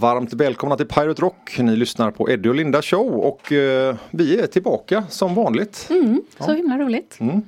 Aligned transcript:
Varmt 0.00 0.32
välkomna 0.32 0.76
till 0.76 0.86
Pirate 0.86 1.22
Rock. 1.22 1.58
Ni 1.58 1.76
lyssnar 1.76 2.10
på 2.10 2.30
Eddie 2.30 2.48
och 2.48 2.54
Linda 2.54 2.82
show 2.82 3.14
och 3.14 3.52
eh, 3.52 3.96
vi 4.10 4.40
är 4.40 4.46
tillbaka 4.46 5.04
som 5.08 5.34
vanligt. 5.34 5.86
Mm, 5.90 6.22
så 6.40 6.52
himla 6.52 6.78
roligt. 6.78 7.16
Mm. 7.20 7.42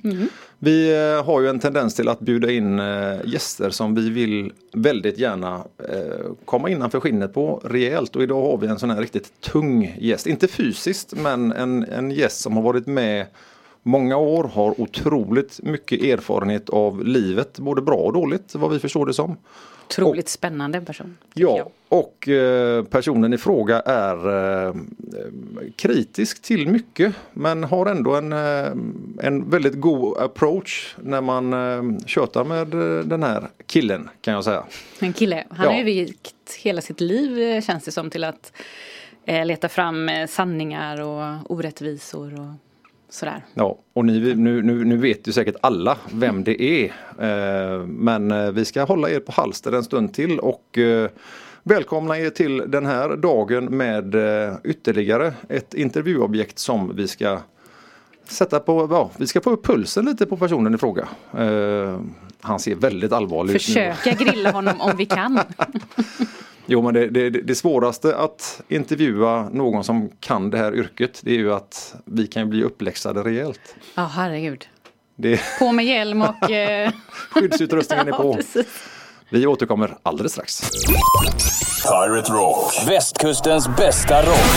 Vi 0.59 0.93
eh, 0.93 1.25
har 1.25 1.41
ju 1.41 1.49
en 1.49 1.61
tendens 1.61 1.95
till 1.95 2.09
att 2.09 2.21
bjuda 2.21 2.51
in 2.51 2.79
eh, 2.79 3.19
gäster 3.25 3.71
som 3.71 3.95
vi 3.95 4.11
vill 4.11 4.53
väldigt 4.73 5.19
gärna 5.19 5.55
eh, 5.89 6.33
komma 6.45 6.69
innanför 6.71 7.01
skinnet 7.01 7.35
på 7.35 7.61
rejält 7.65 8.17
och 8.17 8.23
idag 8.23 8.51
har 8.51 8.59
vi 8.59 8.67
en 8.67 8.79
sån 8.79 8.91
här 8.91 9.01
riktigt 9.01 9.41
tung 9.41 9.97
gäst. 9.99 10.27
Inte 10.27 10.49
fysiskt 10.49 11.15
men 11.17 11.53
en, 11.53 11.85
en 11.85 12.11
gäst 12.11 12.41
som 12.41 12.57
har 12.57 12.63
varit 12.63 12.87
med 12.87 13.27
många 13.83 14.17
år, 14.17 14.45
har 14.45 14.81
otroligt 14.81 15.61
mycket 15.63 16.03
erfarenhet 16.03 16.71
av 16.71 17.05
livet, 17.05 17.59
både 17.59 17.83
bra 17.83 17.97
och 17.97 18.13
dåligt 18.13 18.55
vad 18.55 18.71
vi 18.71 18.79
förstår 18.79 19.07
det 19.07 19.15
som. 19.15 19.37
Otroligt 19.99 20.29
spännande 20.29 20.81
person. 20.81 21.19
Ja, 21.35 21.57
jag. 21.59 21.69
och 21.89 22.29
eh, 22.29 22.85
personen 22.85 23.33
i 23.33 23.39
fråga 23.39 23.81
är 23.81 24.29
eh, 24.69 24.75
kritisk 25.77 26.43
till 26.43 26.69
mycket 26.69 27.15
men 27.33 27.65
har 27.65 27.87
ändå 27.87 28.15
en, 28.17 28.33
eh, 28.33 28.67
en 29.27 29.51
väldigt 29.51 29.75
god 29.81 30.19
approach 30.19 30.97
när 31.03 31.21
man 31.21 31.53
eh, 31.53 31.99
tjötar 32.07 32.45
med 32.45 32.75
eh, 32.75 33.05
den 33.05 33.23
här 33.23 33.49
killen 33.67 34.09
kan 34.21 34.35
jag 34.35 34.45
säga. 34.45 34.65
En 35.01 35.13
kille, 35.13 35.45
han 35.51 35.65
Ja. 35.65 35.71
har 35.71 35.79
ju 35.79 35.85
vikt 35.85 36.35
hela 36.63 36.81
sitt 36.81 37.01
liv 37.01 37.39
eh, 37.41 37.63
känns 37.63 37.85
det 37.85 37.93
som 37.93 38.11
till 38.11 38.25
att 38.25 38.53
eh, 39.27 39.47
leta 39.47 39.69
fram 39.69 40.11
sanningar 40.29 41.01
och 41.01 41.51
orättvisor 41.51 42.41
och 42.41 42.47
sådär. 43.11 43.45
Ja, 43.55 43.79
och 43.93 44.05
ni, 44.05 44.35
nu, 44.35 44.63
nu, 44.63 44.85
nu 44.85 44.97
vet 44.97 45.29
ju 45.29 45.33
säkert 45.33 45.57
alla 45.61 45.99
vem 46.13 46.45
det 46.45 46.63
är. 46.63 46.85
Eh, 47.19 47.87
men 47.87 48.31
eh, 48.31 48.51
vi 48.51 48.65
ska 48.65 48.85
hålla 48.85 49.11
er 49.11 49.21
på 49.21 49.33
halster 49.33 49.73
en 49.73 49.85
stund 49.85 50.15
till 50.15 50.39
och 50.39 50.79
eh, 50.79 51.11
välkomna 51.63 52.19
er 52.19 52.31
till 52.31 52.63
den 52.67 52.87
här 52.87 53.17
dagen 53.17 53.65
med 53.65 54.15
eh, 54.15 54.55
ytterligare 54.65 55.33
ett 55.49 55.75
intervjuobjekt 55.75 56.59
som 56.59 56.97
vi 56.97 57.09
ska 57.09 57.39
sätta 58.25 58.61
på, 58.61 58.89
ja, 58.91 59.11
vi 59.17 59.27
ska 59.27 59.41
få 59.41 59.51
upp 59.51 59.67
pulsen 59.67 60.05
lite 60.05 60.27
på 60.27 60.37
personen 60.37 60.75
i 60.75 60.79
fråga. 60.79 61.09
Han 62.41 62.61
ser 62.61 62.75
väldigt 62.75 63.13
allvarlig 63.13 63.55
ut. 63.55 63.63
Försöka 63.63 64.11
grilla 64.11 64.51
honom 64.51 64.81
om 64.81 64.97
vi 64.97 65.07
kan. 65.07 65.41
Jo 66.67 66.83
men 66.83 66.95
det, 66.95 67.07
det, 67.07 67.31
det 67.31 67.55
svåraste 67.55 68.17
att 68.17 68.61
intervjua 68.69 69.49
någon 69.53 69.85
som 69.85 70.11
kan 70.21 70.51
det 70.51 70.59
här 70.59 70.75
yrket 70.75 71.21
det 71.23 71.31
är 71.31 71.39
ju 71.39 71.53
att 71.53 71.95
vi 72.05 72.27
kan 72.27 72.51
bli 72.51 72.63
uppläxade 72.63 73.21
rejält. 73.23 73.75
Ja, 73.95 74.05
herregud. 74.05 74.67
Det, 75.17 75.41
På 75.59 75.73
med 75.73 75.85
hjälm 75.85 76.23
och... 76.23 76.51
Eh, 76.51 76.91
skyddsutrustningen 77.31 78.09
är 78.09 78.13
ja, 78.13 78.17
på. 78.17 78.35
precis. 78.35 78.67
Vi 79.31 79.47
återkommer 79.47 79.97
alldeles 80.03 80.33
strax. 80.33 80.61
Pirate 81.83 82.33
Rock. 82.33 82.73
Västkustens 82.89 83.69
bästa 83.77 84.23
rock. 84.23 84.51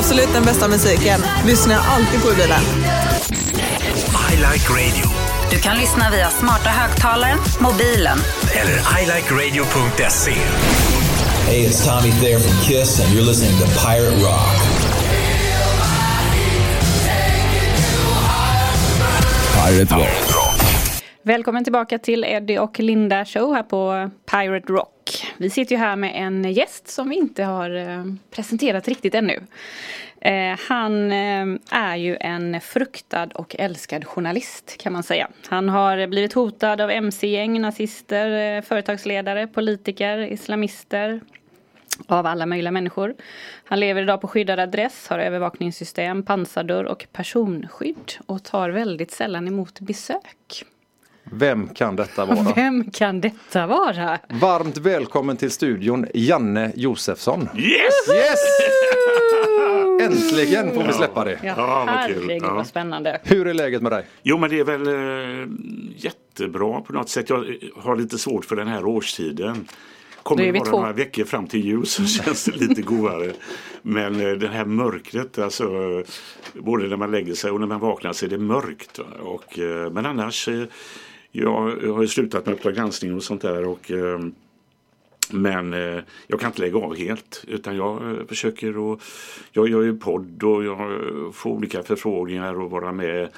Absolut 0.00 0.32
den 0.34 0.42
bästa 0.42 0.68
musiken. 0.68 1.20
Lyssnar 1.46 1.78
alltid 1.88 2.22
på 2.22 2.32
i 2.32 2.34
bilen. 2.34 2.60
I 4.32 4.36
like 4.36 4.68
radio. 4.72 5.10
Du 5.50 5.58
kan 5.58 5.76
lyssna 5.76 6.10
via 6.10 6.30
smarta 6.30 6.70
högtalaren, 6.70 7.38
mobilen 7.58 8.18
Eller 8.54 9.02
ilikeradio.se. 9.02 10.32
Hey, 11.46 11.66
it's 11.66 11.86
Tommy 11.86 12.12
Thayer 12.12 12.38
from 12.38 12.56
Kiss, 12.62 13.00
and 13.00 13.14
you're 13.14 13.26
listening 13.26 13.58
to 13.58 13.66
Pirate 13.86 14.24
Rock. 14.24 14.56
Pirate 19.54 19.90
Rock. 19.90 20.29
Välkommen 21.22 21.64
tillbaka 21.64 21.98
till 21.98 22.24
Eddie 22.24 22.58
och 22.58 22.78
Linda 22.78 23.24
show 23.24 23.54
här 23.54 23.62
på 23.62 24.10
Pirate 24.30 24.72
Rock. 24.72 25.26
Vi 25.36 25.50
sitter 25.50 25.74
ju 25.74 25.78
här 25.78 25.96
med 25.96 26.12
en 26.14 26.52
gäst 26.52 26.88
som 26.88 27.08
vi 27.08 27.16
inte 27.16 27.44
har 27.44 27.70
eh, 27.76 28.04
presenterat 28.30 28.88
riktigt 28.88 29.14
ännu. 29.14 29.40
Eh, 30.20 30.58
han 30.68 31.12
eh, 31.12 31.46
är 31.70 31.96
ju 31.96 32.16
en 32.20 32.60
fruktad 32.60 33.28
och 33.34 33.56
älskad 33.58 34.04
journalist 34.04 34.76
kan 34.78 34.92
man 34.92 35.02
säga. 35.02 35.28
Han 35.48 35.68
har 35.68 36.06
blivit 36.06 36.32
hotad 36.32 36.80
av 36.80 36.90
mc-gäng, 36.90 37.60
nazister, 37.60 38.62
företagsledare, 38.62 39.46
politiker, 39.46 40.18
islamister, 40.18 41.20
av 42.06 42.26
alla 42.26 42.46
möjliga 42.46 42.72
människor. 42.72 43.14
Han 43.64 43.80
lever 43.80 44.02
idag 44.02 44.20
på 44.20 44.28
skyddad 44.28 44.60
adress, 44.60 45.08
har 45.08 45.18
övervakningssystem, 45.18 46.22
pansardörr 46.22 46.84
och 46.84 47.06
personskydd 47.12 48.12
och 48.26 48.44
tar 48.44 48.70
väldigt 48.70 49.10
sällan 49.10 49.48
emot 49.48 49.80
besök. 49.80 50.64
Vem 51.32 51.68
kan 51.68 51.96
detta 51.96 52.24
vara? 52.24 52.52
Vem 52.56 52.90
kan 52.90 53.20
detta 53.20 53.66
vara? 53.66 54.18
Varmt 54.28 54.76
välkommen 54.78 55.36
till 55.36 55.50
studion 55.50 56.06
Janne 56.14 56.72
Josefsson. 56.74 57.40
Yes! 57.56 58.08
Yes! 58.14 58.38
Äntligen 60.02 60.74
får 60.74 60.82
vi 60.82 60.92
släppa 60.92 61.24
det. 61.24 61.38
Ja, 61.42 61.54
Ja, 61.56 61.84
vad 61.86 62.06
kul. 62.06 62.22
herregud 62.24 62.42
Ja. 62.42 62.54
vad 62.54 62.66
spännande. 62.66 63.20
Hur 63.24 63.46
är 63.46 63.54
läget 63.54 63.82
med 63.82 63.92
dig? 63.92 64.04
Jo 64.22 64.38
men 64.38 64.50
det 64.50 64.58
är 64.58 64.64
väl 64.64 64.86
eh, 64.88 65.48
jättebra 65.96 66.80
på 66.80 66.92
något 66.92 67.08
sätt. 67.08 67.30
Jag 67.30 67.48
eh, 67.48 67.54
har 67.76 67.96
lite 67.96 68.18
svårt 68.18 68.44
för 68.44 68.56
den 68.56 68.68
här 68.68 68.84
årstiden. 68.84 69.68
Kommer 70.22 70.42
är 70.42 70.46
det 70.46 70.52
vi 70.52 70.58
vara 70.58 70.70
två. 70.70 70.76
några 70.80 70.92
veckor 70.92 71.24
fram 71.24 71.46
till 71.46 71.64
jul 71.64 71.86
så 71.86 72.04
känns 72.04 72.44
det 72.44 72.56
lite 72.56 72.82
godare. 72.82 73.32
Men 73.82 74.20
eh, 74.20 74.32
det 74.32 74.48
här 74.48 74.64
mörkret, 74.64 75.38
alltså 75.38 75.64
eh, 75.64 76.04
både 76.62 76.86
när 76.88 76.96
man 76.96 77.10
lägger 77.10 77.34
sig 77.34 77.50
och 77.50 77.60
när 77.60 77.66
man 77.66 77.80
vaknar 77.80 78.12
så 78.12 78.24
är 78.26 78.30
det 78.30 78.38
mörkt. 78.38 78.98
va. 78.98 79.04
Och, 79.22 79.58
eh, 79.58 79.90
men 79.92 80.06
annars, 80.06 80.48
eh, 80.48 80.62
jag, 81.32 81.82
jag 81.82 81.94
har 81.94 82.02
ju 82.02 82.08
slutat 82.08 82.46
med 82.46 82.54
Uppdrag 82.54 82.74
granskning 82.74 83.14
och 83.14 83.22
sånt 83.22 83.42
där. 83.42 83.66
Och, 83.66 83.90
ehm, 83.90 84.34
men 85.30 85.72
eh, 85.72 86.02
jag 86.26 86.40
kan 86.40 86.50
inte 86.50 86.60
lägga 86.60 86.78
av 86.78 86.96
helt 86.96 87.44
utan 87.48 87.76
jag 87.76 88.10
eh, 88.10 88.26
försöker 88.28 88.78
och 88.78 89.02
Jag 89.52 89.68
gör 89.68 89.82
ju 89.82 89.98
podd 89.98 90.42
och 90.42 90.64
jag 90.64 91.00
får 91.34 91.50
olika 91.50 91.82
förfrågningar 91.82 92.60
och 92.60 92.70
vara 92.70 92.92
med. 92.92 93.28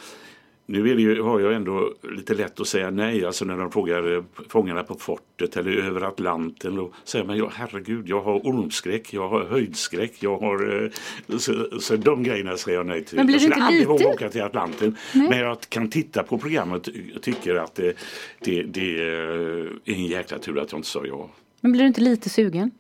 Nu 0.67 0.91
är 0.91 0.95
det 0.95 1.03
ju, 1.03 1.23
har 1.23 1.41
jag 1.41 1.53
ändå 1.55 1.95
lite 2.17 2.35
lätt 2.35 2.61
att 2.61 2.67
säga 2.67 2.91
nej, 2.91 3.25
alltså 3.25 3.45
när 3.45 3.57
de 3.57 3.73
frågar 3.73 4.15
eh, 4.17 4.23
Fångarna 4.49 4.83
på 4.83 4.95
fortet 4.95 5.57
eller 5.57 5.77
över 5.77 6.01
Atlanten. 6.01 6.77
Då 6.77 6.93
säger 7.05 7.25
man, 7.25 7.37
ja, 7.39 7.51
herregud, 7.55 8.09
jag 8.09 8.21
har 8.21 8.35
ormskräck, 8.47 9.13
jag 9.15 9.29
har 9.29 9.45
höjdskräck, 9.45 10.13
jag 10.21 10.39
har... 10.39 10.85
eh, 10.85 10.91
Så, 11.39 11.81
så 11.81 11.97
de 11.97 12.23
grejerna 12.23 12.57
säger 12.57 12.79
jag 12.79 12.87
nej 12.87 13.05
till. 13.05 13.17
Men 13.17 13.27
blir 13.27 13.35
jag 13.35 13.43
skulle 13.43 13.55
inte 13.55 13.67
aldrig 13.67 13.89
våga 13.89 14.09
åka 14.09 14.29
till 14.29 14.43
Atlanten. 14.43 14.97
Men 15.13 15.39
jag 15.39 15.61
kan 15.69 15.91
titta 15.91 16.23
på 16.23 16.39
programmet 16.39 16.89
och 17.17 17.23
tycker 17.23 17.55
att 17.55 17.75
det, 17.75 17.97
det, 18.41 18.63
det 18.63 19.01
är 19.03 19.69
en 19.85 20.07
jäkla 20.07 20.39
tur 20.39 20.59
att 20.59 20.73
jag 20.73 20.79
inte 20.79 20.89
sa 20.89 21.07
ja. 21.07 21.31
Men 21.61 21.73
blir 21.73 21.83
du 21.83 21.87
inte 21.89 22.01
lite 22.01 22.31
sugen? 22.31 22.71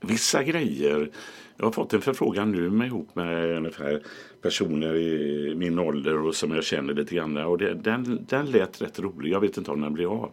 Vissa 0.00 0.42
grejer. 0.42 1.10
Jag 1.56 1.66
har 1.66 1.72
fått 1.72 1.92
en 1.94 2.00
förfrågan 2.00 2.52
nu 2.52 2.70
med 2.70 2.86
ihop 2.86 3.14
med 3.14 3.56
ungefär 3.56 4.02
personer 4.46 4.96
i 4.96 5.54
min 5.54 5.78
ålder 5.78 6.18
och 6.18 6.34
som 6.34 6.54
jag 6.54 6.64
känner 6.64 6.94
lite 6.94 7.14
grann. 7.14 7.36
Och 7.36 7.58
det, 7.58 7.74
den, 7.74 8.26
den 8.28 8.46
lät 8.46 8.82
rätt 8.82 8.98
rolig. 8.98 9.32
Jag 9.32 9.40
vet 9.40 9.56
inte 9.56 9.70
om 9.70 9.80
den 9.80 9.92
blir 9.92 10.06
av. 10.06 10.32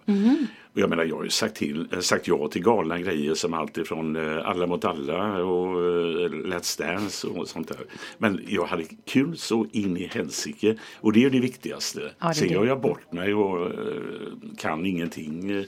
Och 0.73 0.79
jag 0.79 0.89
menar, 0.89 1.03
jag 1.03 1.15
har 1.15 1.23
ju 1.23 1.29
sagt, 1.29 1.55
till, 1.55 1.87
eh, 1.91 1.99
sagt 1.99 2.27
ja 2.27 2.47
till 2.47 2.63
galna 2.63 2.99
grejer 2.99 3.33
som 3.33 3.53
allt 3.53 3.77
ifrån 3.77 4.15
eh, 4.15 4.47
Alla 4.47 4.67
mot 4.67 4.85
alla 4.85 5.43
och 5.43 5.79
eh, 5.79 6.29
Let's 6.29 6.79
Dance 6.79 7.27
och 7.27 7.47
sånt 7.47 7.67
där. 7.67 7.77
Men 8.17 8.41
jag 8.47 8.65
hade 8.65 8.83
kul 9.05 9.37
så 9.37 9.67
in 9.71 9.97
i 9.97 10.07
helsike. 10.07 10.77
Och 10.99 11.13
det 11.13 11.19
är 11.19 11.21
ju 11.21 11.29
det 11.29 11.39
viktigaste. 11.39 12.11
Ja, 12.19 12.27
det 12.27 12.33
Sen 12.33 12.49
gör 12.49 12.65
jag 12.65 12.81
bort 12.81 13.11
mig 13.11 13.33
och 13.33 13.71
kan 14.57 14.85
ingenting. 14.85 15.65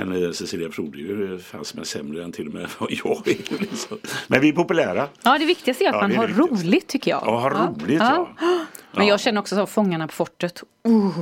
Eh, 0.00 0.04
Men 0.06 0.24
eh, 0.24 0.30
Cecilia 0.30 0.70
Frode 0.70 0.98
är 0.98 1.00
ju 1.02 1.38
fan 1.38 1.64
som 1.64 1.80
är 1.80 1.84
sämre 1.84 2.24
än 2.24 2.32
till 2.32 2.46
och 2.48 2.54
med 2.54 2.66
vad 2.78 2.90
jag 3.04 3.28
är. 3.28 3.60
Liksom. 3.60 3.98
Men 4.26 4.40
vi 4.40 4.48
är 4.48 4.52
populära. 4.52 5.08
Ja, 5.22 5.38
det 5.38 5.44
viktigaste 5.46 5.84
är 5.84 5.88
att 5.88 5.94
Ja, 5.94 6.00
man 6.00 6.16
har 6.16 6.26
det 6.26 6.32
viktigaste. 6.32 6.66
roligt 6.66 6.86
tycker 6.88 7.10
jag. 7.10 7.22
Ja, 7.26 7.38
ha 7.40 7.50
roligt 7.66 7.98
ja. 8.00 8.28
Men 8.92 9.06
Ja. 9.06 9.12
jag 9.12 9.20
känner 9.20 9.40
också 9.40 9.56
så, 9.56 9.66
Fångarna 9.66 10.06
på 10.06 10.12
fortet. 10.14 10.62
Uh. 10.88 11.18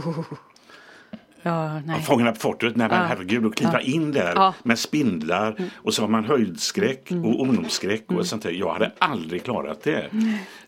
Ja, 1.42 1.80
nej. 1.86 2.02
Fångarna 2.02 2.32
på 2.32 2.38
fortet, 2.38 2.76
nej 2.76 2.88
men 2.88 2.98
Ja. 2.98 3.04
herregud, 3.04 3.46
att 3.46 3.54
kliva 3.54 3.80
in 3.80 4.12
där 4.12 4.32
Ja. 4.34 4.54
med 4.62 4.78
spindlar 4.78 5.56
och 5.76 5.94
så 5.94 6.02
har 6.02 6.08
man 6.08 6.24
höjdskräck 6.24 7.10
och 7.10 7.40
ormskräck 7.40 8.12
och 8.12 8.26
sånt 8.26 8.42
där. 8.42 8.50
Jag 8.50 8.72
hade 8.72 8.92
aldrig 8.98 9.44
klarat 9.44 9.82
det. 9.82 10.06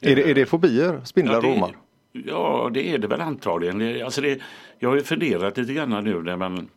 Är 0.00 0.16
det, 0.16 0.31
är 0.31 0.34
det 0.34 0.46
fobier? 0.46 1.00
Spindlar 1.05 1.37
och 1.37 1.43
det, 1.43 1.48
ormar? 1.52 1.76
ja, 2.12 2.70
det 2.75 2.88
är 2.94 2.98
det 2.98 3.06
väl 3.06 3.20
antagligen. 3.20 4.05
Alltså 4.05 4.20
det, 4.20 4.40
jag 4.78 4.88
har 4.88 4.96
ju 4.96 5.02
funderat 5.02 5.56
lite 5.56 5.72
grann 5.72 6.05
nu 6.05 6.22
när 6.22 6.37
man 6.37 6.69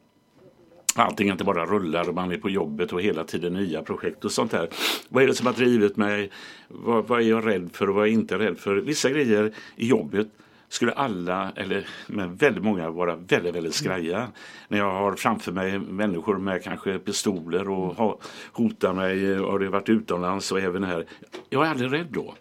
allting 1.03 1.29
inte 1.29 1.43
bara 1.43 1.65
rullar 1.65 2.09
och 2.09 2.15
man 2.15 2.31
är 2.31 2.37
på 2.37 2.49
jobbet 2.49 2.93
och 2.93 3.01
hela 3.01 3.23
tiden 3.23 3.53
nya 3.53 3.81
projekt 3.81 4.25
och 4.25 4.31
sånt 4.31 4.51
där. 4.51 4.69
Vad 5.09 5.23
är 5.23 5.27
det 5.27 5.33
som 5.33 5.45
har 5.45 5.53
drivit 5.53 5.97
mig? 5.97 6.29
Vad, 6.67 7.07
vad 7.07 7.21
är 7.21 7.25
jag 7.25 7.47
rädd 7.47 7.69
för 7.73 7.89
och 7.89 7.95
vad 7.95 8.03
är 8.03 8.07
jag 8.07 8.13
inte 8.13 8.37
rädd 8.39 8.57
för? 8.57 8.75
Vissa 8.75 9.09
grejer 9.09 9.51
i 9.75 9.87
jobbet 9.87 10.27
skulle 10.69 10.91
alla, 10.91 11.51
eller 11.55 11.87
men 12.07 12.35
väldigt 12.35 12.63
många, 12.63 12.89
vara 12.89 13.15
väldigt, 13.15 13.55
väldigt 13.55 13.73
skraja. 13.73 14.27
När 14.67 14.77
jag 14.77 14.91
har 14.91 15.15
framför 15.15 15.51
mig 15.51 15.79
människor 15.79 16.37
med 16.37 16.63
kanske 16.63 16.99
pistoler 16.99 17.69
och 17.69 17.95
ha, 17.95 18.19
hotar 18.51 18.93
mig 18.93 19.39
och 19.39 19.59
det 19.59 19.65
har 19.65 19.71
varit 19.71 19.89
utomlands 19.89 20.51
och 20.51 20.59
även 20.59 20.83
här. 20.83 21.05
Jag 21.49 21.65
är 21.65 21.69
aldrig 21.69 21.93
rädd 21.93 22.07
då. 22.09 22.35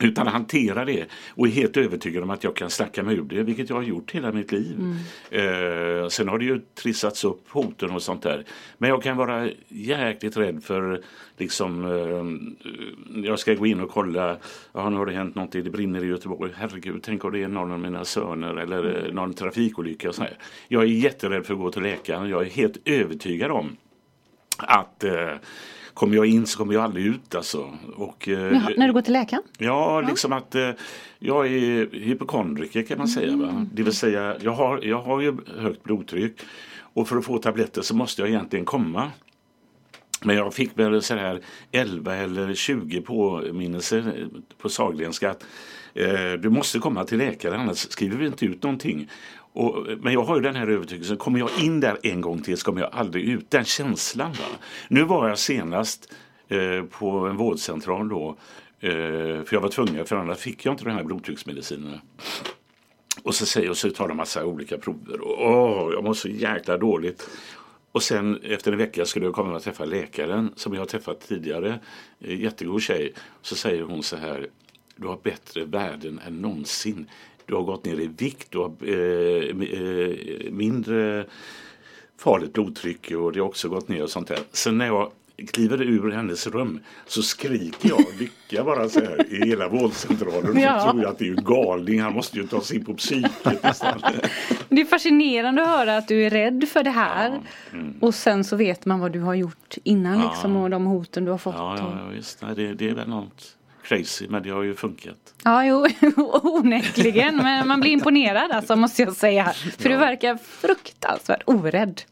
Utan 0.00 0.26
hanterar 0.26 0.84
det 0.84 1.06
och 1.28 1.46
är 1.46 1.50
helt 1.50 1.76
övertygad 1.76 2.22
om 2.22 2.30
att 2.30 2.44
jag 2.44 2.56
kan 2.56 2.70
snacka 2.70 3.02
mig 3.02 3.16
ur 3.16 3.22
det, 3.22 3.42
vilket 3.42 3.68
jag 3.70 3.76
har 3.76 3.82
gjort 3.82 4.10
hela 4.10 4.32
mitt 4.32 4.52
liv. 4.52 4.96
Eh, 5.30 6.08
sen 6.08 6.28
har 6.28 6.38
det 6.38 6.44
ju 6.44 6.60
trissats 6.74 7.24
upp 7.24 7.48
hoten 7.48 7.90
och 7.90 8.02
sånt 8.02 8.22
där. 8.22 8.44
Men 8.78 8.90
jag 8.90 9.02
kan 9.02 9.16
vara 9.16 9.48
jäkligt 9.68 10.36
rädd 10.36 10.64
för, 10.64 11.02
liksom, 11.36 11.84
eh, 11.84 13.24
jag 13.24 13.38
ska 13.38 13.54
gå 13.54 13.66
in 13.66 13.80
och 13.80 13.90
kolla, 13.90 14.36
ja 14.72 14.90
nu 14.90 14.96
har 14.96 15.06
det 15.06 15.12
hänt 15.12 15.34
någonting, 15.34 15.64
det 15.64 15.70
brinner 15.70 16.04
i 16.04 16.06
Göteborg, 16.06 16.52
herregud, 16.56 17.02
tänk 17.02 17.24
om 17.24 17.32
det 17.32 17.42
är 17.42 17.48
någon 17.48 17.72
av 17.72 17.80
mina 17.80 18.04
söner 18.04 18.56
eller 18.56 19.06
eh, 19.06 19.12
någon 19.12 19.34
trafikolycka 19.34 20.08
och 20.08 20.14
så 20.14 20.22
här. 20.22 20.38
Jag 20.68 20.82
är 20.82 20.86
jätterädd 20.86 21.46
för 21.46 21.54
att 21.54 21.60
gå 21.60 21.70
till 21.70 21.82
läkaren, 21.82 22.28
jag 22.28 22.42
är 22.42 22.50
helt 22.50 22.76
övertygad 22.88 23.50
om 23.50 23.76
att 24.58 25.04
eh, 25.04 25.30
Kommer 25.94 26.16
jag 26.16 26.26
in 26.26 26.46
så 26.46 26.58
kommer 26.58 26.74
jag 26.74 26.84
aldrig 26.84 27.06
ut 27.06 27.34
alltså. 27.34 27.78
Och, 27.96 28.28
eh, 28.28 28.52
Jaha, 28.52 28.70
när 28.76 28.86
du 28.86 28.92
går 28.92 29.02
till 29.02 29.12
läkaren? 29.12 29.42
Ja, 29.58 30.00
liksom 30.00 30.32
att 30.32 30.54
eh, 30.54 30.70
jag 31.18 31.46
är 31.46 31.90
hypokondriker 31.92 32.82
kan 32.82 32.98
man 32.98 33.08
säga. 33.08 33.36
Va? 33.36 33.66
Det 33.72 33.82
vill 33.82 33.92
säga, 33.92 34.36
jag 34.40 34.52
har, 34.52 34.80
jag 34.82 35.02
har 35.02 35.20
ju 35.20 35.36
högt 35.58 35.82
blodtryck 35.82 36.40
och 36.78 37.08
för 37.08 37.16
att 37.16 37.24
få 37.24 37.38
tabletter 37.38 37.82
så 37.82 37.96
måste 37.96 38.22
jag 38.22 38.28
egentligen 38.28 38.64
komma. 38.64 39.10
Men 40.24 40.36
jag 40.36 40.54
fick 40.54 40.78
väl 40.78 41.02
så 41.02 41.14
här 41.14 41.40
11 41.72 42.14
eller 42.14 42.54
20 42.54 43.00
påminnelser 43.00 44.28
på 44.58 44.68
Sahlgrenska 44.68 45.30
att 45.30 45.44
eh, 45.94 46.32
du 46.32 46.50
måste 46.50 46.78
komma 46.78 47.04
till 47.04 47.18
läkare 47.18 47.56
annars 47.56 47.78
skriver 47.78 48.16
vi 48.16 48.26
inte 48.26 48.46
ut 48.46 48.62
någonting. 48.62 49.10
Och, 49.54 49.86
men 50.00 50.12
jag 50.12 50.24
har 50.24 50.36
ju 50.36 50.42
den 50.42 50.56
här 50.56 50.68
övertygelsen, 50.68 51.16
kommer 51.16 51.38
jag 51.38 51.50
in 51.60 51.80
där 51.80 51.98
en 52.02 52.20
gång 52.20 52.42
till 52.42 52.58
så 52.58 52.64
kommer 52.64 52.80
jag 52.80 52.90
aldrig 52.92 53.24
ut. 53.24 53.50
Den 53.50 53.64
känslan. 53.64 54.32
Va? 54.32 54.44
Nu 54.88 55.04
var 55.04 55.28
jag 55.28 55.38
senast 55.38 56.12
eh, 56.48 56.82
på 56.82 57.08
en 57.10 57.36
vårdcentral 57.36 58.08
då, 58.08 58.36
eh, 58.80 58.90
för 59.44 59.48
jag 59.50 59.60
var 59.60 59.68
tvungen, 59.68 60.06
för 60.06 60.16
annars 60.16 60.38
fick 60.38 60.66
jag 60.66 60.72
inte 60.72 60.84
de 60.84 60.90
här 60.90 61.04
blodtrycksmedicinerna. 61.04 62.00
Och 63.22 63.34
så 63.34 63.46
säger 63.46 63.70
och 63.70 63.76
så 63.76 63.90
tar 63.90 64.08
de 64.08 64.16
massa 64.16 64.44
olika 64.44 64.78
prover 64.78 65.20
och 65.20 65.46
åh, 65.46 65.92
jag 65.92 66.04
mår 66.04 66.14
så 66.14 66.28
jäkla 66.28 66.76
dåligt. 66.76 67.28
Och 67.92 68.02
sen 68.02 68.40
efter 68.42 68.72
en 68.72 68.78
vecka 68.78 69.04
skulle 69.04 69.26
jag 69.26 69.34
komma 69.34 69.56
och 69.56 69.62
träffa 69.62 69.84
läkaren 69.84 70.52
som 70.56 70.74
jag 70.74 70.80
har 70.80 70.86
träffat 70.86 71.20
tidigare. 71.20 71.80
Eh, 72.20 72.40
jättegod 72.40 72.82
tjej. 72.82 73.12
Så 73.42 73.56
säger 73.56 73.82
hon 73.82 74.02
så 74.02 74.16
här. 74.16 74.48
Du 74.96 75.06
har 75.06 75.18
bättre 75.22 75.64
värden 75.64 76.20
än 76.26 76.40
någonsin. 76.40 77.06
Du 77.46 77.54
har 77.54 77.62
gått 77.62 77.84
ner 77.84 78.00
i 78.00 78.06
vikt. 78.06 78.50
Du 78.50 78.58
har 78.58 78.72
eh, 78.80 79.44
eh, 79.80 80.50
mindre 80.50 81.24
farligt 82.18 82.52
blodtryck 82.52 83.10
och 83.10 83.32
det 83.32 83.40
har 83.40 83.46
också 83.46 83.68
gått 83.68 83.88
ner 83.88 84.02
och 84.02 84.10
sånt 84.10 84.28
där. 84.28 84.38
Sen 84.52 84.78
när 84.78 84.86
jag 84.86 85.10
kliver 85.52 85.82
ur 85.82 86.10
hennes 86.10 86.46
rum 86.46 86.80
så 87.06 87.22
skriker 87.22 87.88
jag 87.88 88.04
lycka 88.18 88.64
bara 88.64 88.88
så 88.88 89.00
här 89.00 89.32
i 89.32 89.48
hela 89.48 89.68
vårdcentralen. 89.68 90.58
Ja. 90.58 90.80
Så 90.80 90.90
tror 90.90 91.02
jag 91.02 91.10
att 91.10 91.18
det 91.18 91.24
är 91.24 91.28
ju 91.28 91.34
galning. 91.34 92.00
Han 92.00 92.12
måste 92.12 92.36
ju 92.36 92.46
ta 92.46 92.60
sig 92.60 92.76
in 92.76 92.84
på 92.84 92.94
psyket. 92.94 93.32
Det 94.68 94.80
är 94.80 94.84
fascinerande 94.84 95.62
att 95.62 95.68
höra 95.68 95.96
att 95.96 96.08
du 96.08 96.26
är 96.26 96.30
rädd 96.30 96.68
för 96.68 96.82
det 96.82 96.90
här. 96.90 97.40
mm. 97.72 97.94
Och 98.00 98.14
sen 98.14 98.44
så 98.44 98.56
vet 98.56 98.86
man 98.86 99.00
vad 99.00 99.12
du 99.12 99.20
har 99.20 99.34
gjort 99.34 99.74
innan 99.84 100.20
liksom 100.22 100.56
och 100.56 100.70
de 100.70 100.86
hoten 100.86 101.24
du 101.24 101.30
har 101.30 101.38
fått. 101.38 101.54
Ja, 101.54 101.76
ja, 101.78 101.98
ja 102.04 102.08
visst. 102.16 102.42
Nej, 102.42 102.54
det, 102.54 102.74
det 102.74 102.88
är 102.88 102.94
väl 102.94 103.08
något 103.08 103.56
crazy, 103.84 104.26
men 104.28 104.42
det 104.42 104.50
har 104.50 104.62
ju 104.62 104.74
funkat. 104.74 105.16
Ja, 105.44 105.64
jo, 105.64 105.86
onekligen. 106.42 107.36
Men 107.36 107.68
man 107.68 107.80
blir 107.80 107.90
imponerad 107.90 108.50
alltså, 108.52 108.76
måste 108.76 109.02
jag 109.02 109.16
säga. 109.16 109.52
För 109.78 109.88
du 109.88 109.96
verkar 109.96 110.36
fruktansvärt 110.36 111.42
orädd. 111.46 112.02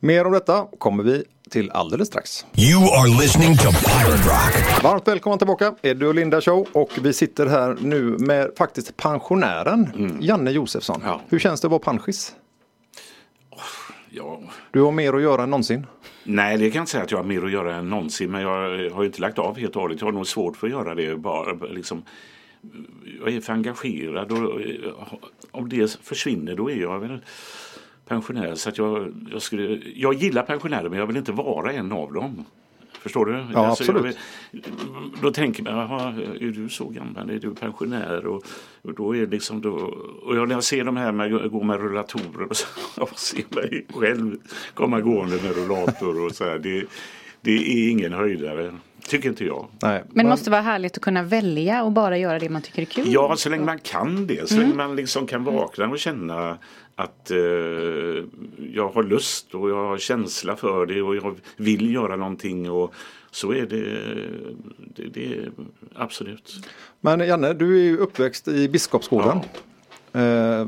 Mer 0.00 0.26
om 0.26 0.32
detta 0.32 0.66
kommer 0.78 1.02
vi 1.02 1.24
till 1.50 1.70
alldeles 1.70 2.08
strax. 2.08 2.46
You 2.56 2.82
are 2.82 3.08
listening 3.22 3.56
to 3.56 3.62
Pirate 3.70 4.28
Rock. 4.28 4.82
Varmt 4.82 5.08
välkomna 5.08 5.38
tillbaka, 5.38 5.74
Eddie 5.82 6.06
och 6.06 6.14
Linda 6.14 6.40
Show. 6.40 6.66
Och 6.72 6.90
vi 7.02 7.12
sitter 7.12 7.46
här 7.46 7.76
nu 7.80 8.02
med 8.18 8.50
faktiskt 8.58 8.96
pensionären 8.96 10.16
Janne 10.20 10.50
Josefsson. 10.50 11.02
Ja. 11.04 11.20
Hur 11.28 11.38
känns 11.38 11.60
det 11.60 11.66
att 11.66 11.70
vara 11.70 11.78
pensionist? 11.80 12.34
Ja. 14.10 14.40
Du 14.70 14.80
har 14.82 14.92
mer 14.92 15.12
att 15.12 15.22
göra 15.22 15.42
än 15.42 15.50
någonsin. 15.50 15.86
Nej, 16.24 16.58
det 16.58 16.70
kan 16.70 16.78
jag 16.78 16.82
inte 16.82 16.92
säga 16.92 17.04
att 17.04 17.10
jag 17.10 17.18
har 17.18 17.24
mer 17.24 17.44
att 17.44 17.52
göra 17.52 17.76
än 17.76 17.90
någonsin, 17.90 18.30
men 18.30 18.42
jag 18.42 18.90
har 18.90 19.02
ju 19.02 19.06
inte 19.06 19.20
lagt 19.20 19.38
av 19.38 19.58
helt 19.58 19.76
och 19.76 19.82
hållet. 19.82 20.00
Jag 20.00 20.06
har 20.06 20.12
nog 20.12 20.26
svårt 20.26 20.56
för 20.56 20.66
att 20.66 20.72
göra 20.72 20.94
det 20.94 21.16
bara. 21.16 21.52
Liksom, 21.52 22.02
jag 23.20 23.34
är 23.34 23.40
för 23.40 23.52
engagerad 23.52 24.32
och 24.32 24.60
eh, 24.60 24.92
om 25.50 25.68
det 25.68 25.98
försvinner 26.02 26.56
då 26.56 26.70
är 26.70 26.80
jag 26.80 27.00
väl 27.00 27.18
pensionär. 28.06 28.54
Så 28.54 28.68
att 28.68 28.78
jag, 28.78 29.14
jag, 29.32 29.42
skulle, 29.42 29.80
jag 29.94 30.14
gillar 30.14 30.42
pensionärer 30.42 30.88
men 30.88 30.98
jag 30.98 31.06
vill 31.06 31.16
inte 31.16 31.32
vara 31.32 31.72
en 31.72 31.92
av 31.92 32.12
dem. 32.12 32.44
Förstår 33.02 33.26
du? 33.26 33.32
Ja, 33.32 33.46
jag 33.52 33.66
absolut. 33.66 34.04
vill- 34.04 34.62
då 35.22 35.30
tänker 35.30 35.62
man, 35.62 35.72
jaha, 35.72 36.14
är 36.40 36.50
du 36.52 36.68
så 36.68 36.88
gammal? 36.88 37.30
Är 37.30 37.38
du 37.38 37.54
pensionär? 37.54 38.26
Och, 38.26 38.44
och 38.82 38.94
då 38.94 39.16
är 39.16 39.26
liksom 39.26 39.60
då, 39.60 39.70
och 40.22 40.36
jag, 40.36 40.48
när 40.48 40.54
jag 40.54 40.64
ser 40.64 40.84
de 40.84 40.96
här 40.96 41.12
med 41.12 41.50
gå 41.50 41.62
med 41.62 41.80
rullatorer 41.80 42.46
och 42.50 42.56
så, 42.56 42.66
jag 42.96 43.18
ser 43.18 43.54
mig 43.54 43.86
själv 43.94 44.36
komma 44.74 45.00
gående 45.00 45.36
med 45.42 45.56
rullator 45.56 46.24
och 46.26 46.32
så 46.32 46.44
här. 46.44 46.58
Det, 46.58 46.84
det 47.40 47.50
är 47.52 47.90
ingen 47.90 48.12
höjdare, 48.12 48.74
tycker 49.08 49.28
inte 49.28 49.44
jag. 49.44 49.66
Nej. 49.82 50.04
Men 50.10 50.24
det 50.24 50.30
måste 50.30 50.50
vara 50.50 50.60
härligt 50.60 50.96
att 50.96 51.02
kunna 51.02 51.22
välja 51.22 51.82
och 51.82 51.92
bara 51.92 52.18
göra 52.18 52.38
det 52.38 52.48
man 52.48 52.62
tycker 52.62 52.82
är 52.82 52.86
kul. 52.86 53.04
Ja, 53.12 53.36
så 53.36 53.48
länge 53.48 53.64
man 53.64 53.78
kan 53.78 54.26
det. 54.26 54.48
Så 54.48 54.58
länge 54.58 54.74
man 54.74 54.96
liksom 54.96 55.26
kan 55.26 55.44
vakna 55.44 55.88
och 55.88 55.98
känna 55.98 56.58
att 57.02 57.30
eh, 57.30 57.38
jag 58.72 58.88
har 58.94 59.02
lust 59.02 59.54
och 59.54 59.70
jag 59.70 59.88
har 59.88 59.98
känsla 59.98 60.56
för 60.56 60.86
det 60.86 61.02
och 61.02 61.16
jag 61.16 61.34
vill 61.56 61.94
göra 61.94 62.16
någonting. 62.16 62.70
Och 62.70 62.94
så 63.30 63.52
är 63.52 63.66
det, 63.66 63.84
det, 64.96 65.08
det 65.20 65.48
absolut. 65.94 66.66
Men 67.00 67.20
Janne, 67.20 67.52
du 67.52 67.78
är 67.80 67.84
ju 67.84 67.96
uppväxt 67.96 68.48
i 68.48 68.68
Biskopsgården. 68.68 69.36
Eh, 70.12 70.66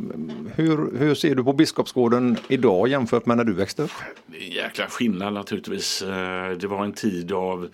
hur, 0.55 0.99
hur 0.99 1.15
ser 1.15 1.35
du 1.35 1.45
på 1.45 1.53
Biskopsgården 1.53 2.37
idag 2.49 2.89
jämfört 2.89 3.27
med 3.27 3.37
när 3.37 3.45
du 3.45 3.53
växte 3.53 3.83
upp? 3.83 3.91
Det 4.27 4.37
är 4.37 4.43
en 4.43 4.51
jäkla 4.51 4.87
skillnad 4.87 5.33
naturligtvis. 5.33 6.03
Eh, 6.03 6.51
Det 6.51 6.67
var 6.67 6.85
en 6.85 6.93
tid 6.93 7.33
av 7.33 7.69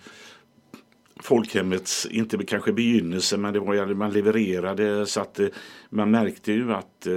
folkhemmets, 1.19 2.05
inte 2.05 2.45
kanske 2.45 2.73
begynnelse, 2.73 3.37
men 3.37 3.53
det 3.53 3.59
var 3.59 3.73
ju, 3.73 3.95
man 3.95 4.13
levererade 4.13 5.05
så 5.05 5.21
att 5.21 5.39
eh, 5.39 5.47
man 5.89 6.11
märkte 6.11 6.51
ju 6.51 6.73
att 6.73 7.07
eh, 7.07 7.13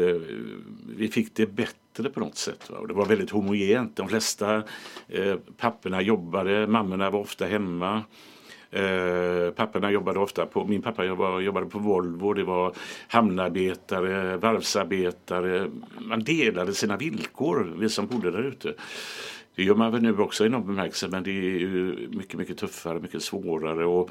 vi 0.97 1.09
fick 1.09 1.37
det 1.37 1.47
bättre 1.47 2.11
på 2.11 2.21
något 2.21 2.37
sätt. 2.37 2.71
Va? 2.71 2.79
Och 2.79 2.89
det 2.89 2.95
var 2.95 3.07
väldigt 3.07 3.31
homogent. 3.31 3.97
De 3.97 4.09
flesta 4.09 4.63
eh, 5.09 5.37
papporna 5.57 6.03
jobbade, 6.03 6.67
mammorna 6.67 7.11
var 7.11 7.21
ofta 7.21 7.47
hemma. 7.47 8.03
Eh, 8.71 9.51
papporna 9.51 9.91
jobbade 9.91 10.19
ofta 10.19 10.47
på, 10.47 10.65
min 10.65 10.83
pappa 10.83 11.05
jobbade, 11.05 11.43
jobbade 11.43 11.67
på 11.67 11.79
Volvo, 11.79 12.33
det 12.33 12.45
var 12.45 12.75
hamnarbetare, 13.09 14.37
varvsarbetare. 14.37 15.71
Man 16.01 16.25
delade 16.25 16.75
sina 16.75 16.97
villkor, 16.97 17.75
vi 17.79 17.89
som 17.89 18.07
bodde 18.07 18.31
där 18.31 18.43
ute. 18.43 18.75
Det 19.55 19.63
gör 19.63 19.75
man 19.75 19.93
väl 19.93 20.03
nu 20.03 20.19
också 20.19 20.47
i 20.47 20.49
någon 20.49 20.67
bemärkelse 20.67 21.09
men 21.09 21.23
det 21.23 21.31
är 21.31 21.59
ju 21.59 22.09
mycket, 22.13 22.39
mycket 22.39 22.59
tuffare, 22.59 23.01
mycket 23.01 23.23
svårare. 23.23 23.85
Och 23.85 24.11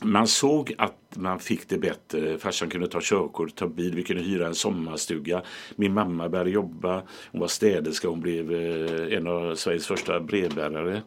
man 0.00 0.26
såg 0.26 0.74
att 0.78 1.16
man 1.16 1.38
fick 1.38 1.68
det 1.68 1.78
bättre. 1.78 2.38
Farsan 2.38 2.68
kunde 2.68 2.88
ta 2.88 2.98
körkort, 3.02 3.54
ta 3.54 3.66
bil, 3.66 3.94
vi 3.94 4.02
kunde 4.02 4.22
hyra 4.22 4.46
en 4.46 4.54
sommarstuga. 4.54 5.42
Min 5.76 5.94
mamma 5.94 6.28
började 6.28 6.50
jobba, 6.50 7.02
hon 7.32 7.40
var 7.40 7.48
städerska, 7.48 8.08
hon 8.08 8.20
blev 8.20 8.52
eh, 8.52 9.16
en 9.16 9.26
av 9.26 9.54
Sveriges 9.54 9.86
första 9.86 10.20
brevbärare, 10.20 11.02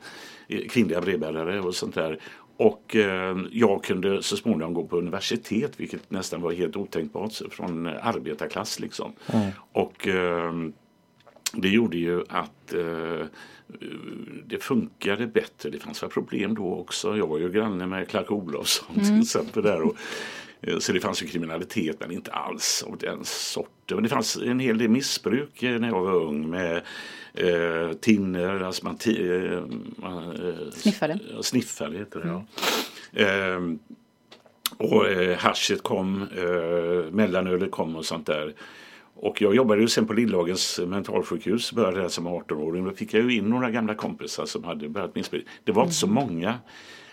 eh, 0.47 0.67
kvinnliga 0.69 1.01
brevbärare 1.01 1.61
och 1.61 1.75
sånt 1.75 1.95
där. 1.95 2.19
Och 2.57 2.95
eh, 2.95 3.37
jag 3.51 3.83
kunde 3.83 4.23
så 4.23 4.37
småningom 4.37 4.73
gå 4.73 4.83
på 4.83 4.97
universitet, 4.97 5.79
vilket 5.79 6.11
nästan 6.11 6.41
var 6.41 6.51
helt 6.51 6.75
otänkbart 6.75 7.33
från 7.51 7.87
arbetarklass 7.87 8.79
liksom. 8.79 9.13
Och 9.71 10.07
eh, 10.07 10.51
det 11.53 11.69
gjorde 11.69 11.97
ju 11.97 12.23
att 12.29 12.73
eh, 12.73 13.25
det 14.45 14.63
funkade 14.63 15.27
bättre. 15.27 15.69
Det 15.69 15.79
fanns 15.79 16.03
väl 16.03 16.09
problem 16.09 16.55
då 16.55 16.75
också. 16.75 17.17
Jag 17.17 17.27
var 17.27 17.39
ju 17.39 17.51
granne 17.51 17.87
med 17.87 18.09
Clark 18.09 18.31
Olofsson 18.31 18.95
till 18.95 19.21
exempel 19.21 19.63
där. 19.63 19.81
Och, 19.81 19.95
eh, 20.61 20.77
så 20.79 20.91
det 20.91 20.99
fanns 20.99 21.23
ju 21.23 21.27
kriminalitet 21.27 21.99
men 21.99 22.11
inte 22.11 22.31
alls 22.31 22.83
av 22.87 22.97
den 22.97 23.19
sorten. 23.23 23.95
Men 23.95 24.03
det 24.03 24.09
fanns 24.09 24.37
en 24.37 24.59
hel 24.59 24.77
del 24.77 24.89
missbruk 24.89 25.63
eh, 25.63 25.79
när 25.79 25.87
jag 25.87 26.01
var 26.01 26.15
ung 26.15 26.49
med 26.49 26.81
eh, 27.33 27.93
tinner, 27.93 28.59
alltså 28.59 28.85
man, 28.85 28.97
eh, 29.05 29.61
man 29.95 30.47
eh, 30.47 30.71
Sniffade. 30.71 31.19
Sniffade 31.41 31.97
heter 31.97 32.19
det 32.19 32.27
ja. 32.27 32.45
Ehm, 33.13 33.79
och 34.77 35.07
eh, 35.07 35.37
haschet 35.37 35.83
kom, 35.83 36.27
eh, 36.37 37.11
mellanölet 37.11 37.71
kom 37.71 37.95
och 37.95 38.05
sånt 38.05 38.25
där. 38.25 38.53
Och 39.19 39.41
jag 39.41 39.55
jobbade 39.55 39.81
ju 39.81 39.87
sen 39.87 40.07
på 40.07 40.13
Lillhagens 40.13 40.79
mentalsjukhus, 40.87 41.73
började 41.73 42.01
där 42.01 42.07
som 42.07 42.27
18-åring. 42.27 42.85
Då 42.85 42.91
fick 42.91 43.13
jag 43.13 43.23
ju 43.23 43.37
in 43.37 43.49
några 43.49 43.71
gamla 43.71 43.95
kompisar 43.95 44.45
som 44.45 44.63
hade 44.63 44.89
börjat 44.89 45.15
missbruka. 45.15 45.49
Det 45.63 45.71
var 45.71 45.83
inte 45.83 45.95
så 45.95 46.07
många. 46.07 46.59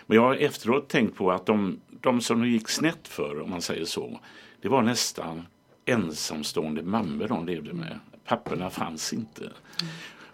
Men 0.05 0.15
jag 0.15 0.23
har 0.23 0.35
efteråt 0.35 0.89
tänkt 0.89 1.17
på 1.17 1.31
att 1.31 1.45
de, 1.45 1.79
de 2.01 2.21
som 2.21 2.41
det 2.41 2.47
gick 2.47 2.69
snett 2.69 3.07
för, 3.07 3.41
om 3.41 3.49
man 3.49 3.61
säger 3.61 3.85
så, 3.85 4.19
det 4.61 4.69
var 4.69 4.81
nästan 4.81 5.45
ensamstående 5.85 6.83
mammor 6.83 7.27
de 7.27 7.45
levde 7.45 7.73
med. 7.73 7.99
Papporna 8.25 8.69
fanns 8.69 9.13
inte. 9.13 9.51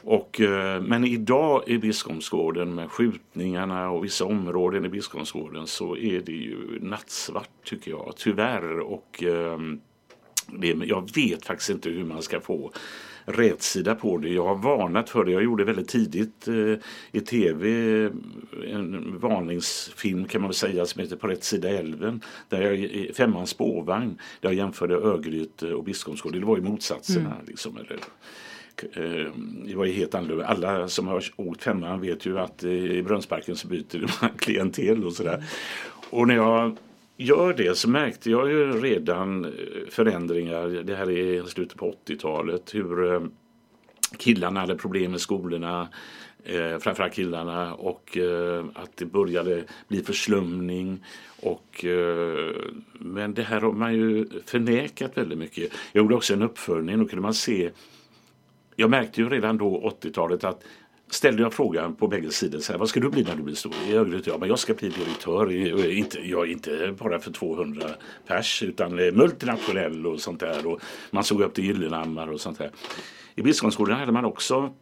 Och, 0.04 0.42
eh, 0.42 0.82
men 0.82 1.06
idag 1.06 1.64
i 1.68 1.78
Biskopsgården 1.78 2.76
med 2.76 2.92
skjutningarna 2.92 3.90
och 3.90 4.06
vissa 4.06 4.26
områden 4.26 4.86
i 4.86 4.90
Biskopsgården 4.90 5.68
så 5.68 5.98
är 5.98 6.22
det 6.22 6.32
ju 6.32 6.80
nattsvart 6.82 7.50
tycker 7.64 7.92
jag, 7.92 8.14
tyvärr. 8.18 8.80
Och, 8.80 9.24
eh, 9.24 9.60
det, 10.48 10.68
jag 10.68 11.10
vet 11.16 11.46
faktiskt 11.46 11.70
inte 11.70 11.90
hur 11.90 12.06
man 12.06 12.22
ska 12.22 12.40
få 12.40 12.72
rätsida 13.26 13.96
på 13.96 14.18
det. 14.18 14.30
Jag 14.30 14.46
har 14.46 14.56
varnat 14.56 15.10
för 15.10 15.26
det. 15.26 15.32
Jag 15.32 15.44
gjorde 15.44 15.64
väldigt 15.64 15.88
tidigt 15.88 16.48
eh, 16.48 16.76
i 17.12 17.22
tv 17.22 17.70
en 18.68 19.20
varningsfilm 19.20 20.26
kan 20.26 20.42
man 20.42 20.50
väl 20.50 20.56
säga 20.56 20.86
som 20.86 21.02
heter 21.02 21.16
På 21.16 21.28
rätt 21.28 21.44
sida 21.44 21.70
älven. 21.70 22.22
Där 22.50 22.62
jag 22.62 22.80
i 22.80 23.12
Femmans 23.14 23.50
spårvagn 23.50 24.18
där 24.40 24.50
jag 24.50 24.54
jämförde 24.54 24.96
Örgryte 24.96 25.74
och 25.74 25.84
Biskopsgården. 25.84 26.40
Det 26.40 26.46
var 26.48 26.58
ju 26.58 26.64
motsatserna. 26.64 27.36
Liksom, 27.48 27.78
eller, 27.78 28.00
eh, 28.94 29.32
det 29.66 29.76
var 29.76 29.86
ju 29.86 29.92
helt 29.92 30.16
annorlunda. 30.16 30.46
Alla 30.46 30.88
som 30.88 31.08
har 31.08 31.24
åkt 31.36 31.64
femman 31.64 32.02
vet 32.02 32.26
ju 32.26 32.40
att 32.40 32.64
eh, 32.64 32.72
i 32.72 33.04
Brunnsparken 33.04 33.56
så 33.56 33.68
byter 33.68 34.22
man 34.22 34.32
klientel 34.38 35.06
och 35.06 35.14
sådär. 35.14 35.44
Och 36.10 36.28
när 36.28 36.36
jag 36.36 36.78
gör 37.22 37.54
det 37.54 37.78
så 37.78 37.90
märkte 37.90 38.32
jag 38.32 38.50
ju 38.50 38.72
redan 38.72 39.46
eh, 39.46 39.52
förändringar. 39.90 40.68
Det 40.68 40.96
här 40.96 41.10
är 41.10 41.44
slutet 41.44 41.78
på 41.78 41.96
80-talet. 42.06 42.76
Hur 42.76 43.14
eh, 43.14 43.22
killarna 44.18 44.60
hade 44.60 44.76
problem 44.76 45.12
med 45.12 45.22
skolorna. 45.22 45.90
Eh, 46.44 46.78
framförallt 46.80 47.14
killarna 47.14 47.74
och 47.74 48.18
eh, 48.18 48.66
att 48.74 48.98
det 48.98 49.06
började 49.06 49.64
bli 49.88 50.04
förslumning. 50.04 51.04
Och, 51.42 51.86
eh, 51.86 52.56
men 52.94 53.34
det 53.34 53.44
här 53.44 53.62
har 53.62 53.72
man 53.72 53.94
ju 53.94 54.26
förnekat 54.46 55.18
väldigt 55.18 55.38
mycket. 55.38 55.72
Jag 55.92 56.02
gjorde 56.04 56.16
också 56.16 56.34
en 56.34 56.42
uppföljning. 56.42 57.02
och 57.02 57.10
kunde 57.10 57.22
man 57.22 57.34
se 57.34 57.72
jag 58.76 58.90
märkte 58.90 59.22
ju 59.22 59.30
redan 59.30 59.58
då 59.58 59.96
80-talet 60.02 60.44
att 60.44 60.64
ställde 61.14 61.44
jag 61.44 61.54
frågan 61.54 61.96
på 61.96 62.08
bägge 62.08 62.32
sidor, 62.32 62.60
så 62.60 62.72
här, 62.72 62.80
vad 62.80 62.90
ska 62.90 63.00
du 63.00 63.10
bli 63.10 63.24
när 63.24 63.36
du 63.36 63.44
blir 63.44 63.56
stor? 63.56 63.74
I 63.88 63.94
Örgryte, 63.94 64.30
ja 64.30 64.38
men 64.38 64.50
jag 64.50 64.60
ska 64.60 64.74
bli 64.74 64.90
direktör, 64.90 65.52
eh, 65.52 65.98
inte, 65.98 66.20
jag 66.20 66.52
inte 66.52 66.96
bara 67.00 67.20
för 67.20 67.32
200 67.32 67.88
pers 68.28 68.64
utan 68.64 69.00
eh, 69.00 69.14
multinationell 69.14 70.08
och 70.08 70.20
sånt 70.20 70.40
där. 70.40 70.68
Och 70.68 70.82
man 71.12 71.24
såg 71.24 71.42
upp 71.42 71.54
till 71.54 71.66
Gyllenhammar 71.66 72.28
och 72.28 72.42
sånt 72.42 72.58
där. 72.58 72.72
I 73.36 73.42
Biskopsgården 73.42 74.00
hade 74.00 74.12
man 74.12 74.26
också 74.26 74.74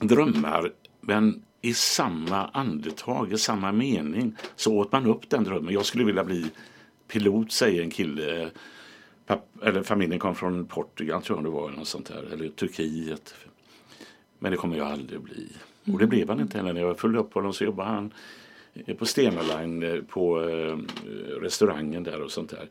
drömmar 0.00 0.72
men 1.00 1.42
i 1.62 1.74
samma 1.74 2.46
andetag, 2.46 3.32
i 3.32 3.38
samma 3.38 3.72
mening 3.72 4.36
så 4.56 4.76
åt 4.76 4.92
man 4.92 5.06
upp 5.06 5.30
den 5.30 5.44
drömmen. 5.44 5.74
Jag 5.74 5.86
skulle 5.86 6.04
vilja 6.04 6.24
bli 6.24 6.46
pilot 7.08 7.52
säger 7.52 7.82
en 7.82 7.90
kille. 7.90 8.50
Papp, 9.26 9.46
eller 9.62 9.82
familjen 9.82 10.18
kom 10.18 10.34
från 10.34 10.66
Portugal 10.66 11.22
tror 11.22 11.38
jag 11.38 11.44
det 11.44 11.50
var, 11.50 11.68
eller 11.68 11.78
något 11.78 11.88
sånt 11.88 12.06
där, 12.06 12.32
eller 12.32 12.48
Turkiet. 12.48 13.34
Men 14.40 14.50
det 14.50 14.56
kommer 14.56 14.76
jag 14.76 14.86
aldrig 14.86 15.20
bli. 15.20 15.48
Och 15.92 15.98
det 15.98 16.06
blev 16.06 16.28
han 16.28 16.40
inte 16.40 16.58
heller. 16.58 16.72
När 16.72 16.80
jag 16.80 16.98
följde 16.98 17.18
upp 17.18 17.34
honom 17.34 17.52
så 17.52 17.64
jobbade 17.64 17.88
han 17.88 18.12
på 18.98 19.06
Stena 19.06 19.42
Line 19.42 20.04
på 20.08 20.42
eh, 20.42 20.78
restaurangen 21.40 22.02
där 22.02 22.22
och 22.22 22.30
sånt 22.30 22.50
där. 22.50 22.68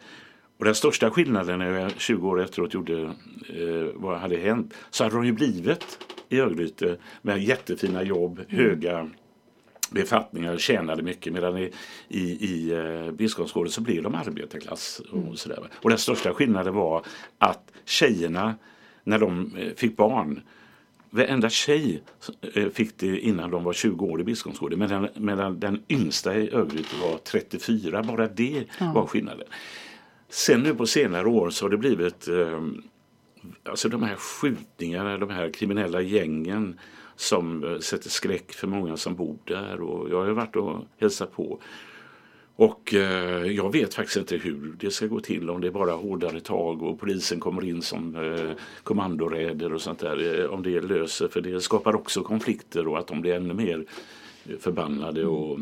Och 0.58 0.66
den 0.66 0.76
största 0.76 1.10
skillnaden 1.10 1.60
när 1.60 1.80
jag 1.80 1.92
20 1.98 2.30
år 2.30 2.42
efteråt 2.42 2.74
gjorde 2.74 3.02
eh, 3.50 3.88
vad 3.94 4.20
hade 4.20 4.38
hänt 4.38 4.74
så 4.90 5.04
hade 5.04 5.16
de 5.16 5.26
ju 5.26 5.32
blivit 5.32 6.00
i 6.30 6.40
Örgryte 6.40 6.98
med 7.22 7.44
jättefina 7.44 8.04
jobb, 8.04 8.42
höga 8.48 9.10
befattningar, 9.92 10.58
tjänade 10.58 11.04
mycket 11.04 11.34
medan 11.34 11.58
i, 11.58 11.72
i, 12.08 12.22
i 12.22 12.72
eh, 12.72 13.12
Biskopsgården 13.12 13.72
så 13.72 13.82
blev 13.82 14.04
de 14.04 14.16
arbetarklass. 14.16 15.02
Och, 15.12 15.40
sådär. 15.40 15.70
och 15.76 15.90
den 15.90 16.00
största 16.00 16.34
skillnaden 16.34 16.74
var 16.74 17.06
att 17.38 17.72
tjejerna 17.86 18.56
när 19.04 19.20
de 19.20 19.56
eh, 19.58 19.74
fick 19.76 19.98
barn 19.98 20.42
Varenda 21.10 21.50
tjej 21.50 22.04
eh, 22.56 22.70
fick 22.70 22.98
det 22.98 23.20
innan 23.20 23.52
de 23.52 23.64
var 23.64 23.74
20 23.74 24.06
år 24.06 24.22
i 24.22 24.24
Biskopsgården 24.24 24.80
medan, 24.80 25.08
medan 25.16 25.60
den 25.60 25.84
yngsta 25.90 26.36
i 26.38 26.52
Örgryte 26.52 26.96
var 27.02 27.18
34. 27.18 28.04
Bara 28.04 28.28
det 28.28 28.66
Ja. 28.80 28.92
var 28.94 29.06
skillnaden. 29.06 29.48
Sen 30.30 30.62
nu 30.64 30.76
på 30.76 30.86
senare 30.86 31.28
år 31.28 31.50
så 31.50 31.66
har 31.66 31.70
det 31.70 31.78
blivit 31.78 32.28
eh, 32.28 32.64
alltså 33.64 33.90
de 33.90 34.04
här 34.04 34.16
skjutningarna, 34.16 35.18
de 35.18 35.30
här 35.30 35.50
kriminella 35.54 36.02
gängen 36.02 36.80
som 37.16 37.64
eh, 37.64 37.80
sätter 37.80 38.10
skräck 38.10 38.52
för 38.54 38.68
många 38.68 38.98
som 38.98 39.16
bor 39.16 39.38
där. 39.46 39.82
Och 39.82 40.10
jag 40.10 40.26
har 40.26 40.32
varit 40.32 40.56
och 40.56 40.86
hälsat 41.00 41.32
på. 41.32 41.60
Och 42.62 42.94
eh, 42.94 43.46
jag 43.52 43.72
vet 43.72 43.94
faktiskt 43.94 44.18
inte 44.18 44.36
hur 44.38 44.74
det 44.80 44.92
ska 44.92 45.06
gå 45.08 45.20
till, 45.20 45.50
om 45.50 45.62
det 45.62 45.68
är 45.68 45.72
bara 45.72 45.92
hårdare 45.92 46.40
tag 46.40 46.84
och 46.84 47.00
polisen 47.00 47.40
kommer 47.40 47.66
in 47.66 47.82
som 47.82 48.16
eh, 48.16 48.52
kommandoräder 48.84 49.74
och 49.74 49.82
sånt 49.82 50.00
där. 50.00 50.40
Eh, 50.42 50.46
om 50.54 50.64
det 50.64 50.82
löser, 50.82 51.28
för 51.28 51.42
det 51.42 51.62
skapar 51.62 51.96
också 51.96 52.24
konflikter 52.24 52.88
och 52.88 53.00
att 53.00 53.08
de 53.08 53.22
blir 53.22 53.34
ännu 53.34 53.54
mer 53.54 53.86
eh, 54.50 54.58
förbannade 54.60 55.26
och 55.26 55.60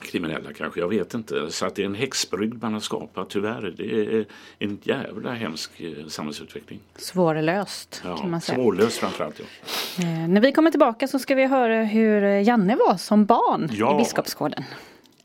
kriminella 0.00 0.52
kanske, 0.52 0.80
jag 0.80 0.88
vet 0.88 1.14
inte. 1.14 1.50
Så 1.50 1.66
att 1.66 1.74
det 1.74 1.82
är 1.82 1.86
en 1.86 1.94
häxbrygd 1.94 2.62
man 2.62 2.72
har 2.72 2.80
skapat, 2.80 3.30
tyvärr. 3.30 3.74
Det 3.76 4.16
är 4.18 4.26
en 4.58 4.78
jävla 4.82 5.32
hemsk 5.32 5.80
eh, 5.80 6.06
samhällsutveckling. 6.06 6.80
Svårlöst 6.96 8.00
kan 8.02 8.16
Ja, 8.20 8.26
man 8.26 8.40
säga. 8.40 8.56
svårlöst 8.56 8.98
framförallt. 8.98 9.40
Ja. 9.40 10.04
Eh, 10.04 10.28
när 10.28 10.40
vi 10.40 10.52
kommer 10.52 10.70
tillbaka 10.70 11.08
så 11.08 11.18
ska 11.18 11.34
vi 11.34 11.46
höra 11.46 11.84
hur 11.84 12.22
Janne 12.22 12.76
var 12.76 12.96
som 12.96 13.24
barn 13.26 13.68
Ja. 13.72 13.94
i 13.94 13.98
Biskopsgården. 13.98 14.64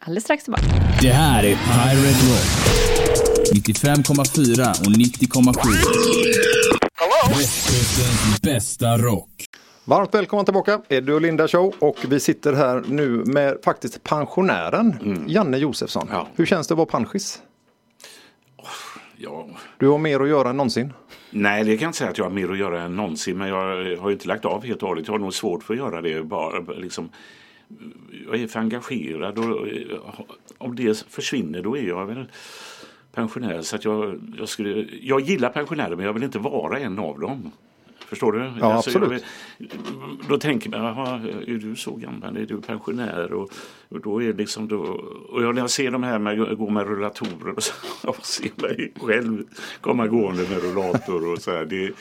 Alldeles 0.05 0.23
strax 0.23 0.43
tillbaka. 0.43 0.63
Det 1.01 1.09
här 1.09 1.43
är 1.43 1.55
Pirate 1.55 2.25
Rock. 2.29 2.47
95,4 3.53 4.69
och 4.69 4.91
90,7. 4.91 5.53
Västkustens 7.29 8.41
bästa 8.41 8.97
rock. 8.97 9.29
Varmt 9.85 10.13
välkomna 10.15 10.43
tillbaka, 10.43 10.81
Eddie 10.89 11.11
och 11.11 11.21
Linda 11.21 11.47
Show 11.47 11.73
och 11.79 11.97
vi 12.07 12.19
sitter 12.19 12.53
här 12.53 12.83
nu 12.87 13.09
med 13.09 13.57
faktiskt 13.65 14.03
pensionären 14.03 15.23
Janne 15.27 15.57
Josefsson. 15.57 16.07
Ja. 16.11 16.27
Hur 16.35 16.45
känns 16.45 16.67
det 16.67 16.73
att 16.73 16.77
vara 16.77 16.85
panschis? 16.85 17.41
Ja. 19.17 19.47
Du 19.77 19.87
har 19.87 19.97
mer 19.97 20.19
att 20.19 20.29
göra 20.29 20.49
än 20.49 20.57
någonsin. 20.57 20.93
Nej, 21.31 21.63
det 21.63 21.77
kan 21.77 21.83
jag 21.83 21.89
inte 21.89 21.97
säga 21.97 22.09
att 22.09 22.17
jag 22.17 22.25
har 22.25 22.31
mer 22.31 22.51
att 22.51 22.57
göra 22.57 22.81
än 22.81 22.95
någonsin. 22.95 23.37
Men 23.37 23.47
jag 23.47 23.55
har 23.99 24.09
ju 24.09 24.13
inte 24.13 24.27
lagt 24.27 24.45
av 24.45 24.65
helt 24.65 24.83
och 24.83 24.89
hållet. 24.89 25.07
Jag 25.07 25.13
har 25.13 25.19
nog 25.19 25.33
svårt 25.33 25.63
för 25.63 25.73
att 25.73 25.79
göra 25.79 26.01
det. 26.01 26.23
Bara, 26.23 26.59
liksom, 26.59 27.09
jag 28.27 28.35
är 28.41 28.47
för 28.47 28.59
engagerad 28.59 29.37
och 29.39 29.67
eh, 29.67 29.97
om 30.57 30.75
det 30.75 31.05
försvinner 31.09 31.61
då 31.61 31.77
är 31.77 31.81
jag 31.87 32.05
väl 32.05 32.25
pensionär. 33.13 33.61
Så 33.61 33.75
att 33.75 33.85
jag, 33.85 34.19
jag, 34.37 34.49
skulle, 34.49 34.87
jag 35.01 35.21
gillar 35.21 35.49
pensionärer 35.49 35.95
men 35.95 36.05
jag 36.05 36.13
vill 36.13 36.23
inte 36.23 36.39
vara 36.39 36.79
en 36.79 36.99
av 36.99 37.19
dem. 37.19 37.51
Förstår 38.07 38.31
du? 38.31 38.41
Alltså, 38.41 38.59
Ja, 38.59 38.69
jag 38.69 38.77
absolut. 38.77 39.11
vill- 39.11 39.69
då 40.29 40.37
tänker 40.37 40.69
man, 40.69 40.79
jaha, 40.83 41.21
är 41.47 41.57
du 41.57 41.75
så 41.75 41.95
gammal? 41.95 42.37
Är 42.37 42.45
du 42.45 42.61
pensionär? 42.61 43.33
Och, 43.33 43.51
och 43.89 43.99
då 44.01 44.23
är 44.23 44.33
liksom 44.33 44.67
då, 44.67 44.77
och 45.29 45.43
jag, 45.43 45.55
när 45.55 45.61
jag 45.61 45.69
ser 45.69 45.91
de 45.91 46.03
här 46.03 46.19
med 46.19 46.57
gå 46.57 46.69
med 46.69 46.87
rullatorer 46.87 47.53
och 47.55 47.63
så, 47.63 47.73
jag 48.03 48.25
ser 48.25 48.61
mig 48.61 48.93
själv 48.95 49.43
komma 49.81 50.07
gående 50.07 50.43
med 50.49 50.61
rullator 50.63 51.31
och 51.31 51.39
så 51.39 51.51
här. 51.51 51.65
Det, 51.65 51.91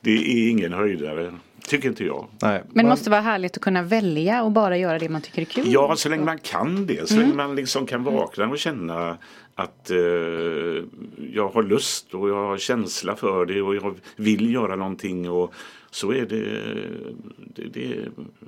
det 0.00 0.10
är 0.10 0.50
ingen 0.50 0.72
höjdare, 0.72 1.34
tycker 1.66 1.88
inte 1.88 2.04
jag. 2.04 2.26
Nej, 2.42 2.62
Men 2.72 2.84
det 2.84 2.88
måste 2.90 3.10
vara 3.10 3.20
härligt 3.20 3.56
att 3.56 3.62
kunna 3.62 3.82
välja 3.82 4.42
och 4.42 4.50
bara 4.52 4.76
göra 4.76 4.98
det 4.98 5.08
man 5.08 5.20
tycker 5.20 5.40
är 5.42 5.46
kul. 5.46 5.64
Ja, 5.66 5.96
så 5.96 6.08
länge 6.08 6.24
man 6.24 6.38
kan 6.38 6.86
det. 6.86 7.08
Så 7.08 7.16
länge 7.16 7.34
man 7.34 7.56
liksom 7.56 7.86
kan 7.86 8.04
vakna 8.04 8.48
och 8.48 8.58
känna 8.58 9.18
att 9.54 9.90
eh, 9.90 9.96
jag 11.32 11.48
har 11.48 11.62
lust 11.62 12.14
och 12.14 12.28
jag 12.28 12.46
har 12.46 12.58
känsla 12.58 13.16
för 13.16 13.46
det 13.46 13.62
och 13.62 13.74
jag 13.76 13.94
vill 14.16 14.52
göra 14.52 14.76
någonting. 14.76 15.30
Och 15.30 15.54
så 15.90 16.12
är 16.12 16.26
det, 16.26 16.44
det, 17.54 17.62
det 17.80 17.96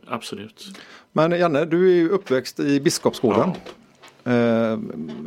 absolut. 0.07 0.67
Men 1.13 1.31
Janne, 1.39 1.65
du 1.65 1.91
är 1.91 1.95
ju 1.97 2.09
uppväxt 2.09 2.61
i 2.61 2.81
Biskopsgården. 2.81 3.51
Eh, 4.25 4.79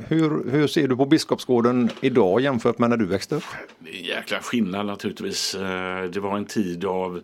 hur, 0.08 0.52
hur 0.52 0.68
ser 0.68 0.88
du 0.88 0.96
på 0.96 1.06
Biskopsgården 1.06 1.90
idag 2.02 2.42
jämfört 2.42 2.80
med 2.80 2.90
när 2.90 2.98
du 2.98 3.06
växte 3.06 3.36
upp? 3.36 3.44
Det 3.80 3.90
är 3.90 3.96
en 4.00 4.04
jäkla 4.04 4.40
skillnad 4.40 4.86
naturligtvis. 4.86 5.56
Eh, 5.56 6.04
Det 6.04 6.20
var 6.20 6.38
en 6.38 6.46
tid 6.46 6.86
av 6.86 7.22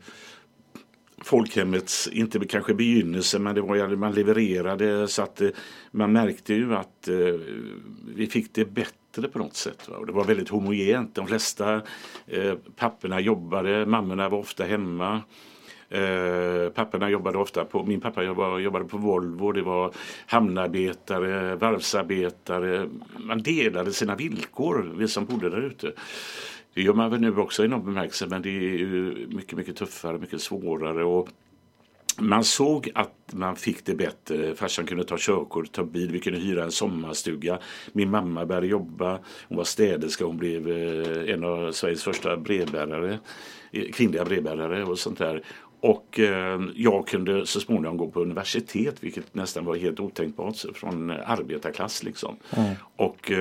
folkhemmets, 1.27 2.07
inte 2.07 2.45
kanske 2.45 2.73
begynnelse, 2.73 3.39
men 3.39 3.55
det 3.55 3.61
var 3.61 3.75
ju, 3.75 3.95
man 3.95 4.13
levererade 4.13 5.07
så 5.07 5.21
att 5.21 5.41
eh, 5.41 5.49
man 5.91 6.11
märkte 6.11 6.53
ju 6.53 6.75
att 6.75 7.07
eh, 7.07 7.15
vi 8.15 8.27
fick 8.27 8.53
det 8.53 8.65
bättre 8.65 9.27
på 9.27 9.39
något 9.39 9.55
sätt. 9.55 9.89
Va? 9.89 9.97
Och 9.97 10.05
det 10.05 10.11
var 10.11 10.23
väldigt 10.23 10.49
homogent. 10.49 11.15
De 11.15 11.27
flesta 11.27 11.81
eh, 12.27 12.53
papporna 12.75 13.19
jobbade, 13.19 13.85
mammorna 13.85 14.29
var 14.29 14.37
ofta 14.37 14.63
hemma. 14.63 15.21
Eh, 15.89 16.69
papporna 16.69 17.09
jobbade 17.09 17.37
ofta 17.37 17.65
på, 17.65 17.83
min 17.83 18.01
pappa 18.01 18.23
jobbade, 18.23 18.61
jobbade 18.61 18.85
på 18.85 18.97
Volvo, 18.97 19.51
det 19.51 19.61
var 19.61 19.91
hamnarbetare, 20.25 21.55
varvsarbetare. 21.55 22.89
Man 23.17 23.43
delade 23.43 23.93
sina 23.93 24.15
villkor, 24.15 24.93
vi 24.97 25.07
som 25.07 25.25
bodde 25.25 25.49
där 25.49 25.61
ute. 25.61 25.91
Det 26.77 26.83
gör 26.83 26.93
man 26.93 27.11
väl 27.11 27.21
nu 27.21 27.37
också 27.37 27.65
i 27.65 27.67
någon 27.67 27.85
bemärkelse 27.85 28.27
men 28.27 28.41
det 28.41 28.49
är 28.49 28.85
mycket, 29.27 29.57
mycket 29.57 29.75
tuffare, 29.75 30.17
mycket 30.17 30.41
svårare. 30.41 31.03
Och 31.03 31.29
man 32.17 32.43
såg 32.43 32.91
att 32.95 33.33
man 33.33 33.55
fick 33.55 33.85
det 33.85 33.95
bättre. 33.95 34.55
Farsan 34.55 34.85
kunde 34.85 35.03
ta 35.03 35.15
körkort, 35.19 35.71
ta 35.71 35.83
bil, 35.83 36.11
vi 36.11 36.19
kunde 36.19 36.39
hyra 36.39 36.63
en 36.63 36.71
sommarstuga. 36.71 37.59
Min 37.93 38.09
mamma 38.09 38.45
började 38.45 38.67
jobba, 38.67 39.19
hon 39.47 39.57
var 39.57 39.63
städerska, 39.63 40.25
hon 40.25 40.37
blev 40.37 40.69
eh, 40.69 41.33
en 41.33 41.43
av 41.43 41.71
Sveriges 41.71 42.03
första 42.03 42.37
brevbärare, 42.37 43.19
eh, 43.71 43.91
kvinnliga 43.91 44.25
brevbärare 44.25 44.83
och 44.83 44.99
sånt 44.99 45.17
där. 45.17 45.43
Och 45.79 46.19
eh, 46.19 46.61
jag 46.75 47.07
kunde 47.07 47.45
så 47.45 47.59
småningom 47.59 47.97
gå 47.97 48.07
på 48.07 48.21
universitet 48.21 49.03
vilket 49.03 49.35
nästan 49.35 49.65
var 49.65 49.75
helt 49.75 49.99
otänkbart 49.99 50.55
från 50.73 51.11
arbetarklass 51.11 52.03
liksom. 52.03 52.35
Mm. 52.55 52.75
Och 52.95 53.31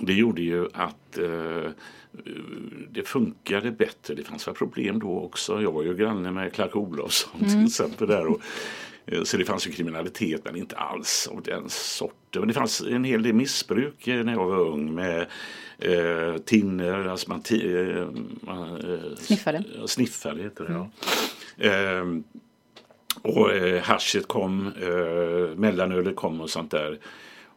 det 0.00 0.12
gjorde 0.12 0.42
ju 0.42 0.68
att 0.74 1.18
eh, 1.18 1.70
det 2.90 3.02
funkade 3.08 3.70
bättre. 3.70 4.14
Det 4.14 4.24
fanns 4.24 4.48
väl 4.48 4.54
problem 4.54 4.98
då 4.98 5.20
också. 5.20 5.62
Jag 5.62 5.72
var 5.72 5.82
ju 5.82 5.94
granne 5.94 6.30
med 6.30 6.52
Clark 6.52 6.76
Olofsson 6.76 7.40
mm. 7.40 7.52
till 7.52 7.66
exempel. 7.66 8.08
Där 8.08 8.26
och, 8.26 8.40
eh, 9.06 9.22
så 9.22 9.36
det 9.36 9.44
fanns 9.44 9.66
ju 9.66 9.72
kriminalitet 9.72 10.40
men 10.44 10.56
inte 10.56 10.76
alls 10.76 11.28
av 11.32 11.42
den 11.42 11.64
sorten. 11.68 12.40
Men 12.40 12.48
det 12.48 12.54
fanns 12.54 12.80
en 12.80 13.04
hel 13.04 13.22
del 13.22 13.32
missbruk 13.32 14.06
när 14.06 14.32
jag 14.32 14.46
var 14.46 14.58
ung 14.58 14.94
med 14.94 15.26
eh, 15.78 16.38
tinner, 16.44 17.08
alltså 17.08 17.30
man, 17.30 17.42
eh, 17.50 18.06
man 18.40 18.76
eh, 18.76 19.16
sniffade. 19.16 19.64
Sniffade 19.86 20.42
heter 20.42 20.64
det 20.64 20.70
mm. 20.70 20.86
ja. 21.56 21.70
Eh, 21.70 22.04
och 23.22 23.52
eh, 23.52 23.82
haschet 23.82 24.28
kom, 24.28 24.72
eh, 24.80 25.56
mellanölet 25.56 26.16
kom 26.16 26.40
och 26.40 26.50
sånt 26.50 26.70
där. 26.70 26.98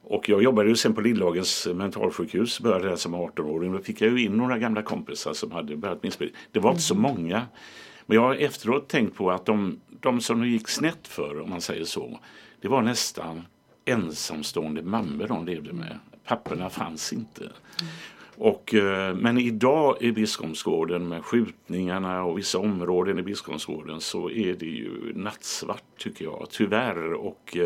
Och 0.04 0.30
jag 0.30 0.44
jobbade 0.44 0.70
ju 0.70 0.76
sen 0.76 0.94
på 0.94 1.02
Lillhagens 1.02 1.68
mentalsjukhus, 1.74 2.60
började 2.60 2.90
där 2.90 2.96
som 2.96 3.16
18-åring. 3.16 3.72
Då 3.72 3.80
fick 3.80 4.02
jag 4.02 4.12
ju 4.12 4.26
in 4.26 4.38
några 4.38 4.58
gamla 4.58 4.82
kompisar 4.82 5.34
som 5.34 5.52
hade 5.52 5.78
börjat 5.78 6.04
missbruka. 6.04 6.38
Det 6.52 6.60
var 6.60 6.72
inte 6.72 6.82
så 6.82 6.94
mm. 6.94 7.02
många. 7.02 7.42
Men 8.06 8.16
jag 8.16 8.22
har 8.22 8.36
efteråt 8.36 8.88
tänkt 8.88 9.16
på 9.16 9.32
att 9.32 9.46
de, 9.46 9.80
de 10.00 10.22
som 10.22 10.42
det 10.42 10.48
gick 10.48 10.68
snett 10.68 11.08
för, 11.08 11.42
om 11.42 11.50
man 11.50 11.62
säger 11.62 11.86
så, 11.86 12.20
det 12.62 12.68
var 12.68 12.82
nästan 12.82 13.42
ensamstående 13.86 14.82
mammor 14.82 15.28
de 15.28 15.46
levde 15.46 15.74
med. 15.74 16.00
Papporna 16.26 16.70
fanns 16.70 17.14
inte. 17.14 17.42
Mm. 17.42 17.54
Och, 18.38 18.74
eh, 18.74 19.16
men 19.16 19.38
idag 19.38 19.98
i 20.00 20.12
Biskopsgården 20.12 21.08
med 21.08 21.26
skjutningarna 21.26 22.24
och 22.24 22.38
vissa 22.38 22.60
områden 22.60 23.20
i 23.20 23.24
Biskopsgården 23.24 24.02
så 24.02 24.30
är 24.30 24.54
det 24.54 24.66
ju 24.66 25.14
nattsvart 25.16 25.84
tycker 25.98 26.26
jag, 26.26 26.48
tyvärr. 26.52 27.14
Och 27.14 27.58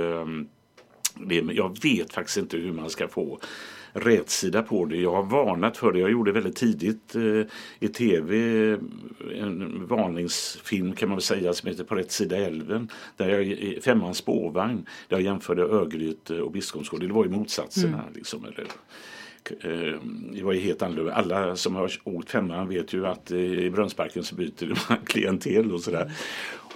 det, 1.16 1.36
jag 1.36 1.78
vet 1.84 2.14
faktiskt 2.14 2.38
inte 2.38 2.58
hur 2.58 2.72
man 2.72 2.90
ska 2.90 3.08
få 3.08 3.40
rätsida 3.96 4.64
på 4.64 4.86
det. 4.86 4.98
Jag 4.98 5.12
har 5.12 5.24
varnat 5.24 5.78
för 5.78 5.92
det. 5.92 6.00
Jag 6.00 6.12
gjorde 6.12 6.32
väldigt 6.32 6.56
tidigt 6.56 7.16
eh, 7.16 7.42
i 7.80 7.88
tv 7.88 8.36
en 9.42 9.88
varningsfilm 9.88 10.94
kan 10.94 11.10
man 11.10 11.16
väl 11.16 11.24
säga 11.24 11.54
som 11.54 11.70
heter 11.70 11.84
På 11.84 11.96
rätt 11.96 12.12
sida 12.12 12.38
älven. 12.38 12.90
Där 13.18 13.30
jag, 13.30 13.84
Femmans 13.84 14.18
spårvagn 14.18 14.86
där 15.08 15.18
jag 15.18 15.22
jämförde 15.22 15.64
Örgryte 15.64 16.42
och 16.42 16.52
Biskopsgården. 16.52 17.08
Det 17.08 17.14
var 17.14 17.26
ju 17.26 17.32
motsatserna. 17.32 18.02
Mm. 18.02 18.14
Liksom, 18.16 18.46
eller, 18.46 18.66
eh, 19.62 20.00
det 20.34 20.44
var 20.44 20.54
ju 20.54 20.60
helt 20.60 20.82
annorlunda. 20.82 21.14
Alla 21.14 21.56
som 21.56 21.76
har 21.76 21.92
åkt 22.04 22.30
femman 22.30 22.70
vet 22.70 22.94
ju 22.94 23.08
att 23.08 23.32
i 23.32 23.70
Brunnsparken 23.70 24.24
så 24.24 24.36
byter 24.36 24.90
man 24.90 24.98
klientel 25.06 25.72
och 25.72 25.82
sådär. 25.82 26.12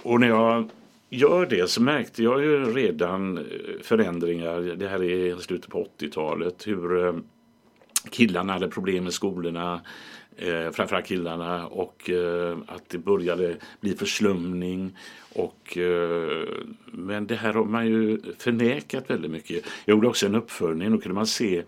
Och 0.02 0.20
när 0.20 0.28
jag 0.28 0.70
gör 1.10 1.46
det 1.46 1.70
så 1.70 1.82
märkte 1.82 2.22
jag 2.22 2.42
ju 2.42 2.64
redan 2.64 3.38
eh, 3.38 3.44
förändringar. 3.82 4.60
Det 4.60 4.88
här 4.88 5.02
är 5.02 5.36
slutet 5.36 5.70
på 5.70 5.88
80-talet. 5.98 6.66
Hur 6.66 7.06
eh, 7.06 7.14
killarna 8.10 8.52
hade 8.52 8.68
problem 8.68 9.04
med 9.04 9.12
skolorna. 9.12 9.80
Eh, 10.36 10.70
framförallt 10.70 11.06
killarna 11.06 11.66
och 11.66 12.10
eh, 12.10 12.58
att 12.66 12.88
det 12.88 12.98
började 12.98 13.56
bli 13.80 13.94
förslumning. 13.94 14.96
Och, 15.32 15.78
eh, 15.78 16.48
men 16.86 17.26
det 17.26 17.34
här 17.34 17.52
har 17.52 17.64
man 17.64 17.86
ju 17.86 18.20
förnekat 18.38 19.10
väldigt 19.10 19.30
mycket. 19.30 19.64
Jag 19.84 19.94
gjorde 19.94 20.08
också 20.08 20.26
en 20.26 20.34
uppföljning. 20.34 20.94
och 20.94 21.02
kunde 21.02 21.14
man 21.14 21.26
se 21.26 21.62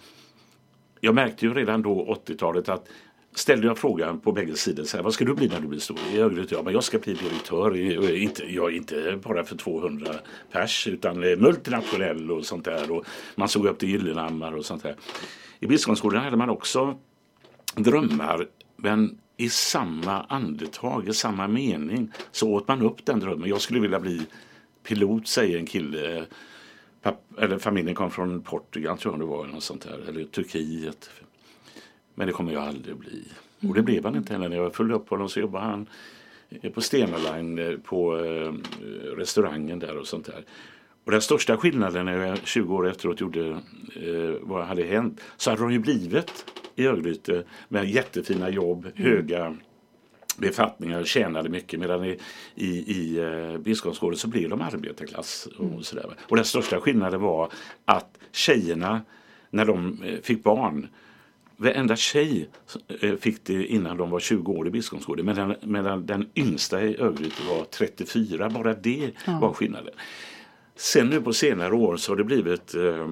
jag 1.05 1.15
märkte 1.15 1.47
ju 1.47 1.55
redan 1.55 1.83
då 1.83 2.21
80-talet 2.27 2.69
att 2.69 2.89
ställde 3.35 3.67
jag 3.67 3.79
frågan 3.79 4.21
på 4.21 4.33
bägge 4.33 4.57
sidor. 4.57 4.85
Så 4.85 4.97
här, 4.97 5.05
vad 5.05 5.15
ska 5.15 5.25
du 5.25 5.35
bli 5.35 5.49
när 5.49 5.61
du 5.61 5.69
blir 5.69 5.81
stor? 5.81 5.99
I 6.13 6.19
Örgryte, 6.19 6.55
ja, 6.55 6.63
men 6.63 6.73
jag 6.73 6.85
ska 6.85 6.99
bli 6.99 7.15
direktör. 7.15 7.77
Inte, 8.17 8.55
ja, 8.55 8.71
inte 8.71 9.21
bara 9.23 9.45
för 9.45 9.57
200 9.57 10.15
pers 10.53 10.87
utan 10.87 11.21
multinationell 11.21 12.31
och 12.31 12.47
sånt 12.47 12.65
där. 12.65 12.91
Och 12.91 13.05
man 13.35 13.49
såg 13.49 13.67
upp 13.67 13.79
till 13.79 13.89
Gyllenhammar 13.89 14.53
och 14.53 14.65
sånt 14.65 14.83
där. 14.83 14.97
I 15.61 15.67
Biskopsgården 15.67 16.23
hade 16.23 16.37
man 16.37 16.51
också 16.51 16.99
drömmar. 17.77 18.47
Men 18.77 19.19
i 19.37 19.49
samma 19.49 20.23
andetag, 20.23 21.09
i 21.09 21.13
samma 21.13 21.49
mening 21.49 22.13
så 22.31 22.53
åt 22.53 22.69
man 22.69 22.83
upp 22.83 23.07
den 23.07 23.21
drömmen. 23.21 23.49
Jag 23.49 23.61
skulle 23.61 23.81
vilja 23.81 24.01
bli 24.01 24.23
pilot, 24.83 25.29
säger 25.29 25.59
en 25.59 25.67
kille. 25.67 26.25
Papp, 27.03 27.39
eller 27.39 27.59
familjen 27.59 27.95
kom 27.95 28.11
från 28.11 28.43
Portugal 28.43 28.99
tror 28.99 29.15
jag 29.15 29.21
det 29.21 29.27
var, 29.27 29.45
eller, 29.45 29.55
något 29.55 29.63
sånt 29.63 29.83
där, 29.83 30.09
eller 30.09 30.25
Turkiet. 30.25 31.11
Men 32.23 32.27
det 32.27 32.33
kommer 32.33 32.53
jag 32.53 32.63
aldrig 32.63 32.97
bli. 32.97 33.25
Och 33.69 33.75
det 33.75 33.83
blev 33.83 34.05
han 34.05 34.17
inte 34.17 34.33
heller. 34.33 34.49
När 34.49 34.57
jag 34.57 34.75
följde 34.75 34.95
upp 34.95 35.09
honom 35.09 35.29
så 35.29 35.41
jobbade 35.41 35.65
han 35.65 35.87
på 36.75 36.81
Stena 36.81 37.17
Line 37.17 37.59
eh, 37.59 37.79
på 37.79 38.19
eh, 38.19 38.53
restaurangen 39.17 39.79
där 39.79 39.97
och 39.97 40.07
sånt 40.07 40.27
där. 40.27 40.45
Och 41.05 41.13
den 41.13 41.21
största 41.21 41.57
skillnaden 41.57 42.07
när 42.07 42.27
jag 42.27 42.39
20 42.47 42.77
år 42.77 42.89
efteråt 42.89 43.21
gjorde 43.21 43.49
eh, 43.49 44.35
vad 44.41 44.65
hade 44.65 44.83
hänt 44.83 45.21
så 45.37 45.51
hade 45.51 45.63
de 45.63 45.73
ju 45.73 45.79
blivit 45.79 46.45
i 46.77 46.87
Örgryte 46.87 47.45
med 47.69 47.91
jättefina 47.91 48.51
jobb, 48.51 48.87
mm. 48.97 49.11
höga 49.11 49.57
befattningar, 50.37 51.05
tjänade 51.05 51.49
mycket 51.49 51.81
medan 51.81 52.05
i, 52.05 52.19
i, 52.55 52.69
i 52.69 53.19
eh, 53.19 53.59
Biskopsgården 53.59 54.19
så 54.19 54.29
blev 54.29 54.49
de 54.49 54.61
arbetarklass. 54.61 55.49
Och, 55.59 55.65
mm. 55.65 55.83
sådär. 55.83 56.17
och 56.29 56.37
den 56.37 56.45
största 56.45 56.81
skillnaden 56.81 57.21
var 57.21 57.53
att 57.85 58.19
tjejerna 58.33 59.01
när 59.51 59.65
de 59.65 60.03
eh, 60.03 60.21
fick 60.21 60.43
barn 60.43 60.89
Varenda 61.63 61.97
tjej 61.97 62.49
eh, 63.01 63.17
fick 63.17 63.45
det 63.45 63.67
innan 63.67 63.97
de 63.97 64.11
var 64.11 64.21
20 64.21 64.53
år 64.53 64.69
i 64.69 64.71
Biskopsgården 64.71 65.27
medan, 65.27 65.55
medan 65.63 66.07
den 66.07 66.29
yngsta 66.37 66.83
i 66.83 66.97
Örgryte 67.01 67.43
var 67.49 67.65
34. 67.65 68.51
Bara 68.51 68.75
det 68.75 69.11
ja. 69.27 69.39
var 69.39 69.53
skillnaden. 69.53 69.95
Sen 70.77 71.07
nu 71.07 71.21
på 71.21 71.33
senare 71.33 71.75
år 71.75 71.97
så 71.97 72.13
har 72.13 72.17
det 72.17 72.25
blivit 72.25 72.75
eh, 72.75 73.09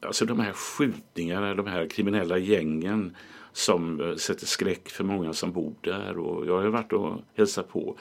alltså 0.00 0.24
de 0.24 0.40
här 0.40 0.52
skjutningarna, 0.52 1.54
de 1.54 1.66
här 1.66 1.86
kriminella 1.86 2.38
gängen 2.38 3.16
som 3.52 4.00
eh, 4.00 4.16
sätter 4.16 4.46
skräck 4.46 4.88
för 4.88 5.04
många 5.04 5.32
som 5.32 5.52
bor 5.52 5.74
där. 5.80 6.18
Och 6.18 6.46
jag 6.46 6.60
har 6.60 6.68
varit 6.68 6.92
och 6.92 7.20
hälsat 7.36 7.68
på. 7.68 7.96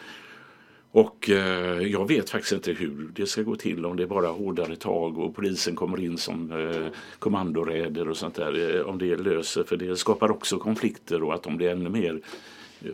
Och 0.94 1.30
eh, 1.30 1.82
jag 1.88 2.08
vet 2.08 2.30
faktiskt 2.30 2.52
inte 2.54 2.72
hur 2.72 3.12
det 3.16 3.26
ska 3.26 3.42
gå 3.42 3.56
till 3.56 3.86
om 3.86 3.98
det 3.98 4.04
är 4.04 4.08
bara 4.08 4.28
hårdare 4.28 4.76
tag 4.76 5.18
och 5.18 5.36
polisen 5.36 5.76
kommer 5.76 6.00
in 6.00 6.18
som 6.18 6.52
eh, 6.52 6.88
kommandoräder 7.20 8.10
och 8.10 8.18
sånt 8.18 8.36
där. 8.36 8.78
Eh, 8.78 8.82
om 8.82 8.98
det 8.98 9.16
löser, 9.16 9.64
för 9.64 9.78
det 9.78 9.96
skapar 9.96 10.32
också 10.32 10.58
konflikter 10.58 11.24
och 11.24 11.34
att 11.34 11.44
de 11.44 11.58
blir 11.58 11.70
ännu 11.70 11.90
mer 11.90 12.22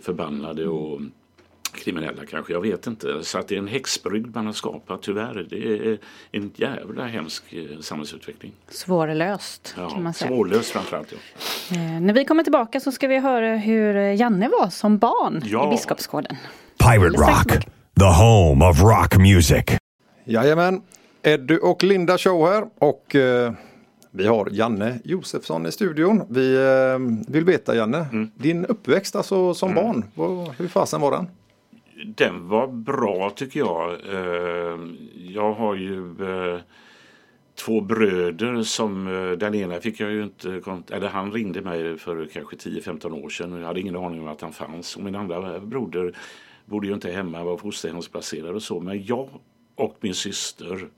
förbannade 0.02 0.68
och 0.68 1.02
kriminella 1.74 2.26
kanske, 2.26 2.54
jag 2.54 2.62
vet 2.62 2.88
inte. 2.88 3.24
Så 3.24 3.38
att 3.38 3.48
det 3.48 3.56
är 3.56 3.60
en 3.60 3.68
häxbrygd 3.68 4.36
man 4.36 4.46
har 4.46 4.54
skapat 4.54 5.02
tyvärr. 5.02 5.48
Det 5.50 5.90
är 5.92 5.98
en 6.32 6.52
jävla 6.56 7.06
hemsk 7.06 7.54
eh, 7.54 7.80
samhällsutveckling. 7.80 8.52
Svårlöst 8.70 9.74
ja, 9.78 9.90
kan 9.90 10.04
man 10.04 10.14
säga. 10.14 10.30
Svårlöst 10.30 10.70
framförallt 10.70 11.12
ja. 11.12 11.18
Eh, 11.76 12.02
när 12.02 12.14
vi 12.14 12.26
kommer 12.26 12.44
tillbaka 12.44 12.80
så 12.80 12.92
ska 12.92 13.08
vi 13.08 13.20
höra 13.20 13.56
hur 13.56 13.96
Janne 13.96 14.50
var 14.50 14.70
som 14.70 14.98
barn 14.98 15.42
ja. 15.46 15.68
i 15.68 15.72
Biskopsgården. 15.72 16.36
Pirate 16.78 17.18
Rock. 17.18 17.68
The 18.00 18.06
home 18.06 18.66
of 18.66 18.82
rock 18.82 19.18
music. 19.18 19.66
Jajamän, 20.26 20.82
Eddie 21.24 21.58
och 21.58 21.84
Linda 21.84 22.18
show 22.18 22.48
här 22.48 22.66
och 22.80 23.16
eh, 23.16 23.54
vi 24.12 24.28
har 24.28 24.50
Janne 24.52 25.00
Josefsson 25.04 25.66
i 25.66 25.72
studion. 25.72 26.24
Vi 26.30 26.56
eh, 26.56 27.32
vill 27.34 27.46
veta 27.46 27.76
Janne, 27.76 28.06
mm. 28.12 28.32
din 28.36 28.66
uppväxt 28.66 29.16
alltså 29.16 29.54
som 29.54 29.72
mm. 29.72 29.84
barn, 29.84 30.06
vad, 30.16 30.56
hur 30.58 30.68
fasen 30.68 31.02
var 31.02 31.12
den? 31.12 31.28
Den 32.16 32.48
var 32.48 32.68
bra 32.68 33.30
tycker 33.30 33.60
jag. 33.60 33.92
Eh, 33.92 34.80
jag 35.16 35.54
har 35.54 35.76
ju 35.76 35.98
eh, 36.00 36.60
två 37.66 37.82
bröder 37.82 38.64
som 38.64 39.08
eh, 39.08 39.32
den 39.32 39.56
ena 39.56 39.80
fick 39.80 40.00
jag 40.00 40.12
ju 40.12 40.24
inte, 40.24 40.62
eller 40.92 41.08
han 41.08 41.32
ringde 41.32 41.62
mig 41.62 41.98
för 41.98 42.30
kanske 42.34 42.56
10-15 42.56 43.26
år 43.26 43.30
sedan 43.30 43.54
och 43.54 43.60
jag 43.60 43.66
hade 43.66 43.80
ingen 43.80 43.96
aning 43.96 44.22
om 44.22 44.28
att 44.28 44.42
han 44.42 44.54
fanns. 44.54 44.96
Och 44.96 45.04
min 45.04 45.16
andra 45.16 45.60
broder 45.60 46.14
bodde 46.68 46.88
ju 46.88 46.94
inte 46.94 47.12
hemma, 47.12 47.44
var 47.44 47.58
fosterhemsplacerad 47.58 48.56
och 48.56 48.64
så. 48.64 48.80
Men 48.80 49.06
jag 49.06 49.30
och 49.76 49.98
min 50.00 50.16
syster 50.16 50.90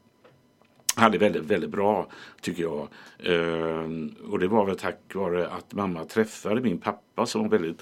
hade 0.95 1.17
väldigt, 1.17 1.43
väldigt 1.43 1.69
bra 1.69 2.07
tycker 2.41 2.63
jag. 2.63 2.87
Eh, 3.19 3.87
och 4.31 4.39
det 4.39 4.47
var 4.47 4.65
väl 4.65 4.77
tack 4.77 4.99
vare 5.13 5.47
att 5.47 5.73
mamma 5.73 6.05
träffade 6.05 6.61
min 6.61 6.77
pappa 6.77 7.25
som 7.25 7.41
var 7.41 7.49
väldigt 7.49 7.81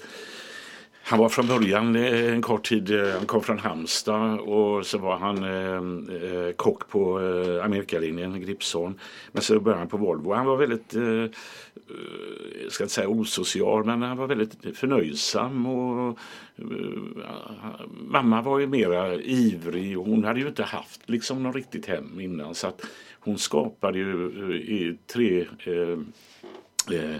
han 1.08 1.18
var 1.18 1.28
från 1.28 1.46
början 1.46 1.96
eh, 1.96 2.32
en 2.32 2.42
kort 2.42 2.68
tid, 2.68 2.90
eh, 2.90 3.12
han 3.12 3.26
kom 3.26 3.42
från 3.42 3.58
Halmstad 3.58 4.40
och 4.40 4.86
så 4.86 4.98
var 4.98 5.16
han 5.16 5.44
eh, 5.44 6.16
eh, 6.16 6.52
kock 6.52 6.88
på 6.88 7.20
eh, 7.20 7.64
Amerikalinjen, 7.64 8.40
Gripsholm. 8.40 8.94
Men 9.32 9.42
så 9.42 9.60
började 9.60 9.80
han 9.80 9.88
på 9.88 9.96
Volvo. 9.96 10.32
Han 10.32 10.46
var 10.46 10.56
väldigt, 10.56 10.94
eh, 10.94 11.02
jag 12.62 12.72
ska 12.72 12.84
inte 12.84 12.94
säga 12.94 13.08
osocial, 13.08 13.84
men 13.84 14.02
han 14.02 14.16
var 14.16 14.26
väldigt 14.26 14.78
förnöjsam. 14.78 15.66
Och, 15.66 16.18
eh, 16.56 16.64
mamma 18.06 18.42
var 18.42 18.58
ju 18.58 18.66
mera 18.66 19.14
ivrig 19.14 19.98
och 19.98 20.06
hon 20.06 20.24
hade 20.24 20.40
ju 20.40 20.48
inte 20.48 20.62
haft 20.62 21.00
liksom 21.06 21.42
något 21.42 21.56
riktigt 21.56 21.86
hem 21.86 22.20
innan. 22.20 22.54
Så 22.54 22.66
att 22.66 22.86
hon 23.20 23.38
skapade 23.38 23.98
ju 23.98 24.30
i 24.54 24.98
tre 25.06 25.46
eh, 25.64 25.98
eh, 26.98 27.16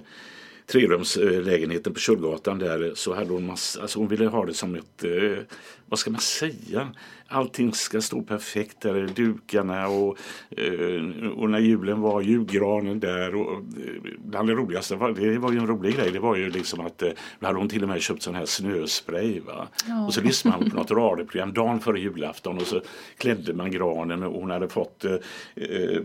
trerumslägenheten 0.73 1.95
på 1.95 2.01
Kjolgatan 2.01 2.59
där 2.59 2.93
så 2.95 3.15
hade 3.15 3.33
hon 3.33 3.47
massa, 3.47 3.83
alltså 3.83 3.99
hon 3.99 4.09
ville 4.09 4.27
ha 4.27 4.47
det 4.47 4.55
som 4.55 4.75
ett, 4.75 5.05
eh, 5.05 5.45
vad 5.87 5.99
ska 5.99 6.11
man 6.11 6.21
säga, 6.21 6.93
allting 7.29 7.73
ska 7.73 8.01
stå 8.01 8.23
perfekt 8.23 8.81
där, 8.81 9.07
dukarna 9.07 9.89
och, 9.89 10.19
eh, 10.51 11.29
och 11.37 11.51
när 11.51 11.59
julen 11.59 12.01
var 12.01 12.21
julgranen 12.21 13.01
där 13.01 13.35
och 13.35 13.53
eh, 13.53 14.13
bland 14.19 14.49
det 14.49 14.55
roligaste, 14.55 14.97
var, 14.97 15.13
det 15.13 15.39
var 15.39 15.53
ju 15.53 15.59
en 15.59 15.67
rolig 15.67 15.97
grej, 15.97 16.11
det 16.11 16.19
var 16.19 16.37
ju 16.37 16.51
liksom 16.51 16.81
att 16.81 17.03
eh, 17.03 17.11
då 17.41 17.47
hade 17.47 17.59
hon 17.59 17.69
till 17.69 17.83
och 17.83 17.89
med 17.89 18.03
köpt 18.03 18.23
sån 18.23 18.35
här 18.35 18.47
snöspray 18.47 19.41
va? 19.41 19.69
och 20.07 20.15
så 20.15 20.21
lyssnade 20.21 20.59
man 20.59 20.71
på 20.71 20.77
något 20.77 20.91
radioprogram 20.91 21.53
dagen 21.53 21.81
före 21.81 22.01
julafton 22.01 22.57
och 22.57 22.67
så 22.67 22.81
klädde 23.19 23.55
man 23.55 23.71
granen 23.71 24.23
och 24.23 24.41
hon 24.41 24.51
hade 24.51 24.69
fått 24.69 25.05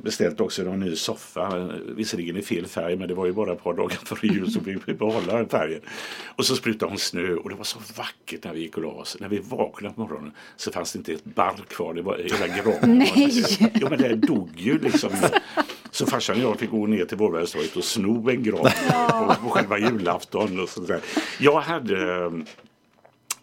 beställt 0.03 0.41
också 0.41 0.65
en 0.65 0.79
ny 0.79 0.95
soffa, 0.95 1.69
visserligen 1.95 2.37
i 2.37 2.41
fel 2.41 2.65
färg 2.65 2.95
men 2.95 3.07
det 3.07 3.13
var 3.13 3.25
ju 3.25 3.33
bara 3.33 3.53
ett 3.53 3.63
par 3.63 3.73
dagar 3.73 3.97
före 4.05 4.27
jul 4.27 4.51
så 4.51 4.59
vi 4.59 4.79
fick 4.79 4.99
behålla 4.99 5.37
den 5.37 5.49
färgen. 5.49 5.81
Och 6.35 6.45
så 6.45 6.55
sprutade 6.55 6.91
hon 6.91 6.97
snö 6.97 7.33
och 7.33 7.49
det 7.49 7.55
var 7.55 7.63
så 7.63 7.79
vackert 7.97 8.43
när 8.43 8.53
vi 8.53 8.59
gick 8.59 8.77
och 8.77 8.83
la 8.83 8.89
oss. 8.89 9.17
När 9.19 9.29
vi 9.29 9.39
vaknade 9.39 9.95
på 9.95 10.01
morgonen 10.01 10.31
så 10.55 10.71
fanns 10.71 10.93
det 10.93 10.97
inte 10.97 11.12
ett 11.13 11.25
barr 11.25 11.55
kvar, 11.67 11.93
det 11.93 12.01
var 12.01 12.17
hela 12.17 12.47
granen. 12.63 12.97
Nej. 12.97 13.71
Jo 13.73 13.87
men 13.89 13.99
det 14.01 14.15
dog 14.15 14.49
ju 14.55 14.79
liksom. 14.79 15.09
Så 15.91 16.05
farsan 16.05 16.35
och 16.35 16.41
jag 16.41 16.59
fick 16.59 16.71
gå 16.71 16.87
ner 16.87 17.05
till 17.05 17.17
Vårbergstorget 17.17 17.75
och 17.75 17.83
sno 17.83 18.29
en 18.29 18.43
gran 18.43 18.57
på, 18.91 19.35
på 19.43 19.49
själva 19.49 19.77
julafton. 19.79 20.59
Och 20.59 20.69
sånt 20.69 20.87
där. 20.87 20.99
Jag 21.39 21.61
hade, 21.61 22.31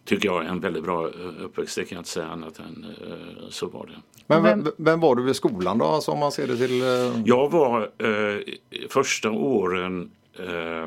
tycker 0.05 0.29
jag, 0.29 0.47
en 0.47 0.61
väldigt 0.61 0.85
bra 0.85 1.07
eh, 1.07 1.45
uppväxt. 1.45 1.77
Det 1.77 1.85
kan 1.85 1.97
jag 1.97 2.01
inte 2.01 2.11
säga 2.11 2.27
annat 2.27 2.59
än 2.59 2.87
eh, 3.07 3.49
så 3.51 3.67
var 3.67 3.87
det. 3.87 3.93
Men 4.27 4.43
vem, 4.43 4.67
vem 4.77 5.01
var 5.01 5.15
du 5.17 5.23
vid 5.23 5.37
skolan 5.37 5.79
då? 5.79 5.85
Alltså 5.85 6.11
om 6.11 6.19
man 6.19 6.33
ser 6.33 6.47
det 6.47 6.57
till... 6.57 6.83
eh, 6.83 7.23
Jag 7.25 7.51
var 7.51 7.81
eh, 7.99 8.41
första 8.89 9.31
åren 9.31 10.11
eh, 10.39 10.83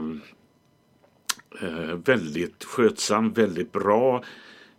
eh, 1.62 1.96
väldigt 2.06 2.64
skötsam, 2.64 3.34
väldigt 3.34 3.72
bra. 3.72 4.24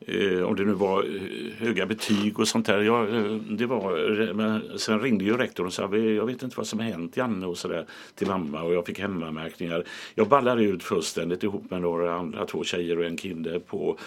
Eh, 0.07 0.43
om 0.43 0.57
det 0.57 0.65
nu 0.65 0.73
var 0.73 1.03
eh, 1.03 1.67
höga 1.67 1.87
betyg 1.87 2.39
och 2.39 2.49
sånt 2.49 2.67
där. 2.67 2.81
Jag, 2.81 3.17
eh, 3.17 3.35
det 3.35 3.67
var, 3.67 4.33
men 4.35 4.79
sen 4.79 5.01
ringde 5.01 5.25
ju 5.25 5.37
rektorn 5.37 5.67
och 5.67 5.73
sa 5.73 5.97
jag 5.97 6.27
vet 6.27 6.43
inte 6.43 6.57
vad 6.57 6.67
som 6.67 6.79
har 6.79 6.87
hänt 6.87 7.17
Janne 7.17 7.47
och 7.47 7.59
sådär 7.59 7.87
till 8.15 8.27
mamma 8.27 8.63
och 8.63 8.75
jag 8.75 8.87
fick 8.87 9.01
hemmamärkningar. 9.01 9.85
Jag 10.15 10.29
ballade 10.29 10.65
ut 10.65 10.83
fullständigt 10.83 11.43
ihop 11.43 11.71
med 11.71 11.81
några 11.81 12.15
andra, 12.15 12.47
två 12.47 12.65
tjejer 12.65 12.99
och 12.99 13.05
en 13.05 13.17
kille 13.17 13.61
på 13.61 13.99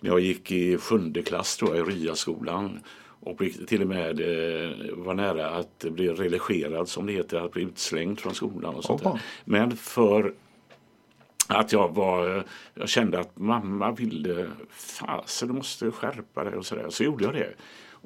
när 0.00 0.10
jag 0.10 0.20
gick 0.20 0.52
i 0.52 0.78
sjunde 0.78 1.22
klass 1.22 1.56
tror 1.56 1.76
jag 1.76 1.88
i 1.88 1.92
Ryaskolan. 1.92 2.78
Och 3.20 3.42
till 3.66 3.82
och 3.82 3.88
med 3.88 4.20
eh, 4.20 4.70
var 4.92 5.14
nära 5.14 5.50
att 5.50 5.84
bli 5.90 6.08
religerad 6.08 6.88
som 6.88 7.06
det 7.06 7.12
heter, 7.12 7.40
att 7.40 7.52
bli 7.52 7.62
utslängd 7.62 8.20
från 8.20 8.34
skolan 8.34 8.74
och 8.74 8.84
sånt. 8.84 9.02
Men 9.44 9.76
för 9.76 10.32
att 11.48 11.72
jag 11.72 11.94
var, 11.94 12.44
jag 12.74 12.88
kände 12.88 13.20
att 13.20 13.38
mamma 13.38 13.92
ville, 13.92 14.46
fasen 14.70 15.48
du 15.48 15.54
måste 15.54 15.90
skärpa 15.90 16.44
dig 16.44 16.54
och 16.54 16.66
sådär. 16.66 16.86
Så 16.90 17.04
gjorde 17.04 17.24
jag 17.24 17.34
det. 17.34 17.54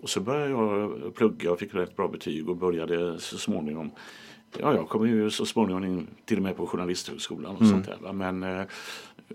Och 0.03 0.11
så 0.11 0.21
började 0.21 0.51
jag 0.51 1.15
plugga 1.15 1.53
och 1.53 1.59
fick 1.59 1.75
rätt 1.75 1.97
bra 1.97 2.09
betyg 2.09 2.49
och 2.49 2.57
började 2.57 3.21
så 3.21 3.39
småningom 3.39 3.91
Ja, 4.59 4.75
jag 4.75 4.89
kom 4.89 5.09
ju 5.09 5.31
så 5.31 5.47
småningom 5.47 5.85
in 5.85 6.07
till 6.25 6.37
och 6.37 6.43
med 6.43 6.57
på 6.57 6.67
Journalisthögskolan 6.67 7.57
och 7.57 7.67
sånt 7.67 7.87
där. 7.87 7.97
va. 8.01 8.13
Men 8.13 8.43
eh, 8.43 8.63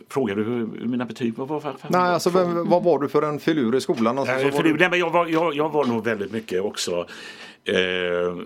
frågar 0.10 0.36
du 0.36 0.44
hur 0.44 0.88
mina 0.88 1.06
betyg 1.06 1.38
var? 1.38 1.46
var, 1.46 1.60
var 1.60 1.76
Nej, 1.88 2.02
alltså 2.02 2.30
vem, 2.30 2.70
vad 2.70 2.84
var 2.84 3.00
du 3.00 3.10
för 3.10 3.22
en 3.22 3.40
filur 3.40 3.76
i 3.76 3.82
skolan? 3.82 4.18
Alltså, 4.18 4.34
var 4.34 4.52
för 4.52 4.64
du... 4.64 4.78
nej, 4.78 4.90
men 4.90 5.00
jag, 5.00 5.10
var, 5.10 5.28
jag, 5.28 5.56
jag 5.56 5.70
var 5.70 5.86
nog 5.86 6.04
väldigt 6.04 6.32
mycket 6.32 6.62
också 6.62 7.08
eh, 7.64 8.38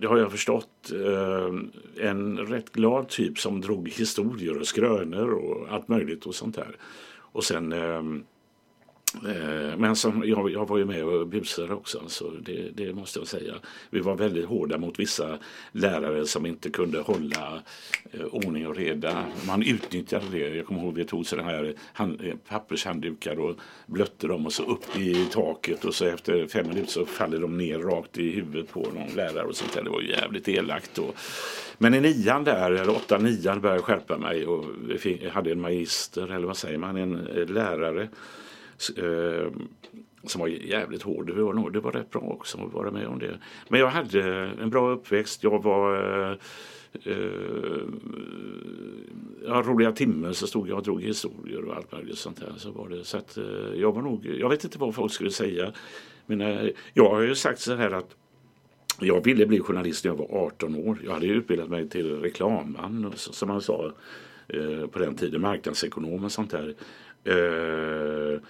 det 0.00 0.06
har 0.06 0.18
jag 0.18 0.30
förstått, 0.30 0.92
eh, 0.92 2.08
en 2.08 2.38
rätt 2.38 2.72
glad 2.72 3.08
typ 3.08 3.38
som 3.38 3.60
drog 3.60 3.88
historier 3.88 4.58
och 4.58 4.66
skrönor 4.66 5.30
och 5.30 5.68
allt 5.72 5.88
möjligt 5.88 6.26
och 6.26 6.34
sånt 6.34 6.56
där. 6.56 6.76
Och 7.32 7.44
sen 7.44 7.72
eh, 7.72 8.02
Eh, 9.14 9.76
men 9.78 9.96
som, 9.96 10.22
jag, 10.26 10.50
jag 10.50 10.68
var 10.68 10.78
ju 10.78 10.84
med 10.84 11.04
och 11.04 11.26
busade 11.26 11.74
också, 11.74 12.02
så 12.06 12.30
det, 12.30 12.68
det 12.74 12.92
måste 12.92 13.18
jag 13.18 13.28
säga. 13.28 13.54
Vi 13.90 14.00
var 14.00 14.14
väldigt 14.14 14.44
hårda 14.46 14.78
mot 14.78 14.98
vissa 14.98 15.38
lärare 15.72 16.26
som 16.26 16.46
inte 16.46 16.70
kunde 16.70 17.00
hålla 17.00 17.62
eh, 18.12 18.24
ordning 18.24 18.66
och 18.66 18.76
reda. 18.76 19.24
Man 19.46 19.62
utnyttjade 19.62 20.24
det. 20.30 20.38
Jag 20.56 20.66
kommer 20.66 20.82
ihåg 20.82 20.94
vi 20.94 21.04
tog 21.04 21.26
sådana 21.26 21.48
här 21.48 21.74
hand, 21.92 22.20
eh, 22.24 22.34
pappershanddukar 22.48 23.40
och 23.40 23.56
blötte 23.86 24.26
dem 24.26 24.46
och 24.46 24.52
så 24.52 24.62
upp 24.62 24.96
i 24.98 25.24
taket 25.32 25.84
och 25.84 25.94
så 25.94 26.04
efter 26.04 26.46
fem 26.46 26.68
minuter 26.68 26.90
så 26.90 27.06
faller 27.06 27.38
de 27.38 27.56
ner 27.58 27.78
rakt 27.78 28.18
i 28.18 28.30
huvudet 28.30 28.72
på 28.72 28.80
någon 28.80 29.14
lärare 29.16 29.46
och 29.46 29.56
sånt 29.56 29.72
där. 29.74 29.82
Det 29.82 29.90
var 29.90 30.00
ju 30.00 30.08
jävligt 30.10 30.48
elakt. 30.48 30.98
Och, 30.98 31.14
men 31.78 31.94
i 31.94 32.00
nian 32.00 32.44
där, 32.44 32.70
eller 32.70 32.90
åtta, 32.96 33.18
nian 33.18 33.60
började 33.60 33.78
jag 33.78 33.84
skärpa 33.84 34.18
mig 34.18 34.46
och 34.46 34.64
fick- 34.98 35.22
jag 35.22 35.30
hade 35.30 35.52
en 35.52 35.60
magister, 35.60 36.32
eller 36.32 36.46
vad 36.46 36.56
säger 36.56 36.78
man, 36.78 36.96
en 36.96 37.26
eh, 37.26 37.46
lärare 37.46 38.08
eh, 38.96 39.52
som 40.24 40.40
var 40.40 40.48
jävligt 40.48 41.02
hård. 41.02 41.26
Det 41.26 41.42
var, 41.42 41.52
nog, 41.52 41.72
det 41.72 41.80
var 41.80 41.92
rätt 41.92 42.10
bra 42.10 42.20
också 42.20 42.58
att 42.66 42.72
vara 42.72 42.90
med 42.90 43.06
om 43.06 43.18
det. 43.18 43.38
Men 43.68 43.80
jag 43.80 43.88
hade 43.88 44.22
en 44.60 44.70
bra 44.70 44.90
uppväxt. 44.90 45.42
Jag 45.42 45.62
var 45.62 45.96
eh, 46.30 46.36
eh, 47.04 47.82
ja, 49.46 49.62
roliga 49.66 49.92
timmen 49.92 50.34
så 50.34 50.46
stod 50.46 50.68
jag 50.68 50.78
och 50.78 50.84
drog 50.84 51.02
historier 51.02 51.64
och 51.64 51.76
allt 51.76 51.92
möjligt 51.92 52.18
sånt 52.18 52.40
där. 52.40 52.52
Så 52.56 52.70
var 52.70 52.88
det. 52.88 53.04
Så 53.04 53.16
att, 53.16 53.36
eh, 53.36 53.44
jag 53.76 53.92
var 53.92 54.02
nog, 54.02 54.26
jag 54.26 54.48
vet 54.48 54.64
inte 54.64 54.78
vad 54.78 54.94
folk 54.94 55.12
skulle 55.12 55.30
säga. 55.30 55.72
Men, 56.26 56.40
eh, 56.40 56.68
jag 56.94 57.10
har 57.10 57.20
ju 57.20 57.34
sagt 57.34 57.60
så 57.60 57.74
här 57.74 57.90
att 57.90 58.16
jag 59.00 59.24
ville 59.24 59.46
bli 59.46 59.60
journalist 59.60 60.04
när 60.04 60.10
jag 60.10 60.16
var 60.16 60.46
18 60.46 60.74
år. 60.74 60.98
Jag 61.04 61.12
hade 61.12 61.26
ju 61.26 61.32
utbildat 61.32 61.68
mig 61.68 61.88
till 61.88 62.20
reklamman 62.20 63.12
som 63.16 63.48
man 63.48 63.60
sa 63.60 63.92
eh, 64.48 64.86
på 64.86 64.98
den 64.98 65.16
tiden, 65.16 65.40
marknadsekonom 65.40 66.24
och 66.24 66.32
sånt 66.32 66.50
där. 66.50 66.74
Eh, 67.24 68.40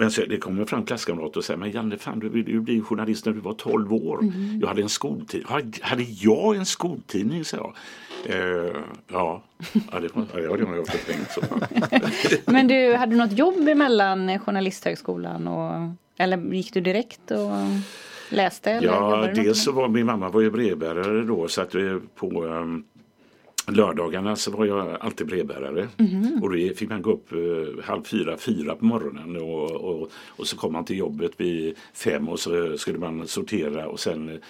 Eh, 0.00 0.04
men 0.04 0.10
så, 0.10 0.24
det 0.24 0.36
kommer 0.36 0.64
fram 0.64 0.84
klasskamrater 0.84 1.38
och 1.38 1.44
säger 1.44 1.58
men 1.58 1.70
Janne 1.70 1.98
fan 1.98 2.18
du 2.18 2.28
ville 2.28 2.50
ju 2.50 2.60
bli 2.60 2.80
journalist 2.80 3.26
när 3.26 3.32
du 3.32 3.40
var 3.40 3.52
12 3.52 3.92
år. 3.92 4.32
Jag 4.60 4.68
hade 4.68 4.82
en 4.82 4.88
skoltidning. 4.88 5.46
Hade, 5.80 6.02
jag 6.02 6.56
en 6.56 6.66
skoltidning 6.66 7.44
sa 7.44 7.56
jag. 7.56 7.74
Eh, 8.26 8.76
ja, 9.08 9.42
ja, 9.92 10.00
det 10.00 10.16
var, 10.16 10.26
ja, 10.34 10.56
det 10.56 10.64
har 10.64 10.76
jag 10.76 10.86
tänkt 10.86 11.32
så. 11.32 11.40
Men 12.52 12.68
du, 12.68 12.94
hade 12.94 13.12
du 13.12 13.18
något 13.18 13.38
jobb 13.38 13.68
emellan 13.68 14.38
Journalisthögskolan 14.38 15.48
och 15.48 15.72
eller 16.16 16.54
gick 16.54 16.74
du 16.74 16.80
direkt 16.80 17.30
och 17.30 17.50
läste? 18.28 18.70
Ja, 18.82 19.28
dels 19.34 19.64
så 19.64 19.72
var 19.72 19.88
min 19.88 20.06
mamma 20.06 20.28
var 20.28 20.40
ju 20.40 20.50
brevbärare 20.50 21.24
då 21.24 21.48
så 21.48 21.62
att 21.62 21.74
vi 21.74 22.00
på 22.14 22.44
um, 22.44 22.84
lördagarna 23.70 24.36
så 24.36 24.50
var 24.50 24.66
jag 24.66 24.96
alltid 25.00 25.26
brevbärare. 25.26 25.88
Mhm. 25.96 26.40
Och 26.42 26.50
då 26.50 26.74
fick 26.74 26.88
man 26.88 27.02
gå 27.02 27.12
upp 27.12 27.32
eh, 27.32 27.84
halv 27.84 28.02
fyra, 28.04 28.36
fyra 28.36 28.74
på 28.74 28.84
morgonen 28.84 29.36
och, 29.36 29.70
och, 29.70 30.10
och 30.26 30.46
så 30.46 30.56
kom 30.56 30.72
man 30.72 30.84
till 30.84 30.98
jobbet 30.98 31.32
vid 31.36 31.76
fem 31.94 32.28
och 32.28 32.40
så 32.40 32.78
skulle 32.78 32.98
man 32.98 33.26
sortera 33.26 33.88
och 33.88 34.00
sen 34.00 34.40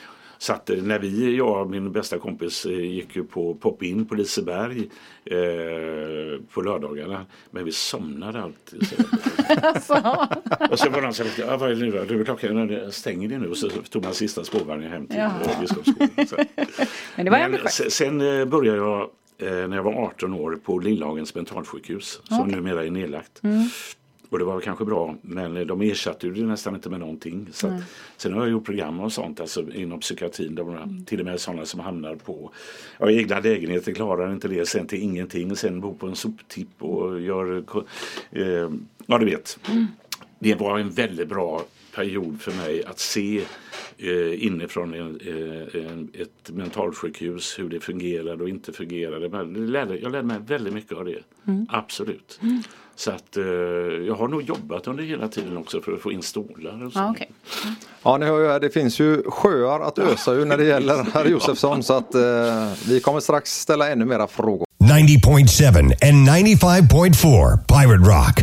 eh, 0.41 0.45
satt, 0.45 0.71
när 0.83 0.99
vi, 0.99 1.37
jag 1.37 1.61
och 1.63 1.71
min 1.71 1.93
bästa 1.93 2.19
kompis 2.19 2.67
eh, 2.67 2.73
gick 2.73 3.17
ju 3.17 3.25
på 3.25 3.55
pop-in 3.55 4.07
på 4.07 4.15
Liseberg 4.15 4.91
eh, 5.25 6.41
på 6.53 6.63
lördagarna. 6.63 7.27
Men 7.51 7.65
vi 7.65 7.73
somnade 7.73 8.43
alltid. 8.43 8.87
Så. 9.83 9.95
Och 10.71 10.79
så 10.79 10.91
var 10.91 11.03
någon 11.03 11.15
som 11.15 11.27
sa, 11.27 11.43
ah, 11.53 11.57
vad 11.57 11.71
är 11.71 11.75
det 11.75 11.87
nu 11.87 12.17
då? 12.17 12.25
Klockan, 12.25 12.93
stänger 12.93 13.29
det 13.29 13.39
nu? 13.39 13.49
Och 13.49 13.57
så 13.57 13.69
tog 13.71 14.05
man 14.05 14.15
sista 14.15 14.45
spårvagnen 14.45 14.91
hem 14.91 15.07
till 15.07 15.17
Ja. 15.19 15.33
Biskopsskolan. 15.61 16.27
Så. 16.27 16.37
Men 17.17 17.25
det 17.25 17.31
var 17.31 17.49
Men 17.49 17.61
sen 17.69 18.21
eh, 18.21 18.45
började 18.45 18.79
jag 18.79 19.11
eh, 19.39 19.69
när 19.69 19.77
jag 19.77 19.83
var 19.83 19.93
18 19.93 20.35
år 20.35 20.59
på 20.65 20.79
Lillhagens 20.79 21.35
mentalsjukhus 21.35 22.21
som 22.29 22.49
numera 22.49 22.85
är 22.85 22.91
nedlagt. 22.91 23.43
Mm. 23.43 23.69
Och 24.31 24.39
det 24.39 24.45
var 24.45 24.61
kanske 24.61 24.85
bra 24.85 25.17
men 25.23 25.67
de 25.67 25.81
ersatte 25.81 26.27
ju 26.27 26.33
det 26.33 26.43
nästan 26.43 26.75
inte 26.75 26.91
med 26.91 27.01
någonting. 27.01 27.49
Så 27.53 27.67
att, 27.67 27.83
sen 28.17 28.33
har 28.33 28.41
jag 28.41 28.51
gjort 28.51 28.65
program 28.65 29.01
och 29.01 29.13
sånt 29.13 29.41
alltså, 29.41 29.73
inom 29.73 30.01
psykiatrin. 30.01 30.55
Där 30.55 30.65
man, 30.65 31.05
Till 31.05 31.21
och 31.21 31.27
med 31.27 31.41
sådana 31.41 31.65
som 31.65 31.81
hamnar 31.81 32.15
på 32.15 32.53
ja, 32.99 33.11
egna 33.11 33.41
lägenheter 33.41 33.93
klarar 33.93 34.33
inte 34.33 34.49
det. 34.49 34.69
Sen 34.69 34.87
till 34.87 35.03
ingenting. 35.03 35.57
Sen 35.57 35.81
bor 35.81 35.95
på 35.95 36.07
en 36.07 36.17
soptipp 36.17 36.83
och 36.83 37.21
gör... 37.21 37.65
Eh, 38.31 38.71
ja 39.07 39.19
du 39.19 39.25
vet. 39.25 39.59
Det 40.39 40.55
var 40.55 40.79
en 40.79 40.91
väldigt 40.91 41.29
bra 41.29 41.63
period 41.95 42.41
för 42.41 42.53
mig 42.53 42.85
att 42.85 42.99
se 42.99 43.43
eh, 43.99 44.47
inifrån 44.47 44.95
en, 44.95 45.21
eh, 45.21 45.87
en, 45.87 46.09
ett 46.15 46.51
mentalsjukhus 46.51 47.59
hur 47.59 47.69
det 47.69 47.81
fungerade 47.81 48.43
och 48.43 48.49
inte 48.49 48.73
fungerade. 48.73 49.29
Men 49.29 49.53
det 49.53 49.61
lärde, 49.61 49.99
jag 49.99 50.13
lärde 50.13 50.27
mig 50.27 50.39
väldigt 50.47 50.75
mycket 50.75 50.93
av 50.93 51.05
det. 51.05 51.23
Absolut. 51.69 52.41
Så 53.01 53.11
att 53.11 53.37
eh, 53.37 53.45
jag 54.07 54.15
har 54.15 54.29
nog 54.29 54.43
jobbat 54.43 54.87
under 54.87 55.05
hela 55.05 55.29
tiden 55.29 55.57
också 55.57 55.81
för 55.81 55.93
att 55.93 56.01
få 56.01 56.13
in 56.13 56.23
stolar. 56.23 56.85
Och 56.87 56.93
så. 56.93 56.99
Ja, 56.99 57.11
okej. 57.11 57.31
Ja, 58.03 58.17
ni 58.17 58.27
hör 58.27 58.41
ju 58.41 58.49
här, 58.49 58.61
det 58.61 58.71
finns 58.71 59.01
ju 59.01 59.23
sjöar 59.23 59.81
att 59.81 59.99
ösa 59.99 60.33
ur 60.33 60.45
när 60.45 60.57
det 60.57 60.65
gäller 60.65 61.07
herr 61.15 61.25
Josefsson 61.25 61.83
så 61.83 61.95
att 61.95 62.15
eh, 62.15 62.21
vi 62.89 63.01
kommer 63.01 63.21
strax 63.21 63.61
ställa 63.61 63.91
ännu 63.91 64.05
mera 64.05 64.27
frågor. 64.27 64.67
90.7 64.85 65.67
and 65.79 66.29
95.4 66.29 67.59
Pirate 67.69 68.11
Rock. 68.11 68.41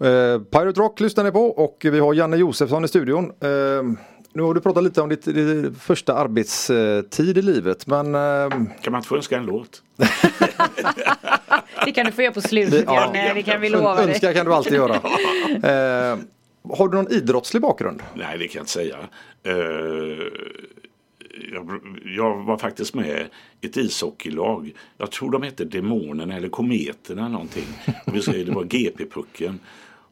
Eh, 0.00 0.42
Pirate 0.42 0.80
Rock 0.80 1.00
lyssnar 1.00 1.24
ni 1.24 1.30
på 1.30 1.46
och 1.46 1.76
vi 1.82 1.98
har 1.98 2.14
Janne 2.14 2.36
Josefsson 2.36 2.84
i 2.84 2.88
studion. 2.88 3.32
Nu 4.34 4.42
har 4.42 4.54
du 4.54 4.60
pratat 4.60 4.84
lite 4.84 5.00
om 5.00 5.08
ditt, 5.08 5.24
ditt 5.24 5.78
första 5.78 6.14
arbetstid 6.14 7.38
i 7.38 7.42
livet 7.42 7.86
men 7.86 8.14
eh, 8.14 8.48
Kan 8.82 8.92
man 8.92 8.94
inte 8.94 9.08
få 9.08 9.16
önska 9.16 9.36
en 9.36 9.46
låt? 9.46 9.82
Det 11.84 11.92
kan 11.92 12.06
du 12.06 12.12
få 12.12 12.22
göra 12.22 12.32
på 12.32 12.40
slutet 12.40 12.84
Ja. 12.86 13.00
Janne, 13.00 13.34
det 13.34 13.42
kan 13.42 13.60
vi 13.60 13.68
lova 13.68 13.94
dig. 13.94 14.08
önska 14.08 14.34
kan 14.34 14.46
du 14.46 14.54
alltid 14.54 14.72
göra. 14.72 14.94
Eh, 15.54 16.18
har 16.76 16.88
du 16.88 16.96
någon 16.96 17.12
idrottslig 17.12 17.62
bakgrund? 17.62 18.02
Nej, 18.14 18.38
det 18.38 18.48
kan 18.48 18.58
jag 18.58 18.62
inte 18.62 18.72
säga. 18.72 18.96
Eh, 19.42 19.54
jag, 21.52 21.80
jag 22.16 22.44
var 22.44 22.58
faktiskt 22.58 22.94
med 22.94 23.26
i 23.60 23.66
ett 23.66 23.76
ishockeylag. 23.76 24.72
Jag 24.98 25.10
tror 25.10 25.30
de 25.30 25.42
hette 25.42 25.64
Demonerna 25.64 26.36
eller 26.36 26.48
Kometerna 26.48 27.28
någonting. 27.28 27.64
Det 28.04 28.48
var 28.54 28.64
GP-pucken. 28.64 29.58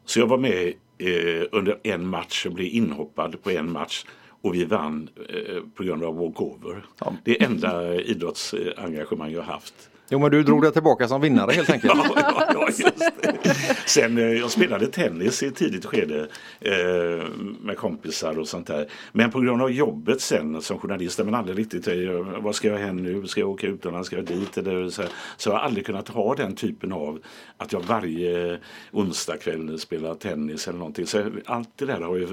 Så 0.05 0.19
jag 0.19 0.27
var 0.27 0.37
med 0.37 0.73
eh, 0.97 1.47
under 1.51 1.79
en 1.83 2.07
match 2.07 2.45
och 2.45 2.53
blev 2.53 2.67
inhoppad 2.67 3.43
på 3.43 3.51
en 3.51 3.71
match. 3.71 4.05
Och 4.41 4.55
vi 4.55 4.65
vann 4.65 5.09
eh, 5.29 5.61
på 5.75 5.83
grund 5.83 6.03
av 6.03 6.15
walkover. 6.15 6.85
Det 7.23 7.41
är 7.41 7.45
enda 7.45 7.95
idrottsengagemang 8.01 9.31
jag 9.31 9.41
har 9.41 9.53
haft. 9.53 9.89
Jo 10.13 10.19
men 10.19 10.31
du 10.31 10.43
drog 10.43 10.61
dig 10.61 10.71
tillbaka 10.71 11.07
som 11.07 11.21
vinnare 11.21 11.51
helt 11.51 11.69
enkelt. 11.69 11.93
Ja, 12.03 12.13
ja, 12.15 12.45
ja, 12.53 12.65
just 12.67 12.83
det. 12.83 13.55
Sen 13.85 14.17
eh, 14.17 14.23
jag 14.23 14.51
spelade 14.51 14.87
tennis 14.87 15.43
i 15.43 15.47
ett 15.47 15.55
tidigt 15.55 15.85
skede 15.85 16.27
eh, 16.59 17.27
med 17.61 17.77
kompisar 17.77 18.39
och 18.39 18.47
sånt 18.47 18.67
där. 18.67 18.87
Men 19.11 19.31
på 19.31 19.39
grund 19.39 19.61
av 19.61 19.71
jobbet 19.71 20.21
sen 20.21 20.61
som 20.61 20.79
journalist, 20.79 21.19
men 21.19 21.35
aldrig 21.35 21.57
riktigt, 21.57 21.87
eh, 21.87 21.93
vad 22.41 22.55
ska 22.55 22.67
jag 22.67 22.77
hem 22.77 22.97
nu, 22.97 23.27
ska 23.27 23.39
jag 23.39 23.49
åka 23.49 23.67
utomlands, 23.67 24.07
ska 24.07 24.15
jag 24.15 24.25
dit 24.25 24.57
eller 24.57 24.89
så, 24.89 25.03
så 25.37 25.49
jag 25.49 25.55
har 25.55 25.61
aldrig 25.61 25.85
kunnat 25.85 26.09
ha 26.09 26.35
den 26.35 26.55
typen 26.55 26.93
av 26.93 27.19
att 27.57 27.73
jag 27.73 27.81
varje 27.81 28.57
onsdag 28.91 29.37
kväll 29.37 29.79
spelar 29.79 30.15
tennis 30.15 30.67
eller 30.67 30.79
någonting. 30.79 31.07
Så 31.07 31.23
allt 31.45 31.69
det 31.75 31.85
där 31.85 32.01
har 32.01 32.15
ju, 32.15 32.23
eh, 32.23 32.29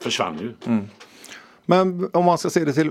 försvann 0.00 0.38
ju. 0.38 0.52
Men 1.70 2.10
om 2.12 2.24
man 2.24 2.38
ska 2.38 2.50
se 2.50 2.64
det 2.64 2.72
till, 2.72 2.90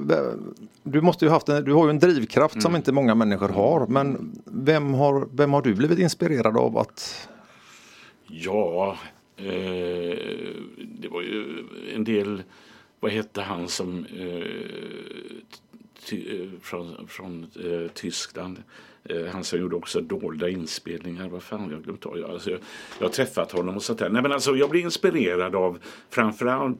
du 0.83 1.01
måste 1.01 1.25
ju 1.25 1.31
haft 1.31 1.49
en, 1.49 1.63
du 1.63 1.73
har 1.73 1.85
ju 1.85 1.89
en 1.89 1.99
drivkraft 1.99 2.55
Mm. 2.55 2.61
som 2.61 2.75
inte 2.75 2.91
många 2.91 3.15
människor 3.15 3.49
har. 3.49 3.87
Men 3.87 4.31
vem 4.45 4.93
har, 4.93 5.27
vem 5.33 5.53
har 5.53 5.61
du 5.61 5.73
blivit 5.75 5.99
inspirerad 5.99 6.57
av 6.57 6.77
att 6.77 7.29
Ja, 8.27 8.97
eh, 9.37 10.17
det 10.77 11.07
var 11.11 11.21
ju 11.21 11.63
en 11.95 12.03
del, 12.03 12.43
vad 12.99 13.11
hette 13.11 13.41
han 13.41 13.67
som 13.67 14.05
eh, 14.17 14.25
eh, 16.11 16.49
från, 16.61 17.07
från 17.07 17.43
eh, 17.43 17.91
Tyskland. 17.93 18.63
Eh, 19.03 19.25
han 19.25 19.43
som 19.43 19.59
gjorde 19.59 19.75
också 19.75 20.01
dolda 20.01 20.49
inspelningar. 20.49 21.29
Vad 21.29 21.43
fan, 21.43 21.69
jag 21.71 21.83
glömt 21.83 22.05
av. 22.05 22.25
Alltså, 22.31 22.49
jag, 22.51 22.59
jag 22.99 23.05
har 23.05 23.11
träffat 23.13 23.51
honom 23.51 23.75
och 23.75 23.83
sånt 23.83 23.99
där. 23.99 24.09
Nej, 24.09 24.21
men 24.21 24.31
alltså, 24.31 24.55
jag 24.55 24.69
blir 24.69 24.81
inspirerad 24.81 25.55
av 25.55 25.77
framförallt 26.09 26.77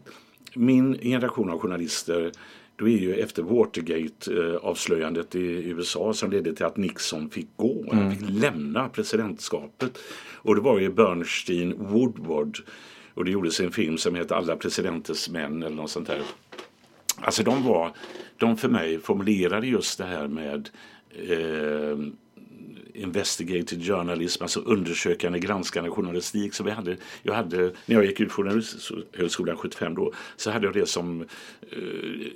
min 0.56 0.98
generation 1.02 1.50
av 1.50 1.60
journalister 1.60 2.32
då 2.76 2.90
är 2.90 2.98
ju 2.98 3.16
efter 3.16 3.44
Watergate-avslöjandet 3.44 5.36
i 5.36 5.70
USA 5.70 6.14
som 6.14 6.32
ledde 6.32 6.54
till 6.54 6.66
att 6.66 6.78
Nixon 6.78 7.30
fick 7.30 7.48
gå. 7.56 7.86
Han 7.92 8.16
fick 8.16 8.30
lämna 8.30 8.90
presidentskapet. 8.90 9.98
Och 10.36 10.56
det 10.56 10.62
var 10.62 10.80
ju 10.80 10.90
Bernstein 10.90 11.76
Woodward. 11.78 12.58
Och 13.14 13.26
det 13.26 13.32
gjordes 13.32 13.60
en 13.60 13.72
film 13.72 13.98
som 13.98 14.16
heter 14.16 14.36
Alla 14.36 14.56
presidenters 14.56 15.30
män 15.30 15.64
eller 15.64 15.76
något 15.76 15.92
sånt 15.92 16.08
där. 16.08 16.22
Alltså 17.22 17.44
de 17.44 17.64
var, 17.64 17.92
de 18.38 18.58
för 18.58 18.70
mig 18.70 19.00
formulerade 19.00 19.68
just 19.68 19.98
det 19.98 20.06
här 20.06 20.28
med 20.28 20.70
eh, 21.12 21.98
investigative 22.93 23.84
journalism, 23.84 24.43
alltså 24.43 24.60
undersökande, 24.60 25.39
granskande 25.39 25.89
journalistik. 25.89 26.54
Så 26.54 26.63
vi 26.63 26.71
hade, 26.71 26.97
jag 27.23 27.34
hade, 27.34 27.58
när 27.86 27.95
jag 27.95 28.06
gick 28.06 28.19
ut 28.19 28.32
Journalisthögskolan 28.32 29.58
75 29.58 29.95
då, 29.95 30.13
så 30.36 30.52
hade 30.52 30.65
jag 30.65 30.73
det 30.73 30.86
som, 30.86 31.21
eh, 31.71 31.78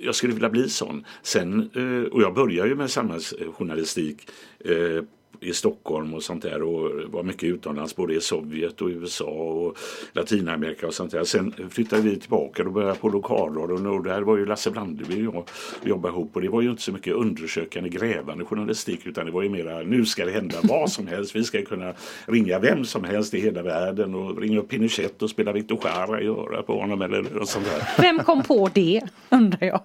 jag 0.00 0.14
skulle 0.14 0.32
vilja 0.32 0.50
bli 0.50 0.68
sån. 0.68 1.04
Sen, 1.22 1.70
eh, 1.74 2.12
och 2.12 2.22
jag 2.22 2.34
började 2.34 2.68
ju 2.68 2.74
med 2.74 2.90
samhällsjournalistik 2.90 4.30
eh, 4.58 5.02
i 5.44 5.52
Stockholm 5.52 6.14
och 6.14 6.22
sånt 6.22 6.42
där 6.42 6.62
och 6.62 6.90
var 7.12 7.22
mycket 7.22 7.44
utomlands 7.44 7.96
både 7.96 8.14
i 8.14 8.20
Sovjet 8.20 8.80
och 8.80 8.88
USA 8.88 9.24
och 9.24 9.78
Latinamerika 10.12 10.86
och 10.86 10.94
sånt 10.94 11.10
där. 11.10 11.24
Sen 11.24 11.54
flyttade 11.70 12.02
vi 12.02 12.16
tillbaka 12.16 12.62
och 12.62 12.72
började 12.72 12.94
på 12.94 13.08
lokalradion 13.08 13.86
och 13.86 14.04
där 14.04 14.22
var 14.22 14.36
ju 14.36 14.46
Lasse 14.46 14.70
Brandeby 14.70 15.26
och 15.26 15.34
jag 15.34 15.88
jobbade 15.88 16.14
ihop 16.14 16.30
och 16.36 16.42
det 16.42 16.48
var 16.48 16.62
ju 16.62 16.70
inte 16.70 16.82
så 16.82 16.92
mycket 16.92 17.14
undersökande 17.14 17.88
grävande 17.88 18.44
journalistik 18.44 19.06
utan 19.06 19.26
det 19.26 19.32
var 19.32 19.42
ju 19.42 19.48
mera 19.48 19.82
nu 19.82 20.04
ska 20.04 20.24
det 20.24 20.32
hända 20.32 20.56
vad 20.62 20.90
som 20.90 21.06
helst. 21.06 21.36
Vi 21.36 21.44
ska 21.44 21.64
kunna 21.64 21.94
ringa 22.26 22.58
vem 22.58 22.84
som 22.84 23.04
helst 23.04 23.34
i 23.34 23.40
hela 23.40 23.62
världen 23.62 24.14
och 24.14 24.38
ringa 24.38 24.58
upp 24.58 24.68
Pinochet 24.68 25.22
och 25.22 25.30
spela 25.30 25.52
Victor 25.52 25.78
Jara 25.84 26.20
i 26.20 26.26
örat 26.26 26.66
på 26.66 26.80
honom 26.80 27.02
eller 27.02 27.22
något 27.22 27.48
sånt 27.48 27.66
där. 27.66 28.02
Vem 28.02 28.18
kom 28.18 28.42
på 28.42 28.70
det 28.74 29.00
undrar 29.30 29.66
jag? 29.66 29.80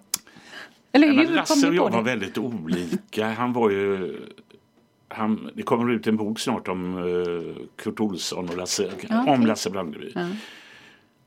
Eller 0.92 1.08
hur 1.08 1.16
men 1.16 1.36
Lasse 1.36 1.68
och 1.68 1.76
jag 1.76 1.92
var 1.92 2.02
väldigt 2.02 2.38
olika. 2.38 3.28
Han 3.28 3.54
var 3.54 3.70
ju... 3.70 4.16
Han, 5.12 5.50
det 5.56 5.64
kommer 5.64 5.92
ut 5.92 6.08
en 6.08 6.18
bok 6.18 6.40
snart 6.40 6.68
om 6.68 6.98
uh, 6.98 7.56
Kurt 7.76 8.00
Olsson 8.00 8.50
och 8.50 8.58
Lasse, 8.58 8.92
om 9.28 9.46
Lasse 9.46 9.70
Brandeby. 9.70 10.14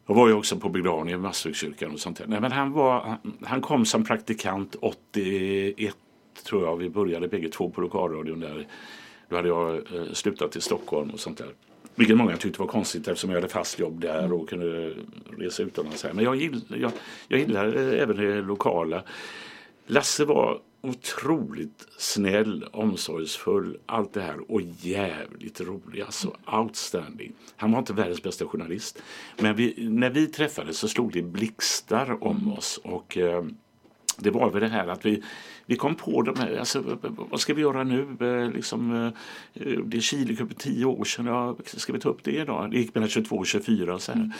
Jag 0.06 0.14
var 0.14 0.28
ju 0.28 0.34
också 0.34 0.56
på 0.56 0.68
begravningen 0.68 1.20
i 1.20 1.22
Masthugskyrkan 1.22 1.92
och 1.92 2.00
sånt 2.00 2.18
där. 2.18 2.26
Nej, 2.26 2.40
men 2.40 2.52
han, 2.52 2.72
var, 2.72 3.00
han, 3.00 3.38
han 3.42 3.60
kom 3.60 3.84
som 3.84 4.04
praktikant 4.04 4.76
81 4.80 5.96
tror 6.46 6.64
jag. 6.64 6.76
Vi 6.76 6.90
började 6.90 7.28
bägge 7.28 7.48
två 7.48 7.70
på 7.70 7.80
lokalradion 7.80 8.40
där. 8.40 8.66
Då 9.28 9.36
hade 9.36 9.48
jag 9.48 9.74
eh, 9.74 10.12
slutat 10.12 10.56
i 10.56 10.60
Stockholm 10.60 11.10
och 11.10 11.20
sånt 11.20 11.38
där. 11.38 11.48
Vilket 11.94 12.16
många 12.16 12.36
tyckte 12.36 12.60
var 12.60 12.66
konstigt 12.66 13.08
eftersom 13.08 13.30
jag 13.30 13.36
hade 13.36 13.48
fast 13.48 13.78
jobb 13.78 14.00
där 14.00 14.32
och 14.32 14.48
kunde 14.48 14.94
resa 15.38 15.62
utomlands. 15.62 16.04
Här. 16.04 16.12
Men 16.12 16.24
jag 16.24 16.36
gillar, 16.36 16.76
jag, 16.76 16.92
jag 17.28 17.40
gillar 17.40 17.76
eh, 17.76 18.02
även 18.02 18.16
det 18.16 18.42
lokala. 18.42 19.02
Lasse 19.86 20.24
var 20.24 20.60
otroligt 20.82 21.86
snäll, 21.98 22.64
omsorgsfull, 22.72 23.78
allt 23.86 24.12
det 24.12 24.22
här 24.22 24.50
och 24.52 24.60
jävligt 24.80 25.60
rolig. 25.60 26.00
Alltså 26.00 26.36
outstanding. 26.46 27.32
Han 27.56 27.72
var 27.72 27.78
inte 27.78 27.92
världens 27.92 28.22
bästa 28.22 28.46
journalist. 28.46 29.02
Men 29.38 29.56
vi, 29.56 29.88
när 29.88 30.10
vi 30.10 30.26
träffades 30.26 30.78
så 30.78 30.88
slog 30.88 31.12
det 31.12 31.22
blixtar 31.22 32.24
om 32.24 32.52
oss. 32.52 32.80
Och 32.84 33.18
eh, 33.18 33.44
det 34.18 34.30
var 34.30 34.50
väl 34.50 34.60
det 34.60 34.68
här 34.68 34.88
att 34.88 35.06
vi, 35.06 35.22
vi 35.66 35.76
kom 35.76 35.94
på 35.94 36.22
de 36.22 36.38
här, 36.38 36.56
alltså, 36.56 36.98
vad 37.30 37.40
ska 37.40 37.54
vi 37.54 37.62
göra 37.62 37.84
nu? 37.84 38.06
Eh, 38.20 38.52
Liksom, 38.54 39.12
eh, 39.54 39.78
det 39.84 39.96
är 39.96 40.00
Chilecup 40.00 40.48
för 40.48 40.58
tio 40.58 40.84
år 40.84 41.04
sedan, 41.04 41.26
ja, 41.26 41.56
ska 41.64 41.92
vi 41.92 42.00
ta 42.00 42.08
upp 42.08 42.24
det 42.24 42.30
idag? 42.30 42.70
Det 42.70 42.76
gick 42.78 42.94
mellan 42.94 43.08
22 43.08 43.36
och 43.36 43.46
24 43.46 43.94
och 43.94 44.02
så 44.02 44.12
här. 44.12 44.30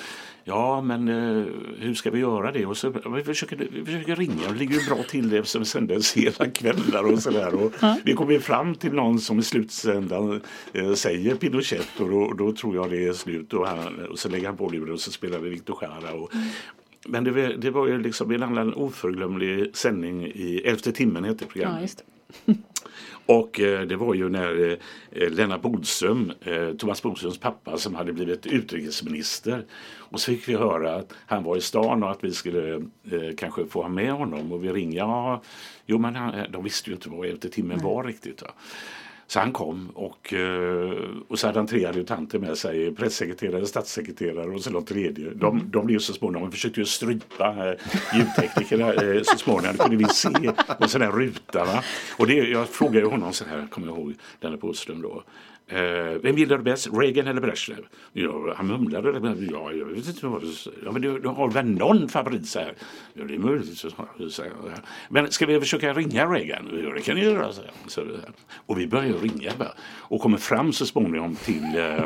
Ja, 0.45 0.81
men 0.81 1.09
eh, 1.09 1.45
hur 1.79 1.95
ska 1.95 2.11
vi 2.11 2.19
göra 2.19 2.53
det? 2.53 2.67
Och 2.67 2.77
så, 2.77 2.93
vi, 3.17 3.23
försöker, 3.23 3.57
vi 3.57 3.85
försöker 3.85 4.17
ringa, 4.17 4.49
det 4.53 4.59
ligger 4.59 4.81
ju 4.81 4.87
bra 4.87 5.03
till 5.03 5.31
det 5.31 5.39
eftersom 5.39 5.61
det 5.61 5.67
sändes 5.67 6.13
hela 6.17 6.51
kvällar 6.51 7.13
och 7.13 7.19
sådär. 7.19 7.55
Och 7.55 7.73
Vi 8.05 8.15
kommer 8.15 8.39
fram 8.39 8.75
till 8.75 8.93
någon 8.93 9.19
som 9.19 9.39
i 9.39 9.43
slutändan 9.43 10.41
eh, 10.73 10.93
säger 10.93 11.35
Pinochet 11.35 12.01
och 12.01 12.11
då, 12.11 12.33
då 12.33 12.53
tror 12.53 12.75
jag 12.77 12.91
det 12.91 13.07
är 13.07 13.13
slut 13.13 13.53
och, 13.53 13.69
han, 13.69 14.07
och 14.07 14.19
så 14.19 14.29
lägger 14.29 14.47
han 14.47 14.57
på 14.57 14.69
luren 14.69 14.93
och 14.93 15.01
så 15.01 15.11
spelar 15.11 15.39
vi 15.39 15.51
Victor 15.51 15.79
Jara. 15.81 16.13
Och, 16.13 16.33
men 17.07 17.25
det 17.25 17.31
var, 17.31 17.43
det 17.43 17.71
var 17.71 17.87
ju 17.87 18.03
liksom 18.03 18.31
en 18.31 18.43
annan 18.43 18.75
oförglömlig 18.75 19.77
sändning 19.77 20.27
i 20.27 20.63
Elfte 20.65 20.93
timmen 20.93 21.25
hette 21.25 21.47
programmet. 21.47 22.05
Ja. 22.45 22.55
Och 23.27 23.61
eh, 23.61 23.81
det 23.81 23.97
var 23.97 24.15
ju 24.15 24.29
när 24.29 24.79
eh, 25.11 25.31
Lennart 25.31 25.63
Bodström, 25.63 26.33
eh, 26.41 26.73
Thomas 26.73 27.03
Bodströms 27.03 27.39
pappa 27.39 27.77
som 27.79 27.95
hade 27.95 28.13
blivit 28.13 28.47
utrikesminister. 28.47 29.65
Och 29.99 30.21
så 30.21 30.31
fick 30.31 30.49
vi 30.49 30.55
höra 30.55 30.95
att 30.95 31.13
han 31.27 31.45
var 31.45 31.57
i 31.57 31.61
stan 31.61 32.03
och 32.03 32.11
att 32.11 32.25
vi 32.25 32.33
skulle 32.33 32.75
eh, 33.11 33.37
kanske 33.37 33.67
få 33.67 33.83
ha 33.83 33.89
med 33.89 34.13
honom. 34.13 34.53
Och 34.53 34.65
vi 34.65 34.73
ringde, 34.73 34.97
ja, 34.97 35.43
jo 35.87 35.99
men 35.99 36.17
han, 36.17 36.53
de 36.53 36.65
visste 36.65 36.91
ju 36.91 36.97
inte 36.97 37.11
vad 37.11 37.27
Elfte 37.27 37.49
timmen 37.49 37.79
var 37.79 38.05
riktigt. 38.05 38.43
Va? 38.43 38.51
Så 39.27 39.41
han 39.41 39.53
kom 39.53 39.91
och, 39.95 40.35
eh, 40.35 40.93
och 41.29 41.39
så 41.39 41.47
hade 41.47 41.59
han 41.59 41.67
tre 41.67 41.85
adjutanter 41.87 42.39
med 42.39 42.59
sig, 42.59 42.95
pressekreterare, 42.95 43.67
statssekreterare 43.67 44.51
och 44.51 44.61
så 44.61 44.71
någon 44.71 44.85
tredje. 44.85 45.31
De, 45.31 45.57
Mm. 45.57 45.71
de 45.71 45.87
blev 45.87 45.99
så 45.99 46.13
småningom, 46.13 46.51
de 46.51 46.55
försökte 46.57 46.81
ju 46.81 46.87
strypa 46.87 47.69
eh, 47.69 47.75
ljudteknikerna 48.19 48.93
eh, 48.93 49.23
så 49.23 49.39
småningom, 49.39 49.77
det 49.77 49.83
kunde 49.83 49.97
vi 49.97 50.05
se 50.05 50.29
på 50.79 50.83
en 50.85 50.89
sån 50.89 51.01
där 51.01 51.13
ruta. 51.13 51.65
Va? 51.65 51.83
Och 52.19 52.27
det, 52.27 52.35
jag 52.35 52.69
frågade 52.69 53.07
honom 53.07 53.33
så 53.33 53.45
här, 53.45 53.67
kommer 53.71 53.87
jag 53.87 53.99
ihåg, 53.99 54.15
Lennart 54.41 54.61
Bodström 54.61 55.03
då. 55.03 55.23
Eh, 55.73 56.19
vem 56.23 56.39
gillar 56.39 56.59
du 56.59 56.65
bäst, 56.65 56.89
Reagan 56.93 57.27
eller 57.27 57.41
Brezhnev? 57.41 57.79
Ja, 58.13 58.55
han 58.57 58.67
mumlade, 58.67 59.37
ja, 59.51 59.73
jag 59.73 59.87
vet 59.87 60.09
inte 60.09 60.27
vad. 60.27 60.43
Ja, 60.85 60.93
men 60.93 61.03
du, 61.03 61.19
du 61.19 61.29
har 61.29 61.51
väl 61.51 61.67
någon 61.67 62.09
favorit? 62.09 62.47
Så 62.49 62.59
här. 62.59 62.75
Ja, 63.15 63.25
det 63.25 63.35
är 63.35 63.39
möjligt. 63.39 63.79
Så, 63.79 63.91
så. 64.31 64.45
Men 65.09 65.31
ska 65.31 65.47
vi 65.47 65.61
försöka 65.61 65.93
ringa 65.93 66.27
Reagan? 66.27 66.81
Ja, 66.85 66.91
det 66.95 67.01
kan 67.01 67.17
ni 67.17 67.25
göra. 67.25 67.53
Så, 67.53 67.63
så. 67.87 68.03
Och 68.67 68.81
vi 68.81 68.87
börjar 68.87 69.13
ringa 69.13 69.51
va? 69.59 69.67
och 69.99 70.21
kommer 70.21 70.39
fram 70.39 70.73
så 70.73 70.87
småningom 70.87 71.37
till 71.37 71.65
eh, 71.77 71.97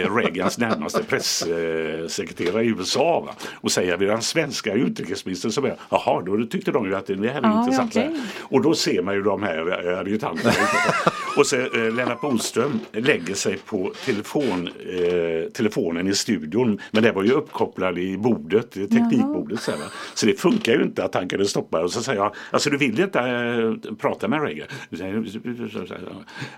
eh, 0.00 0.14
Reagans 0.14 0.58
närmaste 0.58 1.02
pressekreterare 1.04 2.64
i 2.64 2.68
USA 2.68 3.20
va? 3.20 3.32
och 3.54 3.72
säger 3.72 3.96
vi 3.96 4.06
den 4.06 4.22
svenska 4.22 4.72
utrikesministern 4.74 5.52
som 5.52 5.64
är, 5.64 5.76
jaha, 5.90 6.22
då 6.22 6.46
tyckte 6.46 6.70
de 6.70 6.86
ju 6.86 6.94
att 6.94 7.06
det 7.06 7.14
här 7.14 7.42
är 7.42 7.42
Ja, 7.42 7.60
intressant. 7.60 7.96
okej. 7.96 8.20
Och 8.40 8.62
då 8.62 8.74
ser 8.74 9.02
man 9.02 9.14
ju 9.14 9.22
de 9.22 9.42
här 9.42 9.88
eh, 9.92 9.98
adjutanterna. 9.98 10.52
och 11.36 11.46
så 11.46 11.56
eh, 11.56 11.94
Lennart 11.94 12.20
Bodström 12.20 12.80
lägger 12.92 13.34
sig 13.34 13.56
på 13.56 13.92
telefon, 14.04 14.68
eh, 14.68 15.50
telefonen 15.52 16.08
i 16.08 16.14
studion. 16.14 16.80
Men 16.90 17.02
det 17.02 17.12
var 17.12 17.22
ju 17.22 17.30
uppkopplad 17.30 17.98
i 17.98 18.18
bordet, 18.18 18.76
i 18.76 18.88
teknikbordet. 18.88 19.60
Så, 19.60 19.70
här, 19.70 19.80
så 20.14 20.26
det 20.26 20.40
funkar 20.40 20.72
ju 20.72 20.82
inte 20.82 21.04
att 21.04 21.14
han 21.14 21.28
kunde 21.28 21.46
stoppa. 21.46 21.80
Och 21.80 21.92
så 21.92 22.02
säger 22.02 22.20
jag, 22.20 22.34
alltså 22.50 22.70
du 22.70 22.76
vill 22.76 23.00
inte 23.00 23.20
äh, 23.20 23.94
prata 23.94 24.28
med 24.28 24.42
Reagan? 24.42 24.66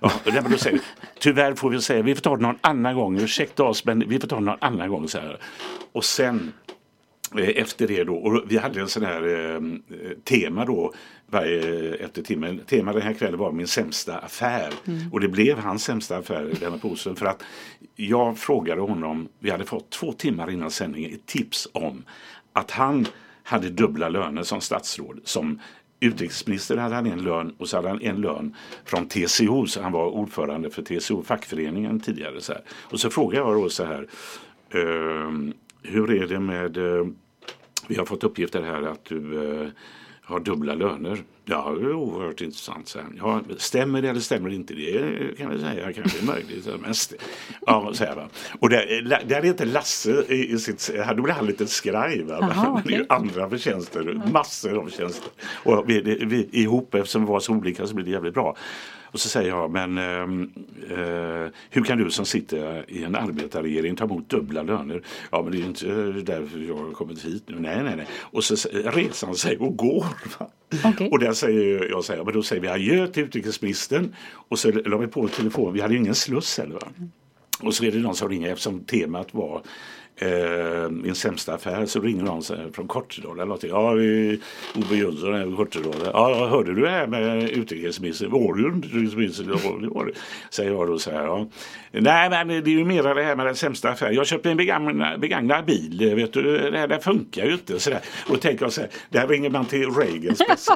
Ja, 0.00 0.10
men 0.24 0.50
då 0.50 0.58
säger 0.58 0.80
tyvärr 1.18 1.54
får 1.54 1.70
vi 1.70 1.80
säga, 1.80 2.02
vi 2.02 2.14
får 2.14 2.22
ta 2.22 2.36
det 2.36 2.42
någon 2.42 2.58
annan 2.60 2.94
gång. 2.94 3.20
Ursäkta 3.20 3.64
oss, 3.64 3.84
men 3.84 4.08
vi 4.08 4.20
får 4.20 4.28
ta 4.28 4.36
det 4.36 4.42
någon 4.42 4.58
annan 4.60 4.88
gång. 4.88 5.08
Så 5.08 5.18
här. 5.18 5.38
Och 5.92 6.04
sen 6.04 6.52
eh, 7.38 7.48
efter 7.48 7.88
det 7.88 8.04
då, 8.04 8.14
och 8.14 8.44
vi 8.48 8.58
hade 8.58 8.80
en 8.80 8.88
sån 8.88 9.04
här 9.04 9.22
eh, 9.28 9.54
eh 9.54 9.60
tema 10.24 10.64
då 10.64 10.92
varje, 11.30 11.94
efter 11.94 12.22
timmen. 12.22 12.60
Tema 12.66 12.92
den 12.92 13.02
här 13.02 13.12
kvällen 13.12 13.38
var 13.38 13.52
min 13.52 13.66
sämsta 13.66 14.18
affär. 14.18 14.72
Och 15.12 15.20
det 15.20 15.28
blev 15.28 15.58
hans 15.58 15.84
sämsta 15.84 16.16
affär, 16.16 16.52
Lennart 16.60 16.80
Bodström. 16.80 17.16
För 17.16 17.26
att 17.26 17.42
jag 17.96 18.38
frågade 18.38 18.80
honom, 18.80 19.28
vi 19.38 19.50
hade 19.50 19.64
fått 19.64 19.90
två 19.90 20.12
timmar 20.12 20.50
innan 20.50 20.70
sändningen, 20.70 21.14
ett 21.14 21.26
tips 21.26 21.68
om 21.72 22.04
att 22.52 22.70
han 22.70 23.06
hade 23.42 23.70
dubbla 23.70 24.08
löner 24.08 24.42
som 24.42 24.60
statsråd. 24.60 25.20
Som 25.24 25.60
utrikesminister 26.00 26.76
hade 26.76 26.94
han 26.94 27.06
en 27.06 27.22
lön 27.22 27.54
och 27.58 27.68
så 27.68 27.76
hade 27.76 27.88
han 27.88 28.02
en 28.02 28.20
lön 28.20 28.56
från 28.84 29.08
TCO. 29.08 29.66
Så 29.66 29.82
han 29.82 29.92
var 29.92 30.06
ordförande 30.06 30.70
för 30.70 30.82
TCO, 30.82 31.22
fackföreningen 31.22 32.00
tidigare. 32.00 32.40
Så 32.40 32.52
här. 32.52 32.62
Och 32.70 33.00
så 33.00 33.10
frågade 33.10 33.48
jag 33.48 33.62
då 33.62 33.68
så 33.68 33.84
här, 33.84 34.06
ehm, 34.70 35.52
hur 35.82 36.10
är 36.22 36.26
det 36.26 36.40
med 36.40 36.76
eh, 36.76 37.06
vi 37.88 37.96
har 37.96 38.04
fått 38.04 38.24
uppgifter 38.24 38.62
här 38.62 38.82
att 38.82 39.04
du 39.04 39.52
eh, 39.62 39.68
har 40.30 40.40
dubbla 40.40 40.74
löner. 40.74 41.18
Ja, 41.44 41.76
det 41.80 41.86
är 41.86 41.92
oerhört 41.92 42.40
intressant. 42.40 42.88
Sen. 42.88 43.18
Ja, 43.18 43.40
stämmer 43.58 44.02
det 44.02 44.08
eller 44.08 44.20
stämmer 44.20 44.48
det 44.48 44.54
inte? 44.54 44.74
Det 44.74 45.38
kan 45.38 45.50
vi 45.50 45.60
säga 45.60 45.92
kanske 45.92 46.18
är 46.18 46.26
möjligt. 46.26 46.66
Men 46.66 46.94
ja, 47.66 47.90
så 47.94 48.04
här, 48.04 48.14
va. 48.14 48.28
Och 48.60 48.68
där, 48.68 49.22
där 49.26 49.36
är 49.36 49.44
inte 49.44 49.64
Lasse 49.64 50.24
i, 50.28 50.58
sitt... 50.58 50.90
Då 51.16 51.22
blir 51.22 51.34
han 51.34 51.46
lite 51.46 51.66
skraj. 51.66 52.22
Va? 52.22 52.38
Jaha, 52.40 52.74
Men 52.74 52.82
det 52.86 52.94
är 52.94 52.98
ju 52.98 53.06
andra 53.08 53.50
förtjänster, 53.50 54.22
massor 54.32 54.78
av 54.78 54.90
tjänster. 54.90 55.30
Och 55.64 55.84
vi, 55.86 56.00
vi, 56.00 56.48
ihop, 56.52 56.94
eftersom 56.94 57.24
vi 57.24 57.28
var 57.28 57.40
så 57.40 57.52
olika, 57.52 57.86
så 57.86 57.94
blir 57.94 58.04
det 58.04 58.10
jävligt 58.10 58.34
bra. 58.34 58.56
Och 59.12 59.20
så 59.20 59.28
säger 59.28 59.48
jag, 59.48 59.70
men 59.70 59.98
ehm, 59.98 60.50
eh, 60.90 61.52
hur 61.70 61.84
kan 61.84 61.98
du 61.98 62.10
som 62.10 62.26
sitter 62.26 62.84
i 62.88 63.04
en 63.04 63.14
arbetarregering 63.14 63.96
ta 63.96 64.04
emot 64.04 64.28
dubbla 64.28 64.62
löner? 64.62 65.02
Ja, 65.30 65.42
men 65.42 65.52
det 65.52 65.58
är 65.58 65.60
ju 65.60 65.66
inte 65.66 65.86
därför 66.32 66.58
jag 66.58 66.76
har 66.76 66.92
kommit 66.92 67.24
hit 67.24 67.42
nu. 67.46 67.56
Nej, 67.58 67.82
nej, 67.82 67.96
nej. 67.96 68.06
Och 68.20 68.44
så 68.44 68.68
reser 68.72 69.26
han 69.26 69.36
sig 69.36 69.58
och 69.58 69.76
går. 69.76 70.06
Okej. 70.84 71.08
Och 71.10 71.18
där 71.18 71.32
säger 71.32 71.90
jag, 71.90 72.04
säger, 72.04 72.24
men 72.24 72.34
då 72.34 72.42
säger 72.42 72.62
vi 72.62 72.68
adjö 72.68 73.06
till 73.06 73.22
utrikesministern. 73.22 74.14
Och 74.32 74.58
så 74.58 74.72
la 74.72 74.98
vi 74.98 75.06
på 75.06 75.28
telefon, 75.28 75.72
vi 75.72 75.80
hade 75.80 75.96
ingen 75.96 76.14
sluss 76.14 76.58
heller. 76.58 76.74
Va? 76.74 76.88
Och 77.62 77.74
så 77.74 77.84
är 77.84 77.92
det 77.92 77.98
någon 77.98 78.14
som 78.14 78.28
ringer 78.28 78.52
eftersom 78.52 78.80
temat 78.80 79.34
var 79.34 79.62
eh, 80.20 80.90
min 80.90 81.14
sämsta 81.14 81.54
affär 81.54 81.86
så 81.86 82.00
ringer 82.00 82.22
någon 82.22 82.42
här 82.48 82.68
från 82.72 82.88
Kortedala 82.88 83.34
eller 83.34 83.44
någonting. 83.44 83.70
Ja, 83.70 83.92
Ove 84.74 84.96
Jönsson 84.96 85.34
är 85.34 85.52
i 85.52 85.56
Kortedala. 85.56 86.10
Ja, 86.12 86.48
hörde 86.48 86.74
du 86.74 86.80
det 86.80 86.90
här 86.90 87.06
med 87.06 87.50
utrikesministern? 87.50 88.30
Var 88.30 88.54
du 88.54 88.68
utrikesminister? 88.68 89.46
Ja, 89.64 89.78
det 89.80 89.88
var 89.88 90.06
det. 90.06 90.12
Säger 90.50 90.70
jag 90.70 90.86
då 90.86 90.98
så 90.98 91.10
här. 91.10 91.24
Ja. 91.24 91.48
Nej, 91.92 92.30
men 92.30 92.48
det 92.48 92.54
är 92.54 92.68
ju 92.68 92.84
mera 92.84 93.14
det 93.14 93.22
här 93.22 93.36
med 93.36 93.46
den 93.46 93.56
sämsta 93.56 93.90
affären. 93.90 94.14
Jag 94.14 94.26
köpte 94.26 94.50
en 94.50 94.56
begagnad, 94.56 95.20
begagnad 95.20 95.64
bil. 95.64 96.14
Vet 96.14 96.32
du, 96.32 96.70
det 96.70 96.78
här 96.78 96.88
det 96.88 97.00
funkar 97.00 97.44
ju 97.44 97.52
inte. 97.52 97.80
Så 97.80 97.90
där. 97.90 98.00
Och 98.26 98.34
då 98.34 98.36
tänker 98.36 98.64
jag 98.64 98.72
så 98.72 98.80
här. 98.80 98.90
Där 99.08 99.28
ringer 99.28 99.50
man 99.50 99.64
till 99.64 99.90
Reagans. 99.90 100.68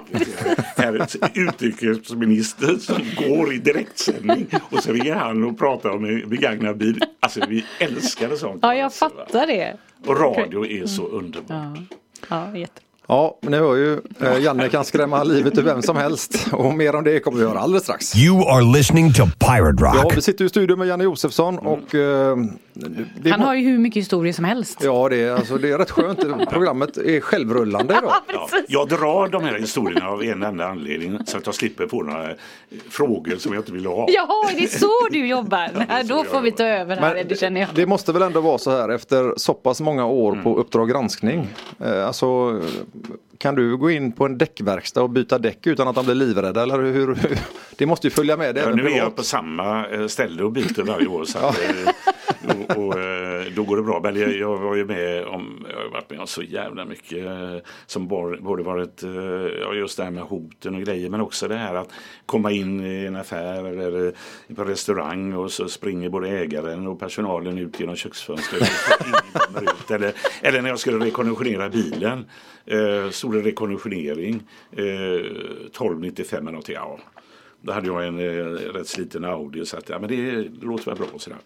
Här 0.76 0.92
är 0.92 1.00
ett 1.00 1.16
utrikesminister 1.34 2.76
som 2.76 3.02
går 3.28 3.52
i 3.54 3.58
direktsändning. 3.58 4.46
Och 4.70 4.82
så 4.82 4.92
ringer 4.92 5.14
han 5.14 5.44
och 5.44 5.58
pratar 5.58 5.90
om 5.90 6.04
en 6.04 6.28
begagnad 6.28 6.76
bil. 6.76 7.02
Alltså 7.20 7.40
vi 7.48 7.64
älskade 7.78 8.36
sånt. 8.36 8.58
Ja, 8.62 8.74
jag 8.74 8.84
alltså, 8.84 9.04
va? 9.04 9.26
Fattar 9.34 9.46
det. 9.46 9.76
Och 10.06 10.20
radio 10.20 10.66
är 10.66 10.86
så 10.86 11.06
underbart. 11.06 11.78
Ja, 12.30 12.56
jätte. 12.56 12.80
Ja, 13.08 13.38
ni 13.42 13.56
hör 13.56 13.74
ju, 13.74 14.00
eh, 14.20 14.38
Janne 14.42 14.68
kan 14.68 14.84
skrämma 14.84 15.22
livet 15.24 15.58
ur 15.58 15.62
vem 15.62 15.82
som 15.82 15.96
helst. 15.96 16.46
Och 16.52 16.74
mer 16.74 16.94
om 16.94 17.04
det 17.04 17.20
kommer 17.20 17.38
vi 17.38 17.44
höra 17.44 17.58
alldeles 17.58 17.82
strax. 17.82 18.16
You 18.16 18.48
are 18.48 18.62
listening 18.78 19.12
to 19.12 19.22
Pirate 19.38 19.76
Ja, 19.84 20.02
Rock. 20.02 20.16
vi 20.16 20.22
sitter 20.22 20.44
i 20.44 20.48
studion 20.48 20.78
med 20.78 20.88
Janne 20.88 21.04
Josefsson 21.04 21.58
och 21.58 21.94
eh, 21.94 22.36
det, 23.22 23.30
Han 23.30 23.40
har 23.40 23.54
ju 23.54 23.64
hur 23.70 23.78
mycket 23.78 24.00
historier 24.02 24.32
som 24.32 24.44
helst. 24.44 24.78
Ja, 24.82 25.08
det 25.08 25.16
är, 25.22 25.32
alltså, 25.32 25.58
det 25.58 25.70
är 25.70 25.78
rätt 25.78 25.90
skönt. 25.90 26.20
Programmet 26.50 26.96
är 26.96 27.20
självrullande 27.20 27.94
idag. 27.98 28.12
Ja, 28.34 28.48
jag 28.68 28.88
drar 28.88 29.28
de 29.28 29.44
här 29.44 29.58
historierna 29.58 30.08
av 30.08 30.22
en 30.22 30.42
enda 30.42 30.66
anledning 30.66 31.18
så 31.26 31.36
att 31.38 31.46
jag 31.46 31.54
slipper 31.54 31.86
få 31.86 32.02
några 32.02 32.30
eh, 32.30 32.36
frågor 32.90 33.36
som 33.36 33.52
jag 33.52 33.60
inte 33.60 33.72
vill 33.72 33.86
ha. 33.86 34.06
Jaha, 34.08 34.50
är 34.50 34.60
det 34.60 34.68
så 34.68 34.90
du 35.10 35.26
jobbar? 35.28 35.86
är 35.88 36.02
så 36.04 36.14
Då 36.14 36.24
får 36.24 36.40
vi 36.40 36.52
ta 36.52 36.64
över 36.64 36.96
här, 36.96 37.14
Men 37.14 37.28
det 37.28 37.38
känner 37.40 37.60
jag. 37.60 37.70
det 37.74 37.86
måste 37.86 38.12
väl 38.12 38.22
ändå 38.22 38.40
vara 38.40 38.58
så 38.58 38.70
här 38.70 38.88
efter 38.88 39.34
så 39.36 39.54
pass 39.54 39.80
många 39.80 40.06
år 40.06 40.32
Mm. 40.32 40.44
på 40.44 40.56
Uppdrag 40.58 40.88
granskning. 40.90 41.48
Eh, 41.84 42.06
alltså, 42.06 42.60
kan 43.38 43.54
du 43.54 43.76
gå 43.76 43.90
in 43.90 44.12
på 44.12 44.24
en 44.24 44.38
däckverkstad 44.38 45.02
och 45.02 45.10
byta 45.10 45.38
däck 45.38 45.66
utan 45.66 45.88
att 45.88 45.94
de 45.94 46.04
blir 46.04 46.14
livrädda? 46.14 46.62
Eller 46.62 46.78
hur, 46.78 46.92
hur? 46.92 47.38
Det 47.76 47.86
måste 47.86 48.06
ju 48.06 48.10
följa 48.10 48.36
med 48.36 48.54
det 48.54 48.60
Ja, 48.60 48.74
nu 48.74 48.86
är 48.86 48.96
jag 48.96 49.16
på 49.16 49.22
samma 49.22 49.88
eh, 49.88 50.06
ställe 50.06 50.42
och 50.42 50.52
byter 50.52 50.82
varje 50.82 51.06
år. 51.06 51.24
Så 51.24 51.38
att, 51.38 51.58
eh, 51.58 52.68
och, 52.68 52.76
och, 52.76 53.00
eh, 53.00 53.13
då 53.56 53.64
går 53.64 53.76
det 53.76 53.82
bra. 53.82 54.00
Men 54.02 54.20
jag, 54.20 54.36
jag 54.36 54.58
var 54.58 54.76
ju 54.76 54.84
med 54.84 55.24
om, 55.24 55.66
jag 55.70 55.76
har 55.76 55.90
varit 55.90 56.10
med 56.10 56.20
om 56.20 56.26
så 56.26 56.42
jävla 56.42 56.84
mycket 56.84 57.26
eh, 57.26 57.56
som 57.86 58.08
både 58.40 58.62
varit 58.62 59.02
eh, 59.02 59.10
ja, 59.60 59.74
just 59.74 59.96
det 59.96 60.04
här 60.04 60.10
med 60.10 60.22
hoten 60.22 60.74
och 60.74 60.82
grejer 60.82 61.10
men 61.10 61.20
också 61.20 61.48
det 61.48 61.56
här 61.56 61.74
att 61.74 61.90
komma 62.26 62.50
in 62.50 62.86
i 62.86 63.04
en 63.04 63.16
affär 63.16 63.64
eller 63.64 64.06
eh, 64.06 64.56
på 64.56 64.64
restaurang 64.64 65.32
och 65.34 65.52
så 65.52 65.68
springer 65.68 66.08
både 66.08 66.28
ägaren 66.28 66.86
och 66.86 67.00
personalen 67.00 67.58
ut 67.58 67.80
genom 67.80 67.96
köksfönstret. 67.96 68.62
ut. 69.62 69.90
Eller, 69.90 70.12
eller 70.42 70.62
när 70.62 70.68
jag 70.68 70.78
skulle 70.78 71.04
rekonditionera 71.06 71.68
bilen. 71.68 72.24
Eh, 72.66 73.10
stod 73.10 73.32
det 73.32 73.40
rekonditionering 73.40 74.42
eh, 74.72 74.84
1295 74.84 76.38
eller 76.40 76.52
någonting. 76.52 76.74
Ja, 76.74 76.98
då 77.60 77.72
hade 77.72 77.86
jag 77.86 78.06
en 78.06 78.18
eh, 78.18 78.44
rätt 78.72 78.88
sliten 78.88 79.24
Audi 79.24 79.66
så 79.66 79.76
att 79.76 79.88
ja, 79.88 79.98
men 79.98 80.08
det 80.08 80.48
låter 80.62 80.84
väl 80.84 80.96
bra. 80.96 81.06
Sådär. 81.16 81.38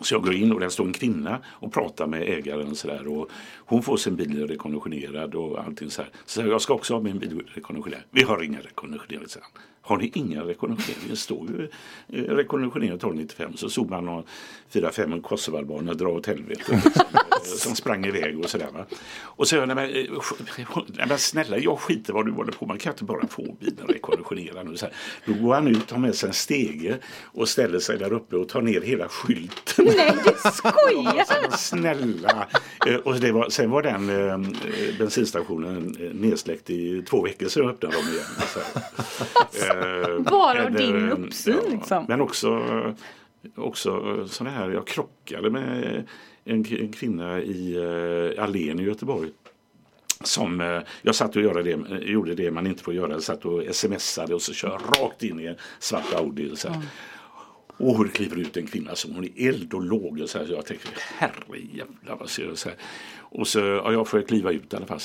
Så 0.00 0.14
jag 0.14 0.22
går 0.22 0.34
in 0.34 0.52
och 0.52 0.60
där 0.60 0.68
står 0.68 0.84
en 0.84 0.92
kvinna 0.92 1.38
och 1.46 1.72
pratar 1.72 2.06
med 2.06 2.22
ägaren 2.22 2.74
så 2.74 2.86
där, 2.88 3.06
och 3.06 3.30
hon 3.56 3.82
får 3.82 3.96
sin 3.96 4.16
bil 4.16 4.46
rekonditionerad 4.46 5.34
och 5.34 5.58
allting 5.58 5.90
så 5.90 6.02
här. 6.02 6.10
Så 6.24 6.42
jag 6.42 6.60
ska 6.60 6.74
också 6.74 6.94
ha 6.94 7.00
min 7.00 7.18
bil 7.18 7.42
rekonditionerad. 7.46 8.02
Vi 8.10 8.22
har 8.22 8.42
inga 8.42 8.58
rekonditioneringar. 8.60 9.28
Har 9.88 9.96
ni 9.96 10.10
inga 10.14 10.42
rekonditioneringar? 10.42 11.08
Det 11.10 11.16
står 11.16 11.46
ju 11.48 11.68
eh, 12.08 12.34
rekonditionerad 12.34 12.94
1295. 12.94 13.56
Så 13.56 13.70
såg 13.70 13.90
man 13.90 14.04
någon 14.04 14.24
4-5 14.72 15.22
kosovoalbaner 15.22 15.94
dra 15.94 16.08
åt 16.08 16.26
helvete. 16.26 16.62
Liksom, 16.72 16.92
eh, 17.04 17.38
som 17.42 17.74
sprang 17.74 18.06
iväg 18.06 18.38
och 18.38 18.50
sådär. 18.50 18.68
Va? 18.74 18.84
Och 19.22 19.48
så 19.48 19.56
jag, 19.56 19.68
nej 19.68 19.76
men, 19.76 19.84
eh, 19.84 20.20
nej 20.86 21.06
men 21.08 21.18
snälla 21.18 21.58
jag 21.58 21.78
skiter 21.78 22.12
vad 22.12 22.26
du 22.26 22.32
håller 22.32 22.52
på 22.52 22.66
Man 22.66 22.78
kan 22.78 22.92
inte 22.92 23.04
bara 23.04 23.26
få 23.26 23.56
bilen 23.60 23.86
rekonditionerad. 23.88 24.66
nu. 24.66 24.76
Så 24.76 24.86
här. 24.86 24.94
Då 25.26 25.32
går 25.32 25.54
han 25.54 25.68
ut, 25.68 25.86
tar 25.86 25.98
med 25.98 26.14
sig 26.14 26.26
en 26.28 26.34
stege 26.34 26.98
och 27.24 27.48
ställer 27.48 27.78
sig 27.78 27.98
där 27.98 28.12
uppe 28.12 28.36
och 28.36 28.48
tar 28.48 28.62
ner 28.62 28.80
hela 28.80 29.08
skylten. 29.08 29.84
Nej, 29.96 30.14
du 30.24 30.50
skojar! 30.50 31.56
Snälla! 31.56 32.46
Och 33.04 33.20
det 33.20 33.32
var, 33.32 33.50
sen 33.50 33.70
var 33.70 33.82
den 33.82 34.10
eh, 34.10 34.38
bensinstationen 34.98 35.96
nedsläckt 36.14 36.70
i 36.70 37.02
två 37.02 37.22
veckor 37.22 37.48
så 37.48 37.68
öppnade 37.68 37.96
de 37.96 38.08
igen. 38.12 38.24
Så, 38.54 38.60
Bara 40.30 40.64
av 40.64 40.72
din 40.72 41.12
uppsyn, 41.12 41.60
liksom. 41.70 42.04
Men 42.08 42.20
också, 42.20 42.62
också 43.54 44.24
sådana 44.28 44.56
här, 44.56 44.70
jag 44.70 44.86
krockade 44.86 45.50
med 45.50 46.04
en, 46.44 46.64
en 46.70 46.92
kvinna 46.92 47.40
i 47.40 47.76
uh, 47.76 48.44
Allén 48.44 48.80
i 48.80 48.82
Göteborg. 48.82 49.30
som 50.24 50.60
eh, 50.60 50.80
jag 51.02 51.14
satt 51.14 51.36
och 51.36 51.42
gjorde 51.42 51.62
det, 51.62 52.00
gjorde 52.04 52.34
det 52.34 52.50
man 52.50 52.66
inte 52.66 52.82
får 52.82 52.94
göra. 52.94 53.12
Jag 53.12 53.22
satt 53.22 53.44
och 53.44 53.62
smsade 53.76 54.34
och 54.34 54.42
så 54.42 54.52
kör 54.52 54.78
rakt 55.00 55.22
in 55.22 55.40
i 55.40 55.46
en 55.46 55.56
svart 55.78 56.14
Audi. 56.14 56.52
Och 56.52 56.58
så 56.58 56.68
här. 56.68 56.82
Och 57.76 57.98
hur 57.98 58.08
kliver 58.08 58.36
ut 58.36 58.56
en 58.56 58.66
kvinna 58.66 58.94
som 58.94 59.14
hon 59.14 59.24
är 59.24 59.48
eld 59.48 59.74
och 59.74 59.82
låg. 59.82 60.20
Och 60.20 60.30
så, 60.30 60.38
här, 60.38 60.46
så 60.46 60.52
jag 60.52 60.66
tänkte 60.66 60.88
herrejävlar 60.94 62.16
vad 62.20 62.30
ser 62.30 62.44
jag 62.44 62.58
så 62.58 62.68
här. 62.68 62.78
Och 63.18 63.48
så 63.48 63.58
ja, 63.58 63.92
jag 63.92 64.08
får 64.08 64.22
kliva 64.22 64.52
ut 64.52 64.72
i 64.72 64.76
alla 64.76 64.86
fall. 64.86 65.00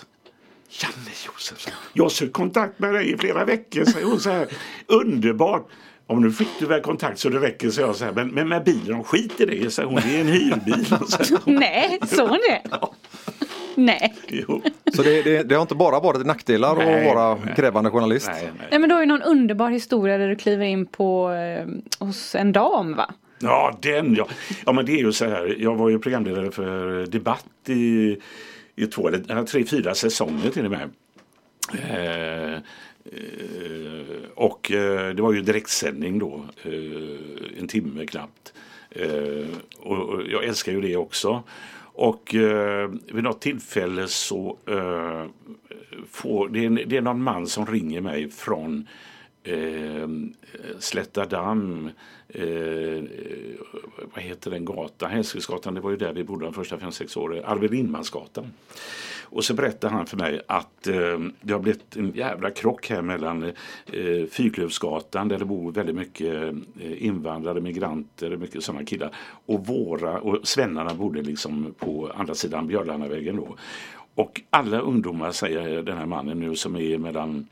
Janne 0.82 1.12
Josefsson, 1.26 1.74
jag 1.94 2.04
har 2.04 2.10
sökt 2.10 2.34
kontakt 2.34 2.80
med 2.80 2.94
dig 2.94 3.14
i 3.14 3.18
flera 3.18 3.46
veckor. 3.46 3.86
säger 3.86 4.06
hon 4.06 4.20
så 4.20 4.30
här. 4.30 4.48
Underbart. 4.88 5.68
Om 6.08 6.22
nu 6.22 6.32
fick 6.32 6.48
du 6.60 6.66
väl 6.66 6.82
kontakt 6.82 7.20
så 7.20 7.30
det 7.30 7.40
räcker, 7.40 7.70
så 7.70 7.82
jag 7.82 7.96
så 7.96 8.06
här. 8.06 8.12
Men, 8.12 8.28
men 8.28 8.48
med 8.48 8.64
bilen, 8.64 9.04
skit 9.04 9.42
i 9.42 9.46
det, 9.46 9.70
säger 9.74 9.90
hon. 9.90 10.02
Det 10.06 10.16
är 10.16 10.22
en 10.22 10.28
hyrbil. 10.28 10.86
Så. 11.08 11.38
Nej, 11.46 12.00
så 12.08 12.28
hon 12.28 12.40
det? 12.50 12.62
Nej. 13.76 14.14
Jo. 14.28 14.62
Så 14.96 15.04
det, 15.04 15.22
det, 15.22 15.44
det 15.44 15.56
har 15.56 15.62
inte 15.62 15.76
bara 15.76 16.00
varit 16.00 16.26
nackdelar 16.26 16.76
Nej, 16.76 17.10
att 17.10 17.16
vara 17.16 17.36
nej. 17.46 17.56
krävande 17.56 17.90
journalist. 17.90 18.30
Nej, 18.32 18.50
nej. 18.58 18.68
Nej 18.70 18.80
men 18.80 18.90
du 18.90 18.96
har 18.96 19.02
ju 19.02 19.08
någon 19.08 19.22
underbar 19.22 19.70
historia 19.70 20.18
där 20.18 20.28
du 20.28 20.36
kliver 20.36 20.66
in 20.66 20.86
på 20.86 21.32
eh, 21.32 22.06
hos 22.06 22.36
en 22.36 22.52
dam 22.52 22.96
va? 22.96 23.14
Ja, 23.40 23.78
den 23.82 24.16
ja. 24.16 24.28
Ja, 24.66 24.72
men 24.72 24.86
det 24.86 24.92
är 24.92 24.98
ju 24.98 25.12
så 25.12 25.26
här. 25.26 25.56
Jag 25.60 25.76
var 25.76 25.90
ju 25.90 26.00
programledare 26.00 26.52
för 26.52 27.06
Debatt 27.06 27.46
i, 27.68 28.18
i 28.76 28.88
två 28.88 29.08
eller 29.08 29.44
tre, 29.44 29.66
fyra 29.66 29.96
säsonger 29.96 30.50
till 30.50 30.66
och 30.66 30.72
med. 30.72 30.90
Eh, 31.74 32.54
eh, 32.54 32.62
och 34.36 34.72
eh, 34.72 35.16
det 35.16 35.22
var 35.22 35.34
ju 35.34 35.42
direktsändning 35.42 36.20
då, 36.20 36.46
eh, 36.64 37.60
en 37.60 37.68
timme 37.68 38.06
knappt. 38.06 38.54
Eh, 38.90 39.48
och, 39.78 40.10
och 40.10 40.22
jag 40.30 40.44
älskar 40.44 40.72
ju 40.72 40.82
det 40.82 40.96
också. 40.96 41.44
Och 41.96 42.36
eh, 42.36 42.92
vid 43.14 43.24
något 43.24 43.42
tillfälle 43.42 44.08
så 44.08 44.58
eh, 44.68 45.26
får, 46.10 46.50
det, 46.50 46.66
är, 46.66 46.86
det 46.86 46.98
är 46.98 47.02
någon 47.02 47.24
man 47.24 47.48
som 47.48 47.66
ringer 47.66 48.02
mig 48.02 48.32
från 48.32 48.88
eh, 49.44 50.08
Slätta 50.80 51.26
damm, 51.26 51.90
eh, 52.28 53.04
vad 54.14 54.24
heter 54.24 54.52
den 54.52 54.66
gatan? 54.66 55.12
Hällskrivsgatan, 55.12 55.74
det 55.74 55.82
var 55.82 55.92
ju 55.92 55.98
där 55.98 56.14
vi 56.14 56.24
bodde 56.24 56.46
de 56.46 56.54
första 56.54 56.78
5-6 56.78 57.18
åren. 57.18 57.46
Arvid 57.46 57.72
Lindmansgatan. 57.72 58.46
Och 59.34 59.44
så 59.44 59.54
berättar 59.54 59.90
han 59.90 60.06
för 60.06 60.18
mig 60.18 60.42
att 60.48 60.88
eh, 60.88 61.20
det 61.42 61.54
har 61.54 61.60
blivit 61.60 61.96
en 61.96 62.12
jävla 62.12 62.50
krock 62.50 62.90
här 62.90 63.02
mellan 63.02 63.44
eh, 63.44 64.26
Fyrklövsgatan 64.32 65.28
där 65.28 65.40
det 65.40 65.46
bor 65.46 65.72
väldigt 65.72 65.96
mycket 65.96 66.54
eh, 66.82 67.06
invandrare, 67.06 67.62
migranter, 67.62 68.38
mycket 68.38 68.64
sådana 68.64 68.86
killar. 68.86 69.16
Och 69.46 69.68
våra, 69.68 70.20
och 70.20 70.48
svennarna 70.48 70.94
bodde 70.94 71.22
liksom 71.22 71.74
på 71.78 72.12
andra 72.16 72.36
sidan 72.36 72.68
Björlandavägen 72.68 73.36
då. 73.36 73.56
Och 74.16 74.42
alla 74.50 74.80
ungdomar, 74.80 75.32
säger 75.32 75.82
den 75.82 75.98
här 75.98 76.06
mannen 76.06 76.40
nu 76.40 76.56
som 76.56 76.76
är 76.76 76.98
mellan 76.98 77.48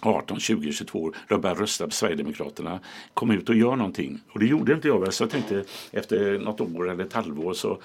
18, 0.00 0.40
20, 0.40 0.72
22 0.72 1.02
år. 1.02 1.16
De 1.28 1.40
började 1.40 1.62
rösta 1.62 1.84
på 1.84 1.90
Sverigedemokraterna. 1.90 2.80
Kom 3.14 3.30
ut 3.30 3.48
och 3.48 3.54
gör 3.54 3.76
någonting. 3.76 4.20
Och 4.32 4.40
det 4.40 4.46
gjorde 4.46 4.72
inte 4.72 4.88
jag. 4.88 5.14
Så 5.14 5.22
jag 5.22 5.30
tänkte 5.30 5.64
efter 5.90 6.38
något 6.38 6.60
år 6.60 6.90
eller 6.90 7.04
ett 7.04 7.12
halvår 7.12 7.52
så 7.54 7.78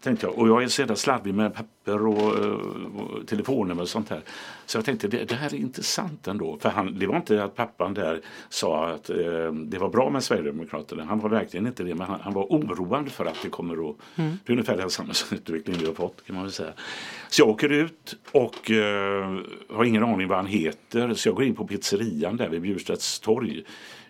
tänkte 0.00 0.26
jag, 0.26 0.38
och 0.38 0.48
jag 0.48 0.62
är 0.62 0.80
jävla 0.80 0.96
slarvig 0.96 1.34
med 1.34 1.54
papper 1.54 2.06
och, 2.06 2.44
eh, 2.44 2.50
och 2.96 3.26
telefonnummer 3.26 3.82
och 3.82 3.88
sånt 3.88 4.10
här. 4.10 4.20
Så 4.66 4.78
jag 4.78 4.84
tänkte 4.84 5.08
det, 5.08 5.24
det 5.24 5.34
här 5.34 5.54
är 5.54 5.58
intressant 5.58 6.28
ändå. 6.28 6.58
För 6.60 6.68
han, 6.68 6.98
det 6.98 7.06
var 7.06 7.16
inte 7.16 7.44
att 7.44 7.56
pappan 7.56 7.94
där 7.94 8.20
sa 8.48 8.86
att 8.86 9.10
eh, 9.10 9.52
det 9.52 9.78
var 9.78 9.88
bra 9.88 10.10
med 10.10 10.24
Sverigedemokraterna. 10.24 11.04
Han 11.04 11.18
var 11.18 11.28
verkligen 11.28 11.66
inte 11.66 11.82
det. 11.82 11.94
Men 11.94 12.06
han, 12.06 12.20
han 12.20 12.32
var 12.32 12.44
oroad 12.44 13.12
för 13.12 13.24
att 13.24 13.42
det 13.42 13.48
kommer 13.48 13.90
att... 13.90 13.96
Det 14.14 14.22
är 14.22 14.50
ungefär 14.50 14.76
den 14.76 14.90
samhällsutveckling 14.90 15.76
vi 15.80 15.86
har 15.86 15.94
fått 15.94 16.26
kan 16.26 16.34
man 16.34 16.44
väl 16.44 16.52
säga. 16.52 16.72
Så 17.28 17.42
jag 17.42 17.48
åker 17.48 17.72
ut 17.72 18.16
och 18.32 18.70
eh, 18.70 19.38
har 19.70 19.84
ingen 19.84 20.04
aning 20.04 20.28
vad 20.28 20.36
han 20.36 20.46
heter. 20.46 21.14
Så 21.14 21.28
jag 21.28 21.36
går 21.36 21.44
in 21.44 21.54
på 21.54 21.66
pizzerian 21.66 22.36
där 22.36 22.48
vid 22.48 22.62
Bjurstads 22.62 23.20
torg 23.20 23.64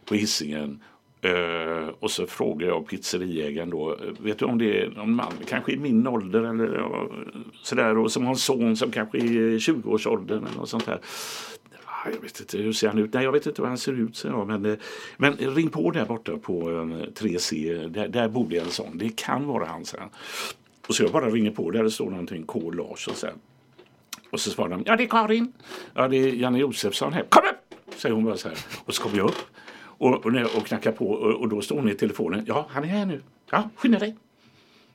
på 0.04 0.14
Hisingen. 0.14 0.80
Eh, 1.20 1.88
och 2.00 2.10
så 2.10 2.26
frågar 2.26 2.66
jag 2.68 2.86
pizzeriägaren 2.88 3.70
då, 3.70 3.96
vet 4.20 4.38
du 4.38 4.44
om 4.44 4.58
det 4.58 4.80
är 4.82 4.88
någon 4.90 5.14
man, 5.14 5.32
kanske 5.48 5.72
i 5.72 5.76
min 5.76 6.06
ålder 6.06 6.42
eller 6.42 6.74
ja, 6.78 7.08
sådär, 7.62 7.98
och 7.98 8.12
som 8.12 8.22
har 8.24 8.30
en 8.30 8.36
son 8.36 8.76
som 8.76 8.90
kanske 8.90 9.18
är 9.18 9.22
i 9.24 9.58
20-årsåldern 9.58 10.44
eller 10.46 10.56
något 10.56 10.68
sånt 10.68 10.86
där. 10.86 10.98
"Ah, 11.84 12.10
Jag 12.14 12.20
vet 12.20 12.40
inte, 12.40 12.58
hur 12.58 12.72
ser 12.72 12.88
han 12.88 12.98
ut? 12.98 13.12
Nej, 13.14 13.24
jag 13.24 13.32
vet 13.32 13.46
inte 13.46 13.62
hur 13.62 13.68
han 13.68 13.78
ser 13.78 13.92
ut, 13.92 14.16
så 14.16 14.28
jag. 14.28 14.46
Men, 14.46 14.64
eh, 14.66 14.78
men 15.16 15.32
ring 15.36 15.68
på 15.70 15.90
där 15.90 16.04
borta 16.04 16.36
på 16.36 16.70
eh, 16.70 17.12
3C, 17.14 17.86
där, 17.88 18.08
där 18.08 18.28
bor 18.28 18.46
det 18.50 18.58
en 18.58 18.70
sån. 18.70 18.98
Det 18.98 19.16
kan 19.16 19.46
vara 19.46 19.66
han, 19.66 19.84
säger. 19.84 20.08
Och 20.88 20.94
så 20.94 21.02
jag 21.02 21.12
bara 21.12 21.30
ringer 21.30 21.50
på, 21.50 21.70
där 21.70 21.82
det 21.82 21.90
står 21.90 22.10
någonting 22.10 22.42
K. 22.46 22.70
Larsson 22.70 23.14
sen. 23.14 23.34
Och 24.30 24.40
så 24.40 24.50
svarar 24.50 24.70
de, 24.70 24.82
ja 24.86 24.96
det 24.96 25.02
är 25.04 25.08
Karin. 25.08 25.52
Ja 25.94 26.08
det 26.08 26.16
är 26.16 26.32
Janne 26.32 26.58
Josefsson 26.58 27.12
här. 27.12 27.24
Kom 27.28 27.42
upp! 27.44 27.94
Säger 27.98 28.14
hon 28.14 28.24
bara 28.24 28.36
så 28.36 28.48
här. 28.48 28.58
Och 28.84 28.94
så 28.94 29.02
kommer 29.02 29.16
jag 29.16 29.28
upp 29.28 29.36
och, 29.98 30.26
och, 30.26 30.32
och 30.56 30.66
knackar 30.66 30.92
på 30.92 31.10
och, 31.10 31.40
och 31.40 31.48
då 31.48 31.60
står 31.60 31.76
hon 31.76 31.88
i 31.88 31.94
telefonen. 31.94 32.44
Ja, 32.46 32.66
han 32.70 32.84
är 32.84 32.88
här 32.88 33.06
nu. 33.06 33.20
Ja, 33.50 33.70
skynda 33.76 33.98
dig. 33.98 34.16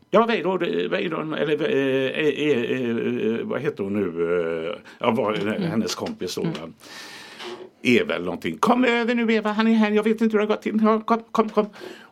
Ja, 0.10 0.26
Weidon, 0.26 0.60
Weidon 0.90 1.34
eller 1.34 1.62
eh, 1.62 2.08
eh, 2.08 2.50
eh, 2.50 3.40
eh, 3.40 3.46
vad 3.46 3.62
heter 3.62 3.84
hon 3.84 3.94
nu? 3.94 4.08
Eh, 4.70 4.76
Ja, 5.00 5.12
vad, 5.12 5.38
hennes 5.38 5.96
kompis 5.96 6.36
då. 6.36 6.42
va? 6.42 6.50
Är 7.82 8.06
väl 8.06 8.24
någonting. 8.24 8.58
Kom 8.58 8.86
över 8.86 9.16
nu 9.16 9.34
Eva, 9.34 9.52
han 9.52 9.68
är 9.68 9.74
här. 9.74 9.92
Jag 9.92 10.04
vet 10.04 10.22
inte 10.22 10.24
hur 10.24 10.30
det 10.32 10.40
har 10.40 10.48
gått 10.56 10.62
till. 10.62 10.80
Kom, 11.06 11.24
kom, 11.32 11.50
kom. 11.50 11.66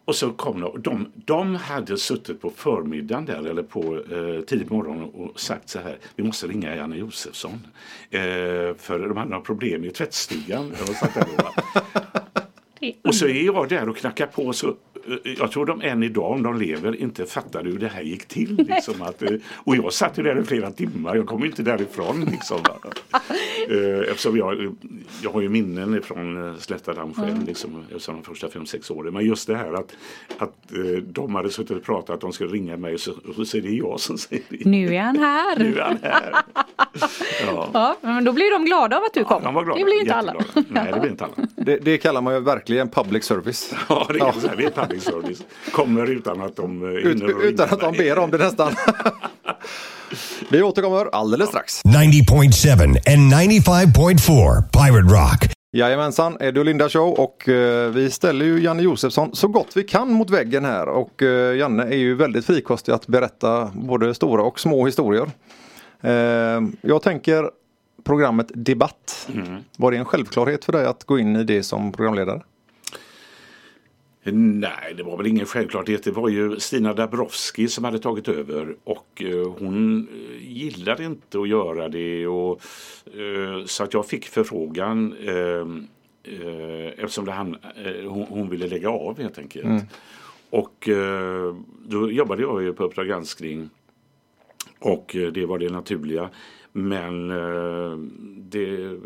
Och 0.06 0.16
så 0.16 0.32
kom 0.32 0.62
de. 0.62 0.82
De, 0.82 1.12
de 1.26 1.56
hade 1.56 1.98
suttit 1.98 2.42
på 2.42 2.50
förmiddagen 2.56 3.26
där 3.26 3.48
eller 3.50 3.64
på 3.64 3.96
eh, 3.96 4.42
tidigt 4.46 4.68
på 4.68 4.74
morgonen 4.76 5.04
och 5.04 5.40
sagt 5.40 5.70
så 5.70 5.80
här. 5.80 5.98
Vi 6.16 6.24
måste 6.24 6.48
ringa 6.48 6.76
Janne 6.76 6.96
Josefsson. 6.98 7.68
Eh, 8.10 8.20
för 8.78 9.00
de 9.08 9.18
hade 9.18 9.30
några 9.30 9.44
problem 9.44 9.84
i 9.86 9.90
tvättstugan. 9.90 10.72
Och 13.04 13.16
så 13.16 13.28
är 13.28 13.46
jag 13.46 13.70
där 13.70 13.90
och 13.90 13.98
knackar 13.98 14.26
på 14.26 14.54
så 14.54 14.76
jag 15.38 15.52
tror 15.52 15.66
de 15.66 15.82
än 15.82 16.04
idag, 16.04 16.32
om 16.32 16.44
de 16.44 16.60
lever, 16.60 17.02
inte 17.02 17.26
fattade 17.26 17.70
hur 17.70 17.80
det 17.80 17.88
här 17.88 18.02
gick 18.02 18.26
till. 18.26 18.66
Liksom, 18.70 19.02
att, 19.02 19.22
eh, 19.22 19.30
och 19.56 19.76
jag 19.76 19.94
satt 19.94 20.18
ju 20.18 20.24
där 20.24 20.40
i 20.40 20.44
flera 20.44 20.72
timmar, 20.72 21.16
jag 21.16 21.28
kom 21.28 21.46
inte 21.46 21.64
därifrån. 21.64 22.26
Liksom. 22.32 22.58
Eh, 23.70 24.12
Eftersom 24.12 24.38
jag, 24.38 24.76
jag 25.24 25.32
har 25.32 25.42
ju 25.42 25.50
minnen 25.50 26.02
från 26.04 26.50
eh, 26.50 26.58
Slättadamm 26.58 27.14
själv, 27.14 27.46
liksom, 27.48 27.84
eftersom 27.90 28.16
de 28.16 28.24
första 28.24 28.50
fem 28.50 28.66
sex 28.66 28.92
åren. 28.92 29.14
Men 29.14 29.26
just 29.26 29.48
det 29.48 29.56
här 29.56 29.74
att, 29.74 29.92
att 30.38 30.72
eh, 30.74 31.04
de 31.04 31.36
hade 31.36 31.50
suttit 31.50 31.78
och 31.78 31.84
pratat 31.84 32.10
att 32.16 32.22
de 32.22 32.34
skulle 32.34 32.50
ringa 32.54 32.78
mig 32.78 32.98
så, 33.00 33.12
och 33.38 33.48
så 33.48 33.58
är 33.58 33.62
det 33.62 33.70
jag 33.70 34.00
som 34.00 34.18
säger 34.18 34.44
det. 34.50 34.66
Nu 34.66 34.96
är 34.96 35.02
han 35.02 35.18
här. 35.18 35.60
Nu 35.60 35.78
är 35.78 35.82
han 35.82 35.98
här. 36.02 36.36
Ja. 37.46 37.70
Ja, 37.74 37.98
men 38.02 38.24
då 38.24 38.34
blir 38.34 38.52
de 38.52 38.66
glada 38.66 38.98
av 38.98 39.04
att 39.04 39.14
du 39.14 39.24
kom. 39.24 39.44
De 39.44 39.54
var 39.54 39.64
glada. 39.64 39.80
Det 39.80 39.86
blir 39.86 40.00
inte 40.00 40.14
alla. 40.16 40.34
Nej, 40.70 40.92
det 40.94 41.00
blir 41.00 41.12
inte 41.12 41.24
alla. 41.26 41.48
Det, 41.56 41.78
det 41.78 41.98
kallar 41.98 42.22
man 42.22 42.34
ju 42.34 42.40
verkligen 42.40 42.90
public 42.90 43.24
service. 43.24 43.74
Ja, 43.90 44.08
det 44.14 44.20
är, 44.20 44.32
så 44.32 44.48
här, 44.48 44.56
det 44.56 44.66
är 44.66 44.70
public 44.92 45.04
service. 45.04 45.44
Kommer 45.72 46.10
utan 46.10 46.42
att 46.42 46.56
de 46.56 46.84
eh, 46.84 46.90
Ut, 46.90 47.24
utan 47.44 47.70
att 47.70 47.80
de 47.80 47.98
ber 47.98 48.20
om 48.20 48.32
det 48.32 48.38
nästan. 48.38 48.76
Vi 50.50 50.62
återkommer 50.62 51.10
alldeles 51.12 51.50
strax. 51.50 51.82
90.7 51.86 52.82
and 52.84 53.34
95.4 53.34 54.62
Pirate 54.72 55.14
Rock. 55.14 55.54
Jajamensan, 55.74 56.38
Eddie 56.40 56.60
och 56.60 56.66
Linda 56.66 56.90
show 56.90 57.20
och 57.20 57.50
eh, 57.50 57.90
vi 57.90 58.12
ställer 58.12 58.46
ju 58.46 58.60
Janne 58.62 58.84
Josefsson 58.84 59.36
så 59.36 59.48
gott 59.48 59.78
vi 59.78 59.84
kan 59.84 60.12
mot 60.12 60.30
väggen 60.30 60.66
här 60.66 60.90
och 60.90 61.24
eh, 61.24 61.58
Janne 61.58 61.84
är 61.84 61.98
ju 61.98 62.16
väldigt 62.16 62.46
frikostig 62.46 62.92
att 62.92 63.08
berätta 63.08 63.72
både 63.74 64.14
stora 64.14 64.44
och 64.44 64.60
små 64.60 64.86
historier. 64.86 65.32
Eh, 66.02 66.62
jag 66.82 67.02
tänker 67.02 67.50
programmet 68.04 68.52
Debatt. 68.56 69.30
Var 69.78 69.92
det 69.92 69.98
en 69.98 70.06
självklarhet 70.06 70.66
för 70.66 70.72
dig 70.72 70.86
att 70.86 71.04
gå 71.04 71.20
in 71.20 71.36
i 71.36 71.44
det 71.44 71.64
som 71.64 71.92
programledare? 71.92 72.42
Nej, 74.24 74.94
det 74.98 75.04
var 75.04 75.18
väl 75.18 75.28
ingen 75.28 75.46
självklarhet. 75.46 76.04
Det 76.04 76.12
var 76.12 76.30
ju 76.30 76.60
Stina 76.60 76.94
Dabrowski 76.94 77.68
som 77.68 77.84
hade 77.84 78.00
tagit 78.00 78.28
över 78.28 78.76
och 78.84 79.24
eh, 79.26 79.52
hon 79.60 80.08
eh, 80.08 80.52
gillade 80.52 81.06
inte 81.06 81.40
att 81.40 81.50
göra 81.50 81.90
det. 81.90 82.28
Och, 82.28 82.62
eh, 83.06 83.66
så 83.66 83.84
att 83.84 83.94
jag 83.94 84.06
fick 84.06 84.26
förfrågan 84.26 85.16
eftersom 86.98 87.28
han, 87.28 87.58
hon, 88.08 88.50
ville 88.50 88.68
lägga 88.68 88.90
av 88.90 89.22
helt 89.22 89.38
enkelt. 89.38 89.84
Och 90.50 90.90
eh, 90.90 91.56
då 91.86 92.12
jobbade 92.12 92.42
jag 92.42 92.64
ju 92.64 92.74
på 92.74 92.84
Uppdrag 92.84 93.08
granskning 93.08 93.70
och 94.80 95.16
det 95.34 95.46
var 95.46 95.60
det 95.60 95.70
naturliga. 95.70 96.30
Men 96.74 97.32
eh, 97.32 97.98
det, 98.38 98.98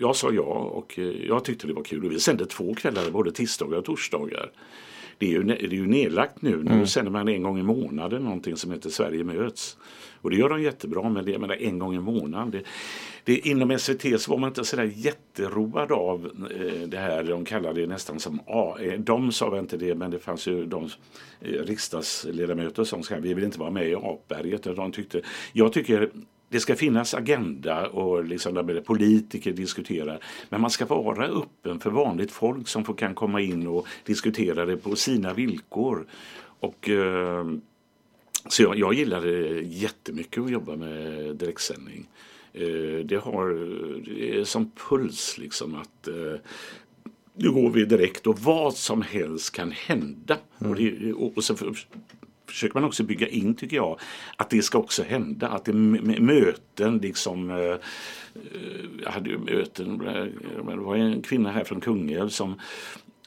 jag 0.00 0.16
sa 0.16 0.32
ja 0.32 0.42
och 0.42 0.98
eh, 0.98 1.26
jag 1.26 1.44
tyckte 1.44 1.66
det 1.66 1.72
var 1.72 1.84
kul. 1.84 2.04
Och 2.04 2.12
vi 2.12 2.20
sände 2.20 2.46
två 2.46 2.74
kvällar, 2.74 3.10
både 3.10 3.32
tisdagar 3.32 3.78
och 3.78 3.84
torsdagar. 3.84 4.50
Det 5.18 5.26
är 5.26 5.30
ju, 5.30 5.42
det 5.42 5.62
är 5.64 5.68
ju 5.68 5.86
nedlagt 5.86 6.42
nu. 6.42 6.62
Nu 6.62 6.86
sänder 6.86 7.12
man 7.12 7.28
en 7.28 7.42
gång 7.42 7.58
i 7.58 7.62
månaden 7.62 8.22
någonting 8.22 8.56
som 8.56 8.70
heter 8.70 8.90
Sverige 8.90 9.24
möts. 9.24 9.76
Och 10.22 10.30
det 10.30 10.36
gör 10.36 10.48
de 10.48 10.62
jättebra, 10.62 11.08
men 11.08 11.24
det 11.24 11.30
jag 11.30 11.40
menar, 11.40 11.56
en 11.56 11.78
gång 11.78 11.94
i 11.94 12.00
månaden. 12.00 12.50
Det, 12.50 12.62
det, 13.24 13.48
inom 13.48 13.78
SVT 13.78 14.20
så 14.20 14.30
var 14.30 14.38
man 14.38 14.48
inte 14.48 14.64
sådär 14.64 14.92
jätteroad 14.94 15.92
av 15.92 16.30
eh, 16.50 16.88
det 16.88 16.98
här. 16.98 17.24
De 17.24 17.44
kallade 17.44 17.80
det 17.80 17.86
nästan 17.86 18.20
som 18.20 18.40
A. 18.46 18.76
eh, 18.80 19.00
De 19.00 19.32
sa 19.32 19.50
väl 19.50 19.60
inte 19.60 19.76
det, 19.76 19.94
men 19.94 20.10
det 20.10 20.18
fanns 20.18 20.46
ju 20.46 20.66
de 20.66 20.84
eh, 21.40 21.48
riksdagsledamöter 21.48 22.84
som 22.84 23.02
sa 23.02 23.14
vi 23.20 23.34
vill 23.34 23.44
inte 23.44 23.58
vara 23.58 23.70
med 23.70 23.88
i 23.88 23.94
apberget. 23.94 24.62
De 24.62 24.92
tyckte, 24.92 25.20
jag 25.52 25.72
tycker 25.72 26.10
det 26.50 26.60
ska 26.60 26.76
finnas 26.76 27.14
agenda 27.14 27.88
och 27.88 28.24
liksom 28.24 28.54
där 28.54 28.80
politiker 28.80 29.52
diskuterar. 29.52 30.20
Men 30.48 30.60
man 30.60 30.70
ska 30.70 30.86
vara 30.86 31.26
öppen 31.26 31.80
för 31.80 31.90
vanligt 31.90 32.32
folk 32.32 32.68
som 32.68 32.84
får, 32.84 32.94
kan 32.94 33.14
komma 33.14 33.40
in 33.40 33.66
och 33.66 33.86
diskutera 34.04 34.66
det 34.66 34.76
på 34.76 34.96
sina 34.96 35.34
villkor. 35.34 36.06
Och, 36.60 36.88
eh, 36.88 37.44
så 38.48 38.62
jag, 38.62 38.78
jag 38.78 38.94
gillar 38.94 39.20
det 39.20 39.60
jättemycket 39.60 40.42
att 40.42 40.50
jobba 40.50 40.76
med 40.76 41.36
direktsändning. 41.36 42.08
Eh, 42.52 43.04
det 43.04 43.20
har 43.22 43.48
det 44.04 44.38
är 44.38 44.44
som 44.44 44.70
puls 44.70 45.38
liksom 45.38 45.74
att 45.74 46.08
eh, 46.08 46.40
nu 47.34 47.50
går 47.50 47.70
vi 47.70 47.84
direkt 47.84 48.26
och 48.26 48.38
vad 48.38 48.74
som 48.74 49.02
helst 49.02 49.54
kan 49.54 49.70
hända. 49.70 50.38
Mm. 50.58 50.72
Och, 50.72 50.78
det, 50.78 51.12
och, 51.12 51.36
och 51.36 51.44
så 51.44 51.56
försöker 52.50 52.74
man 52.74 52.84
också 52.84 53.02
bygga 53.02 53.28
in, 53.28 53.54
tycker 53.54 53.76
jag, 53.76 54.00
att 54.36 54.50
det 54.50 54.62
ska 54.62 54.78
också 54.78 55.02
hända. 55.02 55.48
Att 55.48 55.64
det 55.64 55.72
möten 55.72 56.98
liksom. 56.98 57.50
Eh, 57.50 57.76
jag 59.04 59.10
hade 59.10 59.30
ju 59.30 59.38
möten, 59.38 59.98
det 60.66 60.76
var 60.76 60.96
en 60.96 61.22
kvinna 61.22 61.50
här 61.50 61.64
från 61.64 61.80
Kungälv 61.80 62.28
som 62.28 62.60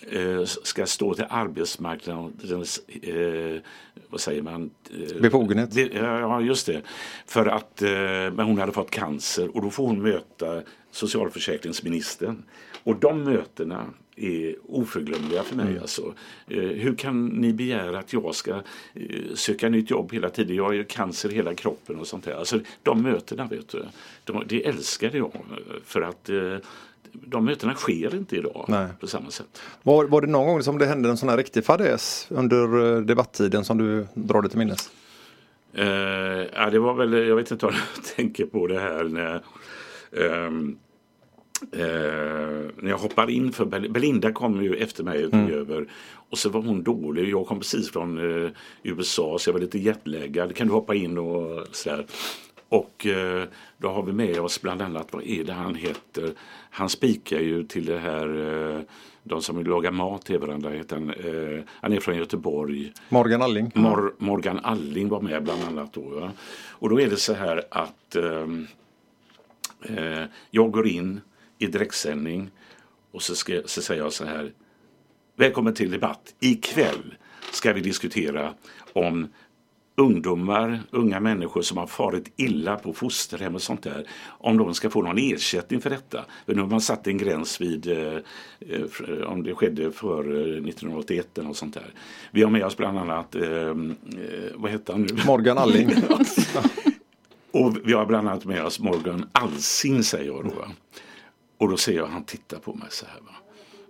eh, 0.09 0.43
ska 0.43 0.85
stå 0.85 1.13
till 1.13 1.25
arbetsmarknadens, 1.29 2.81
eh, 2.87 3.61
vad 4.09 4.21
säger 4.21 4.41
man? 4.41 4.71
Eh, 4.91 5.21
Befogenhet. 5.21 5.75
ja, 5.93 6.41
just 6.41 6.65
det. 6.65 6.81
För 7.25 7.45
att 7.45 7.81
eh, 7.81 7.89
men 7.91 8.39
hon 8.39 8.57
hade 8.57 8.71
fått 8.71 8.91
cancer 8.91 9.55
och 9.55 9.61
då 9.61 9.69
får 9.69 9.87
hon 9.87 10.01
möta 10.01 10.61
socialförsäkringsministern. 10.91 12.43
Och 12.83 12.95
de 12.95 13.23
mötena 13.23 13.85
är 14.15 14.55
oförglömliga 14.67 15.43
för 15.43 15.55
mig. 15.55 15.67
Mm. 15.67 15.81
Alltså. 15.81 16.13
Eh, 16.47 16.59
hur 16.59 16.95
kan 16.95 17.27
ni 17.27 17.53
begära 17.53 17.99
att 17.99 18.13
jag 18.13 18.35
ska 18.35 18.51
eh, 18.93 19.35
söka 19.35 19.69
nytt 19.69 19.89
jobb 19.91 20.13
hela 20.13 20.29
tiden? 20.29 20.55
Jag 20.55 20.63
har 20.63 20.73
ju 20.73 20.83
cancer 20.83 21.31
i 21.31 21.35
hela 21.35 21.53
kroppen 21.53 21.99
och 21.99 22.07
sånt 22.07 22.25
där. 22.25 22.35
Alltså, 22.35 22.59
de 22.83 23.01
mötena, 23.01 23.47
vet 23.47 23.69
du, 23.69 23.85
de, 24.23 24.43
det 24.47 24.65
älskade 24.65 25.17
jag. 25.17 25.31
För 25.85 26.01
att 26.01 26.29
eh, 26.29 26.57
de 27.11 27.45
mötena 27.45 27.73
sker 27.73 28.15
inte 28.15 28.35
idag 28.35 28.65
Nej. 28.67 28.87
på 28.99 29.07
samma 29.07 29.31
sätt. 29.31 29.61
Var, 29.83 30.05
var 30.05 30.21
det 30.21 30.27
någon 30.27 30.47
gång 30.47 30.63
som 30.63 30.77
det 30.77 30.85
hände 30.85 31.09
en 31.09 31.17
sån 31.17 31.29
här 31.29 31.37
riktig 31.37 31.65
fadäs 31.65 32.27
under 32.29 33.01
debatttiden 33.01 33.65
som 33.65 33.77
du 33.77 34.07
drar 34.13 34.41
dig 34.41 34.49
till 34.49 34.59
minnes? 34.59 34.91
Uh, 35.77 35.85
ja, 36.53 36.69
det 36.71 36.79
var 36.79 36.93
väl, 36.93 37.13
jag 37.13 37.35
vet 37.35 37.51
inte 37.51 37.65
vad 37.65 37.75
jag 37.75 38.03
tänker 38.15 38.45
på 38.45 38.67
det 38.67 38.79
här 38.79 39.03
när 39.03 39.41
um, 40.11 40.13
Eh, 40.15 40.51
när 41.71 42.89
jag 42.89 42.97
hoppar 42.97 43.29
in 43.29 43.51
för 43.51 43.65
Belinda 43.89 44.31
kom 44.31 44.63
ju 44.63 44.75
efter 44.75 45.03
mig 45.03 45.25
och 45.25 45.31
tog 45.31 45.39
mm. 45.39 45.53
över. 45.53 45.87
Och 46.29 46.37
så 46.37 46.49
var 46.49 46.61
hon 46.61 46.83
dålig. 46.83 47.29
Jag 47.29 47.47
kom 47.47 47.59
precis 47.59 47.91
från 47.91 48.17
eh, 48.43 48.49
USA 48.83 49.37
så 49.39 49.49
jag 49.49 49.53
var 49.53 49.61
lite 49.61 49.79
jetlaggad. 49.79 50.55
Kan 50.55 50.67
du 50.67 50.73
hoppa 50.73 50.95
in 50.95 51.17
och 51.17 51.67
sådär. 51.71 52.05
Och 52.69 53.05
eh, 53.05 53.43
då 53.77 53.89
har 53.89 54.03
vi 54.03 54.11
med 54.13 54.39
oss 54.39 54.61
bland 54.61 54.81
annat, 54.81 55.07
vad 55.11 55.23
är 55.23 55.43
det 55.43 55.53
han 55.53 55.75
heter? 55.75 56.33
Han 56.69 56.89
spikar 56.89 57.39
ju 57.39 57.63
till 57.63 57.85
det 57.85 57.99
här 57.99 58.27
eh, 58.75 58.81
de 59.23 59.41
som 59.41 59.63
lagar 59.63 59.91
mat 59.91 60.25
till 60.25 60.39
varandra. 60.39 60.69
Heter 60.69 60.95
han, 60.95 61.09
eh, 61.09 61.63
han 61.81 61.93
är 61.93 61.99
från 61.99 62.17
Göteborg. 62.17 62.93
Morgan 63.09 63.41
Alling. 63.41 63.71
Mor 63.75 64.15
Morgan 64.17 64.59
Alling 64.63 65.09
var 65.09 65.21
med 65.21 65.43
bland 65.43 65.63
annat 65.63 65.93
då. 65.93 66.19
Ja. 66.19 66.31
Och 66.69 66.89
då 66.89 67.01
är 67.01 67.09
det 67.09 67.17
så 67.17 67.33
här 67.33 67.63
att 67.71 68.15
eh, 68.15 68.47
jag 70.51 70.71
går 70.71 70.87
in 70.87 71.21
i 71.63 71.67
direktsändning 71.67 72.51
och 73.11 73.21
så, 73.21 73.35
ska, 73.35 73.61
så 73.65 73.81
säger 73.81 74.01
jag 74.03 74.13
så 74.13 74.25
här. 74.25 74.51
Välkommen 75.35 75.73
till 75.73 75.91
debatt. 75.91 76.35
Ikväll 76.39 77.15
ska 77.51 77.73
vi 77.73 77.81
diskutera 77.81 78.53
om 78.93 79.27
ungdomar, 79.95 80.79
unga 80.91 81.19
människor 81.19 81.61
som 81.61 81.77
har 81.77 81.87
farit 81.87 82.33
illa 82.35 82.75
på 82.75 82.93
fosterhem 82.93 83.55
och 83.55 83.61
sånt 83.61 83.83
där, 83.83 84.07
om 84.27 84.57
de 84.57 84.73
ska 84.73 84.89
få 84.89 85.01
någon 85.01 85.17
ersättning 85.17 85.81
för 85.81 85.89
detta. 85.89 86.25
För 86.45 86.55
nu 86.55 86.61
har 86.61 86.67
man 86.67 86.81
satt 86.81 87.07
en 87.07 87.17
gräns 87.17 87.61
vid 87.61 87.87
eh, 87.87 88.17
eh 88.59 89.21
om 89.27 89.43
det 89.43 89.55
skedde 89.55 89.91
för 89.91 90.21
1981 90.21 91.37
eller 91.37 91.47
något 91.47 91.57
sånt 91.57 91.73
där. 91.73 91.93
Vi 92.31 92.43
har 92.43 92.49
med 92.49 92.65
oss 92.65 92.77
bland 92.77 92.97
annat, 92.97 93.35
eh, 93.35 93.43
eh 93.43 93.73
vad 94.55 94.71
heter 94.71 94.93
han 94.93 95.01
nu? 95.01 95.23
Morgan 95.25 95.57
Alling. 95.57 95.89
och 97.51 97.77
vi 97.83 97.93
har 97.93 98.05
bland 98.05 98.29
annat 98.29 98.45
med 98.45 98.65
oss 98.65 98.79
Morgan 98.79 99.25
Alsing 99.31 100.03
säger 100.03 100.25
jag 100.25 100.43
då. 100.45 100.65
Och 101.57 101.69
då 101.69 101.77
ser 101.77 101.93
jag 101.93 102.05
han 102.07 102.23
tittar 102.23 102.59
på 102.59 102.73
mig 102.73 102.87
så 102.91 103.05
här. 103.05 103.19
Va? 103.21 103.35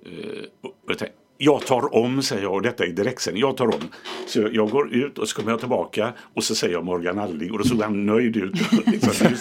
Eh, 0.05 0.43
och 0.61 0.75
jag 0.87 0.97
tänkte, 0.97 1.17
jag 1.43 1.65
tar 1.65 1.95
om, 1.95 2.21
säger 2.21 2.43
jag, 2.43 2.53
och 2.53 2.61
detta 2.61 2.85
är 2.85 2.89
direktsändning. 2.89 3.41
Jag 3.41 3.57
tar 3.57 3.65
om. 3.65 3.81
Så 4.27 4.49
jag 4.51 4.69
går 4.69 4.93
ut 4.93 5.17
och 5.19 5.27
så 5.27 5.35
kommer 5.35 5.51
jag 5.51 5.59
tillbaka 5.59 6.13
och 6.33 6.43
så 6.43 6.55
säger 6.55 6.73
jag 6.73 6.85
Morgan 6.85 7.19
Alling 7.19 7.51
och 7.51 7.57
då 7.57 7.63
såg 7.63 7.81
han 7.81 8.05
nöjd 8.05 8.37
ut. 8.37 8.53
Liksom. 8.85 9.35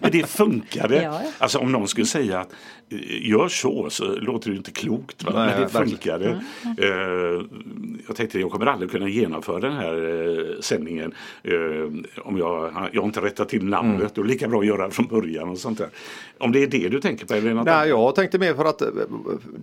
Men 0.00 0.10
det 0.10 0.26
funkade. 0.26 1.02
Ja. 1.02 1.22
Alltså 1.38 1.58
om 1.58 1.72
någon 1.72 1.88
skulle 1.88 2.06
säga 2.06 2.40
att 2.40 2.52
eh, 2.90 3.28
gör 3.30 3.48
så 3.48 3.90
så 3.90 4.04
låter 4.04 4.50
det 4.50 4.56
inte 4.56 4.70
klokt. 4.70 5.24
Va? 5.24 5.32
Men 5.34 5.60
det 5.60 5.68
funkade. 5.68 6.40
Mm. 6.64 6.76
Uh, 6.78 7.44
jag 8.06 8.16
tänkte 8.16 8.40
jag 8.40 8.50
kommer 8.50 8.66
aldrig 8.66 8.90
kunna 8.90 9.08
genomföra 9.08 9.60
den 9.60 9.72
här 9.72 9.94
uh, 9.94 10.60
sändningen 10.60 11.14
om 12.22 12.38
jag, 12.38 12.72
jag 12.92 13.00
har 13.00 13.06
inte 13.06 13.20
rättat 13.20 13.48
till 13.48 13.64
namnet. 13.64 14.00
Mm. 14.00 14.10
Och 14.16 14.24
lika 14.24 14.48
bra 14.48 14.60
att 14.60 14.66
göra 14.66 14.90
från 14.90 15.06
början 15.06 15.48
och 15.48 15.58
sånt 15.58 15.78
där. 15.78 15.88
Om 16.38 16.52
det 16.52 16.62
är 16.62 16.66
det 16.66 16.88
du 16.88 17.00
tänker 17.00 17.26
på? 17.26 17.34
Eller 17.34 17.54
något 17.54 17.66
Nej, 17.66 17.88
jag 17.88 18.14
tänkte 18.14 18.38
mer 18.38 18.54
för 18.54 18.64
att 18.64 18.82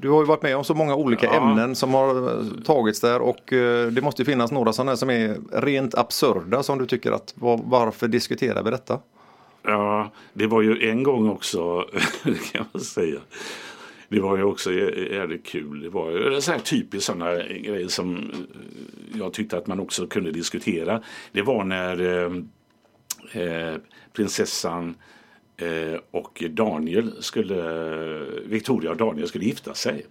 du 0.01 0.09
har 0.09 0.21
ju 0.21 0.25
varit 0.25 0.41
med 0.41 0.57
om 0.57 0.63
så 0.63 0.73
många 0.73 0.95
olika 0.95 1.25
ja. 1.25 1.33
ämnen 1.33 1.75
som 1.77 1.93
har 1.93 2.39
eh, 2.39 2.45
tagits 2.65 3.01
där 3.01 3.21
och 3.21 3.53
eh, 3.53 3.87
det 3.87 4.01
måste 4.01 4.25
finnas 4.25 4.51
några 4.51 4.73
sådana 4.73 4.97
som 4.97 5.09
är 5.09 5.37
rent 5.51 5.95
absurda 5.95 6.63
som 6.63 6.77
du 6.77 6.85
tycker 6.85 7.11
att 7.11 7.33
varför 7.63 8.07
diskuterar 8.07 8.63
vi 8.63 8.71
detta? 8.71 8.99
Ja, 9.63 10.11
det 10.33 10.47
var 10.47 10.61
ju 10.61 10.89
en 10.89 11.03
gång 11.03 11.29
också, 11.29 11.85
kan 12.51 12.65
man 12.71 12.81
säga. 12.81 13.19
Det 14.09 14.19
var 14.19 14.37
ju 14.37 14.43
också 14.43 14.73
jävligt 14.73 15.45
kul. 15.45 15.81
Det 15.81 15.89
var 15.89 16.11
ju 16.11 16.41
så 16.41 16.51
här 16.51 16.59
typiskt 16.59 17.05
sådana 17.05 17.35
grejer 17.43 17.87
som 17.87 18.17
eh, 18.17 19.19
jag 19.19 19.33
tyckte 19.33 19.57
att 19.57 19.67
man 19.67 19.79
också 19.79 20.07
kunde 20.07 20.31
diskutera. 20.31 21.01
Det 21.31 21.41
var 21.41 21.63
när 21.63 22.01
eh, 22.01 22.31
eh 23.43 23.75
prinsessan 24.13 24.95
eh, 25.57 25.99
och 26.11 26.43
Daniel 26.49 27.23
skulle, 27.23 28.25
Victoria 28.45 28.91
och 28.91 28.97
Daniel 28.97 29.27
skulle 29.27 29.45
gifta 29.45 29.73
sig. 29.73 30.05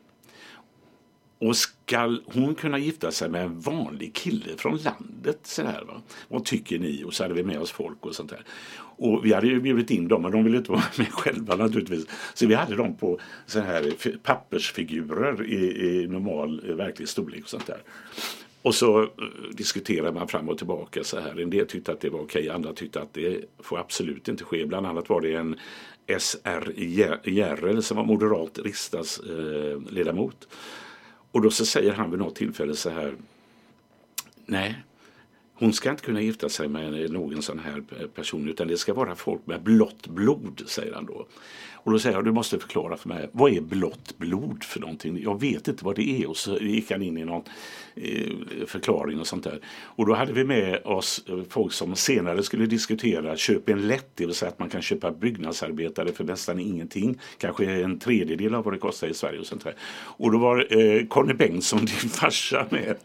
Och 1.38 1.56
ska 1.56 2.18
hon 2.24 2.54
kunna 2.54 2.78
gifta 2.78 3.10
sig 3.10 3.28
med 3.28 3.44
en 3.44 3.60
vanlig 3.60 4.14
kille 4.14 4.56
från 4.56 4.76
landet? 4.76 5.38
Så 5.42 5.62
här, 5.62 5.84
va? 5.84 6.02
Vad 6.28 6.44
tycker 6.44 6.78
ni? 6.78 7.04
Och 7.04 7.14
så 7.14 7.24
hade 7.24 7.34
vi 7.34 7.42
med 7.42 7.58
oss 7.58 7.70
folk 7.70 8.06
och 8.06 8.14
sånt 8.14 8.30
där. 8.30 8.44
Och 8.98 9.24
vi 9.24 9.32
hade 9.32 9.46
ju 9.46 9.60
bjudit 9.60 9.90
in 9.90 10.08
dem 10.08 10.22
men 10.22 10.32
de 10.32 10.44
ville 10.44 10.56
inte 10.56 10.70
vara 10.70 10.82
med 10.98 11.08
själva 11.12 11.56
naturligtvis. 11.56 12.06
Så 12.34 12.46
vi 12.46 12.54
hade 12.54 12.76
dem 12.76 12.96
på 12.96 13.20
så 13.46 13.60
här 13.60 13.94
pappersfigurer 14.22 15.46
i, 15.46 15.86
i 15.86 16.06
normal 16.06 16.62
eh, 16.68 16.74
verklig 16.74 17.08
storlek 17.08 17.42
och 17.42 17.48
sånt 17.48 17.66
där. 17.66 17.82
Och 18.62 18.74
så 18.74 19.02
eh, 19.02 19.08
diskuterade 19.52 20.12
man 20.12 20.28
fram 20.28 20.48
och 20.48 20.58
tillbaka 20.58 21.04
så 21.04 21.20
här. 21.20 21.40
En 21.40 21.50
del 21.50 21.66
tyckte 21.66 21.92
att 21.92 22.00
det 22.00 22.10
var 22.10 22.20
okej, 22.20 22.50
andra 22.50 22.72
tyckte 22.72 23.00
att 23.00 23.14
det 23.14 23.44
får 23.58 23.78
absolut 23.78 24.28
inte 24.28 24.44
ske. 24.44 24.66
Bland 24.66 24.86
annat 24.86 25.08
var 25.08 25.20
det 25.20 25.34
en 25.34 25.56
SR 26.18 26.72
Järrel 27.28 27.82
som 27.82 27.96
var 27.96 28.04
moderat 28.04 28.58
riksdagsledamot. 28.58 30.36
Eh, 30.42 30.56
och 31.36 31.42
då 31.42 31.50
så 31.50 31.66
säger 31.66 31.92
han 31.92 32.10
vid 32.10 32.18
något 32.18 32.34
tillfälle 32.34 32.76
så 32.76 32.90
här. 32.90 33.14
Nej, 34.46 34.82
hon 35.54 35.72
ska 35.72 35.90
inte 35.90 36.02
kunna 36.02 36.20
gifta 36.20 36.48
sig 36.48 36.68
med 36.68 37.10
någon 37.10 37.42
sån 37.42 37.58
här 37.58 37.84
person 38.14 38.48
utan 38.48 38.68
det 38.68 38.76
ska 38.76 38.94
vara 38.94 39.14
folk 39.14 39.46
med 39.46 39.62
blått 39.62 40.06
blod, 40.06 40.62
säger 40.66 40.94
han 40.94 41.06
då. 41.06 41.26
Och 41.86 41.92
då 41.92 41.98
säger 41.98 42.16
jag, 42.16 42.24
du 42.24 42.32
måste 42.32 42.58
förklara 42.58 42.96
för 42.96 43.08
mig, 43.08 43.30
vad 43.32 43.52
är 43.52 43.60
blått 43.60 44.18
blod 44.18 44.64
för 44.64 44.80
någonting? 44.80 45.22
Jag 45.22 45.40
vet 45.40 45.68
inte 45.68 45.84
vad 45.84 45.96
det 45.96 46.22
är. 46.22 46.28
Och 46.28 46.36
så 46.36 46.58
gick 46.58 46.90
han 46.90 47.02
in 47.02 47.18
i 47.18 47.24
någon 47.24 47.42
eh, 47.94 48.66
förklaring 48.66 49.20
och 49.20 49.26
sånt 49.26 49.44
där. 49.44 49.60
Och 49.82 50.06
då 50.06 50.14
hade 50.14 50.32
vi 50.32 50.44
med 50.44 50.80
oss 50.84 51.24
eh, 51.28 51.38
folk 51.48 51.72
som 51.72 51.96
senare 51.96 52.42
skulle 52.42 52.66
diskutera 52.66 53.36
köp 53.36 53.68
en 53.68 53.88
lätt, 53.88 54.06
det 54.14 54.26
vill 54.26 54.34
säga 54.34 54.48
att 54.48 54.58
man 54.58 54.68
kan 54.68 54.82
köpa 54.82 55.10
byggnadsarbetare 55.10 56.12
för 56.12 56.24
nästan 56.24 56.60
ingenting. 56.60 57.20
Kanske 57.38 57.64
en 57.64 57.98
tredjedel 57.98 58.54
av 58.54 58.64
vad 58.64 58.74
det 58.74 58.78
kostar 58.78 59.08
i 59.08 59.14
Sverige 59.14 59.40
och 59.40 59.46
sånt 59.46 59.64
där. 59.64 59.74
Och 60.02 60.32
då 60.32 60.38
var 60.38 60.78
eh, 60.78 61.06
Conny 61.06 61.34
Bengtsson, 61.34 61.78
din 61.84 62.10
farsa, 62.10 62.66
med. 62.70 62.96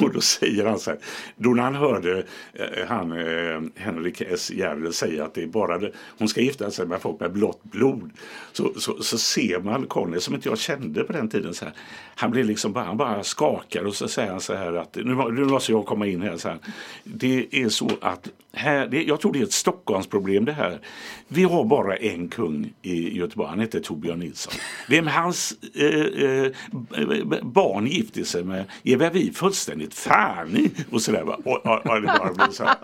och 0.00 0.12
då 0.12 0.20
säger 0.20 0.66
han 0.66 0.78
så 0.78 0.90
här, 0.90 0.98
då 1.36 1.50
när 1.50 1.62
han 1.62 1.74
hörde 1.74 2.26
eh, 2.52 2.86
han 2.88 3.12
eh, 3.12 3.62
Henrik 3.74 4.20
S 4.20 4.50
Järrel 4.50 4.92
säga 4.92 5.24
att 5.24 5.34
det 5.34 5.42
är 5.42 5.46
bara 5.46 5.78
det, 5.78 5.92
hon 6.18 6.28
ska 6.28 6.40
gifta 6.40 6.70
sig 6.70 6.86
med 6.86 7.00
folk 7.00 7.20
med 7.20 7.32
blått 7.32 7.62
blod 7.62 8.11
så, 8.52 8.72
så, 8.76 9.02
så 9.02 9.18
ser 9.18 9.60
man 9.60 9.86
Conny 9.86 10.20
som 10.20 10.34
inte 10.34 10.48
jag 10.48 10.58
kände 10.58 11.04
på 11.04 11.12
den 11.12 11.28
tiden. 11.28 11.54
Så 11.54 11.64
här. 11.64 11.74
Han 12.14 12.30
blir 12.30 12.44
liksom 12.44 12.72
bara, 12.72 12.84
han 12.84 12.96
bara 12.96 13.22
skakar 13.22 13.84
och 13.84 13.94
så 13.94 14.08
säger 14.08 14.30
han 14.30 14.40
så 14.40 14.54
här 14.54 14.72
att 14.72 14.94
nu, 14.94 15.14
nu 15.14 15.44
måste 15.44 15.72
jag 15.72 15.86
komma 15.86 16.06
in 16.06 16.22
här. 16.22 16.36
Så 16.36 16.48
här. 16.48 16.58
Det 17.04 17.46
är 17.52 17.68
så 17.68 17.90
att 18.00 18.28
här, 18.52 18.86
det, 18.86 19.02
jag 19.02 19.20
tror 19.20 19.32
det 19.32 19.38
är 19.38 19.42
ett 19.42 19.52
Stockholmsproblem 19.52 20.44
det 20.44 20.52
här. 20.52 20.80
Vi 21.28 21.42
har 21.42 21.64
bara 21.64 21.96
en 21.96 22.28
kung 22.28 22.72
i 22.82 23.18
Göteborg, 23.18 23.48
han 23.48 23.60
heter 23.60 23.80
Torbjörn 23.80 24.18
Nilsson. 24.18 24.52
Vem 24.88 25.06
hans 25.06 25.54
eh, 25.74 26.24
eh, 26.24 26.52
barn 27.42 27.86
gifter 27.86 28.24
sig 28.24 28.44
med 28.44 28.64
är 28.84 29.10
vi 29.10 29.32
fullständigt 29.32 29.94
fan 29.94 30.70
och 30.90 31.02
sådär. 31.02 31.48
Och, 31.48 31.62
Ja, 31.64 31.82
ja, 31.84 32.00
det 32.00 32.06
bara 32.06 32.32
blev 32.32 32.50
så 32.50 32.64
här 32.64 32.76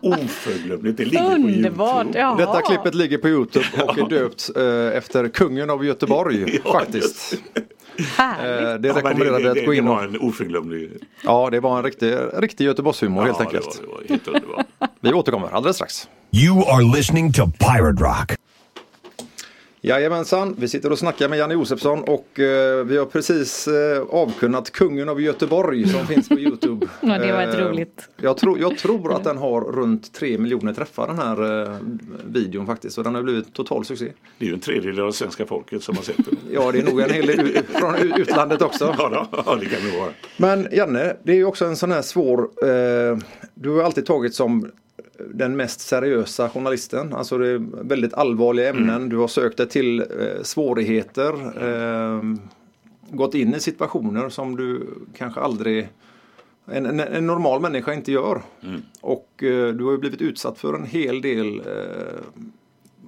oförglömligt. 0.00 0.96
Det 0.96 1.04
ligger 1.04 1.24
på 1.24 1.34
Underbart! 1.34 2.04
Youtube. 2.04 2.18
Jaha. 2.18 2.36
Detta 2.36 2.62
klippet 2.62 2.94
ligger 2.94 3.18
på 3.18 3.28
Youtube 3.28 3.66
och 3.82 3.98
är 3.98 4.08
döpt 4.08 4.50
eh, 4.56 4.61
efter 4.94 5.28
kungen 5.28 5.70
av 5.70 5.84
Göteborg 5.84 6.60
Ja, 6.64 6.72
faktiskt. 6.72 7.34
Härligt. 8.16 8.68
Eh, 8.68 8.74
det 8.74 8.88
rekommenderade 8.88 9.42
det, 9.42 9.50
att 9.50 9.54
det, 9.54 9.64
gå 9.64 9.70
det 9.70 9.76
in 9.76 9.86
var 9.86 9.96
och... 9.96 10.02
en 10.02 10.20
oförglömlig... 10.20 10.90
Ja, 11.24 11.48
det 11.50 11.60
var 11.60 11.78
en 11.78 11.84
riktig, 11.84 12.14
riktig 12.34 12.64
Göteborgshumor 12.64 13.22
helt 13.22 13.36
ja, 13.38 13.44
enkelt. 13.44 13.82
Det 13.82 13.86
var, 13.86 14.40
det 14.40 14.46
var 14.46 14.56
helt. 14.56 14.92
Vi 15.00 15.12
återkommer 15.12 15.48
alldeles 15.48 15.76
strax. 15.76 16.08
You 16.30 16.68
are 16.68 16.96
listening 16.96 17.32
to 17.32 17.46
Pirate 17.46 18.04
Rock. 18.04 18.32
Jajamensan, 19.84 20.56
vi 20.58 20.68
sitter 20.68 20.92
och 20.92 20.98
snackar 20.98 21.28
med 21.28 21.38
Janne 21.38 21.54
Josefsson 21.54 22.02
och 22.02 22.40
eh, 22.40 22.84
vi 22.84 22.96
har 22.98 23.06
precis 23.06 23.68
eh, 23.68 24.02
avkunnat 24.10 24.70
Kungen 24.72 25.08
av 25.08 25.20
Göteborg 25.20 25.88
som 25.88 26.06
finns 26.06 26.28
på 26.28 26.38
Youtube. 26.38 26.86
Ja, 27.00 27.18
det 27.18 27.32
var 27.32 27.42
ett 27.42 27.54
Eh, 27.54 27.58
roligt. 27.60 28.08
Jag, 28.16 28.36
tror- 28.36 28.58
jag 28.60 28.78
tror 28.78 29.14
att 29.16 29.24
den 29.24 29.38
har 29.38 29.60
runt 29.60 30.12
3 30.12 30.38
miljoner 30.38 30.72
träffar 30.74 31.06
den 31.06 31.18
här 31.18 31.62
eh, 31.72 31.76
videon 32.24 32.66
faktiskt. 32.66 32.94
Så 32.94 33.02
den 33.02 33.14
har 33.14 33.22
blivit 33.22 33.52
total 33.54 33.84
succé. 33.84 34.12
Det 34.38 34.44
är 34.44 34.48
ju 34.48 34.54
en 34.54 34.60
tredjedel 34.60 35.00
av 35.00 35.12
svenska 35.12 35.46
folket 35.46 35.82
som 35.82 35.96
har 35.96 36.02
sett 36.02 36.16
den. 36.16 36.36
Ja, 36.50 36.72
det 36.72 36.78
är 36.78 36.82
nog 36.82 37.00
en 37.00 37.10
hel 37.10 37.26
del 37.26 37.58
från 37.64 37.94
utlandet 37.96 38.62
också. 38.62 38.94
Ja, 38.98 39.08
då, 39.08 39.42
ja, 39.46 39.54
det 39.60 39.66
kan 39.66 39.90
det 39.90 39.98
vara. 39.98 40.10
Men 40.36 40.68
Janne, 40.72 41.16
det 41.22 41.32
är 41.32 41.36
ju 41.36 41.44
också 41.44 41.64
en 41.64 41.76
sån 41.76 41.92
här 41.92 42.02
svår... 42.02 42.40
Eh, 42.40 43.18
du 43.54 43.70
har 43.70 43.82
alltid 43.82 44.06
tagit 44.06 44.34
som 44.34 44.70
den 45.30 45.56
mest 45.56 45.80
seriösa 45.80 46.48
journalisten. 46.48 47.12
Alltså 47.14 47.38
det 47.38 47.48
är 47.48 47.58
väldigt 47.82 48.14
allvarliga 48.14 48.70
ämnen. 48.70 49.08
Du 49.08 49.16
har 49.16 49.28
sökt 49.28 49.56
dig 49.56 49.68
till 49.68 50.00
eh, 50.00 50.42
svårigheter. 50.42 51.32
Eh, 51.68 52.22
gått 53.10 53.34
in 53.34 53.54
i 53.54 53.60
situationer 53.60 54.28
som 54.28 54.56
du 54.56 54.86
kanske 55.16 55.40
aldrig 55.40 55.88
en, 56.66 56.86
en, 56.86 57.00
en 57.00 57.26
normal 57.26 57.60
människa 57.60 57.94
inte 57.94 58.12
gör. 58.12 58.42
Och 59.00 59.42
eh, 59.42 59.68
du 59.68 59.84
har 59.84 59.92
ju 59.92 59.98
blivit 59.98 60.22
utsatt 60.22 60.58
för 60.58 60.74
en 60.74 60.86
hel 60.86 61.22
del 61.22 61.60
eh, 61.60 62.46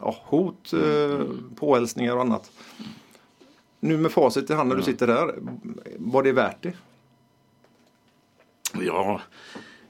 ja, 0.00 0.16
hot, 0.22 0.72
eh, 0.72 1.20
påhälsningar 1.56 2.14
och 2.14 2.20
annat. 2.20 2.50
Nu 3.80 3.96
med 3.96 4.12
facit 4.12 4.50
i 4.50 4.54
hand 4.54 4.68
när 4.68 4.76
du 4.76 4.82
sitter 4.82 5.06
där, 5.06 5.34
var 5.98 6.22
det 6.22 6.32
värt 6.32 6.62
det? 6.62 6.72
Ja, 8.80 9.20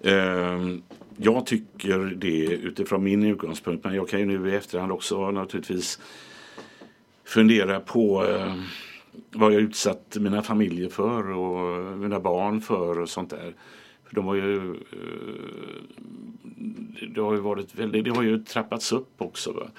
ehm, 0.03 0.83
jag 1.17 1.47
tycker 1.47 1.99
det 1.99 2.45
utifrån 2.47 3.05
min 3.05 3.23
utgångspunkt. 3.23 3.85
Men 3.85 3.95
jag 3.95 4.09
kan 4.09 4.21
ju 4.21 4.27
nu 4.27 4.51
i 4.51 4.55
efterhand 4.55 4.93
också 4.93 5.31
naturligtvis 5.31 6.01
fundera 7.25 7.81
på 7.81 8.27
eh, 8.27 8.55
vad 9.31 9.53
jag 9.53 9.61
utsatt 9.61 10.17
mina 10.21 10.43
familjer 10.43 10.89
för 10.89 11.31
och 11.31 11.99
mina 11.99 12.21
barn 12.21 12.61
för 12.61 13.01
och 13.01 13.09
sånt 13.09 13.31
där. 13.31 13.55
För 14.05 14.15
de 14.15 14.27
har 14.27 14.35
ju, 14.35 14.71
eh, 14.71 14.77
det 17.15 17.21
har 17.21 17.35
ju 17.35 17.41
varit 17.41 17.75
väldigt, 17.75 18.05
det 18.05 18.11
har 18.11 18.23
ju 18.23 18.39
trappats 18.39 18.93
upp 18.93 19.13
också. 19.19 19.53
Va? 19.53 19.71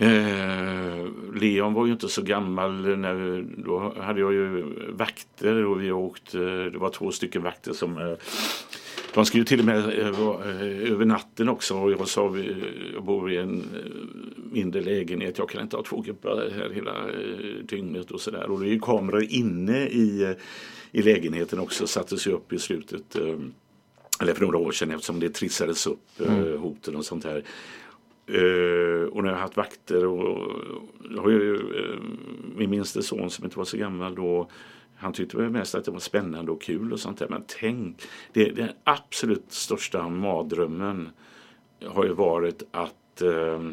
Eh, 0.00 1.06
Leon 1.34 1.74
var 1.74 1.86
ju 1.86 1.92
inte 1.92 2.08
så 2.08 2.22
gammal. 2.22 2.98
När, 2.98 3.44
då 3.56 3.94
hade 4.00 4.20
jag 4.20 4.32
ju 4.32 4.64
vakter 4.92 5.64
och 5.64 5.82
vi 5.82 5.92
åkte, 5.92 6.38
det 6.70 6.78
var 6.78 6.90
två 6.90 7.12
stycken 7.12 7.42
vakter 7.42 7.72
som 7.72 7.98
eh, 7.98 8.14
de 9.14 9.26
skulle 9.26 9.44
till 9.44 9.58
och 9.58 9.64
med 9.64 9.78
eh, 9.78 10.08
eh, 10.08 10.92
över 10.92 11.04
natten 11.04 11.48
också 11.48 11.74
och 11.78 11.92
jag 11.92 12.08
sa 12.08 12.36
jag 12.94 13.04
bor 13.04 13.32
i 13.32 13.36
en 13.36 13.60
eh, 13.60 14.52
mindre 14.52 14.80
lägenhet. 14.80 15.38
Jag 15.38 15.48
kan 15.48 15.62
inte 15.62 15.76
ha 15.76 15.82
två 15.82 16.00
gubbar 16.00 16.50
här 16.56 16.70
hela 16.70 16.94
dygnet 17.62 18.10
och 18.10 18.20
sådär. 18.20 18.50
Och 18.50 18.60
det 18.60 18.66
är 18.66 18.70
ju 18.70 18.80
kameror 18.80 19.26
inne 19.28 19.86
i, 19.86 20.34
i 20.92 21.02
lägenheten 21.02 21.58
också. 21.58 21.86
Sattes 21.86 22.26
ju 22.26 22.32
upp 22.32 22.52
i 22.52 22.58
slutet 22.58 23.16
eller 24.20 24.34
för 24.34 24.42
några 24.42 24.58
år 24.58 24.72
sedan 24.72 24.90
eftersom 24.90 25.20
det 25.20 25.30
trissades 25.30 25.86
upp 25.86 26.20
eh, 26.20 26.60
hoten 26.60 26.96
och 26.96 27.04
sånt 27.04 27.24
här. 27.24 27.44
Eh, 28.26 29.08
och 29.08 29.22
när 29.22 29.30
jag 29.30 29.36
har 29.36 29.42
haft 29.42 29.56
vakter 29.56 30.06
och 30.06 30.52
jag 31.14 31.22
har 31.22 31.30
ju 31.30 31.54
eh, 31.54 32.00
min 32.56 32.70
minste 32.70 33.02
son 33.02 33.30
som 33.30 33.44
inte 33.44 33.58
var 33.58 33.64
så 33.64 33.76
gammal 33.76 34.14
då 34.14 34.48
han 34.98 35.12
tyckte 35.12 35.36
väl 35.36 35.50
mest 35.50 35.74
att 35.74 35.84
det 35.84 35.90
var 35.90 35.98
spännande 35.98 36.52
och 36.52 36.62
kul 36.62 36.92
och 36.92 37.00
sånt 37.00 37.18
där. 37.18 37.28
Men 37.28 37.44
tänk, 37.60 38.02
det, 38.32 38.50
den 38.50 38.68
absolut 38.84 39.52
största 39.52 40.08
mardrömmen 40.08 41.10
har 41.86 42.04
ju 42.04 42.12
varit 42.12 42.62
att 42.70 43.22
eh, 43.22 43.70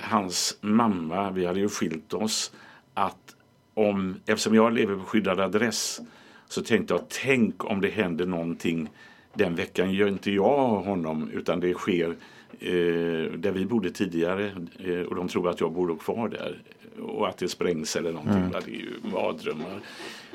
hans 0.00 0.58
mamma, 0.60 1.30
vi 1.30 1.46
hade 1.46 1.60
ju 1.60 1.68
skilt 1.68 2.14
oss, 2.14 2.52
att 2.94 3.36
om, 3.74 4.16
eftersom 4.26 4.54
jag 4.54 4.72
lever 4.72 4.96
på 4.96 5.02
skyddad 5.02 5.40
adress 5.40 6.00
så 6.48 6.62
tänkte 6.62 6.94
jag, 6.94 7.02
tänk 7.08 7.64
om 7.64 7.80
det 7.80 7.88
händer 7.88 8.26
någonting 8.26 8.88
den 9.34 9.54
veckan 9.54 9.92
gör 9.92 10.08
inte 10.08 10.30
jag 10.30 10.66
honom 10.66 11.30
utan 11.32 11.60
det 11.60 11.74
sker 11.74 12.16
eh, 12.58 13.32
där 13.38 13.50
vi 13.52 13.66
bodde 13.66 13.90
tidigare 13.90 14.52
eh, 14.78 15.00
och 15.00 15.14
de 15.14 15.28
tror 15.28 15.48
att 15.48 15.60
jag 15.60 15.72
bor 15.72 15.96
kvar 15.96 16.28
där 16.28 16.62
och 17.00 17.28
att 17.28 17.38
det 17.38 17.48
sprängs 17.48 17.96
eller 17.96 18.12
någonting. 18.12 18.50
Det 18.50 18.70
är 18.70 18.74
ju 18.74 18.92
mardrömmar. 19.02 19.80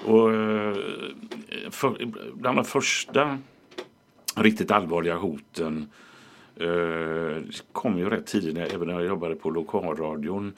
Och, 0.05 0.33
eh, 0.33 0.75
för, 1.69 2.05
bland 2.33 2.57
de 2.57 2.65
första 2.65 3.37
riktigt 4.35 4.71
allvarliga 4.71 5.15
hoten 5.15 5.89
eh, 6.55 7.43
kom 7.71 7.97
ju 7.97 8.09
rätt 8.09 8.25
tidigt, 8.25 8.73
även 8.73 8.87
när 8.87 8.93
jag 8.93 9.05
jobbade 9.05 9.35
på 9.35 9.49
lokalradion 9.49 10.53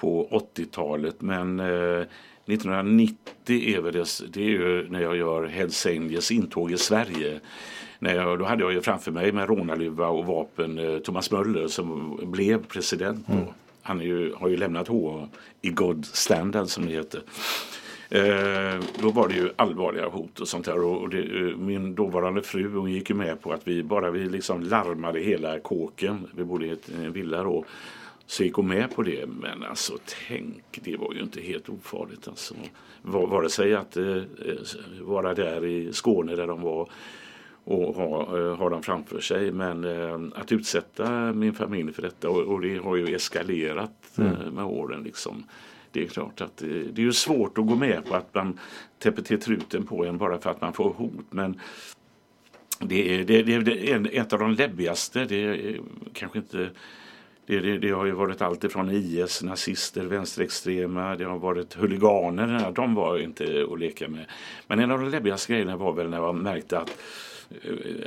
på 0.00 0.28
80-talet. 0.54 1.20
Men 1.20 1.60
eh, 1.60 2.06
1990 2.46 3.16
är 3.48 3.80
väl 3.80 3.92
det, 3.92 4.06
det 4.28 4.40
är 4.40 4.48
ju 4.48 4.88
när 4.90 5.00
jag 5.00 5.16
gör 5.16 5.44
Hells 5.46 5.86
Angels 5.86 6.30
intåg 6.30 6.72
i 6.72 6.78
Sverige. 6.78 7.40
När 7.98 8.14
jag, 8.14 8.38
då 8.38 8.44
hade 8.44 8.62
jag 8.62 8.72
ju 8.72 8.80
framför 8.80 9.10
mig 9.10 9.32
med 9.32 9.48
rånarluva 9.48 10.08
och 10.08 10.26
vapen 10.26 10.78
eh, 10.78 10.98
Thomas 10.98 11.30
Möller 11.30 11.68
som 11.68 12.20
blev 12.22 12.64
president. 12.66 13.26
Då. 13.28 13.54
Han 13.86 14.00
är 14.00 14.04
ju, 14.04 14.34
har 14.34 14.48
ju 14.48 14.56
lämnat 14.56 14.88
H 14.88 15.28
i 15.62 15.70
God 15.70 16.06
Standard 16.06 16.68
som 16.68 16.86
det 16.86 16.92
heter. 16.92 17.22
Eh, 18.08 18.80
då 19.00 19.10
var 19.10 19.28
det 19.28 19.34
ju 19.34 19.50
allvarliga 19.56 20.08
hot 20.08 20.40
och 20.40 20.48
sånt 20.48 20.64
där. 20.64 20.84
Och, 20.84 21.08
det, 21.08 21.18
eh, 21.18 21.56
min 21.56 21.94
dåvarande 21.94 22.42
fru 22.42 22.76
hon 22.76 22.92
gick 22.92 23.10
ju 23.10 23.16
med 23.16 23.40
på 23.42 23.52
att 23.52 23.68
vi 23.68 23.82
bara 23.82 24.10
vi 24.10 24.28
liksom 24.28 24.62
larmade 24.62 25.20
hela 25.20 25.58
kåken. 25.58 26.26
Vi 26.34 26.44
bodde 26.44 26.66
i 26.66 26.76
en 26.94 27.12
villa 27.12 27.42
då. 27.42 27.64
Så 28.26 28.44
gick 28.44 28.54
hon 28.54 28.68
med 28.68 28.94
på 28.94 29.02
det. 29.02 29.26
Men 29.26 29.62
alltså 29.62 29.98
tänk, 30.28 30.80
det 30.84 30.96
var 30.96 31.14
ju 31.14 31.20
inte 31.20 31.40
helt 31.40 31.68
ofarligt. 31.68 32.28
Alltså. 32.28 32.54
Vare 33.02 33.50
sig 33.50 33.74
att 33.74 33.96
eh, 33.96 34.16
eh, 34.16 34.22
vara 35.00 35.34
där 35.34 35.64
i 35.64 35.92
Skåne 35.92 36.36
där 36.36 36.46
de 36.46 36.62
var 36.62 36.88
och 37.64 37.94
ha, 37.94 38.38
eh, 38.38 38.56
ha 38.56 38.70
dem 38.70 38.82
framför 38.82 39.20
sig. 39.20 39.52
Men 39.52 39.84
eh, 39.84 40.40
att 40.40 40.52
utsätta 40.52 41.32
min 41.32 41.54
familj 41.54 41.92
för 41.92 42.02
detta 42.02 42.30
och, 42.30 42.40
och 42.42 42.60
det 42.60 42.76
har 42.78 42.96
ju 42.96 43.14
eskalerat 43.14 43.90
eh, 44.18 44.50
med 44.52 44.64
åren. 44.64 45.02
Liksom. 45.02 45.44
Det 45.92 46.02
är 46.02 46.06
klart 46.08 46.40
att 46.40 46.56
det, 46.56 46.68
det 46.68 47.02
är 47.02 47.06
ju 47.06 47.12
svårt 47.12 47.58
att 47.58 47.66
gå 47.66 47.74
med 47.76 48.04
på 48.04 48.14
att 48.16 48.34
man 48.34 48.58
täpper 48.98 49.22
till 49.22 49.40
truten 49.40 49.86
på 49.86 50.04
en 50.04 50.18
bara 50.18 50.38
för 50.38 50.50
att 50.50 50.60
man 50.60 50.72
får 50.72 50.90
hot. 50.92 51.12
Men 51.30 51.60
det 52.80 53.14
är, 53.14 53.24
det, 53.24 53.42
det, 53.42 53.58
det 53.58 53.90
är 53.90 53.94
en- 53.96 54.08
ett 54.12 54.32
av 54.32 54.38
de 54.38 54.50
läbbigaste. 54.52 55.24
Det 55.24 55.36
är 55.44 55.80
kanske 56.12 56.38
inte 56.38 56.70
det, 57.46 57.60
det, 57.60 57.78
det 57.78 57.90
har 57.90 58.04
ju 58.04 58.12
varit 58.12 58.42
allt 58.42 58.64
ifrån 58.64 58.90
IS, 58.90 59.42
nazister, 59.42 60.04
vänsterextrema, 60.04 61.16
det 61.16 61.24
har 61.24 61.38
varit 61.38 61.74
huliganer. 61.74 62.72
De 62.74 62.94
var 62.94 63.18
inte 63.18 63.66
att 63.72 63.78
leka 63.78 64.08
med. 64.08 64.26
Men 64.66 64.80
en 64.80 64.90
av 64.90 65.00
de 65.00 65.08
läbbigaste 65.10 65.52
grejerna 65.52 65.76
var 65.76 65.92
väl 65.92 66.10
när 66.10 66.18
jag 66.18 66.34
märkte 66.34 66.78
att 66.78 66.88
eh, 66.90 66.94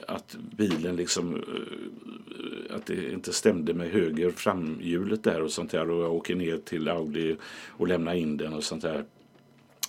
att 0.07 0.35
bilen 0.57 0.95
liksom 0.95 1.35
eh, 1.35 2.75
att 2.75 2.85
det 2.85 3.11
inte 3.11 3.33
stämde 3.33 3.73
med 3.73 3.89
höger 3.91 4.31
framhjulet 4.31 5.23
där 5.23 5.41
och 5.41 5.51
sånt 5.51 5.71
där 5.71 5.89
och 5.89 6.03
jag 6.03 6.13
åker 6.13 6.35
ner 6.35 6.57
till 6.57 6.87
Audi 6.89 7.35
och 7.67 7.87
lämnar 7.87 8.13
in 8.13 8.37
den 8.37 8.53
och 8.53 8.63
sånt 8.63 8.81
där. 8.81 9.03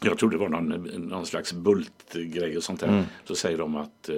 Jag 0.03 0.19
trodde 0.19 0.35
det 0.37 0.41
var 0.41 0.49
någon, 0.49 0.69
någon 1.09 1.27
slags 1.27 1.53
bultgrej 1.53 2.57
och 2.57 2.63
sånt 2.63 2.81
där. 2.81 3.05
Så 3.25 3.35
säger 3.35 3.59
de 3.59 3.77
att 3.77 4.09
eh, 4.09 4.17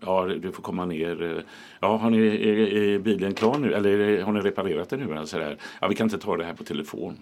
Ja, 0.00 0.24
du 0.26 0.52
får 0.52 0.62
komma 0.62 0.84
ner. 0.86 1.22
eh, 1.22 1.42
Ja, 1.80 1.96
har 1.96 2.10
ni, 2.10 2.18
är, 2.26 2.56
är 2.76 2.98
bilen 2.98 3.34
klar 3.34 3.58
nu? 3.58 3.72
Eller 3.74 4.22
har 4.22 4.32
ni 4.32 4.40
reparerat 4.40 4.88
den 4.88 5.00
nu? 5.00 5.26
Så 5.26 5.38
där. 5.38 5.56
Ja, 5.80 5.88
vi 5.88 5.94
kan 5.94 6.06
inte 6.06 6.18
ta 6.18 6.36
det 6.36 6.44
här 6.44 6.54
på 6.54 6.64
telefon. 6.64 7.16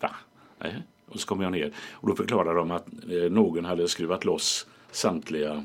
Va? 0.00 0.10
Nej. 0.58 0.74
Och 1.08 1.20
så 1.20 1.26
kommer 1.26 1.42
jag 1.44 1.52
ner 1.52 1.72
och 1.92 2.08
då 2.08 2.14
förklarar 2.14 2.54
de 2.54 2.70
att 2.70 2.86
eh, 3.10 3.30
någon 3.30 3.64
hade 3.64 3.88
skruvat 3.88 4.24
loss 4.24 4.66
samtliga 4.90 5.64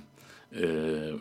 eh, 0.55 1.15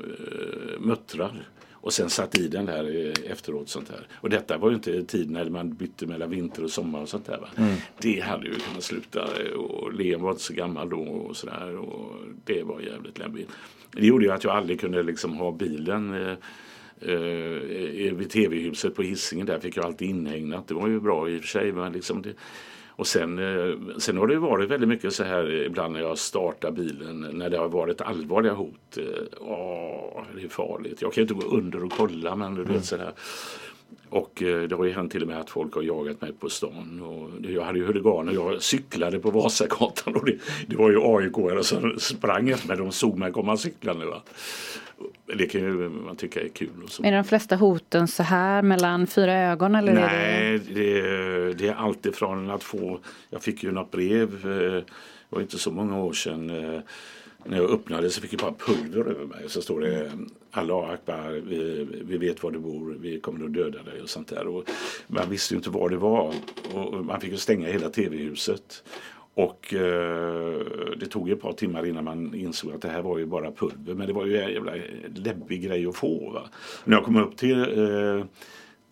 muttrar 0.80 1.49
och 1.83 1.93
sen 1.93 2.11
satt 2.11 2.39
i 2.39 2.49
den 2.49 2.66
där 2.66 3.07
eh, 3.07 3.33
efteråt. 3.33 3.68
Sånt 3.68 3.89
där. 3.89 4.07
Och 4.14 4.30
detta 4.30 4.59
var 4.59 4.68
ju 4.68 4.74
inte 4.74 5.03
tiden 5.03 5.33
när 5.33 5.51
man 5.51 5.74
bytte 5.74 6.07
mellan 6.07 6.30
vinter 6.30 6.64
och 6.64 6.70
sommar 6.70 7.01
och 7.01 7.09
sånt 7.09 7.26
där. 7.26 7.39
Va? 7.39 7.49
Det 7.99 8.20
hade 8.20 8.47
ju 8.47 8.55
kunnat 8.55 8.83
sluta 8.83 9.20
eh, 9.20 9.53
och 9.53 9.93
Len 9.93 10.22
var 10.22 10.30
inte 10.30 10.43
så 10.43 10.55
gammal 10.55 10.89
då 10.91 11.01
och 11.01 11.37
sådär 11.37 11.76
och 11.76 12.16
det 12.45 12.62
var 12.62 12.80
jävligt 12.80 13.18
läbbigt. 13.18 13.51
Det 13.91 14.07
gjorde 14.07 14.24
ju 14.24 14.33
att 14.33 14.45
jag 14.45 14.57
aldrig 14.57 14.80
kunde 14.80 15.03
liksom 15.03 15.37
ha 15.37 15.53
bilen 15.53 16.14
eh, 16.14 16.37
eh, 17.11 18.14
vid 18.14 18.30
tv-huset 18.30 18.95
på 18.95 19.03
Hisingen 19.03 19.47
där 19.47 19.59
fick 19.59 19.76
jag 19.76 19.85
alltid 19.85 20.09
inhägnat. 20.09 20.68
Det 20.68 20.74
var 20.74 20.89
ju 20.89 21.01
bra 21.01 21.28
i 21.28 21.39
och 21.39 21.41
för 21.41 21.49
sig. 21.49 21.72
Men 21.72 21.93
liksom 21.93 22.22
det, 22.22 22.33
Och 22.97 23.07
sen, 23.07 23.38
eh, 23.38 23.74
sen 23.99 24.18
har 24.18 24.26
det 24.26 24.36
varit 24.38 24.70
väldigt 24.70 24.88
mycket 24.88 25.12
så 25.12 25.24
här 25.24 25.51
ibland 25.51 25.93
när 25.93 26.01
jag 26.01 26.18
startar 26.18 26.70
bilen 26.70 27.20
när 27.32 27.51
det 27.51 27.59
har 27.59 27.68
varit 27.68 28.01
allvarliga 28.01 28.53
hot. 28.53 28.97
Eh, 28.97 29.05
Åh, 29.40 30.22
det 30.36 30.43
är 30.45 30.49
farligt. 30.49 31.03
Jag 31.03 31.12
kan 31.12 31.22
inte 31.22 31.34
gå 31.34 31.57
under 31.57 31.84
och 31.84 31.93
kolla 31.93 32.36
men 32.36 32.55
du 32.55 32.64
vet 32.64 32.84
så 32.84 32.97
här. 32.97 33.12
Och 34.09 34.43
eh, 34.43 34.62
det 34.62 34.74
har 34.74 34.84
ju 34.84 34.93
hänt 34.93 35.12
till 35.12 35.22
och 35.22 35.28
med 35.28 35.40
att 35.40 35.51
folk 35.51 35.74
har 35.74 35.82
jagat 35.82 36.20
mig 36.20 36.32
på 36.32 36.49
stan. 36.49 37.03
Och 37.03 37.51
jag 37.51 37.62
hade 37.62 37.78
ju 37.78 37.86
huliganer, 37.86 38.32
jag 38.32 38.62
cyklade 38.62 39.18
på 39.18 39.30
Vasagatan 39.30 40.14
och 40.16 40.24
det, 40.26 40.38
det 40.66 40.76
var 40.76 40.90
ju 40.90 40.99
aik 41.01 41.64
som 41.64 41.97
sprang 41.99 42.49
efter 42.49 42.68
mig. 42.68 42.76
De 42.76 42.93
såg 42.93 43.18
mig 43.18 43.32
komma 43.32 43.57
cyklande. 43.57 44.07
Va? 44.07 44.22
Det 45.38 45.47
kan 45.47 45.61
ju 45.61 45.88
man 45.88 46.16
tycka 46.16 46.40
är 46.40 46.49
kul. 46.49 46.82
Och 46.84 46.90
så. 46.90 47.05
Är 47.05 47.12
de 47.12 47.24
flesta 47.24 47.57
hoten 47.57 48.09
så 48.09 48.22
här 48.22 48.62
mellan 48.62 49.07
fyra 49.07 49.34
ögon 49.34 49.74
eller? 49.74 49.93
Är 49.93 49.97
det... 49.97 50.07
Nej, 50.07 50.59
det, 50.59 51.53
det 51.53 51.68
är 51.68 51.74
alltifrån 51.74 52.51
att 52.51 52.62
få, 52.62 53.01
jag 53.30 53.43
fick 53.43 53.62
ju 53.62 53.72
något 53.72 53.90
brev, 53.90 54.34
eh, 54.45 54.72
det 54.72 54.84
var 55.28 55.40
inte 55.40 55.59
så 55.59 55.70
många 55.70 56.03
år 56.03 56.12
sedan, 56.12 56.51
eh, 56.51 56.80
när 57.45 57.57
jag 57.57 57.70
öppnade 57.70 58.11
så 58.11 58.20
fick 58.20 58.32
jag 58.32 58.40
bara 58.40 58.53
pulver 58.53 59.11
över 59.11 59.26
mig. 59.26 59.45
Så 59.47 59.62
står 59.62 59.80
det 59.80 60.11
Allah 60.51 60.90
Akbar, 60.90 61.30
vi, 61.49 61.86
vi 62.05 62.16
vet 62.16 62.43
var 62.43 62.51
du 62.51 62.59
bor, 62.59 62.97
vi 63.01 63.20
kommer 63.20 63.45
att 63.45 63.53
döda 63.53 63.82
dig 63.82 64.03
och 64.03 64.09
sånt 64.09 64.28
där. 64.28 64.47
Och 64.47 64.64
man 65.07 65.30
visste 65.30 65.55
ju 65.55 65.59
inte 65.59 65.70
var 65.70 65.88
det 65.88 65.97
var 65.97 66.34
och 66.72 67.05
man 67.05 67.20
fick 67.20 67.30
ju 67.30 67.36
stänga 67.36 67.68
hela 67.68 67.88
tv-huset. 67.88 68.84
Och 69.34 69.74
eh, 69.74 70.61
det 70.97 71.07
tog 71.07 71.30
ett 71.30 71.40
par 71.40 71.53
timmar 71.53 71.86
innan 71.86 72.05
man 72.05 72.34
insåg 72.34 72.72
att 72.72 72.82
det 72.82 72.88
här 72.88 73.03
var 73.03 73.18
ju 73.18 73.26
bara 73.26 73.53
pulver. 73.53 73.95
Men 73.95 74.07
det 74.07 74.12
var 74.12 74.26
ju 74.26 74.36
en 74.36 74.53
jävla 74.53 74.72
läbbig 75.14 75.62
grej 75.62 75.86
att 75.86 75.97
få. 75.97 76.30
Va? 76.30 76.43
När 76.84 76.97
jag 76.97 77.05
kom 77.05 77.16
upp 77.16 77.36
till 77.36 77.61
eh, 77.61 78.24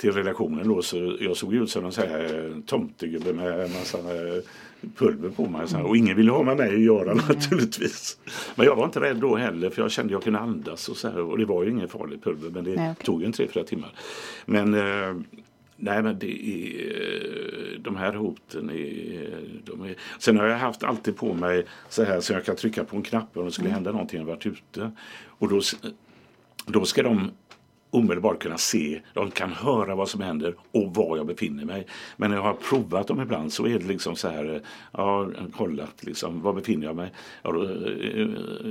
till 0.01 0.13
redaktionen 0.13 0.69
då 0.69 0.83
så 0.83 1.17
jag 1.21 1.37
såg 1.37 1.55
ut 1.55 1.71
som 1.71 1.85
en 1.85 1.93
sån 1.93 2.09
här 2.09 2.55
tomtegubbe 2.67 3.33
med 3.33 3.61
en 3.61 3.73
massa 3.73 3.99
eh, 3.99 4.43
pulver 4.97 5.31
på 5.31 5.49
mig. 5.49 5.69
Så. 5.69 5.81
Och 5.81 5.97
ingen 5.97 6.17
ville 6.17 6.33
ha 6.33 6.43
med 6.43 6.57
mig 6.57 6.75
att 6.75 6.81
göra 6.81 7.15
naturligtvis. 7.15 8.19
Men 8.55 8.67
jag 8.67 8.77
var 8.77 8.85
inte 8.85 9.01
rädd 9.01 9.17
då 9.17 9.37
heller 9.37 9.71
för 9.71 9.83
jag 9.83 9.91
kände 9.91 10.13
jag 10.13 10.23
kunde 10.23 10.39
andas 10.39 10.89
och 10.89 10.97
så 10.97 11.09
här. 11.09 11.21
Och 11.21 11.39
det 11.39 11.45
var 11.45 11.65
ju 11.65 11.71
inget 11.71 11.91
farligt 11.91 12.25
pulver 12.25 12.51
men 12.51 12.65
det 12.65 12.75
Nej, 12.77 12.91
okej. 12.91 13.05
tog 13.07 13.21
ju 13.21 13.27
en 13.27 13.33
tre, 13.33 13.49
fyra 13.49 13.65
timmar. 13.65 13.93
Men 14.47 14.75
eh, 14.75 15.23
Nej 15.83 16.03
men 16.03 16.19
det 16.19 16.47
är 16.47 17.75
eh, 17.75 17.81
de 17.81 17.97
här 17.97 18.13
hoten 18.13 18.71
är, 18.71 19.41
de 19.65 19.85
är 19.85 19.95
Sen 20.19 20.37
har 20.37 20.47
jag 20.47 20.59
haft 20.59 20.83
alltid 20.83 21.17
på 21.17 21.35
mig 21.35 21.67
så 21.89 22.05
här 22.05 22.21
så 22.21 22.33
jag 22.33 22.45
kan 22.45 22.57
trycka 22.57 22.85
på 22.85 22.97
en 22.97 23.03
knapp 23.03 23.37
om 23.37 23.45
det 23.45 23.51
skulle 23.53 23.69
hända 23.69 23.93
någonting 23.93 24.21
och 24.21 24.27
varit 24.27 24.47
ute. 24.47 24.91
Och 25.27 25.49
då, 25.49 25.61
då 26.67 26.85
ska 26.85 27.03
de 27.03 27.31
omedelbart 27.91 28.43
kunna 28.43 28.59
se, 28.59 29.01
de 29.15 29.31
kan 29.31 29.53
höra 29.53 29.95
vad 29.95 30.09
som 30.09 30.21
händer 30.21 30.55
och 30.73 30.95
var 30.95 31.17
jag 31.17 31.27
befinner 31.27 31.65
mig. 31.65 31.87
Men 32.17 32.31
när 32.31 32.37
jag 32.37 32.45
har 32.45 32.55
provat 32.55 33.07
dem 33.07 33.21
ibland 33.21 33.53
så 33.53 33.67
är 33.67 33.79
det 33.79 33.85
liksom 33.87 34.17
så 34.17 34.29
här, 34.29 34.61
ja, 34.93 35.29
kollat 35.57 35.95
liksom, 36.05 36.43
var 36.43 36.53
befinner 36.53 36.87
jag 36.87 36.97
mig? 36.97 37.11
Ja, 37.43 37.53
då 37.53 37.63
eh, 37.65 38.29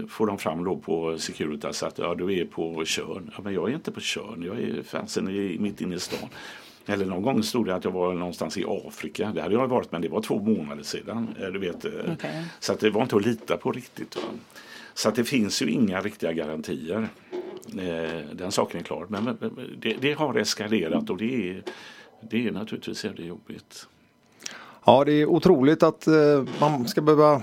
får 0.09 0.27
de 0.27 0.37
fram 0.37 0.63
då 0.63 0.75
på 0.77 1.17
Securitas 1.17 1.83
att 1.83 1.97
ja, 1.97 2.15
du 2.15 2.33
är 2.39 2.45
på 2.45 2.85
Tjörn. 2.85 3.31
Ja, 3.35 3.41
men 3.43 3.53
jag 3.53 3.69
är 3.69 3.73
inte 3.73 3.91
på 3.91 3.99
Tjörn, 3.99 4.43
jag 4.43 4.59
är 4.59 4.83
fansen 4.83 5.29
i, 5.29 5.57
mitt 5.59 5.81
inne 5.81 5.95
i 5.95 5.99
stan. 5.99 6.29
Eller 6.85 7.05
någon 7.05 7.21
gång 7.21 7.43
stod 7.43 7.65
det 7.65 7.75
att 7.75 7.83
jag 7.83 7.91
var 7.91 8.13
någonstans 8.13 8.57
i 8.57 8.65
Afrika. 8.67 9.31
Det 9.35 9.41
hade 9.41 9.53
jag 9.55 9.67
varit 9.67 9.91
men 9.91 10.01
det 10.01 10.09
var 10.09 10.21
två 10.21 10.39
månader 10.39 10.83
sedan. 10.83 11.27
eh, 11.41 11.47
Du 11.47 11.59
vet. 11.59 11.85
eh, 11.85 11.91
Okej. 12.13 12.43
Så 12.59 12.73
att 12.73 12.79
det 12.79 12.89
var 12.89 13.01
inte 13.01 13.15
att 13.15 13.25
lita 13.25 13.57
på 13.57 13.71
riktigt. 13.71 14.15
Va? 14.15 14.21
Så 14.93 15.09
att 15.09 15.15
det 15.15 15.23
finns 15.23 15.61
ju 15.61 15.69
inga 15.71 16.01
riktiga 16.01 16.33
garantier. 16.33 17.07
Eh, 17.79 18.19
Den 18.33 18.51
saken 18.51 18.79
är 18.79 18.83
klar. 18.83 19.05
Men 19.09 19.37
det, 19.77 19.93
det 20.01 20.13
har 20.13 20.35
eskalerat 20.37 21.09
och 21.09 21.17
det 21.17 21.49
är, 21.51 21.63
det 22.29 22.47
är 22.47 22.51
naturligtvis 22.51 23.05
jävligt 23.05 23.27
jobbigt. 23.27 23.87
Ja, 24.85 25.03
det 25.05 25.11
är 25.13 25.25
otroligt 25.25 25.83
att 25.83 26.07
eh, 26.07 26.43
man 26.59 26.87
ska 26.87 27.01
behöva 27.01 27.41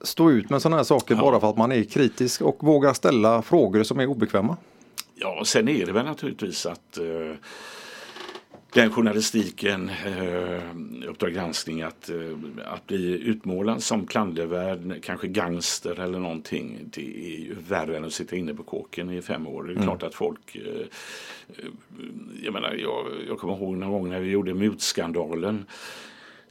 stå 0.00 0.30
ut 0.30 0.50
med 0.50 0.62
sådana 0.62 0.76
här 0.76 0.84
saker 0.84 1.14
Ja. 1.14 1.20
bara 1.20 1.40
för 1.40 1.50
att 1.50 1.56
man 1.56 1.72
är 1.72 1.84
kritisk 1.84 2.42
och 2.42 2.56
vågar 2.64 2.92
ställa 2.92 3.42
frågor 3.42 3.82
som 3.82 4.00
är 4.00 4.06
obekväma. 4.06 4.56
Ja, 5.14 5.42
sen 5.44 5.68
är 5.68 5.86
det 5.86 5.92
väl 5.92 6.04
naturligtvis 6.04 6.66
att 6.66 6.98
eh, 6.98 7.04
den 8.76 8.90
journalistiken, 8.90 9.88
eh, 9.88 11.08
Uppdrag 11.08 11.32
granskning, 11.32 11.82
att, 11.82 12.10
eh, 12.10 12.16
att 12.64 12.86
bli 12.86 13.22
utmålad 13.22 13.82
som 13.82 14.06
klandervärd, 14.06 15.02
kanske 15.02 15.28
gangster 15.28 16.00
eller 16.00 16.18
någonting, 16.18 16.78
det 16.84 17.34
är 17.34 17.38
ju 17.38 17.56
värre 17.68 17.96
än 17.96 18.04
att 18.04 18.12
sitta 18.12 18.36
inne 18.36 18.54
på 18.54 18.62
kåken 18.62 19.10
i 19.10 19.22
fem 19.22 19.46
år. 19.46 19.64
Det 19.64 19.72
är 19.72 19.82
klart 19.82 20.02
att 20.02 20.14
folk, 20.14 20.56
eh, 20.56 20.86
jag 22.42 22.52
menar, 22.52 22.72
jag, 22.74 23.06
jag 23.28 23.38
kommer 23.38 23.56
ihåg 23.56 23.76
någon 23.76 23.90
gång 23.90 24.10
när 24.10 24.20
vi 24.20 24.30
gjorde 24.30 24.54
mutskandalen 24.54 25.64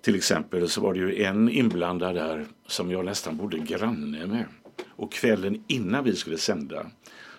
till 0.01 0.15
exempel 0.15 0.69
så 0.69 0.81
var 0.81 0.93
det 0.93 0.99
ju 0.99 1.23
en 1.23 1.49
inblandad 1.49 2.15
där 2.15 2.45
som 2.67 2.91
jag 2.91 3.05
nästan 3.05 3.37
bodde 3.37 3.57
granne 3.57 4.25
med. 4.25 4.45
Och 4.87 5.11
kvällen 5.11 5.63
innan 5.67 6.03
vi 6.03 6.15
skulle 6.15 6.37
sända 6.37 6.85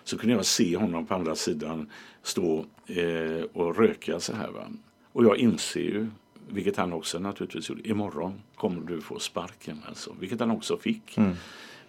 så 0.07 0.17
kunde 0.17 0.35
jag 0.35 0.45
se 0.45 0.77
honom 0.77 1.05
på 1.05 1.15
andra 1.15 1.35
sidan 1.35 1.89
stå 2.23 2.65
eh, 2.87 3.43
och 3.53 3.77
röka 3.77 4.19
så 4.19 4.33
här. 4.33 4.47
Va? 4.47 4.67
Och 5.11 5.25
jag 5.25 5.37
inser 5.37 5.79
ju, 5.79 6.07
vilket 6.49 6.77
han 6.77 6.93
också 6.93 7.19
naturligtvis 7.19 7.69
gjorde, 7.69 7.89
imorgon 7.89 8.41
kommer 8.55 8.81
du 8.81 9.01
få 9.01 9.19
sparken. 9.19 9.81
Alltså, 9.87 10.15
vilket 10.19 10.39
han 10.39 10.51
också 10.51 10.77
fick. 10.77 11.17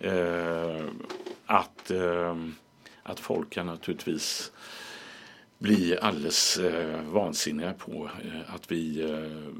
Eh, 0.00 0.84
att, 1.46 1.90
eh, 1.90 2.36
att 3.02 3.20
folk 3.20 3.50
kan 3.50 3.66
naturligtvis 3.66 4.52
bli 5.58 5.98
alldeles 6.00 6.56
eh, 6.56 7.00
vansinniga 7.02 7.72
på 7.72 8.10
eh, 8.24 8.54
att 8.54 8.72
vi 8.72 9.02
eh, 9.02 9.52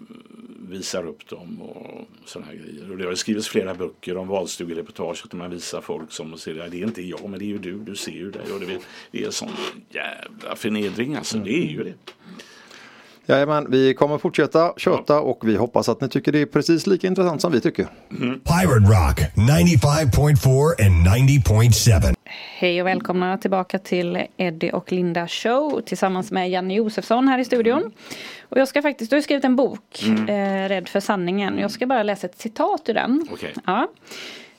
visar 0.69 1.07
upp 1.07 1.29
dem 1.29 1.63
och 1.63 2.09
sådana 2.25 2.51
här 2.51 2.59
grejer. 2.59 2.91
Och 2.91 2.99
det 2.99 3.05
har 3.05 3.15
skrivits 3.15 3.49
flera 3.49 3.75
böcker 3.75 4.17
om 4.17 4.29
valstugereportage 4.29 5.25
där 5.31 5.39
man 5.39 5.51
visar 5.51 5.81
folk 5.81 6.13
som 6.13 6.39
säger 6.39 6.65
att 6.65 6.71
det 6.71 6.81
är 6.81 6.85
inte 6.85 7.03
jag 7.03 7.31
men 7.31 7.39
det 7.39 7.45
är 7.45 7.47
ju 7.47 7.59
du, 7.59 7.79
du 7.79 7.97
ser 7.97 8.13
ju 8.13 8.31
det. 8.31 8.53
Och 8.53 8.61
det, 8.61 8.79
det 9.11 9.25
är 9.25 9.31
sån 9.31 9.51
jävla 9.91 10.57
förnedring 10.57 11.15
alltså, 11.15 11.39
det 11.39 11.51
är 11.51 11.71
ju 11.71 11.85
det. 11.85 11.95
Jajamän, 13.31 13.67
vi 13.71 13.95
kommer 13.95 14.19
fortsätta 14.19 14.73
köta 14.77 15.21
och 15.21 15.49
vi 15.49 15.57
hoppas 15.57 15.89
att 15.89 16.01
ni 16.01 16.09
tycker 16.09 16.33
det 16.33 16.41
är 16.41 16.47
precis 16.47 16.87
lika 16.87 17.07
intressant 17.07 17.41
som 17.41 17.53
vi 17.53 17.61
tycker. 17.61 17.87
Pirate 18.45 18.89
Rock 18.89 19.21
95.4 19.37 20.87
and 20.87 21.07
90.7. 21.07 22.15
Hej 22.59 22.81
och 22.83 22.87
välkomna 22.87 23.39
tillbaka 23.39 23.79
till 23.79 24.25
Eddie 24.37 24.71
och 24.73 24.93
Linda 24.93 25.29
Show 25.29 25.81
tillsammans 25.87 26.31
med 26.31 26.51
Janne 26.51 26.75
Josefsson 26.75 27.29
här 27.29 27.39
i 27.39 27.45
studion. 27.45 27.91
Och 28.49 28.59
jag 28.59 28.69
ska 28.69 28.83
faktiskt, 28.83 29.11
du 29.11 29.17
har 29.17 29.21
skrivit 29.21 29.45
en 29.45 29.57
bok, 29.57 30.03
eh, 30.29 30.69
Rädd 30.69 30.89
för 30.89 31.01
sanningen. 31.01 31.59
Jag 31.59 31.71
ska 31.71 31.87
bara 31.87 32.03
läsa 32.03 32.27
ett 32.27 32.39
citat 32.39 32.89
ur 32.89 32.95
den. 32.95 33.27
Okej. 33.33 33.55
Ja. 33.67 33.89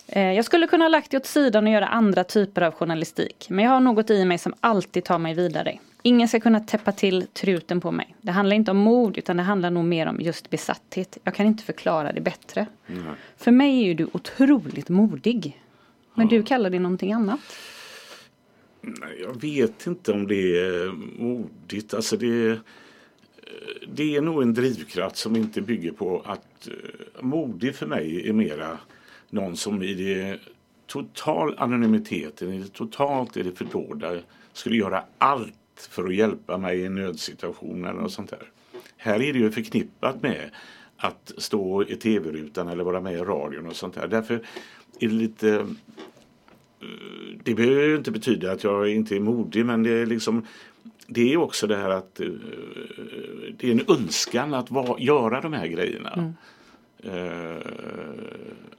Eh, 0.07 0.31
Jag 0.33 0.45
skulle 0.45 0.67
kunna 0.67 0.83
ha 0.85 0.89
lagt 0.89 1.11
det 1.11 1.17
åt 1.17 1.25
sidan 1.25 1.67
och 1.67 1.73
göra 1.73 1.87
andra 1.87 2.23
typer 2.23 2.61
av 2.61 2.73
journalistik. 2.73 3.45
Men 3.49 3.65
jag 3.65 3.71
har 3.71 3.79
något 3.79 4.09
i 4.09 4.25
mig 4.25 4.37
som 4.37 4.53
alltid 4.59 5.03
tar 5.03 5.17
mig 5.19 5.33
vidare. 5.33 5.77
Ingen 6.01 6.27
ska 6.27 6.39
kunna 6.39 6.59
täppa 6.59 6.91
till 6.91 7.27
truten 7.33 7.81
på 7.81 7.91
mig. 7.91 8.15
Det 8.21 8.31
handlar 8.31 8.55
inte 8.55 8.71
om 8.71 8.77
mod 8.77 9.17
utan 9.17 9.37
det 9.37 9.43
handlar 9.43 9.69
nog 9.69 9.85
mer 9.85 10.05
om 10.05 10.21
just 10.21 10.49
besatthet. 10.49 11.17
Jag 11.23 11.35
kan 11.35 11.45
inte 11.45 11.63
förklara 11.63 12.11
det 12.11 12.21
bättre. 12.21 12.65
För 13.37 13.51
mig 13.51 13.81
är 13.81 13.85
ju 13.85 13.93
du 13.93 14.07
otroligt 14.11 14.89
modig. 14.89 15.61
Men 16.13 16.27
du 16.27 16.43
kallar 16.43 16.69
det 16.69 16.79
någonting 16.79 17.13
annat. 17.13 17.39
Nej, 18.81 19.21
Jag 19.21 19.41
vet 19.41 19.87
inte 19.87 20.11
om 20.11 20.27
det 20.27 20.59
är 20.59 20.91
modigt. 21.21 21.93
Alltså 21.93 22.17
det, 22.17 22.49
eh, 22.49 22.57
det 23.87 24.15
är 24.15 24.21
nog 24.21 24.41
en 24.41 24.53
drivkraft 24.53 25.17
som 25.17 25.35
inte 25.35 25.61
bygger 25.61 25.91
på 25.91 26.21
att 26.25 26.67
eh, 26.67 27.23
modig 27.23 27.75
för 27.75 27.85
mig 27.87 28.29
är 28.29 28.33
mera 28.33 28.77
någon 29.29 29.57
som 29.57 29.83
i 29.83 29.93
det 29.93 30.39
total 30.87 31.55
anonymiteten, 31.57 32.53
i 32.53 32.59
det 32.59 32.73
totalt 32.73 33.37
i 33.37 33.43
det 33.43 33.51
fördolda 33.51 34.17
skulle 34.53 34.75
göra 34.75 35.03
allt 35.17 35.58
för 35.81 36.05
att 36.05 36.15
hjälpa 36.15 36.57
mig 36.57 36.79
i 36.79 36.85
en 36.85 36.95
nödsituation 36.95 37.85
eller 37.85 38.01
något 38.01 38.11
sånt 38.11 38.29
där. 38.29 38.51
Här 38.97 39.21
är 39.21 39.33
det 39.33 39.39
ju 39.39 39.51
förknippat 39.51 40.21
med 40.21 40.51
att 40.97 41.31
stå 41.37 41.83
i 41.83 41.95
tv-rutan 41.95 42.67
eller 42.67 42.83
vara 42.83 43.01
med 43.01 43.13
i 43.13 43.17
radion 43.17 43.65
och 43.65 43.75
sånt 43.75 43.95
där. 43.95 44.07
Därför 44.07 44.33
är 44.99 45.07
det 45.07 45.13
lite 45.13 45.67
det 47.43 47.53
behöver 47.53 47.83
ju 47.83 47.95
inte 47.95 48.11
betyda 48.11 48.51
att 48.51 48.63
jag 48.63 48.89
inte 48.89 49.15
är 49.15 49.19
modig 49.19 49.65
men 49.65 49.83
det 49.83 49.89
är 49.89 50.05
liksom 50.05 50.45
det 51.07 51.33
är 51.33 51.37
också 51.37 51.67
det 51.67 51.75
här 51.75 51.89
att 51.89 52.19
eh, 52.19 52.27
det 53.57 53.67
är 53.67 53.71
en 53.71 53.85
önskan 53.87 54.53
att 54.53 54.71
va, 54.71 54.95
göra 54.99 55.41
de 55.41 55.53
här 55.53 55.67
grejerna. 55.67 56.33
Eh, 57.03 57.57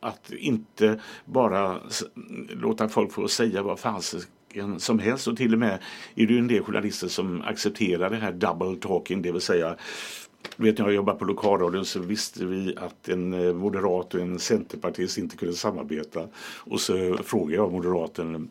att 0.01 0.33
inte 0.33 1.01
bara 1.25 1.81
låta 2.49 2.89
folk 2.89 3.13
få 3.13 3.29
säga 3.29 3.63
vad 3.63 3.79
fasiken 4.51 4.81
som 4.81 4.99
helst 4.99 5.29
och 5.29 5.37
till 5.37 5.53
och 5.53 5.59
med 5.59 5.79
är 6.15 6.27
det 6.27 6.33
ju 6.33 6.39
en 6.39 6.49
del 6.49 6.63
journalister 6.63 7.09
som 7.09 7.43
accepterar 7.43 8.11
det 8.11 8.17
här 8.17 8.33
double 8.33 8.77
talking, 8.81 9.23
det 9.23 9.33
vill 9.33 9.41
säga 9.41 9.77
du 10.57 10.65
vet 10.65 10.79
när 10.79 10.85
jag 10.85 10.95
jobbade 10.95 11.19
på 11.19 11.25
lokalradion 11.25 11.85
så 11.85 12.01
visste 12.01 12.45
vi 12.47 12.77
att 12.77 13.09
en 13.09 13.33
eh, 13.33 13.55
moderat 13.55 14.15
och 14.15 14.21
en 14.21 14.39
centerpartist 14.39 15.19
inte 15.19 15.37
kunde 15.37 15.55
samarbeta. 15.55 16.29
Och 16.67 16.81
så 16.81 17.17
frågade 17.25 17.55
jag 17.57 17.73
moderaten 17.73 18.51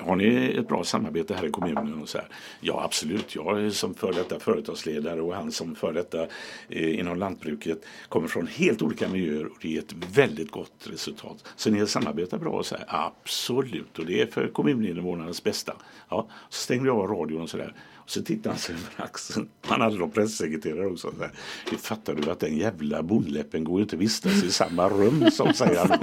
har 0.00 0.16
ni 0.16 0.56
ett 0.58 0.68
bra 0.68 0.84
samarbete 0.84 1.34
här 1.34 1.46
i 1.46 1.50
kommunen? 1.50 2.02
Och 2.02 2.08
så 2.08 2.18
här? 2.18 2.26
Ja 2.60 2.82
absolut, 2.84 3.34
jag 3.34 3.72
som 3.72 3.94
före 3.94 4.12
detta 4.12 4.38
företagsledare 4.38 5.20
och 5.20 5.34
han 5.34 5.52
som 5.52 5.74
före 5.74 5.92
detta 5.92 6.26
eh, 6.68 6.98
inom 6.98 7.18
lantbruket 7.18 7.84
kommer 8.08 8.28
från 8.28 8.46
helt 8.46 8.82
olika 8.82 9.08
miljöer 9.08 9.46
och 9.46 9.58
det 9.60 9.76
är 9.76 9.78
ett 9.78 9.94
väldigt 10.14 10.50
gott 10.50 10.86
resultat. 10.90 11.44
Så 11.56 11.70
ni 11.70 11.86
samarbetar 11.86 12.38
bra? 12.38 12.50
Och 12.50 12.66
så 12.66 12.76
här? 12.76 12.84
Absolut, 12.88 13.98
och 13.98 14.06
det 14.06 14.20
är 14.20 14.26
för 14.26 14.48
kommuninvånarnas 14.48 15.42
bästa. 15.42 15.72
Ja, 16.08 16.28
så 16.48 16.62
stängde 16.62 16.88
jag 16.88 16.98
av 16.98 17.08
radion 17.08 17.42
och 17.42 17.50
sådär. 17.50 17.74
Och 18.04 18.10
så 18.10 18.22
tittade 18.22 18.48
han 18.48 18.58
sig 18.58 18.74
över 18.74 19.06
axeln. 19.06 19.48
Han 19.60 19.80
hade 19.80 19.98
då 19.98 20.08
pressekreterare 20.08 20.86
också. 20.86 21.12
Så 21.18 21.20
här, 21.20 21.30
fattar 21.76 22.14
du 22.14 22.30
att 22.30 22.40
den 22.40 22.56
jävla 22.56 23.02
bondläppen 23.02 23.64
går 23.64 23.78
ju 23.78 23.82
inte 23.82 23.96
vistas 23.96 24.44
i 24.44 24.50
samma 24.50 24.88
rum 24.88 25.30
som 25.30 25.52
säger 25.52 25.78
han. 25.78 25.98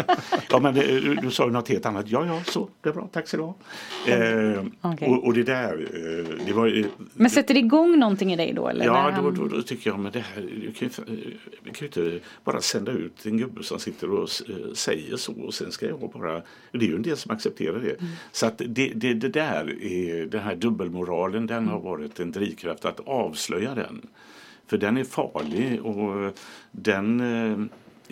Ja 0.49 0.59
men 0.59 0.73
det, 0.73 0.99
du, 1.21 1.31
sa 1.31 1.45
ju 1.45 1.51
något 1.51 1.69
helt 1.69 1.85
annat. 1.85 2.05
Ja 2.07 2.25
ja 2.25 2.43
så, 2.43 2.69
det 2.81 2.89
är 2.89 2.93
bra, 2.93 3.09
tack 3.11 3.27
så 3.27 3.37
du 3.37 3.43
ha. 3.43 3.55
Eh, 4.07 4.63
Okej. 4.81 5.07
och, 5.07 5.25
och 5.25 5.33
det 5.33 5.43
där, 5.43 5.73
eh, 5.73 6.45
det 6.45 6.53
var 6.53 6.85
Men 7.13 7.29
sätter 7.29 7.53
det 7.53 7.59
igång 7.59 7.99
någonting 7.99 8.33
i 8.33 8.35
dig 8.35 8.53
då? 8.53 8.67
Eller? 8.67 8.85
Ja, 8.85 9.13
då, 9.21 9.31
då, 9.31 9.47
då 9.47 9.61
tycker 9.61 9.89
jag 9.89 9.99
men 9.99 10.11
det 10.11 10.19
här, 10.19 10.41
du 10.41 10.71
kan 10.71 10.87
ju, 10.87 11.13
eh, 11.13 11.31
vi 11.63 11.71
kan 11.71 11.79
ju 11.79 11.85
inte 11.85 12.25
bara 12.43 12.61
sända 12.61 12.91
ut 12.91 13.25
en 13.25 13.37
gubbe 13.37 13.63
som 13.63 13.79
sitter 13.79 14.11
och 14.11 14.29
eh, 14.49 14.73
säger 14.73 15.17
så 15.17 15.33
och 15.41 15.53
sen 15.53 15.71
ska 15.71 15.87
jag 15.87 15.99
bara, 15.99 16.41
det 16.71 16.85
är 16.85 16.89
ju 16.89 16.95
en 16.95 17.01
del 17.01 17.17
som 17.17 17.31
accepterar 17.31 17.79
det. 17.79 17.95
Så 18.31 18.45
att 18.45 18.57
det, 18.57 18.91
det, 18.95 19.13
det 19.13 19.29
där, 19.29 19.83
är, 19.83 20.25
den 20.25 20.41
här 20.41 20.55
dubbelmoralen, 20.55 21.47
den 21.47 21.67
har 21.67 21.79
varit 21.79 21.90
varit 21.91 22.19
en 22.19 22.31
drivkraft 22.31 22.85
att 22.85 22.99
avslöja 22.99 23.75
den. 23.75 24.01
För 24.67 24.77
den 24.77 24.97
är 24.97 25.03
farlig 25.03 25.85
och 25.85 26.33
den 26.71 27.19
eh, 27.19 27.57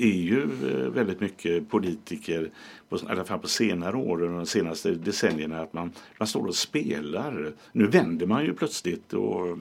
är 0.08 0.18
ju 0.18 0.42
eh, 0.44 0.90
väldigt 0.90 1.20
mycket 1.20 1.70
politiker, 1.70 2.50
på, 2.90 2.98
i 2.98 3.00
alla 3.10 3.24
fall 3.24 3.40
på 3.40 3.48
senare 3.48 3.96
år 3.98 4.24
och 4.24 4.30
de 4.30 4.46
senaste 4.46 4.92
decennierna, 4.92 5.62
att 5.62 5.74
man, 5.74 5.92
man 6.18 6.28
står 6.28 6.48
och 6.48 6.56
spelar. 6.56 7.52
Nu 7.72 7.88
vänder 7.88 8.26
man 8.26 8.46
ju 8.46 8.54
plötsligt 8.54 9.14
och 9.14 9.58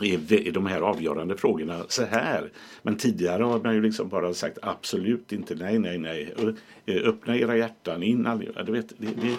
i 0.00 0.50
de 0.50 0.66
här 0.66 0.80
avgörande 0.80 1.36
frågorna 1.36 1.84
så 1.88 2.04
här. 2.04 2.50
Men 2.82 2.96
tidigare 2.96 3.42
har 3.42 3.60
man 3.60 3.74
ju 3.74 3.82
liksom 3.82 4.08
bara 4.08 4.34
sagt 4.34 4.58
absolut 4.62 5.32
inte 5.32 5.54
nej, 5.54 5.78
nej, 5.78 5.98
nej. 5.98 6.34
Öppna 7.04 7.36
era 7.36 7.56
hjärtan 7.56 8.02
in. 8.02 8.26
all- 8.26 8.52
Du 8.66 8.72
vet, 8.72 8.88
det, 8.98 9.06
det, 9.06 9.36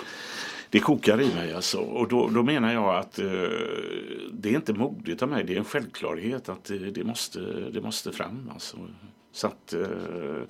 det 0.69 0.79
kokar 0.79 1.21
i 1.21 1.33
mig 1.33 1.53
alltså. 1.53 1.77
Och 1.77 2.07
då, 2.07 2.27
då 2.27 2.43
menar 2.43 2.73
jag 2.73 2.95
att 2.95 3.19
eh, 3.19 3.25
det 4.31 4.49
är 4.49 4.55
inte 4.55 4.73
modigt 4.73 5.23
av 5.23 5.29
mig, 5.29 5.43
det 5.43 5.53
är 5.53 5.57
en 5.57 5.65
självklarhet 5.65 6.49
att 6.49 6.63
det, 6.63 6.77
det, 6.77 7.03
måste, 7.03 7.39
det 7.73 7.81
måste 7.81 8.11
fram. 8.11 8.49
Alltså. 8.53 8.77
Så 9.31 9.47
att, 9.47 9.73
eh, 9.73 10.47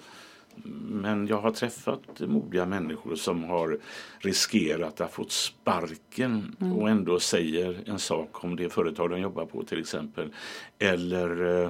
men 0.89 1.27
jag 1.27 1.41
har 1.41 1.51
träffat 1.51 2.19
modiga 2.19 2.65
människor 2.65 3.15
som 3.15 3.43
har 3.43 3.79
riskerat 4.19 5.01
att 5.01 5.13
få 5.13 5.25
sparken 5.27 6.55
och 6.79 6.89
ändå 6.89 7.19
säger 7.19 7.83
en 7.85 7.99
sak 7.99 8.43
om 8.43 8.55
det 8.55 8.69
företag 8.69 9.09
de 9.09 9.19
jobbar 9.19 9.45
på 9.45 9.63
till 9.63 9.79
exempel. 9.79 10.33
Eller 10.79 11.61
eh, 11.63 11.69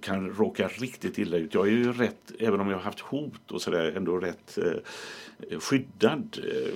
kan 0.00 0.30
råka 0.30 0.68
riktigt 0.68 1.18
illa 1.18 1.36
ut. 1.36 1.54
Jag 1.54 1.66
är 1.66 1.72
ju 1.72 1.92
rätt, 1.92 2.32
även 2.38 2.60
om 2.60 2.68
jag 2.70 2.76
har 2.76 2.84
haft 2.84 3.00
hot 3.00 3.52
och 3.52 3.62
sådär, 3.62 3.92
ändå 3.96 4.16
rätt 4.16 4.58
eh, 4.58 4.72
skyddad. 5.60 6.38
Eh, 6.38 6.74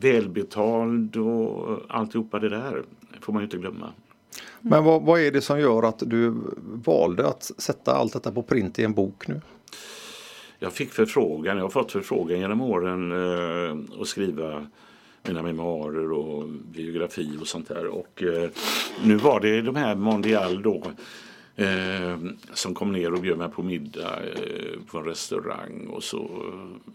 välbetald 0.00 1.16
och 1.16 1.80
alltihopa 1.88 2.38
det 2.38 2.48
där 2.48 2.82
får 3.20 3.32
man 3.32 3.42
ju 3.42 3.44
inte 3.44 3.56
glömma. 3.56 3.92
Men 4.60 4.84
vad, 4.84 5.02
vad 5.02 5.20
är 5.20 5.30
det 5.30 5.40
som 5.40 5.60
gör 5.60 5.82
att 5.82 6.02
du 6.06 6.34
valde 6.84 7.28
att 7.28 7.50
sätta 7.58 7.92
allt 7.92 8.12
detta 8.12 8.32
på 8.32 8.42
print 8.42 8.78
i 8.78 8.84
en 8.84 8.94
bok 8.94 9.28
nu? 9.28 9.40
Jag 10.58 10.72
fick 10.72 10.92
förfrågan, 10.92 11.56
jag 11.56 11.64
har 11.64 11.70
fått 11.70 11.92
förfrågan 11.92 12.38
genom 12.38 12.60
åren 12.60 13.12
eh, 13.12 14.00
att 14.00 14.08
skriva 14.08 14.66
mina 15.22 15.42
memoarer 15.42 16.12
och 16.12 16.48
biografi 16.48 17.38
och 17.40 17.46
sånt 17.46 17.68
där. 17.68 17.86
Och 17.86 18.22
eh, 18.22 18.50
nu 19.04 19.16
var 19.16 19.40
det 19.40 19.62
de 19.62 19.76
här 19.76 19.94
Mondial 19.94 20.62
då 20.62 20.82
eh, 21.56 22.18
som 22.54 22.74
kom 22.74 22.92
ner 22.92 23.12
och 23.12 23.20
bjöd 23.20 23.38
mig 23.38 23.48
på 23.48 23.62
middag 23.62 24.20
eh, 24.26 24.80
på 24.90 24.98
en 24.98 25.04
restaurang 25.04 25.86
och 25.86 26.02
så 26.02 26.18
eh, 26.18 26.92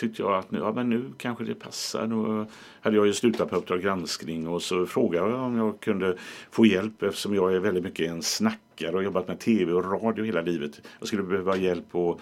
tyckte 0.00 0.22
jag 0.22 0.34
att 0.34 0.50
nu, 0.50 0.58
ja, 0.58 0.72
men 0.72 0.90
nu 0.90 1.04
kanske 1.16 1.44
det 1.44 1.54
passar. 1.54 2.06
Nu 2.06 2.46
hade 2.80 2.96
jag 2.96 3.06
ju 3.06 3.12
slutat 3.12 3.50
på 3.50 3.56
Uppdrag 3.56 3.82
granskning 3.82 4.48
och 4.48 4.62
så 4.62 4.86
frågade 4.86 5.30
jag 5.30 5.40
om 5.40 5.56
jag 5.56 5.80
kunde 5.80 6.16
få 6.50 6.66
hjälp 6.66 7.02
eftersom 7.02 7.34
jag 7.34 7.54
är 7.54 7.58
väldigt 7.58 7.84
mycket 7.84 8.10
en 8.10 8.22
snackare 8.22 8.96
och 8.96 9.02
jobbat 9.02 9.28
med 9.28 9.38
tv 9.38 9.72
och 9.72 10.02
radio 10.02 10.24
hela 10.24 10.40
livet. 10.40 10.80
Jag 10.98 11.08
skulle 11.08 11.22
behöva 11.22 11.56
hjälp 11.56 11.94
och 11.94 12.20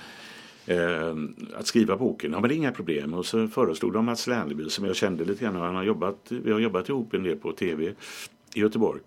eh, 0.66 1.16
att 1.54 1.66
skriva 1.66 1.96
boken. 1.96 2.32
Ja 2.32 2.40
men 2.40 2.48
det 2.48 2.54
är 2.54 2.56
inga 2.56 2.72
problem. 2.72 3.14
Och 3.14 3.26
så 3.26 3.48
föreslog 3.48 3.92
de 3.92 4.04
Mats 4.04 4.26
Lerneby 4.26 4.68
som 4.68 4.84
jag 4.84 4.96
kände 4.96 5.24
lite 5.24 5.44
grann. 5.44 5.56
Han 5.56 5.74
har 5.74 5.84
jobbat, 5.84 6.26
vi 6.28 6.52
har 6.52 6.60
jobbat 6.60 6.88
ihop 6.88 7.14
en 7.14 7.22
del 7.22 7.36
på 7.36 7.52
tv 7.52 7.94
i 8.54 8.60
Göteborg. 8.60 9.00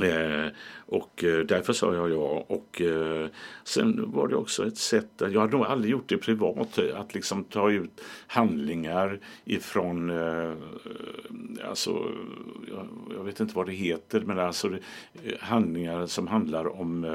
Eh, 0.00 0.52
och 0.90 1.24
eh, 1.24 1.38
därför 1.38 1.72
sa 1.72 1.94
jag 1.94 2.10
ja. 2.10 2.44
Och 2.46 2.80
eh, 2.80 3.26
sen 3.64 4.12
var 4.12 4.28
det 4.28 4.36
också 4.36 4.66
ett 4.66 4.78
sätt, 4.78 5.08
jag 5.18 5.40
hade 5.40 5.56
nog 5.56 5.66
aldrig 5.66 5.92
gjort 5.92 6.08
det 6.08 6.16
privat, 6.16 6.78
eh, 6.78 7.00
att 7.00 7.14
liksom 7.14 7.44
ta 7.44 7.70
ut 7.70 8.00
handlingar 8.26 9.20
ifrån, 9.44 10.10
alltså, 11.68 12.12
jag, 13.16 13.24
vet 13.24 13.40
inte 13.40 13.54
vad 13.54 13.66
det 13.66 13.72
heter, 13.72 14.20
men 14.20 14.38
alltså 14.38 14.70
handlingar 15.40 16.06
som 16.06 16.26
handlar 16.26 16.80
om 16.80 17.06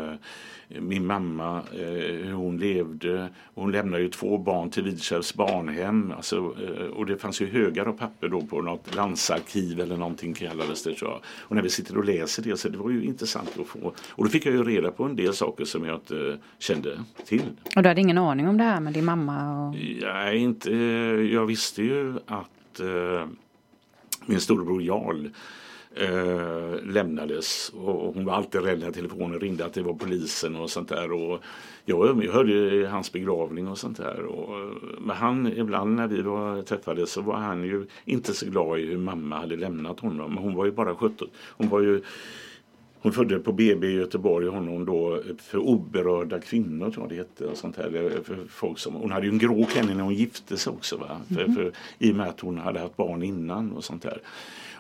min 0.68 1.06
mamma, 1.06 1.62
hur 1.72 2.34
hon 2.34 2.58
levde. 2.58 3.30
Hon 3.54 3.72
lämnade 3.72 4.04
ju 4.04 4.10
två 4.10 4.38
barn 4.38 4.70
till 4.70 4.84
Vidkärrs 4.84 5.34
barnhem. 5.34 6.14
Alltså, 6.18 6.56
och 6.94 7.06
det 7.06 7.18
fanns 7.18 7.42
ju 7.42 7.46
högar 7.46 7.86
av 7.86 7.94
papper 7.94 8.28
då 8.28 8.42
på 8.42 8.62
något 8.62 8.96
landsarkiv 8.96 9.80
eller 9.80 9.98
någonting 9.98 10.34
kallades 10.34 10.84
det 10.84 10.94
tror 10.94 11.12
jag. 11.12 11.22
Och 11.40 11.56
när 11.56 11.64
vi 11.64 11.70
sitter 11.70 11.98
och 11.98 12.06
läser 12.06 12.44
det 12.44 12.58
så 12.58 12.70
det 12.70 12.78
var 12.78 12.90
ju 12.90 13.04
intressant 13.04 13.56
få. 13.68 13.94
Och 14.10 14.24
då 14.24 14.30
fick 14.30 14.46
jag 14.46 14.54
ju 14.54 14.64
reda 14.64 14.92
på 14.92 15.04
en 15.04 15.16
del 15.16 15.34
saker 15.34 15.66
som 15.66 15.86
jag 15.86 15.96
inte 15.96 16.38
kände 16.60 17.00
till. 17.26 17.50
Och 17.76 17.84
du 17.84 17.90
hade 17.90 18.02
ingen 18.02 18.18
aning 18.18 18.48
om 18.48 18.58
det 18.58 18.64
här 18.64 18.80
med 18.80 18.94
din 18.94 19.06
mamma? 19.06 19.68
Och... 19.68 19.76
Jag, 20.02 20.36
inte, 20.36 20.72
jag 21.32 21.46
visste 21.46 21.84
ju 21.84 22.14
att 22.26 22.80
eh, 22.80 23.28
min 24.26 24.40
storebror 24.40 24.82
Jarl 24.82 25.28
eh, 25.96 26.86
lämnades 26.86 27.70
och 27.70 28.14
hon 28.14 28.26
var 28.26 28.34
alltid 28.34 28.64
rädd 28.64 28.80
när 28.80 28.92
telefonen 28.92 29.40
ringde 29.40 29.66
att 29.66 29.74
det 29.74 29.82
var 29.82 29.94
polisen 29.94 30.56
och 30.56 30.70
sånt 30.70 30.90
där. 30.90 31.12
Och 31.12 31.44
jag, 31.86 32.24
jag 32.24 32.34
hörde 32.34 32.88
hans 32.88 33.12
begravning 33.12 33.68
och 33.68 33.78
sånt 33.78 33.98
där. 33.98 34.26
Och, 34.26 34.74
men 35.02 35.16
han, 35.16 35.48
ibland 35.48 35.96
när 35.96 36.08
vi 36.08 36.22
var, 36.22 36.62
träffades 36.62 37.12
så 37.12 37.22
var 37.22 37.36
han 37.36 37.64
ju 37.64 37.86
inte 38.06 38.34
så 38.34 38.46
glad 38.46 38.80
i 38.80 38.86
hur 38.86 38.98
mamma 38.98 39.38
hade 39.38 39.56
lämnat 39.56 40.00
honom. 40.00 40.34
Men 40.34 40.44
hon 40.44 40.56
var 40.56 40.66
ju 40.66 40.72
bara 40.72 40.96
17. 40.96 41.28
Hon 41.50 41.70
var 41.70 41.82
ju 41.82 42.02
hon 43.04 43.12
födde 43.12 43.40
på 43.40 43.52
BB 43.52 43.88
i 43.88 43.92
Göteborg 43.92 44.48
honom 44.48 44.86
då 44.86 45.22
för 45.38 45.58
oberörda 45.58 46.40
kvinnor 46.40 46.92
tror 46.92 47.04
jag 47.04 47.10
det 47.10 47.16
hette. 47.16 47.46
Och 47.46 47.58
sånt 47.58 47.78
här. 47.78 48.12
För 48.24 48.38
folk 48.50 48.80
som, 48.80 48.94
hon 48.94 49.12
hade 49.12 49.26
ju 49.26 49.32
en 49.32 49.38
grå 49.38 49.66
klänning 49.66 49.98
när 49.98 50.04
hon 50.04 50.14
gifte 50.14 50.58
sig 50.58 50.74
också. 50.74 50.98
Va? 50.98 51.22
För, 51.28 51.46
för, 51.46 51.72
I 52.00 52.12
och 52.12 52.16
med 52.16 52.28
att 52.28 52.40
hon 52.40 52.58
hade 52.58 52.80
haft 52.80 52.98
barn 52.98 53.24
innan 53.24 53.72
och 53.72 53.84
sånt 53.84 54.04
där. 54.04 54.22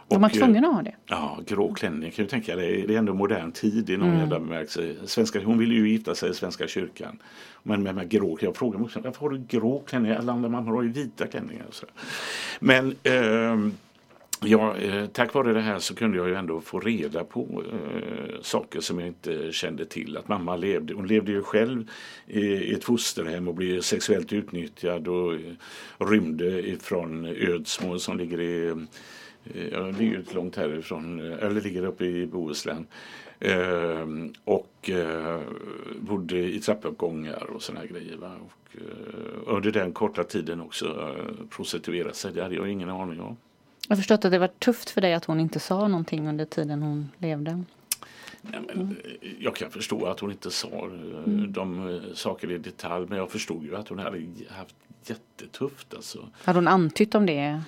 De 0.07 0.21
var 0.21 0.29
eh, 0.29 0.33
tvungna 0.33 0.67
att 0.67 0.73
ha 0.73 0.81
det? 0.81 0.95
Ja, 1.05 1.39
grå 1.47 1.73
klänning 1.73 2.11
kan 2.11 2.25
du 2.25 2.29
tänka 2.29 2.55
dig. 2.55 2.85
Det 2.87 2.93
är 2.93 2.97
ändå 2.97 3.13
modern 3.13 3.51
tid 3.51 3.89
i 3.89 3.97
någon 3.97 4.17
jävla 4.19 4.39
bemärkelse. 4.39 4.95
Svenska, 5.05 5.41
hon 5.43 5.57
ville 5.57 5.73
ju 5.73 5.89
gifta 5.89 6.15
sig 6.15 6.29
i 6.29 6.33
Svenska 6.33 6.67
kyrkan. 6.67 7.19
Men 7.63 7.83
med, 7.83 7.95
med 7.95 8.09
grå, 8.09 8.37
jag 8.41 8.55
frågade 8.55 8.79
mig 8.79 8.85
också, 8.85 8.99
varför 8.99 9.19
har 9.19 9.29
du 9.29 9.43
grå 9.47 9.79
klänning? 9.79 10.11
Alla 10.11 10.33
andra 10.33 10.49
mammor 10.49 10.75
har 10.75 10.83
ju 10.83 10.89
vita 10.89 11.27
klänningar. 11.27 11.65
och 11.67 11.75
Så. 11.75 11.85
Men 12.59 12.95
ehm, 13.03 13.73
Ja, 14.45 14.77
eh, 14.77 15.05
tack 15.05 15.33
vare 15.33 15.53
det 15.53 15.61
här 15.61 15.79
så 15.79 15.95
kunde 15.95 16.17
jag 16.17 16.27
ju 16.27 16.35
ändå 16.35 16.61
få 16.61 16.79
reda 16.79 17.23
på 17.23 17.63
eh, 17.71 18.41
saker 18.41 18.79
som 18.79 18.99
jag 18.99 19.07
inte 19.07 19.51
kände 19.51 19.85
till. 19.85 20.17
Att 20.17 20.27
mamma 20.27 20.55
levde, 20.55 20.93
hon 20.93 21.07
levde 21.07 21.31
ju 21.31 21.43
själv 21.43 21.89
i, 22.27 22.39
i 22.39 22.73
ett 22.73 22.83
fosterhem 22.83 23.47
och 23.47 23.55
blev 23.55 23.81
sexuellt 23.81 24.33
utnyttjad 24.33 25.07
och 25.07 25.33
eh, 25.33 25.39
rymde 25.97 26.67
ifrån 26.69 27.25
Ödsmål 27.25 27.99
som 27.99 28.17
ligger 28.17 28.39
i 28.39 28.67
eh, 28.67 28.75
Ja, 29.71 29.79
det 29.79 29.91
ligger 29.91 30.17
inte 30.17 30.35
långt 30.35 30.55
härifrån, 30.55 31.19
eh, 31.19 31.43
eller 31.43 31.61
ligger 31.61 31.85
uppe 31.85 32.05
i 32.05 32.27
Bohuslän. 32.27 32.87
Eh, 33.39 34.07
och 34.43 34.89
eh, 34.89 35.41
bodde 35.99 36.37
i 36.37 36.59
trappuppgångar 36.59 37.43
och 37.43 37.61
såna 37.61 37.79
här 37.79 37.87
grejer. 37.87 38.17
Va? 38.17 38.31
Och, 38.45 38.77
eh, 38.77 39.55
under 39.55 39.71
den 39.71 39.93
korta 39.93 40.23
tiden 40.23 40.61
också 40.61 40.85
eh, 40.85 41.45
prostituerade 41.49 42.13
sig. 42.13 42.33
Det 42.33 42.43
hade 42.43 42.55
jag 42.55 42.69
ingen 42.69 42.89
aning 42.89 43.21
om. 43.21 43.37
Jag 43.87 43.95
har 43.95 43.97
förstått 43.97 44.25
att 44.25 44.31
det 44.31 44.39
var 44.39 44.47
tufft 44.47 44.89
för 44.89 45.01
dig 45.01 45.13
att 45.13 45.25
hon 45.25 45.39
inte 45.39 45.59
sa 45.59 45.87
någonting 45.87 46.27
under 46.27 46.45
tiden 46.45 46.81
hon 46.81 47.11
levde. 47.17 47.63
Nej, 48.41 48.61
men, 48.67 48.97
eh, 49.21 49.29
Jag 49.39 49.55
kan 49.55 49.71
förstå 49.71 50.05
att 50.05 50.19
hon 50.19 50.31
inte 50.31 50.51
sa 50.51 50.67
eh, 50.67 51.31
de 51.47 51.89
eh, 51.89 52.13
saker 52.13 52.51
i 52.51 52.57
detalj 52.57 53.05
men 53.09 53.17
jag 53.17 53.31
förstod 53.31 53.63
ju 53.63 53.75
att 53.75 53.87
hon 53.87 53.99
hade 53.99 54.21
haft 54.49 54.75
jättetufft. 55.05 55.93
Alltså. 55.93 56.29
Hade 56.43 56.57
hon 56.57 56.67
antytt 56.67 57.15
om 57.15 57.25
det? 57.25 57.61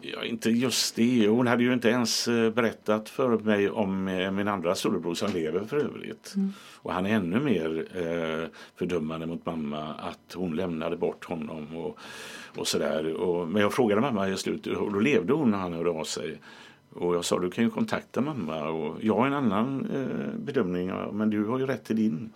Ja, 0.00 0.24
inte 0.24 0.50
just 0.50 0.96
det. 0.96 1.28
Hon 1.28 1.46
hade 1.46 1.62
ju 1.62 1.72
inte 1.72 1.88
ens 1.88 2.28
eh, 2.28 2.50
berättat 2.50 3.08
för 3.08 3.38
mig 3.38 3.70
om 3.70 4.04
min 4.32 4.48
andra 4.48 4.74
storebror 4.74 5.14
som 5.14 5.32
lever 5.32 5.64
för 5.64 5.76
övrigt. 5.76 6.32
Mm. 6.36 6.52
Och 6.76 6.92
han 6.92 7.06
är 7.06 7.10
ännu 7.10 7.40
mer 7.40 7.86
eh, 7.94 8.48
fördömande 8.76 9.26
mot 9.26 9.46
mamma 9.46 9.94
att 9.94 10.34
hon 10.34 10.56
lämnade 10.56 10.96
bort 10.96 11.24
honom 11.24 11.76
och, 11.76 11.98
och 12.58 12.68
sådär. 12.68 13.46
Men 13.46 13.62
jag 13.62 13.72
frågade 13.72 14.00
mamma 14.00 14.28
i 14.28 14.36
slutet 14.36 14.76
och 14.76 14.92
då 14.92 14.98
levde 14.98 15.32
hon 15.32 15.50
när 15.50 15.58
han 15.58 15.72
hörde 15.72 15.90
av 15.90 16.04
sig. 16.04 16.40
Och 16.92 17.14
jag 17.14 17.24
sa 17.24 17.38
du 17.38 17.50
kan 17.50 17.64
ju 17.64 17.70
kontakta 17.70 18.20
mamma 18.20 18.68
och 18.68 18.96
jag 19.00 19.14
har 19.14 19.26
en 19.26 19.32
annan 19.32 19.86
eh, 19.94 20.38
bedömning 20.38 20.92
men 21.12 21.30
du 21.30 21.44
har 21.44 21.58
ju 21.58 21.66
rätt 21.66 21.84
till 21.84 21.96
din. 21.96 22.30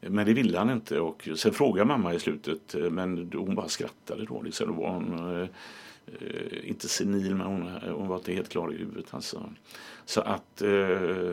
Men 0.00 0.26
det 0.26 0.32
ville 0.32 0.58
han 0.58 0.70
inte 0.70 1.00
och 1.00 1.28
sen 1.36 1.52
frågade 1.52 1.88
mamma 1.88 2.14
i 2.14 2.20
slutet 2.20 2.74
men 2.90 3.30
hon 3.34 3.54
bara 3.54 3.68
skrattade 3.68 4.24
då. 4.24 4.42
Liksom. 4.42 4.66
Då 4.66 4.72
var 4.72 4.90
hon, 4.90 5.36
eh, 5.40 5.48
eh, 6.06 6.70
inte 6.70 6.88
senil 6.88 7.34
men 7.34 7.46
hon, 7.46 7.70
hon 7.94 8.08
var 8.08 8.16
inte 8.16 8.32
helt 8.32 8.48
klar 8.48 8.72
i 8.72 8.76
huvudet. 8.76 9.06
Alltså. 9.10 9.42
Så 10.04 10.20
att, 10.20 10.62
eh, 10.62 10.68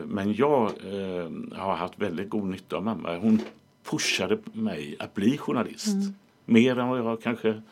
men 0.06 0.34
jag 0.34 0.66
eh, 0.66 1.58
har 1.58 1.76
haft 1.76 1.98
väldigt 1.98 2.28
god 2.28 2.48
nytta 2.48 2.76
av 2.76 2.84
mamma. 2.84 3.16
Hon 3.16 3.40
pushade 3.90 4.38
mig 4.52 4.96
att 4.98 5.14
bli 5.14 5.38
journalist. 5.38 5.86
Mm. 5.86 6.14
Mer 6.44 6.78
än 6.78 6.88
vad 6.88 6.98
jag 6.98 7.22
kanske 7.22 7.62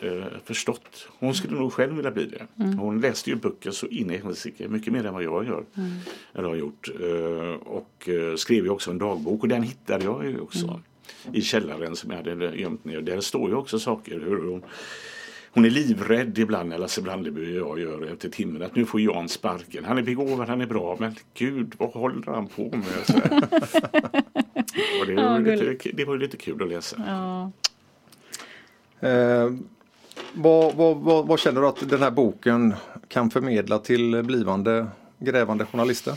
eh, 0.00 0.24
förstått. 0.44 1.08
Hon 1.18 1.34
skulle 1.34 1.58
nog 1.58 1.72
själv 1.72 1.96
vilja 1.96 2.10
bli 2.10 2.26
det. 2.26 2.46
Mm. 2.64 2.78
Hon 2.78 3.00
läste 3.00 3.30
ju 3.30 3.36
böcker 3.36 3.70
så 3.70 3.86
in 3.86 4.10
i 4.10 4.18
helsike, 4.18 4.68
mycket 4.68 4.92
mer 4.92 5.06
än 5.06 5.14
vad 5.14 5.22
jag 5.22 5.46
gör. 5.46 5.64
Mm. 5.74 5.90
Eller 6.34 6.48
har 6.48 6.56
gjort. 6.56 6.88
Eh, 7.00 7.68
och 7.68 8.08
eh, 8.08 8.36
skrev 8.36 8.64
ju 8.64 8.70
också 8.70 8.90
en 8.90 8.98
dagbok 8.98 9.42
och 9.42 9.48
den 9.48 9.62
hittade 9.62 10.04
jag 10.04 10.26
ju 10.26 10.40
också. 10.40 10.66
Mm. 10.66 10.80
I 11.32 11.42
källaren 11.42 11.96
som 11.96 12.10
jag 12.10 12.16
hade 12.16 12.56
gömt 12.56 12.84
ner. 12.84 13.00
Där 13.00 13.20
står 13.20 13.50
ju 13.50 13.56
också 13.56 13.78
saker 13.78 14.20
hur 14.20 14.50
hon 14.50 14.62
hon 15.52 15.64
är 15.64 15.70
livrädd 15.70 16.38
ibland 16.38 16.68
när 16.68 16.78
Lasse 16.78 17.02
Brandeby 17.02 17.58
och 17.58 17.80
jag 17.80 17.80
gör 17.80 18.12
efter 18.12 18.28
timmen 18.28 18.62
att 18.62 18.76
nu 18.76 18.86
får 18.86 19.00
Jan 19.00 19.28
sparken. 19.28 19.84
Han 19.84 19.98
är 19.98 20.02
begåvad, 20.02 20.48
han 20.48 20.60
är 20.60 20.66
bra, 20.66 20.96
men 21.00 21.16
gud 21.34 21.74
vad 21.78 21.90
håller 21.90 22.26
han 22.26 22.46
på 22.46 22.62
med? 22.62 22.80
och 25.00 25.06
det, 25.06 25.14
var 25.14 25.22
ja, 25.22 25.38
lite, 25.38 25.90
det 25.92 26.04
var 26.04 26.18
lite 26.18 26.36
kul 26.36 26.62
att 26.62 26.68
läsa. 26.68 26.96
Ja. 27.06 27.50
Eh, 29.08 29.50
vad, 30.34 30.74
vad, 30.74 30.96
vad, 30.96 31.26
vad, 31.26 31.38
känner 31.38 31.60
du 31.60 31.66
att 31.66 31.88
den 31.90 32.02
här 32.02 32.10
boken 32.10 32.74
kan 33.08 33.30
förmedla 33.30 33.78
till 33.78 34.22
blivande 34.22 34.86
grävande 35.18 35.66
journalister? 35.66 36.14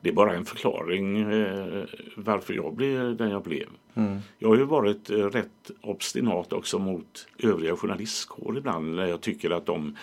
Det 0.00 0.08
är 0.08 0.14
bara 0.14 0.34
en 0.34 0.44
förklaring 0.44 1.32
eh, 1.32 1.84
varför 2.16 2.54
jag 2.54 2.74
blev 2.74 3.16
den 3.16 3.30
jag 3.30 3.42
blev. 3.42 3.66
Mm. 3.94 4.18
Jag 4.38 4.48
har 4.48 4.56
ju 4.56 4.64
varit 4.64 5.10
eh, 5.10 5.16
rätt 5.16 5.70
obstinat 5.80 6.52
också 6.52 6.78
mot 6.78 7.26
övriga 7.38 7.76
journalistkår 7.76 8.58
ibland 8.58 8.94
när 8.94 9.06
jag 9.06 9.20
tycker 9.20 9.50
att 9.50 9.66
de 9.66 9.96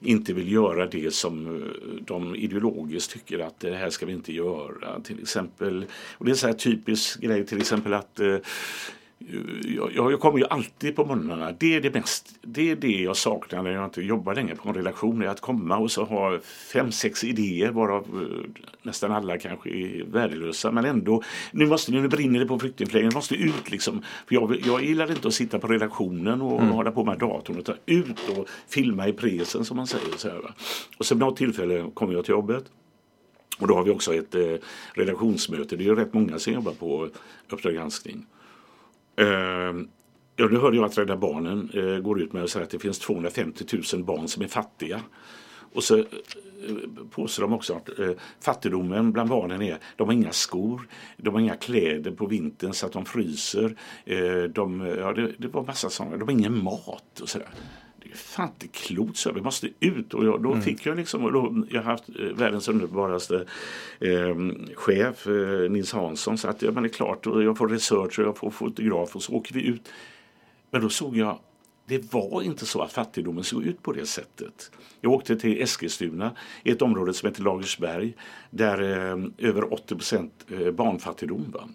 inte 0.00 0.32
vill 0.32 0.52
göra 0.52 0.86
det 0.86 1.14
som 1.14 1.46
eh, 1.46 2.04
de 2.06 2.36
ideologiskt 2.36 3.12
tycker 3.12 3.38
att 3.38 3.60
det 3.60 3.74
här 3.74 3.90
ska 3.90 4.06
vi 4.06 4.12
inte 4.12 4.32
göra. 4.32 5.00
Till 5.00 5.22
exempel, 5.22 5.84
och 6.18 6.24
det 6.24 6.42
är 6.42 6.46
här 6.46 6.52
typisk 6.52 7.20
grej 7.20 7.46
till 7.46 7.58
exempel 7.58 7.94
att 7.94 8.20
eh, 8.20 8.36
jag, 9.76 10.12
jag 10.12 10.20
kommer 10.20 10.38
ju 10.38 10.44
alltid 10.46 10.96
på 10.96 11.04
morgnarna. 11.04 11.52
Det 11.58 11.76
är 11.76 11.80
det 11.80 11.94
mest, 11.94 12.38
det 12.42 12.70
är 12.70 12.76
det 12.76 13.00
jag 13.00 13.16
saknar 13.16 13.62
när 13.62 13.70
jag 13.70 13.84
inte 13.84 14.02
jobbar 14.02 14.34
länge 14.34 14.54
på 14.54 14.68
en 14.68 14.74
redaktion. 14.74 15.22
Är 15.22 15.26
att 15.26 15.40
komma 15.40 15.78
och 15.78 15.90
så 15.90 16.04
ha 16.04 16.38
fem, 16.72 16.92
sex 16.92 17.24
idéer 17.24 17.70
varav 17.70 18.06
uh, 18.14 18.44
nästan 18.82 19.12
alla 19.12 19.38
kanske 19.38 19.70
är 19.70 20.04
värdelösa. 20.04 20.70
Men 20.70 20.84
ändå, 20.84 21.22
nu 21.52 21.66
måste 21.66 21.92
nu 21.92 22.08
brinner 22.08 22.40
det 22.40 22.46
på 22.46 22.58
flyktingförläggningen, 22.58 23.14
måste 23.14 23.34
ut 23.34 23.70
liksom. 23.70 24.02
För 24.26 24.34
jag, 24.34 24.56
jag 24.66 24.84
gillar 24.84 25.10
inte 25.10 25.28
att 25.28 25.34
sitta 25.34 25.58
på 25.58 25.66
redaktionen 25.66 26.42
och 26.42 26.60
mm. 26.60 26.72
hålla 26.72 26.90
på 26.90 27.04
med 27.04 27.18
datorn 27.18 27.58
och 27.58 27.64
ta 27.64 27.74
ut 27.86 28.28
och 28.36 28.48
filma 28.68 29.08
i 29.08 29.12
presen 29.12 29.64
som 29.64 29.76
man 29.76 29.86
säger. 29.86 30.16
Så 30.16 30.28
här? 30.28 30.40
Och 30.98 31.06
sen 31.06 31.18
något 31.18 31.36
tillfälle 31.36 31.90
kommer 31.94 32.14
jag 32.14 32.24
till 32.24 32.32
jobbet. 32.32 32.64
Och 33.58 33.68
då 33.68 33.74
har 33.74 33.84
vi 33.84 33.90
också 33.90 34.14
ett 34.14 34.34
eh, 34.34 34.54
redaktionsmöte. 34.92 35.76
Det 35.76 35.84
är 35.84 35.86
ju 35.86 35.94
rätt 35.94 36.14
många 36.14 36.38
som 36.38 36.52
jobbar 36.52 36.72
på 36.72 37.08
Uppdrag 37.50 37.74
granskning. 37.74 38.26
Ehm, 39.20 39.88
ja, 40.36 40.46
nu 40.46 40.58
hörde 40.58 40.76
jag 40.76 40.84
att 40.84 40.98
Rädda 40.98 41.16
Barnen 41.16 41.70
eh, 41.74 41.98
går 41.98 42.20
ut 42.20 42.32
med 42.32 42.44
att 42.44 42.50
säga 42.50 42.64
att 42.64 42.70
det 42.70 42.78
finns 42.78 42.98
250 42.98 43.64
000 43.94 44.04
barn 44.04 44.28
som 44.28 44.42
är 44.42 44.48
fattiga. 44.48 45.00
Och 45.72 45.84
så 45.84 45.98
eh, 45.98 46.04
påstår 47.10 47.42
de 47.42 47.52
också 47.52 47.74
att 47.74 47.98
eh, 47.98 48.10
fattigdomen 48.40 49.12
bland 49.12 49.30
barnen 49.30 49.62
är 49.62 49.78
de 49.96 50.08
har 50.08 50.14
inga 50.14 50.32
skor, 50.32 50.88
de 51.16 51.34
har 51.34 51.40
inga 51.40 51.56
kläder 51.56 52.10
på 52.10 52.26
vintern 52.26 52.72
så 52.72 52.86
att 52.86 52.92
de 52.92 53.04
fryser. 53.04 53.76
Eh, 54.04 54.42
de, 54.42 54.80
ja, 54.98 55.12
det, 55.12 55.32
det 55.38 55.48
var 55.48 55.64
massa 55.64 55.90
sådana, 55.90 56.16
de 56.16 56.24
har 56.24 56.32
ingen 56.32 56.64
mat 56.64 57.20
och 57.22 57.28
sådär 57.28 57.48
det 58.02 58.10
är 58.10 58.16
fan 58.16 58.48
inte 58.48 58.68
klokt 58.68 59.16
så 59.16 59.32
vi 59.32 59.40
måste 59.40 59.68
ut. 59.80 60.14
Och 60.14 60.24
jag, 60.24 60.42
då 60.42 60.50
mm. 60.50 60.62
fick 60.62 60.86
jag 60.86 60.96
liksom, 60.96 61.32
då, 61.32 61.64
jag 61.70 61.82
har 61.82 61.90
haft 61.90 62.08
eh, 62.08 62.24
världens 62.24 62.68
underbaraste 62.68 63.46
eh, 64.00 64.36
chef, 64.74 65.26
eh, 65.26 65.70
Nils 65.70 65.92
Hansson, 65.92 66.38
så 66.38 66.48
att 66.48 66.62
ja, 66.62 66.70
men 66.70 66.82
det 66.82 66.88
är 66.88 66.92
klart, 66.92 67.26
och 67.26 67.42
jag 67.42 67.58
får 67.58 67.68
research 67.68 68.18
och 68.18 68.24
jag 68.24 68.36
får 68.36 68.50
fotograf 68.50 69.16
och 69.16 69.22
så 69.22 69.32
åker 69.32 69.54
vi 69.54 69.66
ut. 69.66 69.88
Men 70.70 70.82
då 70.82 70.88
såg 70.88 71.16
jag, 71.16 71.38
det 71.86 72.12
var 72.12 72.42
inte 72.42 72.66
så 72.66 72.82
att 72.82 72.92
fattigdomen 72.92 73.44
såg 73.44 73.64
ut 73.64 73.82
på 73.82 73.92
det 73.92 74.06
sättet. 74.06 74.70
Jag 75.00 75.12
åkte 75.12 75.36
till 75.36 75.62
Eskilstuna, 75.62 76.36
i 76.64 76.70
ett 76.70 76.82
område 76.82 77.14
som 77.14 77.28
heter 77.28 77.42
Lagersberg, 77.42 78.16
där 78.50 78.82
eh, 78.82 79.48
över 79.48 79.72
80 79.72 79.94
procent 79.94 80.46
eh, 80.48 80.70
barnfattigdom 80.70 81.50
var. 81.52 81.68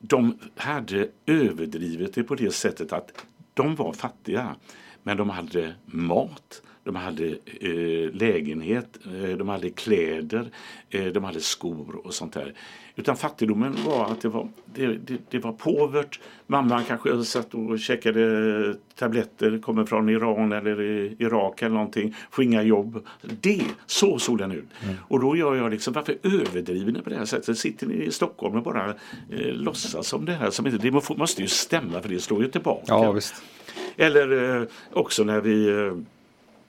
De 0.00 0.38
hade 0.56 1.08
överdrivit 1.26 2.14
det 2.14 2.22
på 2.22 2.34
det 2.34 2.50
sättet 2.50 2.92
att 2.92 3.24
de 3.58 3.74
var 3.74 3.92
fattiga. 3.92 4.56
Men 5.02 5.16
de 5.16 5.30
hade 5.30 5.74
mat, 5.86 6.62
de 6.88 6.96
hade 6.96 7.26
eh, 7.60 8.12
lägenhet, 8.12 8.98
eh, 9.06 9.36
de 9.36 9.48
hade 9.48 9.70
kläder, 9.70 10.50
eh, 10.90 11.04
de 11.04 11.24
hade 11.24 11.40
skor 11.40 12.00
och 12.04 12.14
sånt 12.14 12.32
där. 12.32 12.54
Utan 12.96 13.16
fattigdomen 13.16 13.76
var 13.86 14.04
att 14.04 14.20
det 14.20 14.28
var, 14.28 14.48
det, 14.74 14.86
det, 14.86 15.18
det 15.30 15.38
var 15.38 15.52
påvert. 15.52 16.20
Mamman 16.46 16.84
kanske 16.84 17.24
satt 17.24 17.54
och 17.54 17.78
käkade 17.78 18.74
tabletter, 18.94 19.58
kommer 19.58 19.84
från 19.84 20.08
Iran 20.08 20.52
eller 20.52 20.80
Irak 21.22 21.62
eller 21.62 21.74
någonting, 21.74 22.14
får 22.30 22.44
inga 22.44 22.62
jobb. 22.62 23.06
Det, 23.40 23.62
så 23.86 24.18
såg 24.18 24.38
den 24.38 24.52
ut. 24.52 24.68
Mm. 24.84 24.96
Och 25.08 25.20
då 25.20 25.36
gör 25.36 25.54
jag 25.54 25.70
liksom, 25.70 25.92
varför 25.92 26.18
överdriver 26.22 26.92
ni 26.92 27.02
på 27.02 27.10
det 27.10 27.16
här 27.16 27.24
sättet? 27.24 27.58
Sitter 27.58 27.86
ni 27.86 27.94
i 27.94 28.10
Stockholm 28.10 28.56
och 28.56 28.62
bara 28.62 28.88
eh, 29.30 29.52
låtsas 29.52 30.06
som 30.08 30.24
det 30.24 30.32
här? 30.32 30.50
Som 30.50 30.66
inte, 30.66 30.78
det 30.78 31.16
måste 31.16 31.42
ju 31.42 31.48
stämma 31.48 32.02
för 32.02 32.08
det 32.08 32.20
slår 32.20 32.42
ju 32.42 32.48
tillbaka. 32.48 32.84
Ja, 32.86 33.12
visst. 33.12 33.34
Eller 33.96 34.56
eh, 34.60 34.66
också 34.92 35.24
när 35.24 35.40
vi 35.40 35.68
eh, 35.68 35.92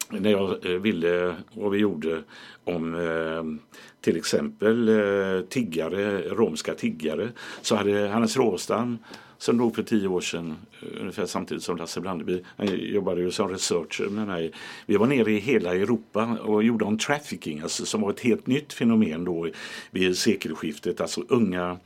när 0.10 0.32
jag 0.32 0.66
eh, 0.66 0.72
ville 0.72 1.36
och 1.54 1.74
vi 1.74 1.78
gjorde 1.78 2.22
om 2.64 2.96
eh, 2.96 3.70
till 4.02 4.18
exempel 4.18 4.90
eh, 4.90 5.46
tiggare, 5.50 6.22
romska 6.22 6.74
tiggare 6.74 7.30
så 7.62 7.76
hade 7.76 8.08
Hannes 8.08 8.38
Råstam 8.38 8.98
som 9.38 9.58
dog 9.58 9.76
för 9.76 9.84
tio 9.84 10.08
år 10.08 10.22
sedan, 10.22 10.56
eh, 10.82 11.02
ungefär 11.02 11.26
samtidigt 11.26 11.64
som 11.64 11.78
Lasse 11.78 12.02
Brandeby. 12.02 12.44
Han 12.58 12.68
jobbade 12.80 13.22
ju 13.22 13.32
som 13.32 13.50
researcher 13.50 14.10
med 14.10 14.28
mig. 14.28 14.52
Vi 14.86 14.98
var 14.98 15.08
nere 15.08 15.32
i 15.32 15.40
hela 15.40 15.76
Europa 15.76 16.38
och 16.42 16.64
gjorde 16.64 16.86
om 16.86 16.98
trafficking, 16.98 17.60
alltså, 17.60 17.86
som 17.86 18.02
var 18.02 18.10
ett 18.10 18.20
helt 18.20 18.48
nytt 18.48 18.74
fenomen 18.74 19.26
då 19.26 19.50
vid 19.92 20.18
sekelskiftet. 20.18 21.02
Alltså 21.02 21.24
unga 21.28 21.78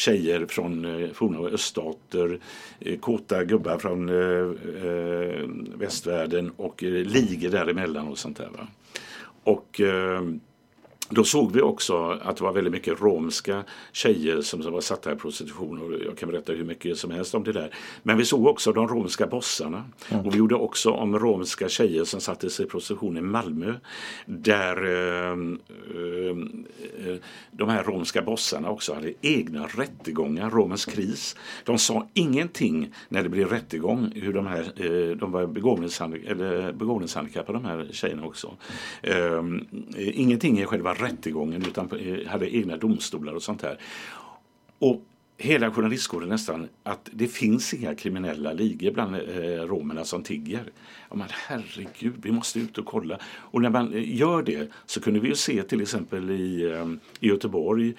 tjejer 0.00 0.46
från 0.46 0.84
eh, 0.84 1.10
forna 1.10 1.38
öststater, 1.38 2.38
eh, 2.80 2.98
kåta 2.98 3.44
gubbar 3.44 3.78
från 3.78 4.08
eh, 4.08 4.50
eh, 4.86 5.48
västvärlden 5.78 6.52
och 6.56 6.84
eh, 6.84 6.90
ligor 6.90 7.50
däremellan 7.50 8.08
och 8.08 8.18
sånt 8.18 8.36
där. 8.36 8.48
Va? 8.56 8.66
Och 9.44 9.80
eh, 9.80 10.22
då 11.10 11.24
såg 11.24 11.52
vi 11.52 11.60
också 11.60 12.18
att 12.22 12.36
det 12.36 12.44
var 12.44 12.52
väldigt 12.52 12.72
mycket 12.72 13.00
romska 13.00 13.64
tjejer 13.92 14.40
som, 14.40 14.62
som 14.62 14.72
var 14.72 14.80
satta 14.80 15.12
i 15.12 15.16
prostitution 15.16 15.82
och 15.82 15.92
jag 16.06 16.18
kan 16.18 16.30
berätta 16.30 16.52
hur 16.52 16.64
mycket 16.64 16.98
som 16.98 17.10
helst 17.10 17.34
om 17.34 17.44
det 17.44 17.52
där. 17.52 17.74
Men 18.02 18.16
vi 18.16 18.24
såg 18.24 18.46
också 18.46 18.72
de 18.72 18.88
romska 18.88 19.26
bossarna 19.26 19.84
mm. 20.08 20.26
och 20.26 20.34
vi 20.34 20.38
gjorde 20.38 20.54
också 20.54 20.90
om 20.90 21.18
romska 21.18 21.68
tjejer 21.68 22.04
som 22.04 22.20
sattes 22.20 22.60
i 22.60 22.66
prostitution 22.66 23.16
i 23.16 23.20
Malmö 23.20 23.74
där 24.26 24.84
eh, 24.84 25.30
eh, 25.30 26.36
Eh, 27.06 27.16
de 27.50 27.68
här 27.68 27.82
romska 27.82 28.22
bossarna 28.22 28.70
också 28.70 28.94
hade 28.94 29.12
egna 29.20 29.66
rättegångar, 29.66 30.50
Romens 30.50 30.84
kris. 30.84 31.36
De 31.64 31.78
sa 31.78 32.06
ingenting 32.14 32.92
när 33.08 33.22
det 33.22 33.28
blev 33.28 33.48
rättegång 33.48 34.12
hur 34.14 34.32
de 34.32 34.46
här, 34.46 34.60
eh, 34.60 35.16
de 35.16 35.32
var 35.32 35.46
begåvningshandikappade, 35.46 36.72
begåvningshandikappade 36.72 37.58
de 37.58 37.64
här 37.64 37.88
tjejerna 37.92 38.24
också. 38.24 38.56
Ehm, 39.02 39.66
eh, 39.96 40.20
ingenting 40.20 40.60
i 40.60 40.66
själva 40.66 40.94
rättegången 40.94 41.62
utan 41.62 41.90
hade 42.26 42.56
egna 42.56 42.76
domstolar 42.76 43.32
och 43.32 43.42
sånt 43.42 43.62
här. 43.62 43.78
Och 44.78 45.02
hela 45.40 45.70
journalistkåren 45.70 46.28
nästan 46.28 46.68
att 46.82 47.08
det 47.12 47.28
finns 47.28 47.74
inga 47.74 47.94
kriminella 47.94 48.52
ligor 48.52 48.90
bland 48.90 49.14
eh, 49.14 49.20
romerna 49.66 50.04
som 50.04 50.22
tigger. 50.22 50.64
Ja, 51.10 51.16
men 51.16 51.28
herregud, 51.30 52.14
vi 52.22 52.32
måste 52.32 52.58
ut 52.58 52.78
och 52.78 52.86
kolla. 52.86 53.18
Och 53.24 53.62
när 53.62 53.70
man 53.70 53.94
eh, 53.94 54.16
gör 54.16 54.42
det 54.42 54.70
så 54.86 55.00
kunde 55.00 55.20
vi 55.20 55.28
ju 55.28 55.34
se 55.34 55.62
till 55.62 55.80
exempel 55.80 56.30
i, 56.30 56.62
eh, 56.62 56.88
i 57.20 57.28
Göteborg 57.28 57.94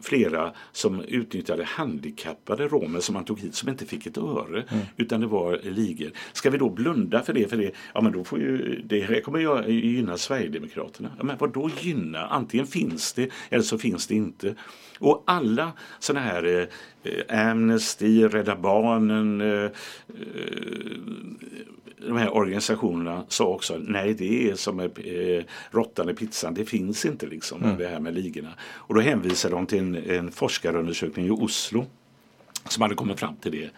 flera 0.00 0.52
som 0.72 1.00
utnyttjade 1.00 1.64
handikappade 1.64 2.68
romer 2.68 3.00
som 3.00 3.12
man 3.12 3.24
tog 3.24 3.40
hit 3.40 3.54
som 3.54 3.68
inte 3.68 3.86
fick 3.86 4.06
ett 4.06 4.18
öre 4.18 4.64
utan 4.96 5.20
det 5.20 5.26
var 5.26 5.60
ligor. 5.62 6.10
Ska 6.32 6.50
vi 6.50 6.58
då 6.58 6.70
blunda 6.70 7.22
för 7.22 7.32
det? 7.32 7.50
För 7.50 7.56
det, 7.56 7.72
ja, 7.94 8.00
men 8.00 8.12
då 8.12 8.24
får 8.24 8.38
ju, 8.38 8.82
det 8.84 9.00
här 9.00 9.20
kommer 9.20 9.38
ju 9.38 9.72
gynna 9.72 10.16
Sverigedemokraterna. 10.16 11.10
Ja, 11.18 11.24
men 11.24 11.36
vad 11.38 11.52
då 11.52 11.70
gynna? 11.80 12.26
Antingen 12.26 12.66
finns 12.66 13.12
det 13.12 13.30
eller 13.50 13.62
så 13.62 13.78
finns 13.78 14.06
det 14.06 14.14
inte. 14.14 14.54
Och 15.02 15.22
alla 15.26 15.72
sådana 15.98 16.26
här 16.26 16.68
eh, 17.02 17.50
Amnesty, 17.50 18.26
Rädda 18.28 18.56
Barnen, 18.56 19.40
eh, 19.40 19.64
eh, 19.64 19.70
de 22.06 22.16
här 22.16 22.36
organisationerna 22.36 23.24
sa 23.28 23.44
också 23.44 23.76
nej 23.78 24.14
det 24.14 24.50
är 24.50 24.54
som 24.54 24.80
eh, 24.80 24.88
råttan 25.70 26.08
i 26.08 26.14
pizzan, 26.14 26.54
det 26.54 26.64
finns 26.64 27.04
inte 27.04 27.26
liksom 27.26 27.76
det 27.78 27.88
här 27.88 28.00
med 28.00 28.14
ligorna. 28.14 28.52
Och 28.60 28.94
då 28.94 29.00
hänvisade 29.00 29.54
de 29.54 29.66
till 29.66 29.78
en, 29.78 29.96
en 30.10 30.32
forskarundersökning 30.32 31.26
i 31.26 31.30
Oslo 31.30 31.86
som 32.68 32.82
hade 32.82 32.94
kommit 32.94 33.20
fram 33.20 33.36
till 33.36 33.52
det. 33.52 33.70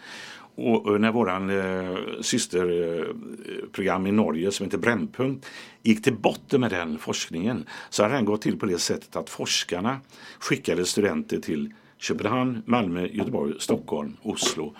Och 0.57 1.01
när 1.01 1.11
våran 1.11 1.49
eh, 1.49 1.97
systerprogram 2.21 4.07
i 4.07 4.11
Norge 4.11 4.51
som 4.51 4.63
heter 4.63 4.77
Brännpunkt 4.77 5.45
gick 5.83 6.03
till 6.03 6.13
botten 6.13 6.61
med 6.61 6.71
den 6.71 6.97
forskningen 6.97 7.65
så 7.89 8.03
hade 8.03 8.15
den 8.15 8.25
gått 8.25 8.41
till 8.41 8.59
på 8.59 8.65
det 8.65 8.77
sättet 8.77 9.15
att 9.15 9.29
forskarna 9.29 9.99
skickade 10.39 10.85
studenter 10.85 11.37
till 11.37 11.73
Köpenhamn, 11.97 12.61
Malmö, 12.65 13.07
Göteborg, 13.07 13.53
Stockholm, 13.59 14.17
Oslo 14.21 14.75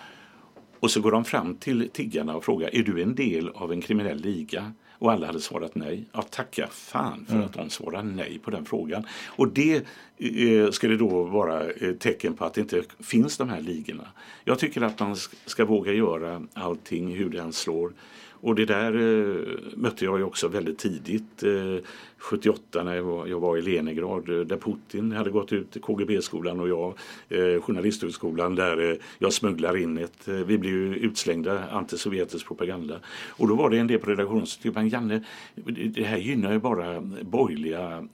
och 0.80 0.92
så 0.92 1.02
går 1.02 1.12
de 1.12 1.26
fram 1.26 1.56
till 1.56 1.90
tiggarna 1.94 2.36
och 2.36 2.46
frågar 2.46 2.76
är 2.76 2.84
du 2.84 3.02
en 3.02 3.16
del 3.16 3.50
av 3.50 3.72
en 3.72 3.82
kriminell 3.82 4.22
liga? 4.22 4.74
Och 5.00 5.12
alla 5.12 5.26
hade 5.28 5.40
svarat 5.42 5.76
nej. 5.76 6.06
Ja, 6.12 6.22
tacka 6.22 6.68
fan 6.68 7.26
för 7.30 7.40
att 7.42 7.54
de 7.54 7.70
svarade 7.70 8.08
nej 8.10 8.40
på 8.44 8.52
den 8.52 8.66
frågan. 8.66 9.06
Och 9.28 9.48
det 9.48 9.76
eh, 10.18 10.70
skulle 10.72 10.98
då 10.98 11.24
vara 11.24 11.64
ett 11.64 12.00
tecken 12.00 12.34
på 12.34 12.46
att 12.46 12.54
det 12.54 12.62
inte 12.62 12.84
finns 13.00 13.38
de 13.38 13.50
här 13.50 13.62
ligorna. 13.62 14.08
Jag 14.44 14.60
tycker 14.60 14.82
att 14.82 15.00
man 15.00 15.14
sk- 15.14 15.36
ska 15.46 15.66
våga 15.66 15.92
göra 15.94 16.42
allting 16.54 17.16
hur 17.16 17.30
den 17.30 17.54
slår. 17.54 17.94
Och 18.46 18.56
det 18.56 18.66
där 18.66 18.94
eh, 18.96 19.58
mötte 19.76 20.06
jag 20.06 20.18
ju 20.18 20.24
också 20.24 20.48
väldigt 20.48 20.78
tidigt. 20.78 21.44
Eh, 21.44 21.84
78 22.18 22.84
när 22.84 22.96
jag 22.96 23.04
var, 23.04 23.28
jag 23.28 23.40
var 23.40 23.58
i 23.58 23.62
Leningrad 23.62 24.30
eh, 24.30 24.40
där 24.40 24.58
Putin 24.58 25.12
hade 25.12 25.30
gått 25.30 25.54
ut 25.54 25.78
KGB-skolan 25.82 26.60
och 26.60 26.70
jag 26.70 26.94
eh, 27.30 27.62
Journalisthögskolan 27.62 28.56
där 28.56 28.92
eh, 28.92 28.98
jag 29.20 29.34
smugglar 29.34 29.78
in 29.78 29.98
ett, 29.98 30.28
eh, 30.28 30.34
vi 30.34 30.58
blev 30.58 30.74
ju 30.74 30.96
utslängda 30.96 31.70
antisovjetisk 31.70 32.48
propaganda. 32.48 33.00
Och 33.30 33.48
då 33.48 33.56
var 33.56 33.70
det 33.70 33.78
en 33.78 33.88
del 33.88 34.00
på 34.00 34.10
redaktionen 34.10 34.46
som 34.46 34.62
tyckte, 34.64 34.82
Janne, 34.82 35.24
det- 35.94 36.04
här 36.04 36.18
gynnar 36.18 36.52
ju 36.54 36.60
bara 36.60 37.02
borgerliga 37.22 38.08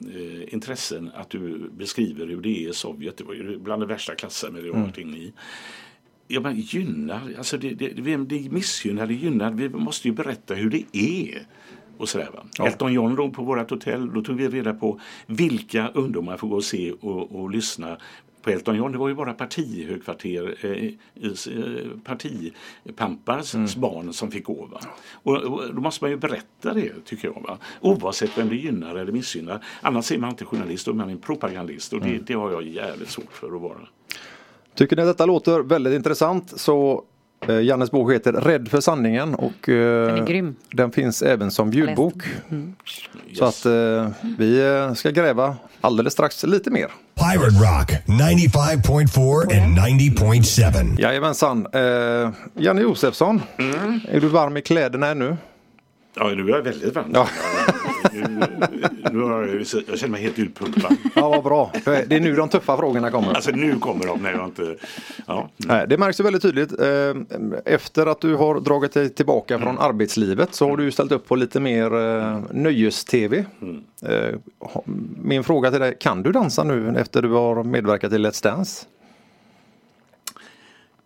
intressen 0.48 1.12
att 1.16 1.30
du 1.30 1.70
beskriver 1.78 2.26
hur 2.28 2.42
det 2.42 2.50
är 2.66 2.70
i 2.70 2.74
Sovjet. 2.74 3.18
Det 3.18 3.24
var 3.24 3.34
ju 3.34 3.58
bland 3.58 3.82
det 3.82 3.86
värsta 3.86 4.16
klassamhället 4.16 4.72
jag 4.74 4.82
varit 4.82 4.98
inne 4.98 5.18
i. 5.18 5.34
Ja, 6.34 6.40
men 6.40 6.56
gynnar, 6.56 7.34
alltså 7.38 7.58
det, 7.58 7.74
det, 7.74 8.18
det 8.18 8.52
missgynnar 8.52 9.04
eller 9.04 9.14
gynnar, 9.14 9.52
vi 9.52 9.70
måste 9.70 10.08
ju 10.08 10.14
berätta 10.14 10.54
hur 10.54 10.70
det 10.70 10.98
är. 10.98 11.46
Och 11.98 12.10
sådär, 12.10 12.30
va? 12.34 12.66
Elton 12.68 12.94
John 12.94 13.16
låg 13.16 13.34
på 13.34 13.44
vårt 13.44 13.70
hotell, 13.70 14.14
då 14.14 14.22
tog 14.22 14.38
vi 14.38 14.50
reda 14.50 14.74
på 14.74 15.00
vilka 15.26 15.88
ungdomar 15.88 16.38
får 16.38 16.48
gå 16.48 16.56
och 16.56 16.64
se 16.64 16.92
och, 16.92 17.42
och 17.42 17.52
lyssna 17.52 17.98
på 18.42 18.50
Elton 18.50 18.76
John. 18.76 18.92
Det 18.92 18.98
var 18.98 19.08
ju 19.08 19.16
bara 19.16 19.34
partihögkvarter, 19.34 20.56
eh, 20.62 20.94
eh, 21.24 21.88
partipampars 22.04 23.76
barn 23.76 24.14
som 24.14 24.32
fick 24.32 24.46
gå. 24.46 24.70
Och, 25.14 25.36
och 25.36 25.76
då 25.76 25.82
måste 25.82 26.04
man 26.04 26.12
ju 26.12 26.18
berätta 26.18 26.74
det, 26.74 27.06
tycker 27.06 27.28
jag. 27.28 27.42
Va? 27.42 27.58
Oavsett 27.82 28.38
vem 28.38 28.50
det 28.50 28.56
gynnar 28.56 28.96
eller 28.96 29.12
missgynnar. 29.12 29.64
Annars 29.82 30.12
är 30.12 30.18
man 30.18 30.30
inte 30.30 30.46
journalist, 30.46 30.86
då 30.86 30.92
är 30.92 30.96
man 30.96 31.10
en 31.10 31.20
propagandist. 31.20 31.94
Och 31.94 32.02
det, 32.02 32.18
det 32.28 32.34
har 32.34 32.52
jag 32.52 32.64
jävligt 32.64 33.10
svårt 33.10 33.34
för 33.34 33.56
att 33.56 33.62
vara. 33.62 33.88
Tycker 34.82 34.96
ni 34.96 35.02
att 35.02 35.08
detta 35.08 35.26
låter 35.26 35.60
väldigt 35.60 35.94
intressant 35.94 36.54
så 36.56 37.04
eh, 37.48 37.60
Jannes 37.62 37.92
bok 37.92 38.12
heter 38.14 38.34
Rädd 38.34 38.68
för 38.68 38.82
sanningen 38.82 39.36
och 39.36 39.70
eh, 39.70 40.08
Den 40.08 40.18
är 40.18 40.26
grym. 40.28 40.56
den 40.72 40.92
finns 40.92 41.22
även 41.22 41.52
som 41.52 41.72
ljudbok. 41.72 42.24
Så 42.50 42.56
Yes. 43.30 43.42
att 43.42 43.66
eh, 43.66 44.10
vi 44.38 44.60
eh, 44.68 44.94
ska 44.94 45.10
gräva 45.10 45.56
alldeles 45.82 46.14
strax 46.14 46.44
lite 46.44 46.70
mer. 46.70 46.88
Pirate 47.16 47.56
Rock 47.56 47.92
95.4 48.06 49.64
and 49.64 49.78
90.7. 49.80 51.02
Jajamensan. 51.02 51.68
Eh, 51.74 52.30
Janne 52.64 52.82
Josefsson, 52.82 53.42
är 54.10 54.20
du 54.22 54.28
varm 54.28 54.58
i 54.58 54.62
kläderna 54.62 55.08
ännu? 55.08 55.38
Ja, 56.14 56.30
nu 56.30 56.44
är 56.46 56.50
jag 56.56 56.62
väldigt 56.62 56.96
varm. 56.96 57.12
Ja. 57.14 57.28
Nu, 58.14 58.44
nu 59.12 59.20
har 59.22 59.48
jag, 59.48 59.68
känner 60.00 60.08
mig 60.08 60.22
helt 60.22 60.40
utpumpad. 60.40 60.96
Ja, 61.16 61.30
vad 61.30 61.44
bra. 61.44 61.72
Det 61.86 62.12
är 62.16 62.20
nu 62.20 62.36
de 62.36 62.50
tuffa 62.50 62.78
frågorna 62.78 63.12
kommer. 63.12 63.34
Alltså 63.34 63.52
nu 63.52 63.80
kommer 63.80 64.08
de 64.08 64.20
när 64.24 64.32
jag 64.32 64.46
inte... 64.46 64.76
Ja. 65.28 65.50
Nej, 65.58 65.88
Det 65.88 65.98
märks 65.98 66.20
ju 66.20 66.24
väldigt 66.24 66.42
tydligt. 66.42 66.80
eh, 66.80 67.16
Efter 67.66 68.06
att 68.08 68.22
du 68.22 68.36
har 68.36 68.60
dragit 68.60 68.94
dig 68.94 69.10
tillbaka 69.10 69.60
från 69.60 69.80
arbetslivet 69.80 70.56
så 70.56 70.70
har 70.70 70.78
du 70.78 70.92
ställt 70.92 71.12
upp 71.12 71.28
på 71.28 71.36
lite 71.36 71.60
mer 71.60 71.96
eh, 71.96 72.40
nöjes-tv. 72.52 73.46
Eh, 74.02 74.36
ha- 74.60 74.84
Min 75.24 75.44
fråga 75.44 75.72
till 75.72 75.80
dig, 75.80 75.98
kan 76.00 76.24
du 76.24 76.32
dansa 76.32 76.64
nu 76.64 76.96
efter 77.00 77.22
du 77.22 77.30
har 77.30 77.64
medverkat 77.64 78.14
i 78.14 78.18
Let's 78.18 78.44
Dance? 78.44 78.86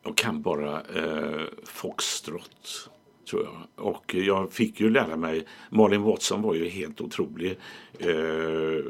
Jag 0.04 0.16
kan 0.18 0.42
bara 0.42 0.74
eh, 0.74 1.42
foxtrot. 1.66 2.90
Tror 3.30 3.44
jag. 3.44 3.86
Och 3.86 4.16
jag 4.16 4.52
fick 4.52 4.80
ju 4.80 4.90
lära 4.90 5.18
mig, 5.18 5.44
Malin 5.70 6.02
Watson 6.02 6.42
var 6.42 6.54
ju 6.54 6.70
helt 6.70 7.02
otrolig. 7.02 7.58
Eh, 8.00 8.84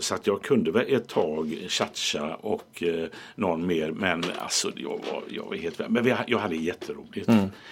så 0.00 0.14
att 0.14 0.26
jag 0.26 0.42
kunde 0.42 0.70
väl 0.70 0.94
ett 0.94 1.08
tag 1.08 1.66
cha 1.68 2.34
och 2.34 2.82
eh, 2.82 3.08
någon 3.34 3.66
mer. 3.66 3.90
Men 3.90 4.24
alltså 4.38 4.72
jag 4.76 5.00
var, 5.12 5.22
jag 5.28 5.44
var 5.44 5.56
helt 5.56 5.80
Men 5.88 6.04
vi, 6.04 6.14
jag 6.26 6.38
hade 6.38 6.56
jätteroligt. 6.56 7.28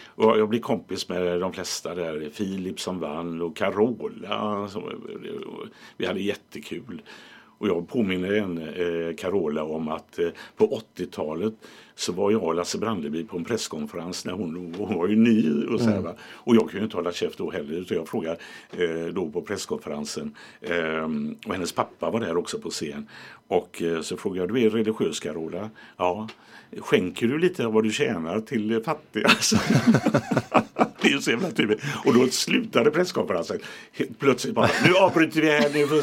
Och 0.07 0.39
jag 0.39 0.49
blev 0.49 0.61
kompis 0.61 1.09
med 1.09 1.41
de 1.41 1.53
flesta 1.53 1.95
där. 1.95 2.31
Filip 2.33 2.81
som 2.81 2.99
vann 2.99 3.43
och 3.43 3.57
Carola. 3.57 4.69
Som, 4.69 4.83
vi 5.97 6.07
hade 6.07 6.21
jättekul. 6.21 7.03
Och 7.59 7.69
jag 7.69 7.89
påminner 7.89 8.33
en 8.33 8.59
eh, 8.59 9.15
Carola 9.17 9.65
om 9.65 9.89
att 9.89 10.19
eh, 10.19 10.29
på 10.57 10.83
80-talet 10.97 11.55
så 11.99 12.13
var 12.13 12.31
jag 12.31 12.43
och 12.43 12.55
Lasse 12.55 12.79
Brandeby 12.79 13.25
på 13.25 13.37
en 13.37 13.45
presskonferens 13.45 14.25
när 14.25 14.33
hon, 14.33 14.75
hon 14.79 14.99
var 14.99 15.09
ju 15.09 15.17
ny 15.17 15.65
och 15.67 15.81
så 15.81 15.91
här, 15.91 16.01
va? 16.01 16.15
Och 16.21 16.57
jag 16.57 16.71
kunde 16.71 16.85
inte 16.85 16.97
hålla 16.97 17.13
käft 17.13 17.39
då 17.39 17.51
heller 17.51 17.75
utan 17.75 17.97
jag 17.97 18.09
frågade 18.09 18.37
eh, 18.73 19.07
då 19.13 19.31
på 19.31 19.43
presskonferensen 19.43 20.35
eh, 20.61 21.09
och 21.47 21.53
hennes 21.53 21.73
pappa 21.73 22.11
var 22.11 22.21
där 22.21 22.37
också 22.37 22.59
på 22.59 22.71
scen. 22.71 23.09
Och 23.49 23.83
eh, 23.83 24.01
så 24.01 24.17
frågade 24.17 24.41
jag, 24.41 24.55
du 24.55 24.67
är 24.67 24.71
religiös 24.71 25.21
Carola? 25.21 25.71
Ja. 25.97 26.29
Skänker 26.79 27.27
du 27.27 27.39
lite 27.39 27.67
av 27.67 27.73
vad 27.73 27.85
du 27.85 27.91
tjänar 27.91 28.41
till 28.41 28.83
fattiga? 28.85 29.29
Det 31.07 31.09
är 31.09 31.13
ju 31.13 31.21
så 31.21 31.31
jävla 31.31 31.51
typiskt. 31.51 31.87
Och 32.05 32.15
då 32.15 32.27
slutade 32.27 32.91
presskonferensen. 32.91 33.59
Plötsligt 34.19 34.55
bara, 34.55 34.71
nu 34.87 34.95
avbryter 34.95 35.41
vi 35.41 35.51
här. 35.51 35.69
Nu 35.73 35.87
får 35.87 35.97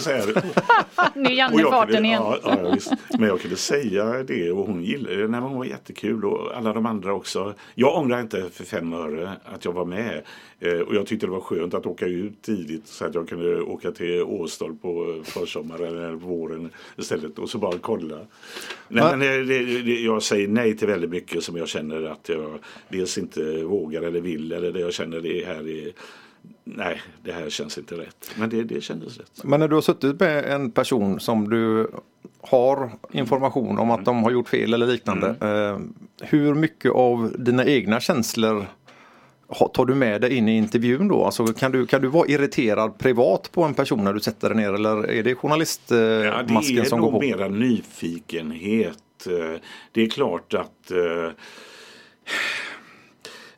är 1.30 1.32
Janne 1.32 1.62
jag 1.62 1.70
farten 1.70 2.06
igen. 2.06 2.22
ja, 2.24 2.40
ja. 2.44 2.96
Men 3.20 3.28
jag 3.28 3.42
kunde 3.42 3.56
säga 3.56 4.24
det 4.24 4.52
och 4.52 4.68
hon 4.68 4.84
gillade 4.84 5.28
det. 5.28 5.38
Hon 5.38 5.58
var 5.58 5.66
jättekul 5.84 6.26
och 6.26 6.58
alla 6.58 6.74
de 6.74 6.86
andra 6.86 7.14
också. 7.14 7.54
Jag 7.76 7.98
ångrar 7.98 8.22
inte 8.22 8.50
för 8.50 8.64
fem 8.64 8.94
öre 8.94 9.32
att 9.46 9.66
jag 9.66 9.72
var 9.72 9.86
med. 9.86 10.22
Eh, 10.60 10.80
och 10.80 10.96
jag 10.96 11.06
tyckte 11.06 11.26
det 11.26 11.32
var 11.32 11.40
skönt 11.40 11.74
att 11.74 11.86
åka 11.86 12.06
ut 12.06 12.42
tidigt 12.42 12.88
så 12.88 13.06
att 13.06 13.16
jag 13.16 13.30
kunde 13.30 13.62
åka 13.62 13.92
till 13.92 14.22
Åstol 14.22 14.76
på 14.76 15.22
försommaren 15.24 15.98
eller 15.98 16.12
våren 16.12 16.70
istället 16.98 17.40
och 17.40 17.50
så 17.50 17.58
bara 17.58 17.78
kolla. 17.82 18.18
Nej, 18.88 19.18
men 19.18 19.20
det, 19.20 19.82
det, 19.82 20.00
jag 20.00 20.24
säger 20.24 20.48
nej 20.48 20.78
till 20.78 20.88
väldigt 20.88 21.10
mycket 21.10 21.44
som 21.44 21.58
jag 21.58 21.68
känner 21.68 22.04
att 22.04 22.30
jag 22.30 22.60
dels 22.90 23.18
inte 23.18 23.64
vågar 23.64 24.02
eller 24.02 24.22
vill 24.22 24.52
eller 24.52 24.72
det 24.72 24.80
jag 24.80 24.94
känner 24.94 25.20
det 25.20 25.46
här 25.46 25.70
är 25.70 25.94
Nej, 26.64 27.02
det 27.24 27.32
här 27.32 27.50
känns 27.50 27.78
inte 27.78 27.96
rätt. 27.96 28.32
Men 28.36 28.50
det, 28.50 28.64
det 28.64 28.82
kändes 28.82 29.18
rätt. 29.18 29.32
Men 29.44 29.60
när 29.60 29.68
du 29.68 29.76
har 29.76 29.82
suttit 29.82 30.20
med 30.20 30.46
en 30.46 30.72
person 30.72 31.20
som 31.20 31.50
du 31.50 31.92
har 32.42 32.92
information 33.12 33.80
om 33.80 33.92
att 33.92 34.06
de 34.06 34.24
har 34.24 34.32
gjort 34.32 34.50
fel 34.50 34.74
eller 34.74 34.88
liknande. 34.88 35.36
Eh, 35.42 35.80
hur 36.28 36.54
mycket 36.54 36.92
av 36.92 37.36
dina 37.40 37.66
egna 37.66 38.00
känslor 38.00 38.66
tar 39.74 39.86
du 39.86 39.96
med 39.96 40.22
dig 40.22 40.34
in 40.34 40.50
i 40.50 40.58
intervjun 40.58 41.08
då? 41.08 41.26
Alltså, 41.26 41.46
kan, 41.48 41.72
du, 41.72 41.86
kan 41.86 42.02
du 42.02 42.08
vara 42.08 42.28
irriterad 42.28 42.98
privat 42.98 43.50
på 43.52 43.64
en 43.64 43.74
person 43.74 44.04
när 44.04 44.14
du 44.14 44.20
sätter 44.20 44.50
dig 44.50 44.58
ner 44.58 44.74
eller 44.74 45.10
är 45.10 45.24
det 45.24 45.36
journalistmasken 45.36 46.76
det 46.76 46.82
är 46.82 46.84
som 46.84 47.02
går 47.02 47.12
nog 47.12 47.22
på? 47.22 47.28
mera 47.28 47.48
nyfikenhet. 47.48 48.98
Eh, 49.28 49.60
Det 49.92 50.02
är 50.02 50.10
klart 50.10 50.54
att 50.54 50.92
eh, 50.92 51.30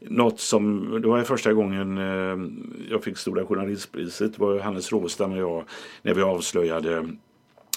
något 0.10 0.39
som, 0.39 0.91
det 1.01 1.08
var 1.08 1.24
första 1.24 1.53
gången 1.53 1.97
eh, 1.97 2.49
jag 2.89 3.03
fick 3.03 3.18
Stora 3.18 3.45
Journalistpriset. 3.45 4.34
Det 4.34 4.41
var 4.41 4.60
Hannes 4.60 4.91
Råstam 4.91 5.32
och 5.32 5.38
jag 5.38 5.64
när 6.01 6.14
vi 6.14 6.22
avslöjade 6.22 7.10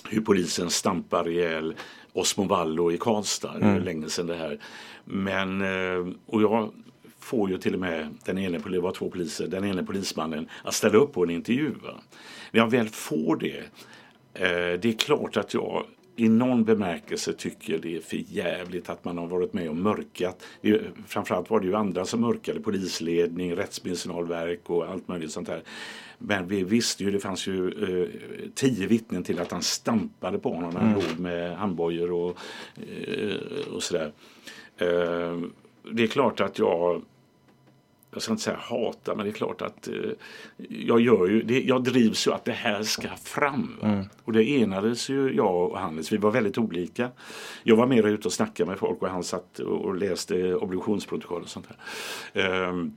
hur 0.09 0.20
polisen 0.20 0.70
stampar 0.70 1.29
ihjäl 1.29 1.74
Osmo 2.12 2.45
Vallo 2.45 2.93
i 2.93 2.99
Karlstad. 2.99 3.59
Är 3.61 3.81
länge 3.81 4.09
sedan 4.09 4.26
det 4.26 4.37
här. 4.37 4.59
Men, 5.05 5.62
eh, 5.62 6.14
och 6.26 6.43
jag 6.43 6.72
får 7.20 7.51
ju 7.51 7.59
till 7.59 7.74
och 7.74 7.81
med 7.81 8.09
den 8.24 8.39
ene, 8.39 8.59
det 8.59 8.81
var 8.81 8.93
två 8.93 9.11
poliser, 9.11 9.47
den 9.47 9.64
ene 9.64 9.83
polismannen 9.83 10.49
att 10.64 10.74
ställa 10.74 10.99
upp 10.99 11.12
på 11.12 11.22
en 11.22 11.31
intervju. 11.31 11.70
Va? 11.70 11.95
När 12.51 12.61
jag 12.61 12.70
väl 12.70 12.89
får 12.89 13.37
det, 13.37 13.59
eh, 14.35 14.81
det 14.81 14.89
är 14.89 14.99
klart 14.99 15.37
att 15.37 15.55
jag 15.55 15.85
i 16.18 16.28
någon 16.28 16.64
bemärkelse 16.64 17.32
tycker 17.32 17.78
det 17.78 17.96
är 17.96 18.00
för 18.00 18.16
jävligt 18.16 18.88
att 18.88 19.04
man 19.04 19.18
har 19.18 19.26
varit 19.26 19.52
med 19.52 19.68
och 19.68 19.76
mörkat. 19.76 20.42
Det, 20.60 20.80
framförallt 21.06 21.50
var 21.50 21.60
det 21.60 21.66
ju 21.66 21.74
andra 21.74 22.04
som 22.04 22.20
mörkade, 22.20 22.60
polisledning, 22.60 23.56
rättsmedicinalverk 23.56 24.70
och 24.70 24.88
allt 24.88 25.08
möjligt 25.08 25.30
sånt 25.30 25.46
där. 25.46 25.62
Men 26.18 26.48
vi 26.48 26.64
visste 26.64 27.04
ju, 27.04 27.10
det 27.10 27.20
fanns 27.20 27.46
ju 27.46 27.68
eh, 27.68 28.08
tio 28.54 28.86
vittnen 28.86 29.22
till 29.22 29.40
att 29.40 29.53
han 29.53 29.62
stampade 29.62 30.38
på 30.38 30.54
honom 30.54 30.74
när 30.74 30.80
han 30.80 30.95
låg 30.95 31.18
med 31.18 31.57
handbojor 31.57 32.12
och, 32.12 32.38
eh, 32.76 33.74
och 33.74 33.82
sådär. 33.82 34.12
Eh, 34.76 35.38
det 35.92 36.03
är 36.03 36.07
klart 36.07 36.40
att 36.40 36.58
jag 36.58 37.03
jag 38.18 38.22
ska 38.22 38.32
inte 38.32 38.42
säga 38.42 38.58
hata, 38.61 39.14
men 39.14 39.24
det 39.24 39.30
är 39.30 39.34
klart 39.34 39.62
att 39.62 39.88
eh, 39.88 39.95
jag 40.68 41.00
gör 41.00 41.28
ju, 41.28 41.42
det, 41.42 41.61
jag 41.61 41.84
drivs 41.84 42.26
ju 42.26 42.32
att 42.32 42.45
det 42.45 42.53
här 42.53 42.82
ska 42.82 43.08
fram. 43.16 43.76
va. 43.80 44.04
Och 44.24 44.32
det 44.32 44.45
enades 44.45 45.08
ju 45.08 45.34
jag 45.34 45.70
och 45.70 45.78
Hannes, 45.78 46.12
vi 46.12 46.16
var 46.16 46.30
väldigt 46.30 46.58
olika. 46.58 47.11
Jag 47.62 47.76
var 47.76 47.86
mer 47.86 48.07
ute 48.07 48.28
och 48.28 48.32
snackade 48.32 48.70
med 48.70 48.78
folk 48.78 49.03
och 49.03 49.08
han 49.08 49.24
satt 49.24 49.58
och, 49.58 49.95
läste 49.95 50.54
obduktionsprotokoll 50.54 51.42
och 51.42 51.49
sånt 51.49 51.68
där. 51.68 52.42
Ehm, 52.42 52.96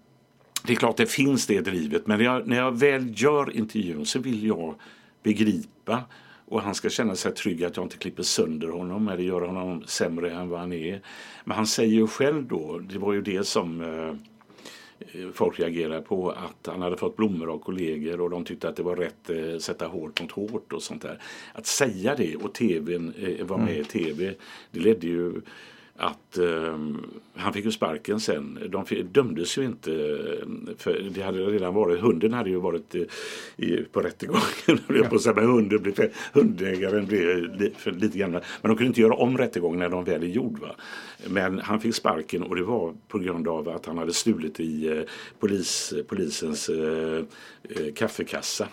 det 0.63 0.73
är 0.73 0.77
klart 0.77 0.97
det 0.97 1.11
finns 1.11 1.47
det 1.47 1.61
drivet, 1.61 2.07
men 2.07 2.17
när 2.17 2.25
jag, 2.25 2.47
när 2.47 2.57
jag 2.57 2.79
väl 2.79 3.13
gör 3.15 3.57
intervjun 3.57 4.05
så 4.05 4.19
vill 4.19 4.45
jag 4.47 4.75
begripa 5.23 6.03
och 6.45 6.61
han 6.61 6.75
ska 6.75 6.89
känna 6.89 7.15
sig 7.15 7.33
trygg 7.33 7.63
att 7.63 7.77
jag 7.77 7.85
inte 7.85 7.97
klipper 7.97 8.23
sönder 8.23 8.67
honom 8.67 9.07
eller 9.07 9.23
gör 9.23 9.41
honom 9.41 9.83
sämre 9.85 10.31
än 10.31 10.49
vad 10.49 10.59
han 10.59 10.73
är. 10.73 11.01
Men 11.43 11.57
han 11.57 11.67
säger 11.67 11.93
ju 11.93 12.07
själv 12.07 12.47
då, 12.47 12.79
det 12.79 12.97
var 12.97 13.13
ju 13.13 13.21
det 13.21 13.47
som 13.47 13.81
eh, 13.81 14.30
folk 15.33 15.59
reagerade 15.59 16.01
på 16.01 16.29
att 16.31 16.67
han 16.67 16.81
hade 16.81 16.97
fått 16.97 17.17
blommor 17.17 17.49
av 17.49 17.59
kollegor 17.59 18.21
och 18.21 18.29
de 18.29 18.45
tyckte 18.45 18.69
att 18.69 18.75
det 18.75 18.83
var 18.83 18.95
rätt 18.95 19.29
eh, 19.29 19.57
sätta 19.59 19.87
hårt 19.87 20.21
mot 20.21 20.31
hårt 20.31 20.73
och 20.73 20.83
sånt 20.83 21.01
där. 21.01 21.21
Att 21.53 21.65
säga 21.65 22.15
det 22.15 22.35
och 22.35 22.53
tvn 22.53 23.13
eh, 23.17 23.45
var 23.45 23.57
med 23.57 23.77
i 23.77 23.83
tv, 23.83 24.33
det 24.71 24.79
ledde 24.79 25.07
ju 25.07 25.41
att 26.01 26.37
eh, 26.37 26.77
han 27.35 27.53
fick 27.53 27.65
ju 27.65 27.71
sparken 27.71 28.19
sen. 28.19 28.59
De 28.69 28.85
fi- 28.85 29.01
dömdes 29.03 29.57
ju 29.57 29.65
inte 29.65 29.91
eh, 29.91 30.75
för 30.77 31.09
det 31.13 31.21
hade 31.21 31.39
redan 31.45 31.73
varit, 31.73 31.99
hunden 32.01 32.33
hade 32.33 32.49
ju 32.49 32.55
varit 32.59 32.95
eh, 32.95 33.01
i, 33.57 33.83
på 33.91 34.01
rättegången. 34.01 34.41
Ja. 34.87 35.03
på 35.09 35.15
att 35.15 35.21
säga, 35.21 35.35
men 35.35 35.45
hunden 35.45 35.81
blev, 35.83 36.11
hundägaren 36.33 37.05
blev 37.05 37.55
li, 37.59 37.73
för 37.77 37.91
lite 37.91 38.17
grann. 38.17 38.31
Men 38.31 38.41
de 38.61 38.75
kunde 38.75 38.85
inte 38.85 39.01
göra 39.01 39.13
om 39.13 39.37
rättegången 39.37 39.79
när 39.79 39.89
de 39.89 40.03
väl 40.03 40.23
är 40.23 40.27
gjord. 40.27 40.59
Va? 40.59 40.75
Men 41.27 41.59
han 41.59 41.79
fick 41.79 41.95
sparken 41.95 42.43
och 42.43 42.55
det 42.55 42.63
var 42.63 42.93
på 43.07 43.19
grund 43.19 43.47
av 43.47 43.69
att 43.69 43.85
han 43.85 43.97
hade 43.97 44.13
stulit 44.13 44.59
i 44.59 44.87
eh, 44.87 45.01
polis, 45.39 45.93
polisens 46.07 46.69
eh, 46.69 47.23
eh, 47.69 47.93
kaffekassa. 47.95 48.67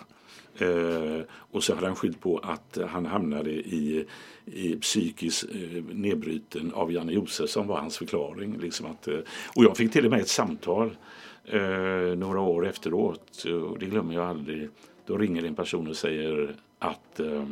Eh, 0.61 1.21
och 1.31 1.63
så 1.63 1.75
hade 1.75 1.87
han 1.87 1.95
skyllt 1.95 2.21
på 2.21 2.37
att 2.37 2.77
han 2.89 3.05
hamnade 3.05 3.51
i, 3.51 4.05
i 4.45 4.75
psykisk 4.75 5.43
eh, 5.43 5.83
nedbruten 5.89 6.73
av 6.73 6.91
Janne 6.91 7.11
Josefsson 7.11 7.67
var 7.67 7.79
hans 7.79 7.97
förklaring. 7.97 8.57
Liksom 8.57 8.85
att, 8.85 9.07
eh, 9.07 9.19
och 9.55 9.63
jag 9.63 9.77
fick 9.77 9.91
till 9.91 10.05
och 10.05 10.11
med 10.11 10.19
ett 10.19 10.29
samtal 10.29 10.97
eh, 11.45 12.17
några 12.17 12.41
år 12.41 12.67
efteråt 12.67 13.45
och 13.45 13.79
det 13.79 13.85
glömmer 13.85 14.13
jag 14.13 14.25
aldrig. 14.25 14.69
Då 15.05 15.17
ringer 15.17 15.43
en 15.43 15.55
person 15.55 15.87
och 15.87 15.95
säger 15.95 16.55
att 16.79 17.19
eh, 17.19 17.45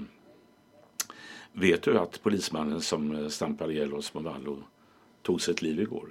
Vet 1.60 1.82
du 1.82 1.98
att 1.98 2.24
polismannen 2.24 2.82
som 2.82 3.16
eh, 3.16 3.28
stampade 3.28 3.74
ihjäl 3.74 3.94
Osmo 3.94 4.22
Vallo 4.22 4.64
tog 5.22 5.42
sitt 5.42 5.62
liv 5.62 5.80
igår? 5.80 6.10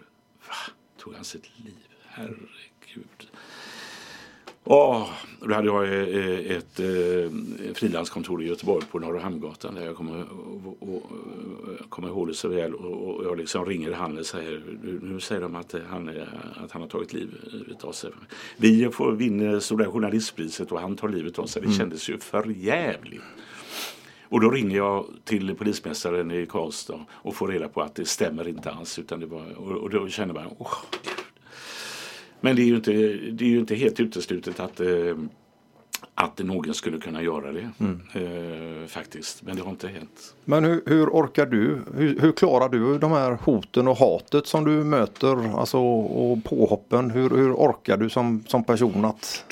Va? 0.49 0.73
Tog 0.99 1.15
han 1.15 1.25
sitt 1.25 1.51
liv? 1.59 1.75
Herregud. 2.07 3.31
Åh, 4.69 5.09
då 5.41 5.55
hade 5.55 5.67
jag 5.67 5.85
eh, 5.85 6.57
ett 6.57 6.81
eh, 6.81 7.75
frilanskontor 7.75 8.43
i 8.43 8.49
Göteborg 8.49 8.87
på 8.91 8.99
Norra 8.99 9.21
Hamngatan 9.21 9.75
där 9.75 9.85
jag 9.85 9.97
kommer, 9.97 10.25
och, 10.61 10.95
och, 10.95 11.03
kommer 11.89 12.09
ihåg 12.09 12.29
det 12.29 12.35
så 12.35 12.49
väl. 12.49 12.75
Och, 12.75 13.25
jag 13.25 13.39
liksom 13.39 13.67
ringer 13.67 13.93
han 13.93 14.19
och 14.19 14.27
säger 14.27 14.63
nu, 15.03 15.21
säger 15.21 15.41
de 15.41 15.57
att 15.57 15.75
han, 15.91 16.11
att 16.65 16.73
han 16.73 16.83
har 16.83 16.89
tagit 16.89 17.13
livet 17.13 17.85
av 17.85 17.93
sig. 17.93 18.11
Vi 18.57 18.89
får 18.91 19.13
vinna 19.13 19.61
Stora 19.61 19.91
Journalistpriset 19.91 20.73
och 20.73 20.81
han 20.81 20.97
tar 20.97 21.09
livet 21.09 21.39
av 21.39 21.47
sig. 21.47 21.63
Det 21.63 21.73
kändes 21.73 22.09
ju 22.09 22.19
för 22.19 22.47
jävligt. 22.47 23.23
Och 24.29 24.41
då 24.41 24.51
ringer 24.51 24.77
jag 24.77 25.07
till 25.25 25.55
polismästaren 25.55 26.31
i 26.31 26.47
Karlstad 26.47 27.05
och 27.11 27.37
får 27.37 27.49
reda 27.49 27.69
på 27.69 27.83
att 27.83 27.95
det 27.95 28.05
stämmer 28.05 28.49
inte 28.49 28.71
alls. 28.71 28.99
Utan 28.99 29.21
det 29.21 29.27
var, 29.27 29.55
och, 29.57 29.73
och 29.73 29.91
då 29.91 30.09
känner 30.09 30.35
man, 30.35 30.49
gud. 30.59 31.26
Men 32.41 32.57
det 32.57 32.63
är 32.63 32.67
ju 32.67 32.77
inte, 32.77 32.93
det 33.33 33.45
är 33.45 33.49
ju 33.49 33.59
inte 33.59 33.75
helt 33.75 34.01
uteslutet 34.01 34.61
att, 34.61 34.81
eh, 34.81 35.17
att 36.15 36.39
någon 36.39 36.75
skulle 36.75 36.99
kunna 36.99 37.23
göra 37.23 37.53
det. 37.53 37.71
Eh, 38.15 38.87
faktiskt. 38.87 39.43
Men 39.43 39.57
det 39.57 39.63
har 39.63 39.71
inte 39.71 39.89
hänt. 39.89 40.35
Men 40.45 40.65
hur, 40.65 40.83
hur 40.87 41.07
orkar 41.07 41.47
du? 41.47 41.79
Hur, 41.97 42.21
hur 42.21 42.33
klarar 42.33 42.69
du 42.69 42.99
de 42.99 43.13
här 43.13 43.33
hoten 43.33 43.89
och 43.89 43.97
hatet 43.97 44.47
som 44.47 44.65
du 44.65 44.71
möter? 44.71 45.59
Alltså, 45.59 45.79
och 45.79 46.45
påhoppen. 46.45 47.11
Hur, 47.11 47.31
hur 47.31 47.53
orkar 47.53 47.97
du 47.97 48.11
som, 48.11 48.45
som 48.47 48.65
person 48.65 49.05
att... 49.05 49.45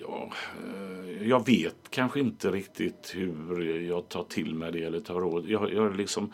Ja, 0.00 0.30
eh, 0.74 1.28
jag 1.28 1.46
vet 1.46 1.76
kanske 1.90 2.20
inte 2.20 2.50
riktigt 2.50 3.12
hur 3.14 3.80
jag 3.88 4.08
tar 4.08 4.22
till 4.22 4.54
mig 4.54 4.72
det 4.72 4.84
eller 4.84 5.00
tar 5.00 5.14
råd. 5.14 5.44
Jag, 5.48 5.74
jag, 5.74 5.96
liksom, 5.96 6.32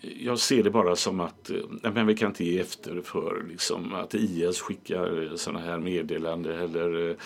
jag 0.00 0.38
ser 0.38 0.62
det 0.62 0.70
bara 0.70 0.96
som 0.96 1.20
att 1.20 1.50
eh, 1.50 1.56
nej, 1.82 1.92
men 1.92 2.06
vi 2.06 2.16
kan 2.16 2.28
inte 2.28 2.44
ge 2.44 2.60
efter 2.60 3.00
för 3.00 3.44
liksom, 3.48 3.94
att 3.94 4.14
IS 4.14 4.60
skickar 4.60 5.36
sådana 5.36 5.60
här 5.60 5.78
meddelanden 5.78 6.58
eller 6.58 7.10
eh, 7.10 7.16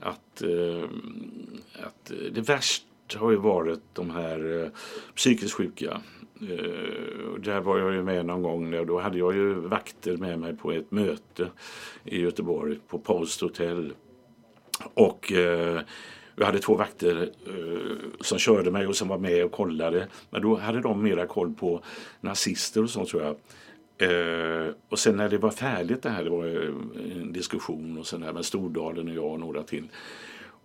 att, 0.00 0.42
eh, 0.42 0.84
att 1.82 2.10
eh, 2.10 2.32
det 2.32 2.40
värsta 2.40 2.84
har 3.16 3.30
ju 3.30 3.36
varit 3.36 3.80
de 3.92 4.10
här 4.10 4.62
eh, 4.62 4.68
psykiskt 5.14 5.54
sjuka. 5.54 6.00
Eh, 6.40 7.34
där 7.38 7.60
var 7.60 7.78
jag 7.78 7.94
ju 7.94 8.02
med 8.02 8.26
någon 8.26 8.42
gång. 8.42 8.86
Då 8.86 9.00
hade 9.00 9.18
jag 9.18 9.34
ju 9.34 9.54
vakter 9.54 10.16
med 10.16 10.38
mig 10.38 10.56
på 10.56 10.72
ett 10.72 10.90
möte 10.90 11.50
i 12.04 12.20
Göteborg 12.20 12.78
på 12.88 12.98
Post 12.98 13.40
Hotel. 13.40 13.92
Och 14.94 15.32
eh, 15.32 15.80
jag 16.38 16.46
hade 16.46 16.58
två 16.58 16.74
vakter 16.74 17.30
eh, 17.46 17.96
som 18.20 18.38
körde 18.38 18.70
mig 18.70 18.86
och 18.86 18.96
som 18.96 19.08
var 19.08 19.18
med 19.18 19.44
och 19.44 19.52
kollade. 19.52 20.06
Men 20.30 20.42
då 20.42 20.56
hade 20.56 20.80
de 20.80 21.02
mera 21.02 21.26
koll 21.26 21.54
på 21.54 21.82
nazister 22.20 22.82
och 22.82 22.90
sånt 22.90 23.08
tror 23.08 23.22
jag. 23.22 23.36
Eh, 24.00 24.72
och 24.88 24.98
sen 24.98 25.16
när 25.16 25.28
det 25.28 25.38
var 25.38 25.50
färdigt 25.50 26.02
det 26.02 26.10
här, 26.10 26.24
det 26.24 26.30
var 26.30 26.46
eh, 26.46 27.20
en 27.20 27.32
diskussion 27.32 27.98
och 27.98 28.06
sen 28.06 28.22
här 28.22 28.32
med 28.32 28.44
Stordalen 28.44 29.08
och 29.08 29.14
jag 29.14 29.32
och 29.32 29.40
några 29.40 29.62
till. 29.62 29.88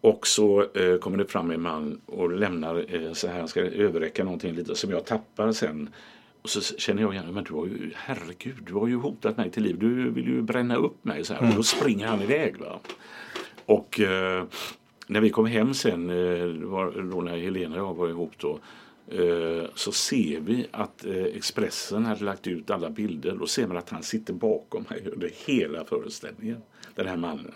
Och 0.01 0.27
så 0.27 0.65
eh, 0.73 0.97
kommer 0.97 1.17
det 1.17 1.25
fram 1.25 1.51
en 1.51 1.61
man 1.61 2.01
och 2.05 2.31
lämnar 2.31 2.95
eh, 2.95 3.13
så 3.13 3.27
här, 3.27 3.39
han 3.39 3.47
ska 3.47 3.61
överräcka 3.61 4.23
någonting 4.23 4.53
lite 4.55 4.75
som 4.75 4.91
jag 4.91 5.05
tappar 5.05 5.51
sen. 5.51 5.89
Och 6.41 6.49
så 6.49 6.77
känner 6.77 7.01
jag 7.01 7.13
igen, 7.13 7.33
men 7.33 7.43
du 7.43 7.53
har 7.53 7.65
ju, 7.65 7.91
herregud, 7.95 8.57
du 8.67 8.73
har 8.73 8.87
ju 8.87 8.95
hotat 8.95 9.37
mig 9.37 9.51
till 9.51 9.63
liv. 9.63 9.79
Du 9.79 10.11
vill 10.11 10.27
ju 10.27 10.41
bränna 10.41 10.75
upp 10.75 11.05
mig 11.05 11.23
så 11.23 11.33
här. 11.33 11.49
Och 11.49 11.55
då 11.55 11.63
springer 11.63 12.07
han 12.07 12.21
iväg. 12.21 12.57
Va? 12.57 12.79
Och 13.65 13.99
eh, 13.99 14.43
när 15.07 15.21
vi 15.21 15.29
kom 15.29 15.45
hem 15.45 15.73
sen, 15.73 16.09
eh, 16.09 16.47
då 17.11 17.21
när 17.21 17.37
Helena 17.37 17.75
och 17.75 17.87
jag 17.87 17.93
var 17.93 18.09
ihop 18.09 18.31
då, 18.37 18.59
eh, 19.07 19.65
så 19.75 19.91
ser 19.91 20.39
vi 20.39 20.67
att 20.71 21.05
eh, 21.05 21.23
Expressen 21.23 22.05
hade 22.05 22.23
lagt 22.23 22.47
ut 22.47 22.69
alla 22.71 22.89
bilder. 22.89 23.35
Då 23.39 23.47
ser 23.47 23.67
man 23.67 23.77
att 23.77 23.89
han 23.89 24.03
sitter 24.03 24.33
bakom 24.33 24.85
mig 24.89 25.07
under 25.13 25.31
hela 25.45 25.85
föreställningen, 25.85 26.61
den 26.95 27.07
här 27.07 27.17
mannen. 27.17 27.53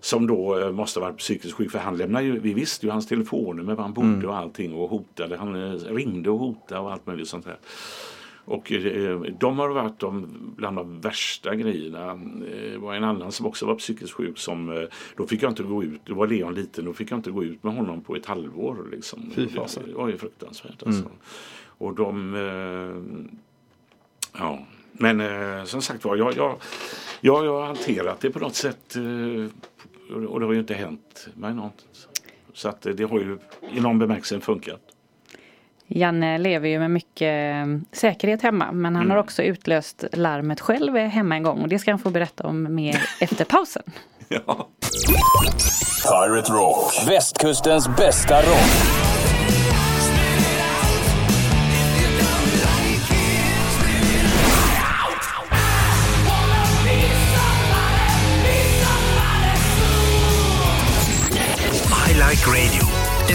Som 0.00 0.26
då 0.26 0.72
måste 0.72 1.00
ha 1.00 1.06
varit 1.06 1.18
psykiskt 1.18 1.54
sjuk 1.54 1.70
för 1.70 1.78
han 1.78 1.96
lämnade 1.96 2.24
ju, 2.24 2.40
vi 2.40 2.54
visste 2.54 2.86
ju 2.86 2.92
hans 2.92 3.06
telefonnummer, 3.06 3.74
var 3.74 3.82
han 3.82 3.92
bodde 3.92 4.26
och 4.26 4.36
allting 4.36 4.74
och 4.74 4.90
hotade. 4.90 5.36
Han 5.36 5.78
ringde 5.78 6.30
och 6.30 6.38
hotade 6.38 6.80
och 6.80 6.92
allt 6.92 7.06
möjligt 7.06 7.28
sånt 7.28 7.46
här. 7.46 7.58
Och 8.44 8.72
eh, 8.72 9.20
de 9.20 9.58
har 9.58 9.68
varit 9.68 9.98
de, 9.98 10.28
bland 10.56 10.76
de 10.76 11.00
värsta 11.00 11.54
grejerna. 11.54 12.10
Eh, 12.12 12.18
Det 12.72 12.78
var 12.78 12.94
en 12.94 13.04
annan 13.04 13.32
som 13.32 13.46
också 13.46 13.66
var 13.66 13.74
psykiskt 13.74 14.12
sjuk 14.12 14.38
som, 14.38 14.76
eh, 14.76 14.82
då 15.16 15.26
fick 15.26 15.42
jag 15.42 15.50
inte 15.50 15.62
gå 15.62 15.84
ut, 15.84 16.00
då 16.04 16.14
var 16.14 16.26
Leon 16.26 16.54
liten, 16.54 16.84
då 16.84 16.92
fick 16.92 17.10
jag 17.10 17.18
inte 17.18 17.30
gå 17.30 17.44
ut 17.44 17.62
med 17.62 17.74
honom 17.74 18.00
på 18.00 18.16
ett 18.16 18.26
halvår. 18.26 18.88
Liksom. 18.92 19.30
Fy 19.34 19.48
fasen. 19.48 19.82
det 19.86 19.94
var 19.94 20.08
ju 20.08 20.18
fruktansvärt 20.18 20.82
alltså. 20.86 21.04
Och 21.64 21.94
de, 21.94 22.34
eh, 22.34 23.30
ja, 24.40 24.66
men 24.92 25.20
eh, 25.20 25.64
som 25.64 25.82
sagt 25.82 26.04
var, 26.04 26.16
jag, 26.16 26.36
jag, 26.36 26.56
jag, 27.20 27.44
jag 27.46 27.52
har 27.60 27.66
hanterat 27.66 28.20
det 28.20 28.30
på 28.30 28.38
något 28.38 28.54
sätt 28.54 28.96
eh, 28.96 30.14
och 30.26 30.40
det 30.40 30.46
har 30.46 30.52
ju 30.52 30.58
inte 30.60 30.74
hänt 30.74 31.28
mig 31.34 31.54
något. 31.54 31.86
Så 32.52 32.68
att 32.68 32.86
eh, 32.86 32.92
det 32.94 33.04
har 33.04 33.18
ju 33.18 33.38
i 33.72 33.80
någon 33.80 33.98
bemärkelse 33.98 34.40
funkat. 34.40 34.91
Janne 35.94 36.38
lever 36.38 36.68
ju 36.68 36.78
med 36.78 36.90
mycket 36.90 37.54
eh, 37.54 37.66
säkerhet 37.92 38.42
hemma 38.42 38.72
men 38.72 38.96
han 38.96 39.10
har 39.10 39.16
också 39.16 39.42
utlöst 39.42 40.04
larmet 40.12 40.60
själv 40.60 40.96
hemma 40.96 41.34
en 41.34 41.42
gång 41.42 41.62
och 41.62 41.68
det 41.68 41.78
ska 41.78 41.90
han 41.90 41.98
få 41.98 42.10
berätta 42.10 42.46
om 42.46 42.74
mer 42.74 43.02
efter 43.20 43.44
pausen. 43.44 43.82
Ja. 44.28 44.68
Pirate 46.02 46.52
Rock. 46.52 47.08
Västkustens 47.08 47.96
bästa 47.96 48.42
rock. 48.42 49.21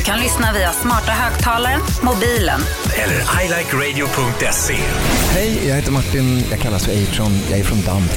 Kan 0.07 0.19
lyssna 0.19 0.53
via 0.53 0.73
smarta 0.73 1.11
högtalaren, 1.11 1.81
mobilen 2.01 2.61
Eller 2.97 3.45
ilikeradio.se. 3.45 4.75
Hej, 5.31 5.67
jag 5.67 5.75
heter 5.75 5.91
Martin. 5.91 6.43
Jag 6.51 6.59
kallas 6.59 6.85
för 6.85 6.91
Atron. 6.91 7.39
Jag 7.49 7.59
är 7.59 7.63
från 7.63 7.81
DAMP. 7.81 8.11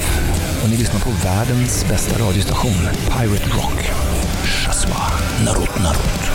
Och 0.63 0.71
ni 0.71 0.77
lyssnar 0.77 1.01
på 1.01 1.11
världens 1.25 1.87
bästa 1.89 2.25
radiostation, 2.25 2.89
Pirate 3.05 3.51
Rock. 3.51 3.91
Shaswa, 4.45 4.97
narut, 5.45 5.79
narut. 5.79 6.31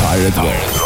Pirate 0.00 0.40
Rock. 0.40 0.83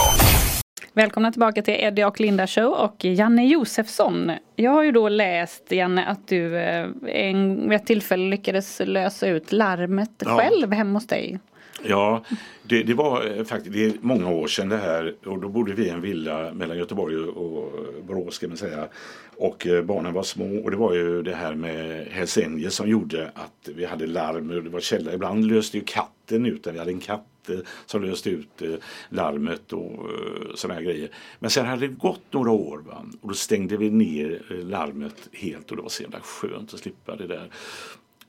Välkomna 0.98 1.32
tillbaka 1.32 1.62
till 1.62 1.74
Eddie 1.74 2.04
och 2.04 2.20
Linda 2.20 2.46
show 2.46 2.72
och 2.72 3.04
Janne 3.04 3.46
Josefsson. 3.46 4.32
Jag 4.56 4.70
har 4.70 4.82
ju 4.82 4.92
då 4.92 5.08
läst 5.08 5.72
Janne 5.72 6.04
att 6.04 6.28
du 6.28 6.56
eh, 6.56 6.88
en, 7.06 7.68
vid 7.68 7.76
ett 7.76 7.86
tillfälle 7.86 8.30
lyckades 8.30 8.80
lösa 8.84 9.28
ut 9.28 9.52
larmet 9.52 10.10
Ja. 10.18 10.38
själv 10.38 10.72
hemma 10.72 10.96
hos 10.98 11.06
dig. 11.06 11.38
Ja, 11.84 12.24
det, 12.62 12.82
det 12.82 12.94
var 12.94 13.38
eh, 13.38 13.44
faktiskt 13.44 13.72
det 13.72 13.84
är 13.84 13.92
många 14.00 14.30
år 14.30 14.46
sedan 14.46 14.68
det 14.68 14.76
här 14.76 15.14
och 15.26 15.38
då 15.38 15.48
bodde 15.48 15.74
vi 15.74 15.86
i 15.86 15.88
en 15.88 16.00
villa 16.00 16.52
mellan 16.52 16.78
Göteborg 16.78 17.16
och 17.16 17.72
Borås 18.02 18.34
ska 18.34 18.48
man 18.48 18.56
säga. 18.56 18.88
Och 19.36 19.66
eh, 19.66 19.82
barnen 19.82 20.12
var 20.12 20.22
små 20.22 20.64
och 20.64 20.70
det 20.70 20.76
var 20.76 20.94
ju 20.94 21.22
det 21.22 21.34
här 21.34 21.54
med 21.54 22.06
Hells 22.10 22.38
som 22.68 22.88
gjorde 22.88 23.30
att 23.34 23.68
vi 23.74 23.84
hade 23.84 24.06
larm 24.06 24.50
och 24.50 24.62
det 24.62 24.70
var 24.70 24.80
källa. 24.80 25.12
Ibland 25.12 25.44
löste 25.44 25.78
ju 25.78 25.84
katten 25.86 26.46
ut. 26.46 26.66
Vi 26.66 26.78
hade 26.78 26.90
en 26.90 27.00
katt 27.00 27.26
Eh, 27.50 27.58
som 27.86 28.02
löste 28.02 28.30
ut 28.30 28.62
eh, 28.62 28.74
larmet 29.08 29.72
och 29.72 29.92
eh, 29.92 30.54
sådana 30.54 30.74
här 30.74 30.86
grejer. 30.86 31.10
Men 31.38 31.50
sen 31.50 31.66
hade 31.66 31.86
det 31.86 31.94
gått 31.94 32.32
några 32.32 32.50
år 32.50 32.78
va? 32.78 33.04
och 33.20 33.28
då 33.28 33.34
stängde 33.34 33.76
vi 33.76 33.90
ner 33.90 34.42
larmet 34.64 35.28
helt 35.32 35.70
och 35.70 35.76
det 35.76 35.82
var 35.82 35.88
så 35.88 36.02
jävla 36.02 36.20
skönt 36.20 36.74
att 36.74 36.80
slippa 36.80 37.16
det 37.16 37.26
där. 37.26 37.50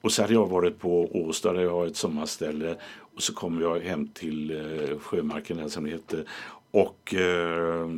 Och 0.01 0.11
så 0.11 0.21
hade 0.21 0.33
jag 0.33 0.47
varit 0.47 0.79
på 0.79 1.09
Åstad 1.11 1.53
där 1.53 1.61
jag 1.61 1.71
har 1.71 1.87
ett 1.87 1.97
sommarställe 1.97 2.75
och 3.15 3.23
så 3.23 3.33
kom 3.33 3.61
jag 3.61 3.79
hem 3.79 4.07
till 4.07 4.51
eh, 4.51 4.99
Sjömarken 4.99 5.57
där 5.57 5.67
som 5.67 5.83
det 5.83 5.89
heter. 5.89 6.25
Och, 6.71 7.13
eh, 7.13 7.89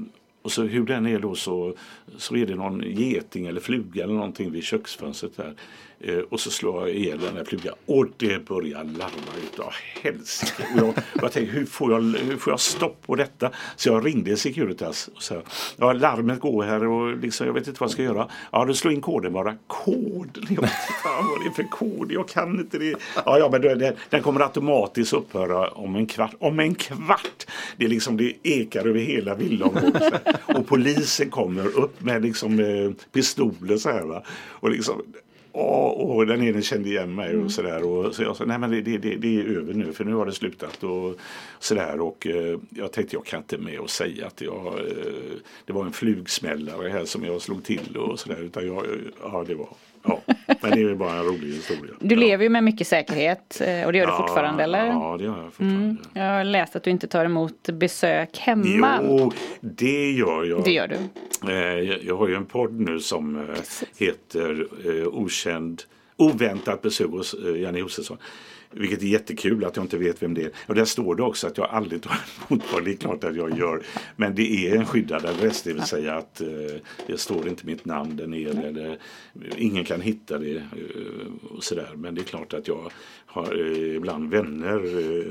och 0.41 0.52
så 0.52 0.64
hur 0.64 0.85
den 0.85 1.06
är 1.06 1.19
då 1.19 1.35
så, 1.35 1.73
så 2.18 2.35
är 2.35 2.45
det 2.45 2.56
någon 2.56 2.81
geting 2.81 3.45
eller 3.45 3.61
fluga 3.61 4.03
eller 4.03 4.14
någonting 4.14 4.52
vid 4.52 4.64
köksfönstret 4.64 5.38
där. 5.38 5.56
Eh, 6.03 6.18
och 6.18 6.40
så 6.40 6.52
slår 6.52 6.88
jag 6.88 6.98
ihjäl 6.98 7.19
den 7.19 7.36
där 7.36 7.44
flugan 7.44 7.76
och 7.86 8.06
det 8.18 8.45
börjar 8.45 8.84
larma 8.84 9.32
utav 9.44 9.73
helsike. 10.02 10.64
Och 10.73 10.80
jag, 10.80 10.90
och 10.90 10.95
jag 11.22 11.32
tänkte 11.32 11.57
hur 11.57 11.65
får, 11.65 11.91
jag, 11.91 12.02
hur 12.02 12.38
får 12.38 12.53
jag 12.53 12.60
stopp 12.60 13.02
på 13.06 13.15
detta? 13.15 13.52
Så 13.76 13.90
jag 13.90 14.06
ringde 14.06 14.38
Securitas 14.38 15.10
och 15.15 15.23
sa 15.23 15.41
ja 15.78 15.94
larmet 15.94 16.40
går 16.40 16.64
här 16.64 16.88
och 16.88 17.18
liksom, 17.18 17.48
jag 17.48 17.53
vet 17.53 17.68
inte 17.68 17.80
vad 17.80 17.88
jag 17.88 17.94
ska 17.94 18.03
göra. 18.03 18.28
Ja 18.52 18.65
du 18.65 18.73
slår 18.73 18.94
in 18.94 19.02
koden 19.02 19.34
bara. 19.34 19.56
Kod? 19.68 20.30
Jag 20.34 20.41
vet 20.41 20.49
inte 20.49 20.68
fan 21.03 21.26
vad 21.30 21.40
det 21.44 21.48
är 21.48 21.53
för 21.53 21.64
kod. 21.64 22.11
Jag 22.11 22.28
kan 22.28 22.60
inte 22.60 22.78
det. 22.78 22.95
Ja, 23.26 23.40
ja 23.40 23.49
men 23.52 23.61
den, 23.61 23.95
den 24.10 24.22
kommer 24.22 24.40
automatiskt 24.40 25.14
upphöra 25.14 25.69
om 25.69 25.95
en 25.95 26.06
kvart. 26.06 26.36
Om 26.40 26.60
en 26.60 26.76
kvart! 26.76 27.45
Det 27.78 27.86
är 27.86 27.90
liksom 27.90 28.18
det 28.18 28.34
ekar 28.44 28.88
över 28.88 28.99
hela 28.99 29.36
villaområdet. 29.36 30.14
Och 30.56 30.68
polisen 30.68 31.30
kommer 31.30 31.80
upp 31.80 32.02
med 32.02 32.22
liksom 32.22 32.60
eh, 32.60 32.91
pistoler 33.14 33.78
så 33.78 33.90
här 33.90 34.03
va. 34.03 34.23
Och 34.49 34.69
liksom 34.69 35.02
och, 35.52 36.15
och 36.15 36.26
den 36.26 36.44
ene 36.44 36.61
kände 36.61 36.90
igen 36.90 37.15
mig 37.15 37.38
och 37.38 37.52
sådär. 37.52 37.84
Och 37.84 38.15
så 38.15 38.23
jag 38.23 38.36
sa, 38.36 38.45
nej 38.45 38.57
men 38.57 38.72
det, 38.72 38.82
det, 38.82 38.98
det, 38.98 39.40
är 39.40 39.57
över 39.57 39.73
nu 39.73 39.94
för 39.94 40.06
nu 40.06 40.14
har 40.14 40.26
det 40.26 40.32
slutat 40.32 40.84
och 40.84 41.15
sådär. 41.60 42.02
Och 42.02 42.28
eh, 42.28 42.60
jag 42.69 42.91
tänkte 42.91 43.15
jag 43.15 43.26
kan 43.26 43.40
inte 43.40 43.57
med 43.57 43.80
och 43.80 43.90
säga 43.90 44.28
att 44.28 44.41
jag, 44.41 44.68
eh, 44.68 45.34
det 45.65 45.73
var 45.73 45.86
en 45.86 45.94
flugsmällare 45.94 46.90
här 46.90 47.06
som 47.06 47.26
jag 47.26 47.41
slog 47.41 47.64
till 47.64 47.98
och 47.98 48.19
sådär. 48.19 48.41
Utan 48.41 48.68
jag, 48.68 48.86
ja 49.22 49.44
det 49.48 49.56
var, 49.56 49.69
ja. 50.03 50.19
Men 50.61 50.72
det 50.72 50.82
är 50.82 50.95
bara 50.95 51.14
en 51.14 51.23
rolig 51.23 51.48
historia. 51.48 51.94
Du 51.99 52.15
ja. 52.15 52.19
lever 52.22 52.44
ju 52.44 52.49
med 52.49 52.64
mycket 52.64 52.88
säkerhet 52.88 53.61
eh, 53.61 53.86
och 53.86 53.91
det 53.91 53.98
gör 53.98 54.06
du 54.06 54.11
Ja, 54.11 54.18
fortfarande 54.18 54.64
eller? 54.64 54.86
Ja, 54.88 55.15
det 55.18 55.23
gör 55.23 55.38
jag 55.38 55.45
fortfarande. 55.45 55.76
Mm. 55.76 55.98
Jag 56.14 56.23
har 56.38 56.44
läst 56.44 56.76
att 56.76 56.84
du 56.84 56.90
inte 56.90 57.07
tar 57.07 57.26
emot 57.26 57.69
besök 57.73 58.38
hemma. 58.38 58.99
Jo, 59.03 59.32
det 59.61 60.11
gör 60.11 60.44
jag. 60.45 60.64
Det 60.64 60.72
gör 60.72 60.88
du. 60.88 60.98
Eh, 61.52 61.98
Jag 62.07 62.18
har 62.18 62.28
ju 62.28 62.36
en 62.36 62.45
podd 62.45 62.80
nu 62.80 62.99
som 62.99 63.36
eh, 63.36 63.44
heter 63.98 64.68
eh, 64.86 65.07
Okänd, 65.07 65.82
Oväntat 66.18 66.82
besök 66.82 67.10
hos 67.10 67.36
Janne 67.56 67.80
Josefsson. 67.80 68.18
Vilket 68.72 69.02
är 69.02 69.06
jättekul 69.06 69.65
att 69.65 69.76
jag 69.76 69.85
inte 69.85 69.98
vet 69.98 70.23
vem 70.23 70.34
det 70.34 70.43
är. 70.43 70.52
Och 70.68 70.76
där 70.76 70.85
står 70.85 71.15
det 71.15 71.23
också 71.23 71.48
att 71.48 71.57
jag 71.57 71.69
aldrig 71.69 72.02
tar 72.02 72.11
emot 72.49 72.64
vad 72.73 72.85
det 72.85 72.91
är 72.91 72.95
klart 72.95 73.23
att 73.23 73.35
jag 73.35 73.57
gör. 73.57 73.84
Men 74.15 74.35
det 74.35 74.68
är 74.68 74.76
en 74.76 74.85
skyddad 74.85 75.26
adress, 75.26 75.61
det 75.61 75.73
vill 75.73 75.84
säga 75.84 76.15
att 76.15 76.41
eh, 76.41 76.48
det 77.07 77.18
står 77.18 77.48
inte 77.48 77.65
mitt 77.65 77.85
namn 77.85 78.15
där 78.15 78.27
nere. 78.27 78.68
Eller, 78.68 78.98
ingen 79.57 79.84
kan 79.84 80.02
hitta 80.02 80.38
det 80.38 80.56
eh, 80.56 80.64
och 81.49 81.64
sådär. 81.64 81.89
Men 81.95 82.15
det 82.15 82.22
är 82.22 82.26
klart 82.26 82.53
att 82.53 82.68
jag 82.68 82.91
har 83.26 83.60
eh, 83.60 83.95
ibland 83.95 84.30
vänner 84.30 84.76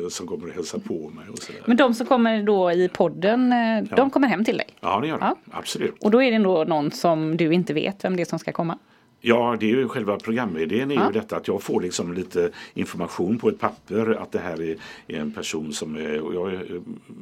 eh, 0.02 0.08
som 0.08 0.26
kommer 0.26 0.48
och 0.48 0.54
hälsar 0.54 0.78
på 0.78 1.10
mig 1.10 1.24
och 1.32 1.38
sådär. 1.38 1.62
Men 1.64 1.76
de 1.76 1.94
som 1.94 2.06
kommer 2.06 2.42
då 2.42 2.72
i 2.72 2.88
podden, 2.88 3.52
eh, 3.52 3.96
de 3.96 4.10
kommer 4.10 4.28
hem 4.28 4.44
till 4.44 4.56
dig? 4.56 4.66
Ja, 4.80 5.00
det 5.00 5.08
gör 5.08 5.18
de. 5.18 5.24
Ja. 5.24 5.36
Absolut. 5.50 5.94
Och 6.00 6.10
då 6.10 6.22
är 6.22 6.30
det 6.30 6.36
ändå 6.36 6.64
någon 6.64 6.90
som 6.90 7.36
du 7.36 7.52
inte 7.52 7.72
vet 7.72 8.04
vem 8.04 8.16
det 8.16 8.22
är 8.22 8.24
som 8.24 8.38
ska 8.38 8.52
komma? 8.52 8.78
Ja, 9.22 9.56
det 9.60 9.66
är 9.66 9.76
ju 9.76 9.88
själva 9.88 10.16
programidén 10.16 10.90
är 10.90 10.94
Ja. 10.94 11.06
ju 11.06 11.12
detta 11.12 11.36
att 11.36 11.48
jag 11.48 11.62
får 11.62 11.80
liksom 11.80 12.12
lite 12.12 12.51
information 12.74 13.38
på 13.38 13.48
ett 13.48 13.59
papper 13.59 14.18
att 14.22 14.32
det 14.32 14.38
här 14.38 14.62
är, 14.62 14.76
är 15.06 15.20
en 15.20 15.32
person 15.32 15.72
som 15.72 15.97
är, 15.97 16.34
jag, 16.34 16.60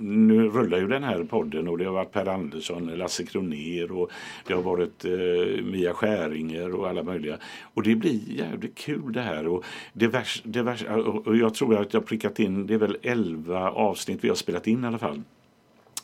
nu 0.01 0.49
rullar 0.49 0.79
ju 0.79 0.87
den 0.89 1.05
här 1.05 1.25
podden 1.25 1.69
och 1.69 1.79
det 1.79 1.85
har 1.85 1.93
varit 1.93 2.13
Per 2.13 2.27
Andersson, 2.29 2.87
Lasse 2.87 3.25
Kroner 3.27 3.93
och 3.93 4.11
det 4.47 4.55
har 4.55 4.63
varit 4.63 5.05
eh, 5.05 5.65
Mia 5.65 5.95
Skäringer 5.95 6.75
och 6.75 6.89
alla 6.89 7.03
möjliga. 7.03 7.37
Och 7.75 7.83
det 7.83 7.95
blir 7.95 8.21
jävligt 8.27 8.75
kul 8.75 9.13
det 9.13 9.23
här 9.23 9.47
och 9.47 9.65
det 9.93 10.07
värsta, 10.07 10.49
det 10.49 10.63
värsta, 10.63 10.97
och 10.97 11.37
jag 11.37 11.55
tror 11.55 11.77
att 11.81 11.93
jag 11.95 12.01
har 12.01 12.07
prickat 12.07 12.39
in, 12.39 12.67
det 12.67 12.75
är 12.75 12.79
väl 12.79 12.97
11 13.03 13.71
avsnitt 13.71 14.25
vi 14.25 14.29
har 14.29 14.37
spelat 14.37 14.67
in 14.67 14.85
i 14.85 14.87
alla 14.87 14.99
fall. 14.99 15.23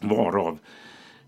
Varav 0.01 0.59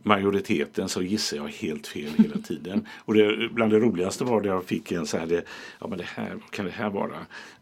majoriteten 0.06 0.88
så 0.88 1.02
gissar 1.02 1.36
jag 1.36 1.48
helt 1.48 1.86
fel 1.86 2.10
hela 2.18 2.38
tiden. 2.38 2.86
Och 2.98 3.14
det, 3.14 3.48
bland 3.52 3.72
det 3.72 3.78
roligaste 3.78 4.24
var 4.24 4.40
det 4.40 4.48
jag 4.48 4.64
fick 4.64 4.92
en 4.92 5.06
så 5.06 5.18
här, 5.18 5.26
det, 5.26 5.44
ja 5.80 5.86
men 5.88 5.98
det 5.98 6.04
här, 6.04 6.30
vad 6.30 6.50
kan 6.50 6.64
det 6.64 6.70
här 6.70 6.90
vara? 6.90 7.16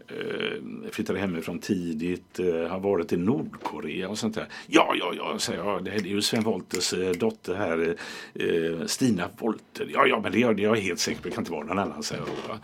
Eh, 0.08 0.90
flyttade 0.90 1.18
hemifrån 1.18 1.58
tidigt, 1.58 2.38
eh, 2.38 2.46
har 2.46 2.80
varit 2.80 3.12
i 3.12 3.16
Nordkorea 3.16 4.08
och 4.08 4.18
sånt 4.18 4.34
där. 4.34 4.46
Ja, 4.66 4.94
ja, 4.98 5.12
ja, 5.16 5.38
säger 5.38 5.64
jag, 5.64 5.84
det 5.84 5.90
är 5.90 5.98
ju 5.98 6.22
Sven 6.22 6.42
Wolters 6.42 6.92
eh, 6.92 7.10
dotter 7.10 7.54
här, 7.54 7.96
eh, 8.34 8.86
Stina 8.86 9.28
Wolter. 9.38 9.88
Ja, 9.92 10.06
ja, 10.06 10.20
men 10.20 10.32
det 10.32 10.42
är, 10.42 10.54
det 10.54 10.62
är 10.62 10.64
jag 10.64 10.76
helt 10.76 11.00
säker 11.00 11.22
på, 11.22 11.28
det 11.28 11.34
kan 11.34 11.42
inte 11.42 11.52
vara 11.52 11.64
någon 11.64 11.78
annan, 11.78 12.02
säger 12.02 12.22
jag 12.22 12.30
då. 12.48 12.58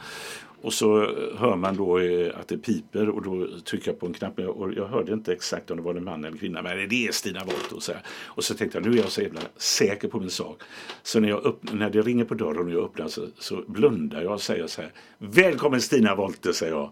Och 0.63 0.73
så 0.73 1.01
hör 1.39 1.57
man 1.57 1.77
då 1.77 1.99
eh, 1.99 2.41
att 2.41 2.49
det 2.49 2.59
piper 2.59 3.09
och 3.09 3.23
då 3.23 3.49
trycker 3.65 3.91
jag 3.91 4.01
på 4.01 4.07
en 4.07 4.13
knapp 4.13 4.39
och 4.39 4.73
jag 4.73 4.87
hörde 4.87 5.13
inte 5.13 5.33
exakt 5.33 5.71
om 5.71 5.77
det 5.77 5.83
var 5.83 5.95
en 5.95 6.05
man 6.05 6.25
eller 6.25 6.39
kvinna 6.39 6.63
men 6.63 6.89
det 6.89 7.07
är 7.07 7.13
Stina 7.13 7.45
Wollter 7.45 7.77
och 7.77 7.83
så 7.83 7.93
här. 7.93 8.03
Och 8.27 8.45
så 8.45 8.55
tänkte 8.55 8.79
jag 8.79 8.87
nu 8.87 8.99
är 8.99 9.03
jag 9.03 9.11
så 9.11 9.23
jävla 9.23 9.41
säker 9.57 10.09
på 10.09 10.21
min 10.21 10.31
sak. 10.31 10.63
Så 11.03 11.21
när, 11.21 11.29
jag 11.29 11.47
öppnar, 11.47 11.75
när 11.75 11.91
det 11.91 12.03
ringer 12.03 12.25
på 12.25 12.35
dörren 12.35 12.67
och 12.67 12.73
jag 12.73 12.85
öppnar 12.85 13.09
så, 13.09 13.27
så 13.39 13.63
blundar 13.67 14.23
jag 14.23 14.33
och 14.33 14.43
säger 14.43 14.67
så 14.67 14.83
här 14.83 14.93
Välkommen 15.19 15.81
Stina 15.81 16.15
Wollter 16.15 16.53
säger 16.53 16.73
jag. 16.73 16.91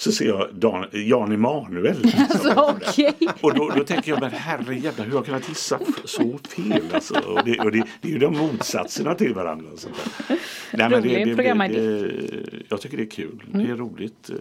Så 0.00 0.12
ser 0.12 0.24
jag 0.24 0.48
Dan, 0.54 0.86
Jan 0.92 1.32
Emanuel. 1.32 1.96
Alltså, 2.30 2.76
okej. 2.78 3.16
Och 3.40 3.54
då, 3.54 3.72
då 3.76 3.84
tänker 3.84 4.10
jag, 4.10 4.20
men 4.20 4.30
herrejävlar, 4.30 5.04
hur 5.04 5.12
har 5.12 5.18
jag 5.18 5.24
kunnat 5.26 5.48
gissa 5.48 5.80
så 6.04 6.38
fel? 6.38 6.82
Alltså, 6.92 7.14
och 7.14 7.44
det, 7.44 7.58
och 7.58 7.72
det, 7.72 7.84
det 8.00 8.08
är 8.08 8.12
ju 8.12 8.18
de 8.18 8.36
motsatserna 8.38 9.14
till 9.14 9.34
varandra. 9.34 9.70
och 9.72 9.78
sånt 9.78 9.96
där. 10.28 10.38
Nej, 10.72 10.90
men 10.90 11.02
det, 11.02 11.24
det, 11.24 11.34
det, 11.34 11.68
det, 11.68 12.62
jag 12.68 12.80
tycker 12.80 12.96
det 12.96 13.02
är 13.02 13.10
kul. 13.10 13.42
Det 13.52 13.62
är 13.62 13.76
roligt. 13.76 14.30
Eh, 14.30 14.36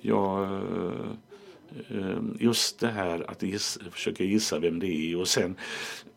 Jag, 0.00 0.42
eh, 1.90 2.18
just 2.40 2.80
det 2.80 2.88
här 2.90 3.30
att 3.30 3.42
giss, 3.42 3.78
försöka 3.92 4.24
gissa 4.24 4.58
vem 4.58 4.78
det 4.78 4.86
är 4.86 5.16
och 5.20 5.28
sen 5.28 5.56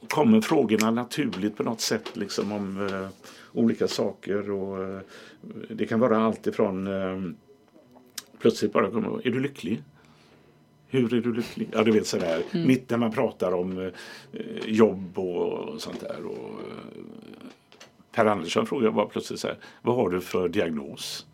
kommer 0.10 0.42
frågorna 0.42 0.92
naturligt 0.92 1.58
på 1.58 1.64
något 1.64 1.82
sätt 1.82 2.10
liksom 2.14 2.52
om 2.52 2.88
eh, 2.88 3.08
olika 3.54 3.88
saker. 3.88 4.52
Och, 4.52 4.84
eh, 4.84 5.00
det 5.70 5.86
kan 5.86 6.00
vara 6.00 6.18
allt 6.18 6.48
ifrån 6.48 6.88
eh, 6.88 7.32
plötsligt 8.40 8.74
bara 8.74 8.90
kommer 8.92 9.28
är 9.28 9.32
du 9.32 9.40
lycklig? 9.40 9.84
Hur 10.88 11.14
är 11.14 11.22
du 11.22 11.34
lycklig? 11.34 11.70
Ja, 11.72 11.84
du 11.84 11.92
vet 11.92 12.08
sådär. 12.08 12.44
Mitt 12.52 12.90
när 12.90 12.98
man 12.98 13.12
pratar 13.12 13.52
om 13.52 13.80
eh, 13.80 13.90
jobb 14.66 15.20
och 15.20 15.82
sånt 15.82 16.00
där. 16.00 16.26
Och, 16.26 16.36
eh, 16.36 17.04
per 18.12 18.26
Andersson 18.26 18.66
frågade 18.66 18.92
bara 18.92 19.06
plötsligt 19.06 19.40
så 19.40 19.48
här, 19.48 19.58
vad 19.82 19.96
har 19.96 20.10
du 20.10 20.22
för 20.22 20.50
diagnos? 20.50 21.26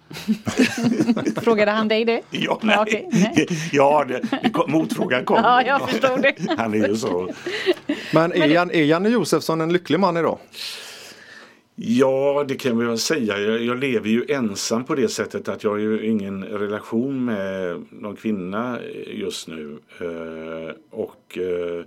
Frågade 1.41 1.71
han 1.71 1.87
dig 1.87 2.05
det? 2.05 2.21
Ja, 2.29 2.59
nej. 2.61 2.75
Ja, 2.75 2.81
okej, 2.81 3.09
nej. 3.11 3.47
ja 3.71 4.05
det, 4.07 4.21
motfrågan 4.67 5.25
kom. 5.25 5.37
Ja, 5.43 5.63
jag 5.65 5.89
förstod 5.89 6.21
det. 6.21 6.35
Han 6.57 6.73
är 6.73 6.87
ju 6.87 6.95
så. 6.95 7.29
Men 8.13 8.31
är, 8.31 8.47
Jan, 8.47 8.71
är 8.71 8.83
Janne 8.83 9.09
Josefsson 9.09 9.61
en 9.61 9.73
lycklig 9.73 9.99
man 9.99 10.17
idag? 10.17 10.37
Ja, 11.83 12.45
det 12.47 12.55
kan 12.55 12.79
vi 12.79 12.85
väl 12.85 12.97
säga. 12.97 13.39
Jag, 13.39 13.63
jag 13.63 13.79
lever 13.79 14.09
ju 14.09 14.25
ensam 14.27 14.83
på 14.83 14.95
det 14.95 15.07
sättet 15.07 15.47
att 15.47 15.63
jag 15.63 15.71
har 15.71 15.77
ju 15.77 16.05
ingen 16.05 16.43
relation 16.43 17.25
med 17.25 17.81
någon 17.89 18.15
kvinna 18.15 18.79
just 19.07 19.47
nu. 19.47 19.77
Eh, 19.99 20.75
och 20.89 21.37
eh, 21.37 21.85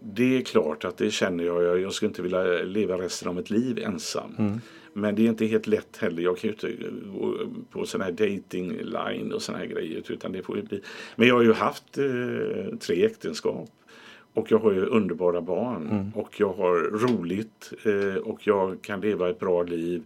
det 0.00 0.36
är 0.38 0.42
klart 0.42 0.84
att 0.84 0.96
det 0.98 1.10
känner 1.10 1.44
jag. 1.44 1.62
Jag, 1.62 1.80
jag 1.80 1.92
skulle 1.92 2.08
inte 2.08 2.22
vilja 2.22 2.42
leva 2.62 2.98
resten 2.98 3.28
av 3.28 3.34
mitt 3.34 3.50
liv 3.50 3.78
ensam. 3.78 4.34
Men 4.36 4.60
men 4.92 5.14
det 5.14 5.22
är 5.22 5.28
inte 5.28 5.46
helt 5.46 5.66
lätt 5.66 5.96
heller. 5.96 6.22
Jag 6.22 6.38
kan 6.38 6.50
ju 6.50 6.54
inte 6.54 6.90
gå 7.18 7.34
på 7.70 7.86
sån 7.86 8.00
här 8.00 8.12
dating 8.12 8.72
line 8.72 9.32
och 9.32 9.42
såna 9.42 9.58
här 9.58 9.66
grejer. 9.66 10.12
Utan 10.12 10.32
det 10.32 10.42
får 10.42 10.54
bli. 10.54 10.80
Men 11.16 11.28
jag 11.28 11.34
har 11.34 11.42
ju 11.42 11.52
haft 11.52 11.98
eh, 11.98 12.76
tre 12.80 13.06
äktenskap. 13.06 13.70
Och 14.34 14.50
jag 14.50 14.58
har 14.58 14.72
ju 14.72 14.86
underbara 14.86 15.40
barn. 15.40 16.12
Och 16.14 16.40
jag 16.40 16.52
har 16.52 16.74
roligt. 16.98 17.72
Eh, 17.84 18.22
och 18.22 18.46
jag 18.46 18.82
kan 18.82 19.00
leva 19.00 19.30
ett 19.30 19.38
bra 19.40 19.62
liv. 19.62 20.02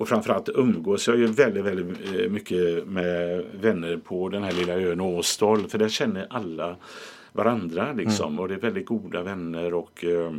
Och 0.00 0.08
framförallt 0.08 0.48
umgås 0.48 1.08
jag 1.08 1.18
ju 1.18 1.26
väldigt, 1.26 1.64
väldigt 1.64 2.14
eh, 2.14 2.30
mycket 2.30 2.86
med 2.86 3.44
vänner 3.60 3.96
på 3.96 4.28
den 4.28 4.42
här 4.42 4.52
lilla 4.52 4.74
ön 4.74 5.00
Åstol. 5.00 5.68
För 5.68 5.78
där 5.78 5.88
känner 5.88 6.26
alla 6.30 6.76
varandra 7.32 7.92
liksom. 7.92 8.40
Och 8.40 8.48
det 8.48 8.54
är 8.54 8.58
väldigt 8.58 8.86
goda 8.86 9.22
vänner. 9.22 9.74
Och 9.74 10.04
eh, 10.04 10.32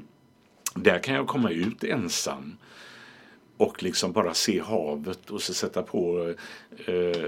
där 0.76 1.00
kan 1.00 1.16
jag 1.16 1.28
komma 1.28 1.50
ut 1.50 1.84
ensam 1.84 2.58
och 3.62 3.84
liksom 3.84 4.12
bara 4.12 4.34
se 4.34 4.60
havet 4.60 5.30
och 5.30 5.42
så 5.42 5.54
sätta 5.54 5.82
på 5.84 6.34
eh, 6.86 7.22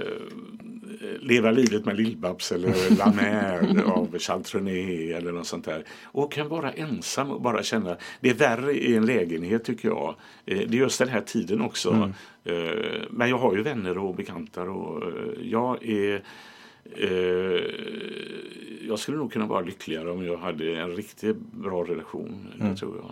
Leva 1.19 1.51
livet 1.51 1.85
med 1.85 1.95
Lill-Babs 1.95 2.53
eller 2.53 2.97
La 2.97 3.11
Mer 3.11 3.84
av 3.85 4.18
Charles 4.19 4.51
Trenet 4.51 5.18
eller 5.18 5.31
något 5.31 5.47
sånt 5.47 5.65
där. 5.65 5.84
Och 6.03 6.31
kan 6.31 6.49
vara 6.49 6.72
ensam 6.72 7.31
och 7.31 7.41
bara 7.41 7.64
känna, 7.64 7.97
det 8.19 8.30
är 8.30 8.34
värre 8.34 8.73
i 8.73 8.95
en 8.95 9.05
lägenhet 9.05 9.64
tycker 9.64 9.88
jag. 9.88 10.15
Eh, 10.45 10.57
det 10.57 10.77
är 10.77 10.80
just 10.80 10.99
den 10.99 11.07
här 11.07 11.22
tiden 11.22 11.61
också. 11.61 12.11
Eh, 12.43 12.53
men 13.10 13.30
jag 13.30 13.38
har 13.38 13.55
ju 13.55 13.61
vänner 13.61 13.97
och 13.97 14.15
bekantar 14.15 14.69
och 14.69 15.03
eh, 15.03 15.49
jag 15.49 15.85
är 15.85 16.23
Eh, 16.95 17.61
jag 18.88 18.99
skulle 18.99 19.18
nog 19.18 19.31
kunna 19.34 19.45
vara 19.45 19.61
lyckligare 19.61 20.11
om 20.11 20.26
jag 20.26 20.38
hade 20.38 20.76
en 20.76 20.95
riktigt 20.95 21.38
bra 21.38 21.84
relation. 21.84 22.47
Det 22.60 22.76
tror 22.76 22.95
jag. 22.95 23.11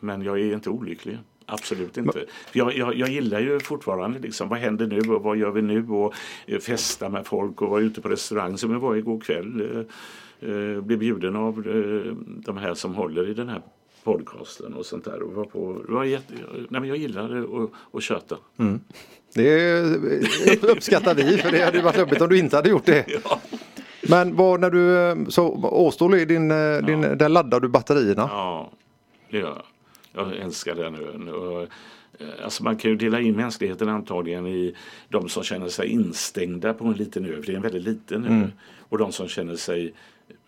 Men 0.00 0.22
jag 0.22 0.40
är 0.40 0.54
inte 0.54 0.70
olycklig. 0.70 1.18
Absolut 1.46 1.96
inte. 1.96 2.24
Jag, 2.52 2.76
jag, 2.76 2.94
jag 2.94 3.08
gillar 3.08 3.40
ju 3.40 3.60
fortfarande 3.60 4.18
liksom, 4.18 4.48
vad 4.48 4.58
händer 4.58 4.86
nu 4.86 5.00
och 5.00 5.22
vad 5.22 5.36
gör 5.36 5.50
vi 5.50 5.62
nu 5.62 5.88
och 5.88 6.14
eh, 6.46 6.58
festa 6.58 7.08
med 7.08 7.26
folk 7.26 7.62
och 7.62 7.70
vara 7.70 7.80
ute 7.80 8.00
på 8.00 8.08
restaurang 8.08 8.58
som 8.58 8.72
jag 8.72 8.80
var 8.80 8.96
igår 8.96 9.20
kväll. 9.20 9.60
Eh, 10.40 10.50
eh, 10.50 10.80
blev 10.80 10.98
bjuden 10.98 11.36
av 11.36 11.58
eh, 11.68 12.12
de 12.44 12.56
här 12.56 12.74
som 12.74 12.94
håller 12.94 13.28
i 13.30 13.34
den 13.34 13.48
här 13.48 13.62
podcasten 14.04 14.74
och 14.74 14.86
sånt 14.86 15.04
där. 15.04 15.22
Och 15.22 15.32
var 15.32 15.44
på, 15.44 15.82
var 15.88 16.04
jätte, 16.04 16.34
nej, 16.68 16.80
men 16.80 16.84
jag 16.84 16.96
gillar 16.96 17.36
att, 17.36 17.70
att 17.92 18.02
köta. 18.02 18.36
Det 19.34 19.80
uppskattar 20.62 21.14
vi 21.14 21.38
för 21.38 21.50
det 21.50 21.64
hade 21.64 21.82
varit 21.82 21.98
jobbigt 21.98 22.20
om 22.20 22.28
du 22.28 22.38
inte 22.38 22.56
hade 22.56 22.68
gjort 22.68 22.86
det. 22.86 23.06
Men 24.08 24.36
vad 24.36 24.60
när 24.60 24.70
du, 24.70 24.98
eh, 24.98 25.16
så 25.28 25.48
Åstol 25.62 26.14
är 26.14 26.26
din, 26.26 26.50
eh, 26.50 26.86
din 26.86 27.00
där 27.00 27.28
laddar 27.28 27.60
du 27.60 27.68
batterierna. 27.68 28.28
Ja, 28.32 28.70
det 29.30 29.38
gör 29.38 29.48
jag. 29.48 29.62
Jag 30.12 30.36
älskar 30.36 30.74
den 30.74 30.94
ön. 30.94 31.28
Och, 31.28 31.62
eh, 31.62 31.68
Alltså 32.44 32.62
man 32.64 32.76
kan 32.76 32.90
ju 32.90 32.96
dela 32.96 33.20
in 33.20 33.36
mänskligheten 33.36 33.88
antagligen 33.88 34.46
i 34.46 34.74
de 35.08 35.28
som 35.28 35.42
känner 35.42 35.68
sig 35.68 35.88
instängda 35.88 36.74
på 36.74 36.84
en 36.84 36.92
liten 36.92 37.24
ö, 37.24 37.36
för 37.36 37.46
det 37.46 37.52
är 37.52 37.56
en 37.56 37.62
väldigt 37.62 37.82
liten 37.84 38.24
ö. 38.24 38.48
Och 38.78 38.98
de 38.98 39.12
som 39.12 39.28
känner 39.28 39.56
sig 39.56 39.92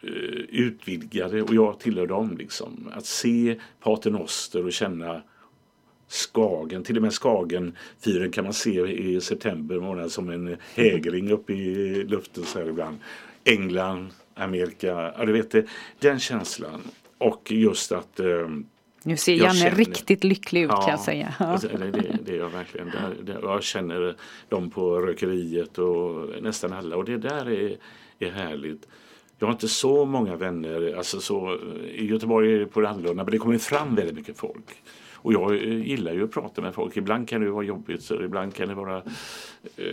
eh, 0.03 0.09
utvidgade 0.49 1.43
och 1.43 1.55
jag 1.55 1.79
tillhör 1.81 2.07
dem. 2.07 2.37
Liksom. 2.39 2.91
Att 2.93 3.07
se 3.07 3.61
Pater 3.81 4.11
Noster 4.11 4.65
och 4.65 4.73
känna 4.73 5.23
Skagen, 6.09 6.85
till 6.85 6.97
och 6.97 7.03
med 7.03 7.13
Skagenfyren 7.13 8.33
kan 8.33 8.45
man 8.45 8.53
se 8.53 8.81
i 8.81 9.21
september 9.21 9.81
månad 9.81 10.13
som 10.13 10.29
en 10.31 10.57
hägring 10.75 11.31
uppe 11.31 11.53
i 11.53 12.05
luften 12.05 12.45
så 12.45 12.59
här 12.59 12.69
ibland. 12.69 12.99
England, 13.45 14.09
Amerika, 14.35 15.13
ja 15.19 15.25
du 15.25 15.33
vet 15.33 15.51
det, 15.51 15.67
den 15.99 16.19
känslan. 16.19 16.81
Och 17.19 17.53
just 17.53 17.93
att 17.93 18.21
eh, 18.21 18.49
Nu 19.07 19.17
ser 19.17 19.33
Jag 19.35 19.45
Janne 19.47 19.55
känner- 19.59 19.77
riktigt 19.77 20.25
lycklig 20.25 20.63
ut 20.63 20.71
kan 20.71 20.89
jag 20.89 21.01
säga. 21.01 21.35
Ja. 21.39 21.47
alltså, 21.47 21.69
eller 21.69 21.87
det, 21.93 22.19
det 22.25 22.33
är 22.33 22.39
jag 22.39 22.49
verkligen. 22.51 22.87
Där, 22.91 23.15
där, 23.35 23.41
jag 23.43 23.63
känner 23.63 24.15
dem 24.49 24.71
på 24.71 25.01
rökeriet 25.01 25.79
och 25.79 26.29
nästan 26.43 26.73
alla 26.73 26.97
och 26.97 27.05
det 27.05 27.17
där 27.19 27.51
är, 27.51 27.77
är 28.19 28.31
härligt. 28.31 28.87
Jag 29.39 29.47
har 29.47 29.53
inte 29.53 29.69
så 29.69 30.05
många 30.05 30.37
vänner, 30.37 30.95
alltså 30.97 31.21
så, 31.21 31.59
i 31.95 32.07
Göteborg 32.07 32.55
är 32.55 32.59
det 32.59 32.67
på 32.67 32.81
det 32.81 32.89
annorlunda 32.89 33.25
men 33.25 33.33
det 33.33 33.39
kommer 33.39 33.59
fram 33.59 33.95
väldigt 33.95 34.15
mycket 34.17 34.39
folk. 34.39 34.65
Och 35.15 35.33
jag 35.33 35.53
eh, 35.55 35.87
gillar 35.87 36.13
ju 36.13 36.25
att 36.25 36.31
prata 36.33 36.63
med 36.63 36.75
folk. 36.75 36.97
Ibland 36.97 37.29
kan 37.29 37.41
det 37.41 37.51
vara 37.51 37.65
jobbigt 37.65 38.03
så 38.03 38.23
ibland 38.23 38.55
kan 38.55 38.69
det 38.69 38.75
vara 38.75 38.97
eh, 39.77 39.85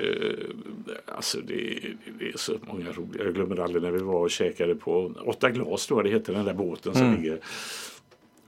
Alltså 1.15 1.37
det, 1.47 1.79
det 2.19 2.27
är 2.29 2.37
så 2.37 2.53
många 2.61 2.91
roliga. 2.91 3.23
Jag 3.23 3.33
glömmer 3.33 3.59
aldrig 3.59 3.83
när 3.83 3.91
vi 3.91 3.99
var 3.99 4.19
och 4.19 4.31
käkade 4.31 4.75
på 4.75 5.13
Åtta 5.25 5.49
glas 5.49 5.87
tror 5.87 5.99
jag 5.99 6.05
det 6.11 6.17
heter 6.17 6.33
den 6.33 6.45
där 6.45 6.53
båten 6.53 6.93
som 6.95 7.15
ligger 7.15 7.39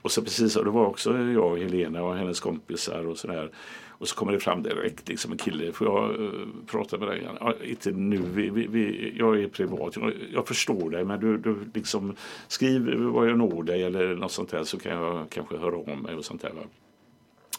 och 0.04 0.10
så 0.10 0.22
precis, 0.22 0.56
och 0.56 0.64
det 0.64 0.70
var 0.70 0.86
också 0.86 1.18
jag 1.18 1.52
och 1.52 1.58
Helena 1.58 2.02
och 2.02 2.16
hennes 2.16 2.40
kompisar 2.40 3.06
och 3.06 3.18
sådär. 3.18 3.50
Och 3.88 4.08
så 4.08 4.16
kommer 4.16 4.32
det 4.32 4.40
fram 4.40 4.62
direkt 4.62 5.08
liksom 5.08 5.32
en 5.32 5.38
kille, 5.38 5.72
får 5.72 5.86
jag 5.86 6.20
uh, 6.20 6.30
prata 6.66 6.98
med 6.98 7.08
dig? 7.08 7.28
Ja, 7.40 7.54
inte 7.64 7.90
nu, 7.90 8.18
vi, 8.18 8.50
vi, 8.50 8.66
vi, 8.66 9.14
jag 9.18 9.40
är 9.40 9.48
privat, 9.48 9.96
jag, 9.96 10.12
jag 10.32 10.48
förstår 10.48 10.90
dig 10.90 11.04
men 11.04 11.20
du, 11.20 11.38
du 11.38 11.56
liksom 11.74 12.16
skriv 12.48 12.94
var 12.94 13.26
jag 13.26 13.38
når 13.38 13.62
dig 13.62 13.82
eller 13.82 14.14
något 14.14 14.32
sånt 14.32 14.50
där 14.50 14.64
så 14.64 14.78
kan 14.78 14.92
jag 14.92 15.30
kanske 15.30 15.56
höra 15.56 15.76
om 15.76 16.02
mig 16.02 16.14
och 16.14 16.24
sånt 16.24 16.42
där. 16.42 16.50
Va? 16.50 16.62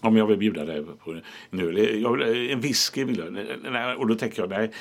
Om 0.01 0.17
jag 0.17 0.27
vill 0.27 0.38
bjuda 0.38 0.65
dig 0.65 0.85
på 1.03 1.11
en 1.49 1.59
öl. 1.59 1.77
Eh, 1.77 1.84
jag 1.84 2.17
vill, 2.17 2.22
eh, 2.22 2.53
en 2.53 2.59
whisky 2.59 3.03
vill 3.03 3.17
jag. 3.17 3.34
Nej, 3.72 3.95
Och 3.95 4.07
då 4.07 4.15
tänker 4.15 4.41
jag, 4.41 4.49
nej, 4.49 4.72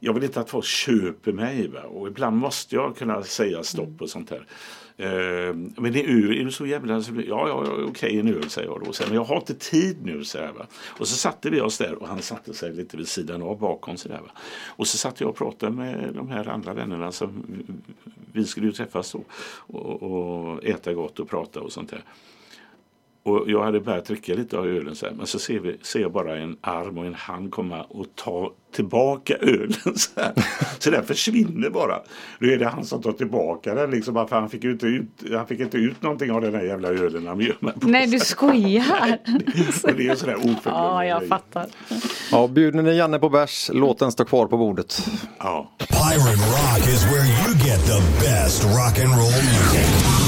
jag 0.00 0.12
vill 0.12 0.24
inte 0.24 0.40
att 0.40 0.50
folk 0.50 0.64
köper 0.64 1.32
mig. 1.32 1.68
Va? 1.68 1.82
Och 1.82 2.08
ibland 2.08 2.36
måste 2.36 2.74
jag 2.74 2.96
kunna 2.96 3.22
säga 3.22 3.62
stopp 3.62 4.02
och 4.02 4.10
sånt 4.10 4.28
där. 4.28 4.46
Eh, 4.96 5.08
men 5.76 5.92
det 5.92 6.04
är 6.04 6.08
öl, 6.08 6.40
är 6.40 6.44
du 6.44 6.50
så 6.50 6.66
jävla... 6.66 7.02
så- 7.02 7.12
Ja, 7.14 7.22
ja, 7.26 7.64
ja 7.66 7.84
okej, 7.88 8.18
en 8.18 8.28
öl 8.28 8.50
säger 8.50 8.68
jag 8.68 8.82
då. 8.84 8.92
Så, 8.92 9.02
Men 9.06 9.14
jag 9.14 9.24
har 9.24 9.36
inte 9.36 9.54
tid 9.54 9.96
nu, 10.04 10.24
så 10.24 10.38
här, 10.38 10.52
va? 10.52 10.66
Och 10.98 11.08
så 11.08 11.16
satte 11.16 11.50
vi 11.50 11.60
oss 11.60 11.78
där 11.78 11.94
och 12.02 12.08
han 12.08 12.22
satte 12.22 12.54
sig 12.54 12.72
lite 12.72 12.96
vid 12.96 13.08
sidan 13.08 13.42
av 13.42 13.58
bakom. 13.58 13.96
Så 13.96 14.08
där, 14.08 14.20
va? 14.20 14.30
Och 14.66 14.86
så 14.86 14.98
satt 14.98 15.20
jag 15.20 15.30
och 15.30 15.36
pratade 15.36 15.72
med 15.72 16.10
de 16.14 16.28
här 16.28 16.48
andra 16.48 16.74
vännerna 16.74 17.12
som 17.12 17.44
vi 18.32 18.44
skulle 18.44 18.66
ju 18.66 18.72
träffas 18.72 19.12
då, 19.12 19.24
och, 19.76 20.02
och 20.02 20.64
äta 20.64 20.92
gott 20.94 21.20
och 21.20 21.28
prata 21.28 21.60
och 21.60 21.72
sånt 21.72 21.90
där. 21.90 22.04
Och 23.24 23.44
jag 23.46 23.62
hade 23.64 23.80
börjat 23.80 24.04
dricka 24.04 24.34
lite 24.34 24.58
av 24.58 24.66
ölen 24.66 24.94
så 24.94 25.06
här, 25.06 25.12
men 25.12 25.26
så 25.26 25.38
ser, 25.38 25.60
vi, 25.60 25.76
ser 25.82 26.00
jag 26.00 26.12
bara 26.12 26.38
en 26.38 26.56
arm 26.60 26.98
och 26.98 27.06
en 27.06 27.14
hand 27.14 27.50
komma 27.50 27.82
och 27.82 28.06
ta 28.14 28.52
tillbaka 28.74 29.34
ölen. 29.36 29.72
Så, 29.96 30.20
här. 30.20 30.32
så 30.78 30.90
den 30.90 31.04
försvinner 31.04 31.70
bara. 31.70 32.00
Nu 32.38 32.52
är 32.52 32.58
det 32.58 32.68
han 32.68 32.84
som 32.84 33.02
tar 33.02 33.12
tillbaka 33.12 33.74
den 33.74 33.90
liksom, 33.90 34.14
för 34.14 34.36
han 34.36 34.50
fick, 34.50 34.64
inte 34.64 34.86
ut, 34.86 35.08
han 35.32 35.46
fick 35.46 35.60
inte 35.60 35.76
ut 35.76 36.02
någonting 36.02 36.30
av 36.30 36.40
den 36.40 36.54
här 36.54 36.62
jävla 36.62 36.88
ölen 36.88 37.26
han 37.26 37.40
gör 37.40 37.56
med 37.60 37.80
på 37.80 37.88
Nej 37.88 38.06
du 38.06 38.18
skojar. 38.18 39.18
Och 39.84 39.94
det 39.94 40.08
är 40.08 40.14
sådär 40.14 40.36
oförglömligt. 40.36 40.64
Ja 40.64 41.04
jag 41.04 41.28
fattar. 41.28 41.66
Ja, 42.30 42.48
bjuder 42.48 42.82
ni 42.82 42.96
Janne 42.96 43.18
på 43.18 43.28
bärs, 43.28 43.70
låt 43.72 43.98
den 43.98 44.12
stå 44.12 44.24
kvar 44.24 44.46
på 44.46 44.56
bordet. 44.56 45.06
Ja. 45.38 45.70
Pirate 45.78 46.30
Rock 46.30 46.88
is 46.88 47.04
where 47.04 47.26
you 47.26 47.54
get 47.66 47.80
the 47.86 48.00
best 48.20 48.64
rock 48.64 49.04
and 49.04 49.12
roll 49.14 49.32
music. 49.32 50.21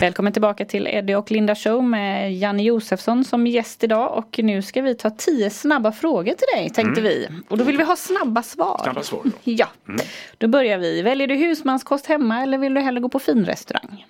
Välkommen 0.00 0.32
tillbaka 0.32 0.64
till 0.64 0.86
Eddie 0.86 1.14
och 1.14 1.30
Linda 1.30 1.54
Show 1.54 1.84
med 1.84 2.34
Janne 2.34 2.62
Josefsson 2.62 3.24
som 3.24 3.46
gäst 3.46 3.84
idag 3.84 4.18
och 4.18 4.40
nu 4.42 4.62
ska 4.62 4.82
vi 4.82 4.94
ta 4.94 5.10
tio 5.10 5.50
snabba 5.50 5.92
frågor 5.92 6.34
till 6.34 6.46
dig 6.54 6.70
tänkte 6.70 7.00
vi. 7.00 7.28
Och 7.48 7.58
då 7.58 7.64
vill 7.64 7.76
vi 7.76 7.84
ha 7.84 7.96
snabba 7.96 8.42
svar. 8.42 8.80
Snabba 8.82 9.02
svar, 9.02 9.20
då. 9.24 9.30
Ja, 9.44 9.66
då 10.38 10.48
börjar 10.48 10.78
vi. 10.78 11.02
Väljer 11.02 11.26
du 11.26 11.34
husmanskost 11.34 12.06
hemma 12.06 12.42
eller 12.42 12.58
vill 12.58 12.74
du 12.74 12.80
hellre 12.80 13.00
gå 13.00 13.08
på 13.08 13.18
finrestaurang? 13.18 14.06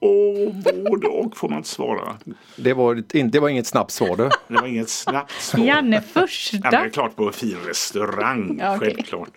Och 0.00 0.54
både 0.90 1.06
och 1.06 1.36
får 1.36 1.48
man 1.48 1.58
inte 1.58 1.68
svara. 1.68 2.16
Det 2.56 2.72
var, 2.72 2.94
inte, 2.94 3.22
det 3.22 3.40
var 3.40 3.48
inget 3.48 3.66
snabbt 3.66 3.90
svar 3.90 4.16
du. 4.16 4.30
Det 4.48 4.60
var 4.60 4.66
inget 4.66 4.88
snabbt 4.88 5.32
svar. 5.32 5.64
Janne 5.64 5.72
Ja, 5.72 5.82
men 5.82 5.90
det 5.90 6.00
första. 6.00 6.68
är 6.68 6.88
klart 6.88 7.16
på 7.16 7.26
en 7.26 7.32
fin 7.32 7.56
restaurang. 7.66 8.58
Ja, 8.60 8.76
okej. 8.76 8.94
Självklart. 8.94 9.30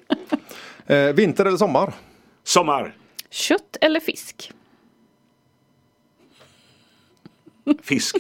Eh, 0.87 0.97
vinter 0.97 1.45
eller 1.45 1.57
sommar? 1.57 1.93
Sommar. 2.43 2.93
Kött 3.31 3.77
eller 3.81 3.99
fisk? 3.99 4.51
Fisk. 7.81 8.15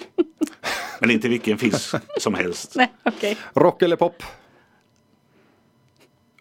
Men 0.99 1.11
inte 1.11 1.29
vilken 1.29 1.57
fisk 1.57 1.95
som 2.19 2.33
helst. 2.33 2.75
Nej, 2.75 2.91
okej. 3.03 3.37
Rock 3.53 3.81
eller 3.81 3.95
pop? 3.95 4.23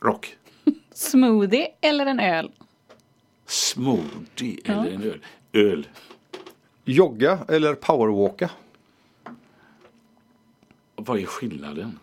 Rock. 0.01 0.37
Smoothie 0.93 1.69
eller 1.81 2.07
en 2.07 2.21
öl? 2.21 2.53
smoothie 3.47 4.59
eller 4.65 4.91
en 4.91 5.03
öl? 5.03 5.25
Öl. 5.53 5.89
Jogga 6.85 7.39
eller 7.49 7.75
powerwalka? 7.75 8.51
Vad 10.95 11.19
är 11.21 11.27
skillnaden? 11.27 11.99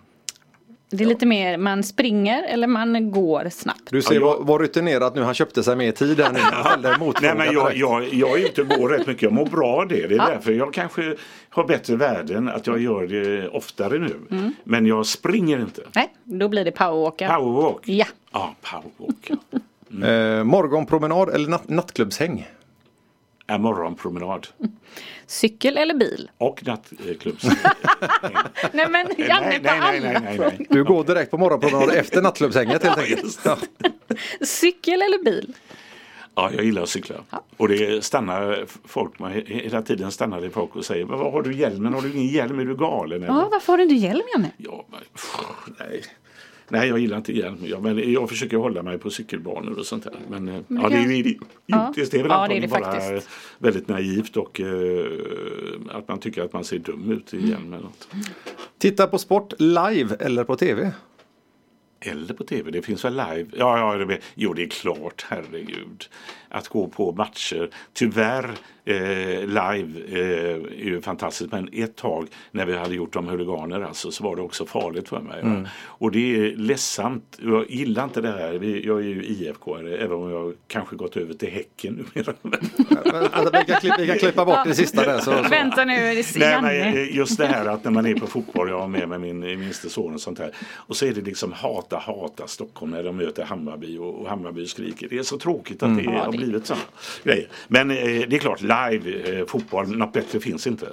Det 0.89 1.03
är 1.03 1.07
lite 1.07 1.25
mer 1.25 1.57
man 1.57 1.83
springer 1.83 2.43
eller 2.43 2.67
man 2.67 3.11
går 3.11 3.49
snabbt. 3.51 3.81
Du 3.91 4.01
ser 4.01 4.15
Ja, 4.15 4.19
jag- 4.21 4.27
vad, 4.27 4.47
vad 4.47 4.61
rutinerat 4.61 5.15
nu, 5.15 5.21
han 5.21 5.33
köpte 5.33 5.63
sig 5.63 5.75
mer 5.75 5.91
tid 5.91 6.17
där 6.17 6.31
nu. 6.31 6.39
Nej 7.21 7.35
men 7.37 7.53
jag, 7.53 7.75
jag, 7.75 8.13
jag 8.13 8.39
är 8.39 8.45
ute 8.45 8.61
och 8.61 8.67
går 8.67 8.89
rätt 8.89 9.07
mycket. 9.07 9.23
Jag 9.23 9.31
mår 9.33 9.45
bra 9.45 9.67
av 9.67 9.87
det. 9.87 10.07
Det 10.07 10.15
är 10.15 10.17
Ja. 10.17 10.29
därför 10.29 10.51
jag 10.51 10.73
kanske 10.73 11.15
har 11.49 11.63
bättre 11.67 11.95
värden 11.95 12.49
att 12.49 12.67
jag 12.67 12.79
gör 12.81 13.07
det 13.07 13.47
oftare 13.49 13.99
nu. 13.99 14.15
Mm. 14.31 14.53
Men 14.63 14.85
jag 14.85 15.05
springer 15.05 15.59
inte. 15.59 15.81
Nej, 15.95 16.09
då 16.23 16.49
blir 16.49 16.65
det 16.65 16.71
powerwalka. 16.71 17.27
Powerwalk. 17.37 17.81
Ja. 17.85 18.05
Ja, 18.33 18.55
powerwalk. 18.61 19.29
ja. 19.29 19.59
Eh, 20.07 20.43
morgonpromenad 20.43 21.29
eller 21.29 21.49
natt, 21.49 21.69
nattklubbshäng? 21.69 22.47
Ja, 23.47 23.57
morgonpromenad. 23.57 24.47
Cykel 25.27 25.77
eller 25.77 25.93
bil? 25.93 26.31
Och 26.37 26.63
nattklubbs. 26.65 27.43
Nej 28.73 28.89
men 28.89 29.07
Janne 29.17 29.47
nej, 29.47 29.59
på 29.59 29.63
nej, 29.63 29.79
nej, 29.79 29.79
alla 29.79 29.91
nej, 29.91 30.21
nej, 30.23 30.37
frågor. 30.37 30.53
nej. 30.57 30.67
Du 30.69 30.83
går 30.83 31.03
direkt 31.03 31.31
på 31.31 31.37
morgonpromenad 31.37 31.95
efter 31.95 32.21
nattklubbshänget 32.21 32.83
helt 32.83 32.97
enkelt. 32.97 33.39
Ja. 33.45 33.57
Cykel 34.45 35.01
eller 35.01 35.23
bil? 35.23 35.53
Ja, 36.35 36.51
jag 36.55 36.65
gillar 36.65 36.81
att 36.83 36.89
cykla. 36.89 37.15
Och 37.57 37.67
det 37.67 38.03
stannar 38.03 38.65
folk, 38.85 39.19
man, 39.19 39.31
hela 39.45 39.81
tiden 39.81 40.11
stannar 40.11 40.41
det 40.41 40.49
folk 40.49 40.75
och 40.75 40.85
säger 40.85 41.05
Vad 41.05 41.31
har 41.31 41.41
du 41.41 41.53
hjälmen? 41.55 41.93
Har 41.93 42.01
du 42.01 42.11
ingen 42.13 42.27
hjälm? 42.27 42.59
Är 42.59 42.65
du 42.65 42.75
galen? 42.75 43.23
eller?" 43.23 43.33
Ja, 43.33 43.49
varför 43.51 43.73
har 43.73 43.77
du 43.77 43.83
inte 43.83 43.95
hjälm 43.95 44.21
Janne? 44.33 44.51
Ja, 44.57 44.85
men, 44.91 44.99
pff, 45.13 45.35
nej. 45.79 46.03
Nej, 46.69 46.87
jag 46.89 46.99
gillar 46.99 47.17
inte 47.17 47.33
hjälm. 47.33 47.57
Ja, 47.63 47.79
men 47.79 48.11
jag 48.13 48.29
försöker 48.29 48.57
hålla 48.57 48.83
mig 48.83 48.97
på 48.97 49.09
cykelbanor 49.09 49.79
och 49.79 49.85
sånt 49.85 50.03
där. 50.03 50.13
Men, 50.29 50.47
eh, 50.47 50.61
Men 50.67 50.81
ja, 50.81 50.89
det 50.89 50.95
det 50.95 51.01
är 51.01 51.07
ju 51.07 51.15
idiotiskt. 51.17 51.51
Ja. 51.65 51.93
Det 51.95 52.13
är 52.17 52.23
väl 52.23 52.31
Ja, 52.31 52.47
det 52.47 52.57
är 52.57 52.61
det 52.61 52.67
bara 52.67 52.91
faktiskt. 52.93 53.29
väldigt 53.59 53.87
naivt 53.87 54.37
och 54.37 54.61
eh, 54.61 55.05
att 55.91 56.07
man 56.07 56.19
tycker 56.19 56.41
att 56.43 56.53
man 56.53 56.63
ser 56.63 56.79
dum 56.79 57.11
ut 57.11 57.33
i 57.33 57.49
hjälm 57.49 57.73
eller 57.73 57.83
något. 57.83 58.07
Titta 58.77 59.07
på 59.07 59.17
sport 59.17 59.53
live 59.59 60.15
eller 60.19 60.43
på 60.43 60.55
tv? 60.55 60.91
Eller 61.99 62.33
på 62.33 62.43
tv, 62.43 62.71
det 62.71 62.81
finns 62.81 63.05
väl 63.05 63.13
live? 63.13 63.45
Ja, 63.57 63.77
ja 63.99 64.05
det, 64.05 64.19
jo 64.35 64.53
det 64.53 64.63
är 64.63 64.67
klart, 64.67 65.25
herregud. 65.29 66.05
Att 66.49 66.67
gå 66.67 66.87
på 66.87 67.11
matcher. 67.11 67.69
Tyvärr, 67.93 68.49
eh, 68.85 69.47
live 69.47 70.01
eh, 70.09 70.55
är 70.55 70.85
ju 70.85 71.01
fantastiskt. 71.01 71.51
Men 71.51 71.69
ett 71.73 71.95
tag 71.95 72.27
när 72.51 72.65
vi 72.65 72.77
hade 72.77 72.95
gjort 72.95 73.15
om 73.15 73.27
huliganer 73.27 73.81
alltså, 73.81 74.11
så 74.11 74.23
var 74.23 74.35
det 74.35 74.41
också 74.41 74.65
farligt 74.65 75.09
för 75.09 75.19
mig. 75.19 75.41
Mm. 75.41 75.67
Och 75.83 76.11
det 76.11 76.35
är 76.35 76.55
ledsamt. 76.55 77.39
Jag 77.41 77.71
gillar 77.71 78.03
inte 78.03 78.21
det 78.21 78.31
här. 78.31 78.53
Vi, 78.53 78.85
jag 78.85 78.99
är 78.99 79.03
ju 79.03 79.23
IFK, 79.23 79.77
även 79.77 80.11
om 80.11 80.31
jag 80.31 80.53
kanske 80.67 80.95
gått 80.95 81.17
över 81.17 81.33
till 81.33 81.49
Häcken 81.49 81.93
numera. 82.15 82.33
Vi, 83.51 83.65
kan 83.65 83.79
klippa, 83.79 83.95
vi 83.97 84.07
kan 84.07 84.17
klippa 84.17 84.45
bort 84.45 84.59
det 84.65 84.75
sista 84.75 85.05
där. 85.05 85.19
Så, 85.19 85.43
så. 85.43 85.49
Vänta 85.49 85.85
nu, 85.85 85.95
det 85.95 86.19
är 86.19 86.39
Nej, 86.39 86.61
men 86.61 86.97
eh, 86.97 87.15
just 87.15 87.37
det 87.37 87.45
här 87.45 87.65
att 87.65 87.83
när 87.83 87.91
man 87.91 88.05
är 88.05 88.15
på 88.15 88.27
fotboll, 88.27 88.69
jag 88.69 88.79
har 88.79 88.87
med 88.87 89.09
mig 89.09 89.19
min 89.19 89.39
minste 89.39 89.89
son 89.89 90.13
och 90.13 90.21
sånt 90.21 90.39
här. 90.39 90.51
Och 90.75 90.95
så 90.95 91.05
är 91.05 91.13
det 91.13 91.21
liksom 91.21 91.53
hata, 91.53 91.97
hata 91.97 92.47
Stockholm 92.47 92.91
när 92.91 93.03
de 93.03 93.17
möter 93.17 93.43
Hammarby 93.43 93.97
och, 93.97 94.21
och 94.21 94.29
Hammarby 94.29 94.65
skriker. 94.65 95.07
Det 95.09 95.17
är 95.17 95.23
så 95.23 95.37
tråkigt 95.37 95.83
att 95.83 95.97
det 95.97 96.03
Ja, 96.03 96.31
har 96.37 96.45
blivit 96.45 96.65
så 96.67 96.75
grejer. 97.23 97.47
Men 97.67 97.91
eh, 97.91 97.97
det 97.97 98.35
är 98.35 98.39
klart, 98.39 98.61
live 98.61 99.39
eh, 99.39 99.45
fotboll, 99.45 99.97
något 99.97 100.13
bättre 100.13 100.39
finns 100.39 100.67
inte. 100.67 100.87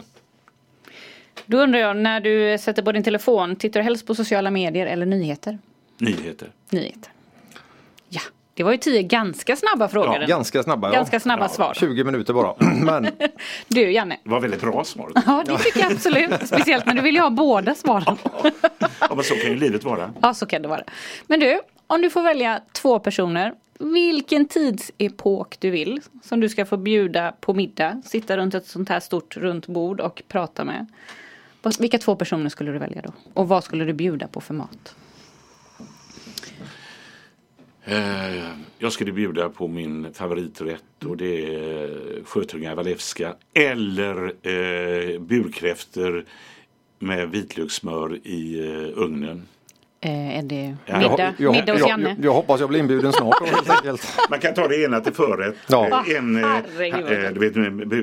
Då 1.46 1.58
undrar 1.58 1.80
jag, 1.80 1.96
när 1.96 2.20
du 2.20 2.58
sätter 2.58 2.82
på 2.82 2.92
din 2.92 3.02
telefon, 3.04 3.56
tittar 3.56 3.80
du 3.80 3.84
helst 3.84 4.06
på 4.06 4.14
sociala 4.14 4.50
medier 4.50 4.86
eller 4.86 5.06
nyheter? 5.06 5.58
Nyheter. 5.98 6.48
Nyheter. 6.70 7.12
Ja, 8.08 8.20
det 8.54 8.62
var 8.62 8.72
ju 8.72 8.78
tio 8.78 9.02
ganska 9.02 9.56
snabba 9.56 9.88
frågor. 9.88 10.16
Ja, 10.20 10.26
Ganska 10.26 10.62
snabba. 10.62 10.90
Ganska 10.90 11.16
ja. 11.16 11.20
snabba 11.20 11.44
Ja, 11.44 11.48
svar. 11.48 11.74
20 11.74 12.04
minuter 12.04 12.32
bara. 12.32 12.54
Men 12.84 13.08
Du 13.68 13.90
Janne. 13.92 14.16
Det 14.24 14.30
var 14.30 14.40
väldigt 14.40 14.60
bra 14.60 14.84
svar. 14.84 15.12
Ja, 15.26 15.44
det 15.46 15.58
tycker 15.58 15.80
jag 15.80 15.92
absolut. 15.92 16.46
Speciellt 16.46 16.86
när 16.86 16.94
du 16.94 17.02
vill 17.02 17.18
ha 17.18 17.30
båda 17.30 17.74
svaren. 17.74 18.16
Ja, 19.00 19.14
men 19.14 19.24
så 19.24 19.34
kan 19.34 19.50
ju 19.50 19.56
livet 19.56 19.84
vara. 19.84 20.12
Ja, 20.22 20.34
så 20.34 20.46
kan 20.46 20.62
det 20.62 20.68
vara. 20.68 20.82
Men 21.26 21.40
du, 21.40 21.60
om 21.86 22.02
du 22.02 22.10
får 22.10 22.22
välja 22.22 22.60
två 22.72 22.98
personer. 22.98 23.52
Vilken 23.78 24.48
tidsepok 24.48 25.60
du 25.60 25.70
vill 25.70 26.00
som 26.22 26.40
du 26.40 26.48
ska 26.48 26.66
få 26.66 26.76
bjuda 26.76 27.32
på 27.40 27.54
middag. 27.54 28.02
Sitta 28.04 28.36
runt 28.36 28.54
ett 28.54 28.66
sånt 28.66 28.88
här 28.88 29.00
stort 29.00 29.36
runt 29.36 29.66
bord 29.66 30.00
och 30.00 30.22
prata 30.28 30.64
med. 30.64 30.86
Vilka 31.78 31.98
två 31.98 32.16
personer 32.16 32.48
skulle 32.48 32.72
du 32.72 32.78
välja 32.78 33.02
då? 33.02 33.12
Och 33.34 33.48
vad 33.48 33.64
skulle 33.64 33.84
du 33.84 33.92
bjuda 33.92 34.28
på 34.28 34.40
för 34.40 34.54
mat? 34.54 34.96
Eh, 37.84 38.50
jag 38.78 38.92
skulle 38.92 39.12
bjuda 39.12 39.48
på 39.48 39.68
min 39.68 40.14
favoriträtt 40.14 41.04
och 41.04 41.16
det 41.16 41.54
är 41.54 42.16
eh, 42.16 42.24
sjötunga 42.24 42.74
walewska 42.74 43.34
eller 43.54 44.24
eh, 44.24 45.20
burkräftor 45.20 46.24
med 46.98 47.30
vitlökssmör 47.30 48.26
i 48.26 48.68
eh, 48.68 49.02
ugnen. 49.02 49.48
Eh, 50.04 50.38
är 50.38 50.42
det 50.42 50.76
Ja. 50.86 50.98
middag, 50.98 51.34
jag, 51.38 51.52
middag 51.52 51.72
hos 51.72 51.80
jag, 51.80 51.88
Janne? 51.88 52.08
jag, 52.18 52.24
jag 52.24 52.32
hoppas 52.32 52.60
jag 52.60 52.68
blir 52.68 52.80
inbjuden 52.80 53.12
snart 53.12 53.34
då, 53.40 53.46
helt 53.46 53.70
enkelt. 53.76 54.18
Man 54.30 54.40
kan 54.40 54.54
ta 54.54 54.68
det 54.68 54.84
ena 54.84 55.00
till 55.00 55.12
förrätt. 55.12 55.54
Ja. 55.66 55.86
Eh, 55.86 56.16
En, 56.16 56.36
eh, 56.44 56.56
eh, 56.56 57.32
du 57.32 57.40
vet, 57.40 57.56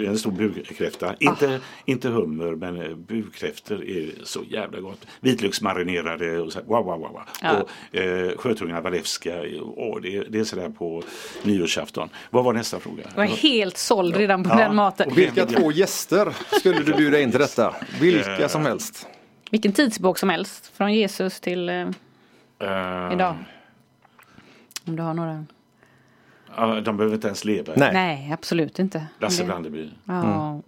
en 0.08 0.18
stor 0.18 0.32
burkräfta. 0.32 1.16
Inte, 1.20 1.60
inte 1.86 2.10
hummer 2.10 2.52
men 2.56 3.04
burkräftor 3.06 3.84
är 3.86 4.10
så 4.24 4.40
jävla 4.50 4.80
gott. 4.80 5.06
Vitlöksmarinerade 5.20 6.40
och 6.40 6.52
så 6.52 6.60
här, 6.60 6.66
wow, 6.66 6.86
wow, 6.86 7.00
wow. 7.00 7.12
wow. 7.12 7.22
Ja. 7.42 7.52
Och 7.92 7.96
eh, 8.00 8.38
sjötunga 8.38 8.82
walewska. 8.82 9.34
åh, 9.62 10.02
det, 10.02 10.24
det 10.30 10.40
är 10.40 10.44
sådär 10.44 10.70
på 10.70 11.04
nyårsafton. 11.44 12.10
Vad 12.30 12.44
var 12.44 12.54
nästa 12.54 12.80
fråga? 12.80 13.04
Jag 13.16 13.26
är 13.26 13.30
helt 13.30 13.78
såld 13.78 14.16
redan 14.18 14.44
på 14.44 14.50
Ja. 14.50 14.56
den 14.56 14.76
maten. 14.76 15.10
Och 15.12 15.18
vilka 15.18 15.46
två 15.46 15.72
gäster 15.72 16.34
skulle 16.60 16.80
du 16.84 16.94
bjuda 16.94 17.20
in 17.20 17.32
till 17.32 17.40
detta? 17.40 17.76
Vilka 18.02 18.50
som 18.50 18.66
helst. 18.66 19.08
Vilken 19.52 19.74
tidsbok 19.74 20.18
som 20.18 20.30
helst. 20.30 20.68
Från 20.68 20.94
Jesus 20.94 21.40
till 21.40 21.70
eh, 21.70 21.90
Eh, 22.62 23.14
idag. 23.14 23.36
Om 24.86 24.96
du 24.96 25.04
har 25.04 25.14
några. 25.14 25.46
ja, 26.56 26.82
de 26.82 26.98
behöver 26.98 27.16
inte 27.16 27.28
ens 27.28 27.46
leva. 27.46 27.74
Nej. 27.78 27.94
Nej, 27.94 28.32
absolut 28.34 28.80
inte. 28.80 29.08
Lasse 29.20 29.44
Brandeby. 29.44 29.90
Ja. 30.06 30.62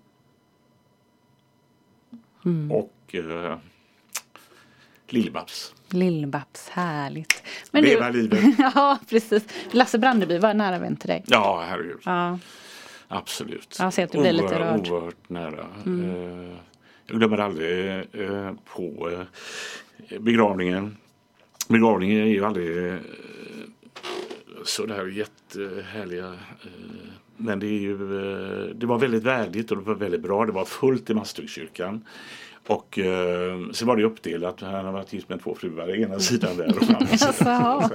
Och 2.72 3.16
eh, 3.16 3.58
Lill-Babs. 5.08 5.74
Lill-Babs, 5.90 6.70
härligt. 6.72 7.44
Men 7.72 7.84
Leva 7.84 8.10
livet. 8.10 8.40
ja, 8.58 9.00
precis. 9.10 9.44
Lasse 9.72 9.98
Brandeby 10.00 10.38
var 10.38 10.54
nära 10.54 10.80
vän 10.80 10.96
till 10.96 11.08
dig. 11.10 11.24
Ja, 11.28 11.66
herregud. 11.70 12.02
Ja. 12.06 12.40
Absolut. 13.08 13.78
Jag 13.80 13.94
ser 13.94 14.04
att 14.04 14.12
du 14.12 14.20
blir 14.22 14.32
lite 14.32 14.60
rörd. 14.60 14.80
Mm. 14.80 14.92
Oerhört 14.94 15.30
nära. 15.30 15.60
Eh, 15.86 16.58
jag 17.08 17.18
glömmer 17.18 17.38
aldrig 17.38 17.90
eh, 18.12 18.52
på 18.66 19.10
eh, 19.12 20.20
begravningen. 20.20 20.98
Begravningen 21.68 22.22
är 22.22 22.26
ju 22.26 22.46
aldrig 22.46 22.88
eh, 22.88 23.00
sådär 24.64 25.06
jättehärliga. 25.06 26.28
Eh, 26.28 27.10
men 27.38 27.60
det, 27.60 27.68
är 27.68 27.80
ju, 27.80 27.94
eh, 27.94 28.76
det 28.76 28.86
var 28.86 29.00
väldigt 29.00 29.24
värdigt 29.24 29.72
och 29.72 29.78
det 29.78 29.84
var 29.84 29.96
väldigt 29.96 30.22
bra. 30.22 30.46
Det 30.46 30.52
var 30.52 30.66
fullt 30.66 31.10
i 31.10 31.14
Masthugskyrkan. 31.14 32.06
Och 32.68 33.00
eh, 33.00 33.58
så 33.72 33.86
var 33.86 33.98
det 33.98 34.04
uppdelat. 34.04 34.62
Han 34.62 34.86
har 34.86 34.92
varit 34.92 35.14
gift 35.14 35.30
med 35.30 35.44
två 35.44 35.56
fruar. 35.56 35.96
Ena 35.96 36.20
sidan 36.20 36.58
där 36.58 36.78
och 36.78 36.84
andra 36.84 37.08
sidan. 37.18 37.30
Jaså. 37.30 37.34
Så 37.34 37.44
här, 37.44 37.90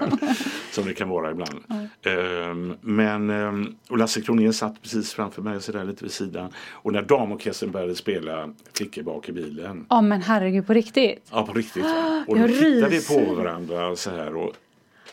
Som 0.73 0.85
det 0.87 0.95
kan 0.95 1.09
vara 1.09 1.31
ibland. 1.31 1.61
Ehm, 2.03 2.75
men, 2.81 3.31
ehm, 3.31 3.75
och 3.89 3.99
Lasse 3.99 4.21
Kronér 4.21 4.53
satt 4.53 4.83
precis 4.83 5.13
framför 5.13 5.43
mig 5.43 5.63
så 5.63 5.73
där 5.73 5.85
lite 5.85 6.05
vid 6.05 6.13
sidan. 6.13 6.53
Och 6.71 6.93
när 6.93 7.03
damorkestern 7.03 7.71
började 7.71 7.95
spela 7.95 8.55
Flickor 8.73 9.03
bak 9.03 9.29
i 9.29 9.33
bilen. 9.33 9.87
Ja 9.89 10.01
men 10.01 10.23
herregud 10.23 10.67
på 10.67 10.73
riktigt. 10.73 11.29
Ja 11.31 11.47
på 11.47 11.53
riktigt. 11.53 11.85
Och 12.27 12.39
då 12.39 12.49
tittar 12.49 12.89
vi 12.89 13.07
på 13.07 13.35
varandra 13.35 13.97
så 13.97 14.11
här 14.11 14.37
och 14.37 14.53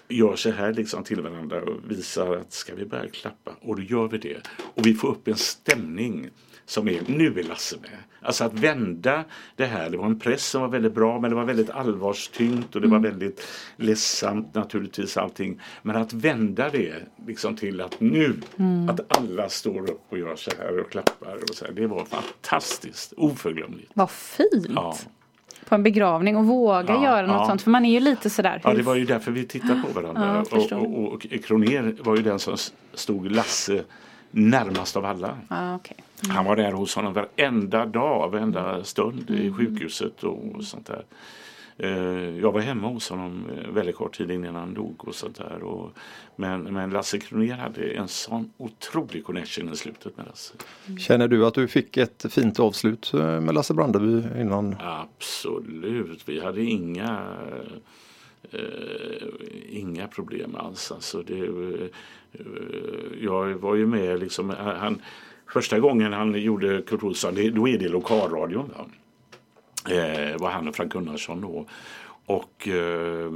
gör 0.07 0.35
så 0.35 0.51
här 0.51 0.73
liksom 0.73 1.03
till 1.03 1.21
varandra 1.21 1.61
och 1.61 1.91
visar 1.91 2.35
att 2.35 2.53
ska 2.53 2.75
vi 2.75 2.85
börja 2.85 3.09
klappa? 3.09 3.51
Och 3.61 3.75
då 3.75 3.81
gör 3.81 4.07
vi 4.07 4.17
det. 4.17 4.37
Och 4.75 4.85
vi 4.85 4.93
får 4.93 5.07
upp 5.07 5.27
en 5.27 5.35
stämning 5.35 6.29
som 6.65 6.87
är, 6.87 7.01
nu 7.07 7.39
är 7.39 7.43
Lasse 7.43 7.75
med. 7.81 7.91
Alltså 8.21 8.43
att 8.43 8.53
vända 8.53 9.23
det 9.55 9.65
här, 9.65 9.89
det 9.89 9.97
var 9.97 10.05
en 10.05 10.19
press 10.19 10.45
som 10.45 10.61
var 10.61 10.67
väldigt 10.67 10.93
bra 10.93 11.19
men 11.19 11.29
det 11.29 11.35
var 11.35 11.43
väldigt 11.45 11.69
allvarstyngt 11.69 12.75
och 12.75 12.81
det 12.81 12.87
var 12.87 12.99
väldigt 12.99 13.47
ledsamt 13.75 14.55
naturligtvis 14.55 15.17
allting. 15.17 15.61
Men 15.81 15.95
att 15.95 16.13
vända 16.13 16.69
det 16.69 16.93
liksom 17.27 17.55
till 17.55 17.81
att 17.81 17.99
nu, 17.99 18.41
att 18.89 19.17
alla 19.17 19.49
står 19.49 19.89
upp 19.89 20.01
och 20.09 20.17
gör 20.17 20.35
så 20.35 20.51
här 20.59 20.79
och 20.79 20.91
klappar 20.91 21.35
och 21.35 21.55
så 21.55 21.65
här, 21.65 21.71
det 21.71 21.87
var 21.87 22.05
fantastiskt, 22.05 23.13
oförglömligt. 23.17 23.91
Vad 23.93 24.09
fint. 24.09 24.67
Ja. 24.75 24.97
På 25.69 25.75
en 25.75 25.83
begravning 25.83 26.37
och 26.37 26.45
våga 26.45 26.93
Ja, 26.93 27.03
göra 27.03 27.27
något 27.27 27.35
ja. 27.35 27.47
sånt. 27.47 27.61
För 27.61 27.71
man 27.71 27.85
är 27.85 27.91
ju 27.91 27.99
lite 27.99 28.29
sådär. 28.29 28.61
Ja, 28.63 28.73
det 28.73 28.81
var 28.83 28.95
ju 28.95 29.05
därför 29.05 29.31
vi 29.31 29.45
tittade 29.45 29.83
på 29.87 29.93
varandra. 30.01 30.45
Ja, 30.51 30.57
och, 30.57 30.71
och, 30.71 31.03
och, 31.03 31.13
och 31.13 31.21
Kroner 31.43 31.95
var 31.99 32.15
ju 32.15 32.21
den 32.21 32.39
som 32.39 32.57
stod 32.93 33.31
Lasse 33.31 33.83
närmast 34.35 34.97
av 34.97 35.05
alla. 35.05 35.37
Ja, 35.49 35.75
okej. 35.75 35.97
Han 36.29 36.45
var 36.45 36.55
där 36.55 36.71
hos 36.71 36.95
honom 36.95 37.13
varenda 37.13 37.85
dag, 37.85 38.29
varenda 38.31 38.83
stund 38.83 39.31
i 39.31 39.51
sjukhuset 39.51 40.23
och, 40.23 40.63
sånt 40.63 40.85
där. 40.87 41.05
Eh, 41.77 42.39
jag 42.39 42.51
var 42.51 42.61
hemma 42.61 42.87
hos 42.87 43.09
honom 43.09 43.45
eh, 43.49 43.71
väldigt 43.71 43.95
kort 43.95 44.17
tid 44.17 44.31
innan 44.31 44.55
han 44.55 44.73
dog 44.73 45.07
och 45.07 45.15
sånt 45.15 45.37
där. 45.37 45.63
Och, 45.63 45.91
men, 46.35 46.63
men 46.63 46.89
Lasse 46.89 47.19
Kronér 47.19 47.55
hade 47.55 47.81
en 47.81 48.07
sån 48.07 48.51
otrolig 48.57 49.25
connection 49.25 49.73
i 49.73 49.75
slutet 49.75 50.17
med 50.17 50.25
Lasse. 50.25 50.53
Känner 50.99 51.27
du 51.27 51.45
att 51.45 51.53
du 51.53 51.67
fick 51.67 51.97
ett 51.97 52.25
fint 52.29 52.59
avslut 52.59 53.13
eh, 53.13 53.41
med 53.41 53.55
Lasse 53.55 53.73
Brandeby 53.73 54.41
innan? 54.41 54.75
Absolut, 54.79 56.29
vi 56.29 56.39
hade 56.39 56.63
inga 56.63 57.27
eh, 58.51 58.59
inga 59.69 60.07
problem 60.07 60.55
alls. 60.55 60.91
Alltså 60.91 61.21
det, 61.21 61.49
Eh, 62.39 63.23
jag 63.23 63.53
var 63.53 63.75
ju 63.75 63.87
med 63.87 64.19
liksom, 64.19 64.51
eh, 64.51 64.57
han, 64.57 65.01
första 65.53 65.79
gången 65.79 66.13
han 66.13 66.41
gjorde 66.41 66.81
Kurt 66.81 67.03
Olsson, 67.03 67.35
då 67.53 67.67
är 67.67 67.77
det 67.77 67.89
lokalradion. 67.89 68.71
Va? 68.77 68.85
Eh, 69.95 70.37
var 70.37 70.49
han 70.49 70.67
och 70.67 70.75
Frank 70.75 70.93
Gunnarsson 70.93 71.41
då. 71.41 71.65
Och 72.25 72.67
eh, 72.67 73.31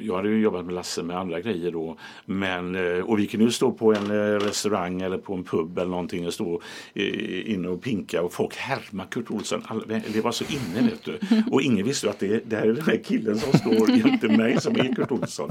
jag 0.00 0.16
hade 0.16 0.28
ju 0.28 0.40
jobbat 0.40 0.64
med 0.64 0.74
Lasse 0.74 1.02
med 1.02 1.18
andra 1.18 1.40
grejer 1.40 1.70
då. 1.70 1.96
Men, 2.24 2.74
eh, 2.74 3.00
och 3.00 3.18
vi 3.18 3.26
kunde 3.26 3.46
ju 3.46 3.52
stå 3.52 3.72
på 3.72 3.94
en 3.94 4.10
eh, 4.10 4.38
restaurang 4.38 5.02
eller 5.02 5.18
på 5.18 5.34
en 5.34 5.44
pub 5.44 5.78
eller 5.78 5.90
någonting 5.90 6.26
och 6.26 6.34
stå 6.34 6.62
eh, 6.94 7.50
inne 7.50 7.68
och 7.68 7.82
pinka 7.82 8.22
och 8.22 8.32
folk 8.32 8.56
härma 8.56 9.04
Kurt 9.04 9.30
Olsson. 9.30 9.62
All, 9.66 9.84
det 10.12 10.20
var 10.20 10.32
så 10.32 10.44
inne 10.44 10.88
vet 10.88 11.04
du. 11.04 11.18
Och 11.50 11.62
ingen 11.62 11.86
visste 11.86 12.10
att 12.10 12.18
det, 12.18 12.50
det 12.50 12.56
här 12.56 12.66
är 12.66 12.72
den 12.72 12.84
här 12.84 13.00
killen 13.04 13.38
som 13.38 13.58
står 13.58 13.90
jämte 13.90 14.28
mig 14.28 14.60
som 14.60 14.76
är 14.76 14.94
Kurt 14.94 15.12
Olsson. 15.12 15.50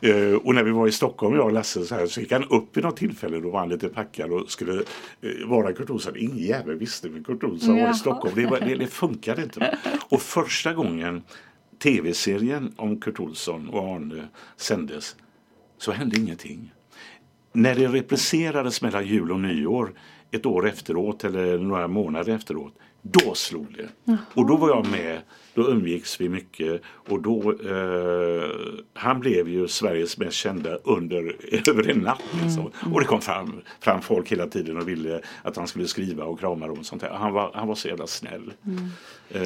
Eh, 0.00 0.34
och 0.34 0.54
när 0.54 0.62
vi 0.62 0.70
var 0.70 0.88
i 0.88 0.92
Stockholm 0.92 1.34
jag 1.34 1.46
och 1.46 1.52
Lasse 1.52 1.84
så, 1.84 1.94
här, 1.94 2.06
så 2.06 2.20
gick 2.20 2.32
han 2.32 2.44
upp 2.44 2.76
vid 2.76 2.84
något 2.84 2.96
tillfälle. 2.96 3.40
Då 3.40 3.50
var 3.50 3.60
han 3.60 3.68
lite 3.68 3.88
packad 3.88 4.32
och 4.32 4.50
skulle 4.50 4.74
eh, 5.20 5.46
vara 5.46 5.72
Kurt 5.72 5.90
Olsson. 5.90 6.16
Ingen 6.16 6.38
jävel 6.38 6.78
visste 6.78 7.08
vem 7.08 7.24
Kurt 7.24 7.44
Olsson 7.44 7.82
var 7.82 7.90
i 7.90 7.94
Stockholm. 7.94 8.34
Det, 8.36 8.46
var, 8.46 8.60
det, 8.60 8.74
det 8.74 8.86
funkade 8.86 9.42
inte. 9.42 9.78
Och 10.08 10.22
första 10.22 10.74
gången 10.74 11.22
tv-serien 11.78 12.72
om 12.76 13.00
Kurt 13.00 13.20
Olsson 13.20 13.68
och 13.68 13.94
Arne 13.94 14.28
sändes 14.56 15.16
så 15.78 15.92
hände 15.92 16.16
ingenting. 16.16 16.72
När 17.52 17.74
det 17.74 17.88
repriserades 17.88 18.82
mellan 18.82 19.06
jul 19.06 19.32
och 19.32 19.40
nyår 19.40 19.92
ett 20.30 20.46
år 20.46 20.68
efteråt 20.68 21.24
eller 21.24 21.58
några 21.58 21.88
månader 21.88 22.34
efteråt 22.34 22.74
då 23.02 23.34
slog 23.34 23.66
det. 23.76 24.12
Och 24.34 24.46
då 24.46 24.56
var 24.56 24.68
jag 24.68 24.90
med, 24.90 25.20
då 25.54 25.70
umgicks 25.70 26.20
vi 26.20 26.28
mycket 26.28 26.82
och 26.86 27.22
då, 27.22 27.52
eh, 27.52 28.50
han 28.94 29.20
blev 29.20 29.48
ju 29.48 29.68
Sveriges 29.68 30.18
mest 30.18 30.36
kända 30.36 30.74
under, 30.74 31.36
över 31.70 31.90
en 31.90 31.98
natt. 31.98 32.22
Liksom. 32.42 32.70
Och 32.92 33.00
det 33.00 33.06
kom 33.06 33.20
fram, 33.20 33.60
fram 33.80 34.02
folk 34.02 34.32
hela 34.32 34.46
tiden 34.46 34.76
och 34.76 34.88
ville 34.88 35.20
att 35.42 35.56
han 35.56 35.66
skulle 35.66 35.86
skriva 35.86 36.24
och 36.24 36.40
krama 36.40 36.66
dem 36.66 36.78
och 36.78 36.86
sånt 36.86 37.02
där. 37.02 37.10
Han 37.10 37.32
var, 37.32 37.50
han 37.54 37.68
var 37.68 37.74
så 37.74 37.88
jävla 37.88 38.06
snäll. 38.06 38.52
Eh, 39.34 39.40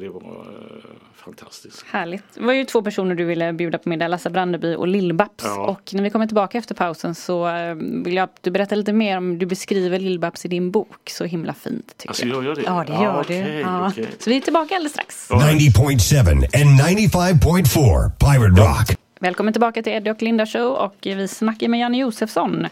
det 0.00 0.08
var 0.08 0.20
eh, 0.22 0.84
fantastiskt. 1.14 1.84
Härligt. 1.86 2.24
Det 2.34 2.40
var 2.42 2.52
ju 2.52 2.64
två 2.64 2.82
personer 2.82 3.14
du 3.14 3.24
ville 3.24 3.52
bjuda 3.52 3.78
på 3.78 3.88
middag, 3.88 4.08
Lasse 4.08 4.30
Brandeby 4.30 4.74
och 4.74 4.88
Lill-Babs. 4.88 5.28
Ja. 5.44 5.60
Och 5.66 5.90
när 5.94 6.02
vi 6.02 6.10
kommer 6.10 6.26
tillbaka 6.26 6.58
efter 6.58 6.74
pausen 6.74 7.14
så 7.14 7.48
eh, 7.48 7.74
vill 8.04 8.14
jag 8.14 8.24
att 8.24 8.38
du 8.40 8.50
berättar 8.50 8.76
lite 8.76 8.92
mer 8.92 9.16
om, 9.16 9.38
du 9.38 9.46
beskriver 9.46 9.98
Lill-Babs 9.98 10.46
i 10.46 10.48
din 10.48 10.70
bok 10.70 11.10
så 11.10 11.24
himla 11.24 11.54
fint. 11.54 11.94
Tycker 11.96 12.08
Alltså, 12.10 12.26
jag. 12.26 12.36
jag 12.36 12.44
gör 12.44 12.54
det? 12.54 12.62
Ja, 12.66 12.84
det 12.86 12.92
gör 13.04 13.20
okej, 13.20 13.42
du. 13.42 13.60
Ja. 13.60 13.88
okej. 13.88 14.06
Så 14.18 14.30
vi 14.30 14.36
är 14.36 14.40
tillbaka 14.40 14.74
alldeles 14.74 14.92
strax. 14.92 15.30
90.7 15.30 16.28
and 16.30 16.44
95.4 16.80 18.10
Pirate 18.10 18.62
Rock. 18.62 18.98
Välkommen 19.20 19.52
tillbaka 19.52 19.82
till 19.82 19.92
Eddie 19.92 20.10
och 20.10 20.22
Linda 20.22 20.46
Show 20.46 20.72
och 20.72 20.96
vi 21.02 21.28
snackar 21.28 21.68
med 21.68 21.80
Janne 21.80 21.98
Josefsson. 21.98 22.66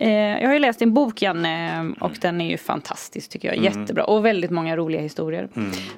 Eh, 0.00 0.10
Jag 0.10 0.46
har 0.46 0.52
ju 0.52 0.58
läst 0.58 0.78
din 0.78 0.94
bok 0.94 1.22
Janne 1.22 1.92
och 2.00 2.12
den 2.20 2.40
är 2.40 2.50
ju 2.50 2.56
fantastisk 2.56 3.30
tycker 3.30 3.48
jag. 3.48 3.64
Jättebra 3.64 4.04
och 4.04 4.24
väldigt 4.24 4.50
många 4.50 4.76
roliga 4.76 5.00
historier. 5.00 5.48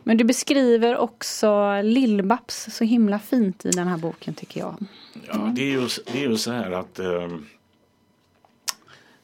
Men 0.02 0.16
du 0.16 0.24
beskriver 0.24 0.96
också 0.96 1.46
Lill-Babs 1.82 2.70
så 2.70 2.84
himla 2.84 3.18
fint 3.18 3.64
i 3.64 3.70
den 3.70 3.88
här 3.88 3.96
boken 3.98 4.34
tycker 4.34 4.60
jag. 4.60 4.74
Ja, 5.28 5.52
det, 5.54 5.62
är 5.62 5.66
ju, 5.80 5.88
det 6.12 6.24
är 6.24 6.28
ju 6.28 6.36
så 6.36 6.52
här 6.52 6.70
att 6.70 6.98
ehm, 6.98 7.46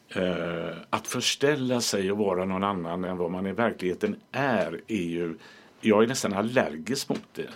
eh, 0.08 0.76
att 0.90 1.06
förställa 1.06 1.80
sig 1.80 2.12
och 2.12 2.18
vara 2.18 2.44
någon 2.44 2.64
annan 2.64 3.04
än 3.04 3.16
vad 3.16 3.30
man 3.30 3.46
i 3.46 3.52
verkligheten 3.52 4.16
är, 4.32 4.80
är 4.88 5.02
ju, 5.04 5.34
jag 5.80 6.02
är 6.02 6.06
nästan 6.06 6.32
allergisk 6.32 7.08
mot 7.08 7.24
det. 7.34 7.48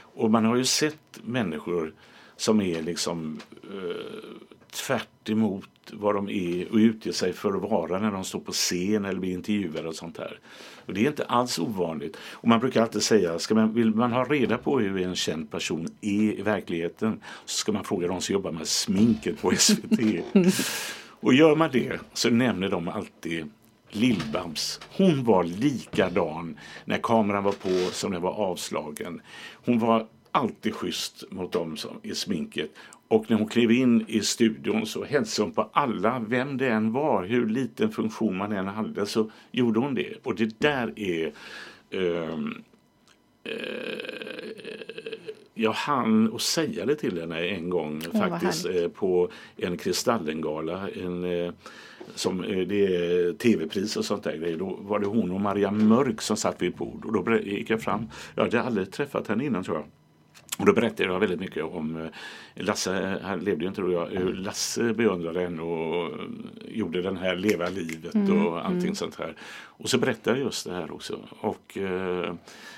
Och 0.00 0.30
man 0.30 0.44
har 0.44 0.56
ju 0.56 0.64
sett 0.64 1.20
människor 1.24 1.94
som 2.36 2.60
är 2.60 2.82
liksom 2.82 3.40
eh, 3.72 4.30
tvärt 4.70 5.28
emot 5.28 5.68
vad 5.94 6.14
de 6.14 6.28
är 6.28 6.72
och 6.72 6.76
utger 6.76 7.12
sig 7.12 7.32
för 7.32 7.52
att 7.54 7.70
vara 7.70 7.98
när 7.98 8.10
de 8.10 8.24
står 8.24 8.40
på 8.40 8.52
scen 8.52 9.04
eller 9.04 9.20
blir 9.20 9.32
intervjuade 9.32 9.88
och 9.88 9.94
sånt 9.94 10.18
här. 10.18 10.38
Och 10.86 10.94
det 10.94 11.04
är 11.04 11.08
inte 11.08 11.24
alls 11.24 11.58
ovanligt. 11.58 12.16
Och 12.32 12.48
man 12.48 12.60
brukar 12.60 12.82
alltid 12.82 13.02
säga, 13.02 13.38
ska 13.38 13.54
man, 13.54 13.74
vill 13.74 13.94
man 13.94 14.12
ha 14.12 14.24
reda 14.24 14.58
på 14.58 14.78
hur 14.78 15.00
en 15.00 15.16
känd 15.16 15.50
person 15.50 15.88
är 16.00 16.38
i 16.38 16.42
verkligheten 16.42 17.20
så 17.44 17.56
ska 17.56 17.72
man 17.72 17.84
fråga 17.84 18.08
de 18.08 18.20
som 18.20 18.32
jobbar 18.32 18.52
med 18.52 18.68
sminket 18.68 19.42
på 19.42 19.52
SVT. 19.56 20.00
och 21.20 21.34
gör 21.34 21.56
man 21.56 21.70
det 21.72 22.00
så 22.12 22.30
nämner 22.30 22.68
de 22.68 22.88
alltid 22.88 23.48
Lill-Babs. 23.90 24.80
Hon 24.96 25.24
var 25.24 25.44
likadan 25.44 26.58
när 26.84 26.98
kameran 26.98 27.44
var 27.44 27.52
på 27.52 27.92
som 27.92 28.12
den 28.12 28.22
var 28.22 28.32
avslagen. 28.32 29.20
Hon 29.64 29.78
var 29.78 30.06
alltid 30.32 30.74
schysst 30.74 31.24
mot 31.30 31.52
dem 31.52 31.76
som 31.76 32.00
i 32.02 32.14
sminket. 32.14 32.70
Och 33.08 33.30
när 33.30 33.36
hon 33.36 33.48
klev 33.48 33.70
in 33.70 34.04
i 34.08 34.20
studion 34.20 34.86
så 34.86 35.04
hälsade 35.04 35.46
hon 35.46 35.54
på 35.54 35.70
alla, 35.72 36.24
vem 36.28 36.56
det 36.56 36.68
än 36.68 36.92
var, 36.92 37.24
hur 37.24 37.46
liten 37.46 37.90
funktion 37.90 38.36
man 38.36 38.52
än 38.52 38.66
hade, 38.66 39.06
så 39.06 39.30
gjorde 39.50 39.80
hon 39.80 39.94
det. 39.94 40.14
Och 40.22 40.34
det 40.34 40.60
där 40.60 40.92
är 40.96 41.32
ehm, 41.90 42.62
eh, 43.44 43.52
jag 45.54 45.72
hann 45.72 46.34
att 46.34 46.40
säga 46.40 46.86
det 46.86 46.94
till 46.94 47.20
henne 47.20 47.40
en 47.40 47.70
gång 47.70 48.02
vad 48.12 48.28
faktiskt 48.30 48.66
eh, 48.66 48.88
på 48.88 49.30
en 49.56 49.76
Kristallengala. 49.76 50.88
En, 50.90 51.24
eh, 51.24 51.52
som, 52.14 52.44
eh, 52.44 52.58
det 52.58 52.86
är 52.86 53.32
tv-pris 53.32 53.96
och 53.96 54.04
sånt 54.04 54.22
där. 54.24 54.56
Då 54.58 54.78
var 54.80 54.98
det 54.98 55.06
hon 55.06 55.30
och 55.30 55.40
Maria 55.40 55.70
Mörk 55.70 56.22
som 56.22 56.36
satt 56.36 56.62
vid 56.62 56.68
ett 56.68 56.76
bord. 56.76 57.04
Och 57.04 57.24
då 57.24 57.38
gick 57.38 57.70
jag 57.70 57.82
fram. 57.82 58.08
Jag 58.34 58.42
hade 58.42 58.62
aldrig 58.62 58.92
träffat 58.92 59.28
henne 59.28 59.44
innan 59.44 59.64
tror 59.64 59.76
jag. 59.76 59.84
Och 60.56 60.66
då 60.66 60.72
berättade 60.72 61.12
jag 61.12 61.20
väldigt 61.20 61.40
mycket 61.40 61.64
om 61.64 61.96
eh, 61.96 62.10
Lasse, 62.54 63.18
han 63.22 63.40
levde 63.40 63.64
ju 63.64 63.68
inte 63.68 63.80
då, 63.80 63.92
jag, 63.92 64.06
hur 64.06 64.32
Lasse 64.32 64.94
beundrade 64.94 65.40
henne 65.40 65.62
och 65.62 66.20
eh, 66.20 66.26
gjorde 66.68 67.02
den 67.02 67.16
här 67.16 67.36
Leva 67.36 67.68
livet 67.68 68.14
och 68.14 68.66
allting 68.66 68.94
sånt 68.94 69.18
här. 69.18 69.34
Och 69.64 69.90
så 69.90 69.98
berättade 69.98 70.36
jag 70.36 70.46
just 70.46 70.66
det 70.66 70.74
här 70.74 70.90
också. 70.90 71.20
Och 71.40 71.78
eh, 71.78 72.34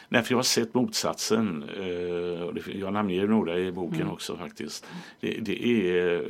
nej, 0.09 0.22
för 0.22 0.32
jag 0.32 0.39
har 0.39 0.43
sett 0.43 0.74
motsatsen. 0.74 1.64
Eh, 1.80 2.76
jag 2.80 2.93
namnger 2.93 3.26
några 3.26 3.59
i 3.59 3.72
boken 3.72 4.09
också 4.09 4.36
faktiskt. 4.36 4.86
Det, 5.20 5.39
det, 5.40 5.66
är, 5.66 6.24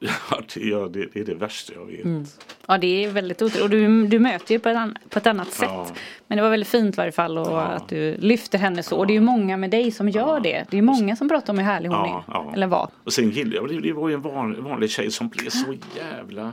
ja, 0.00 0.40
det, 0.54 0.60
ja, 0.60 0.88
det, 0.88 1.16
är 1.16 1.24
det 1.24 1.34
värsta 1.34 1.72
jag 1.74 1.86
vet. 1.86 2.40
Ja 2.66 2.78
det 2.78 3.04
är 3.04 3.10
väldigt 3.10 3.42
otroligt 3.42 3.62
och 3.62 3.70
du, 3.70 4.06
du 4.06 4.18
möter 4.18 4.54
ju 4.54 4.58
på 4.58 4.68
ett, 4.68 4.76
an, 4.76 4.98
på 5.08 5.18
ett 5.18 5.26
annat 5.26 5.52
sätt. 5.52 5.68
Ja. 5.72 5.86
Men 6.26 6.36
det 6.36 6.42
var 6.42 6.50
väldigt 6.50 6.68
fint 6.68 6.94
i 6.94 6.96
varje 6.96 7.12
fall 7.12 7.38
och 7.38 7.72
att 7.74 7.88
du 7.88 8.16
lyfter 8.18 8.58
henne 8.58 8.82
så. 8.82 8.96
Och 8.96 9.06
det 9.06 9.12
är 9.12 9.14
ju 9.14 9.20
många 9.20 9.56
med 9.56 9.70
dig 9.70 9.90
som 9.90 10.08
gör 10.08 10.40
det. 10.40 10.64
Det 10.70 10.78
är 10.78 10.82
många 10.82 11.16
som 11.16 11.28
pratar 11.28 11.52
om 11.52 11.58
hur 11.58 11.66
härlig 11.66 11.88
hon 11.88 11.98
Ja, 11.98 12.24
är. 12.28 12.32
ja. 12.32 12.52
Eller 12.54 12.66
var. 12.66 12.88
Och 13.04 13.12
sen 13.12 13.30
gillade 13.30 13.56
jag, 13.56 13.82
det, 13.82 13.92
var 13.92 14.08
ju 14.08 14.14
en 14.14 14.22
van, 14.22 14.64
vanlig 14.64 14.90
tjej 14.90 15.10
som 15.10 15.28
blev 15.28 15.50
så 15.50 15.74
jävla 15.96 16.52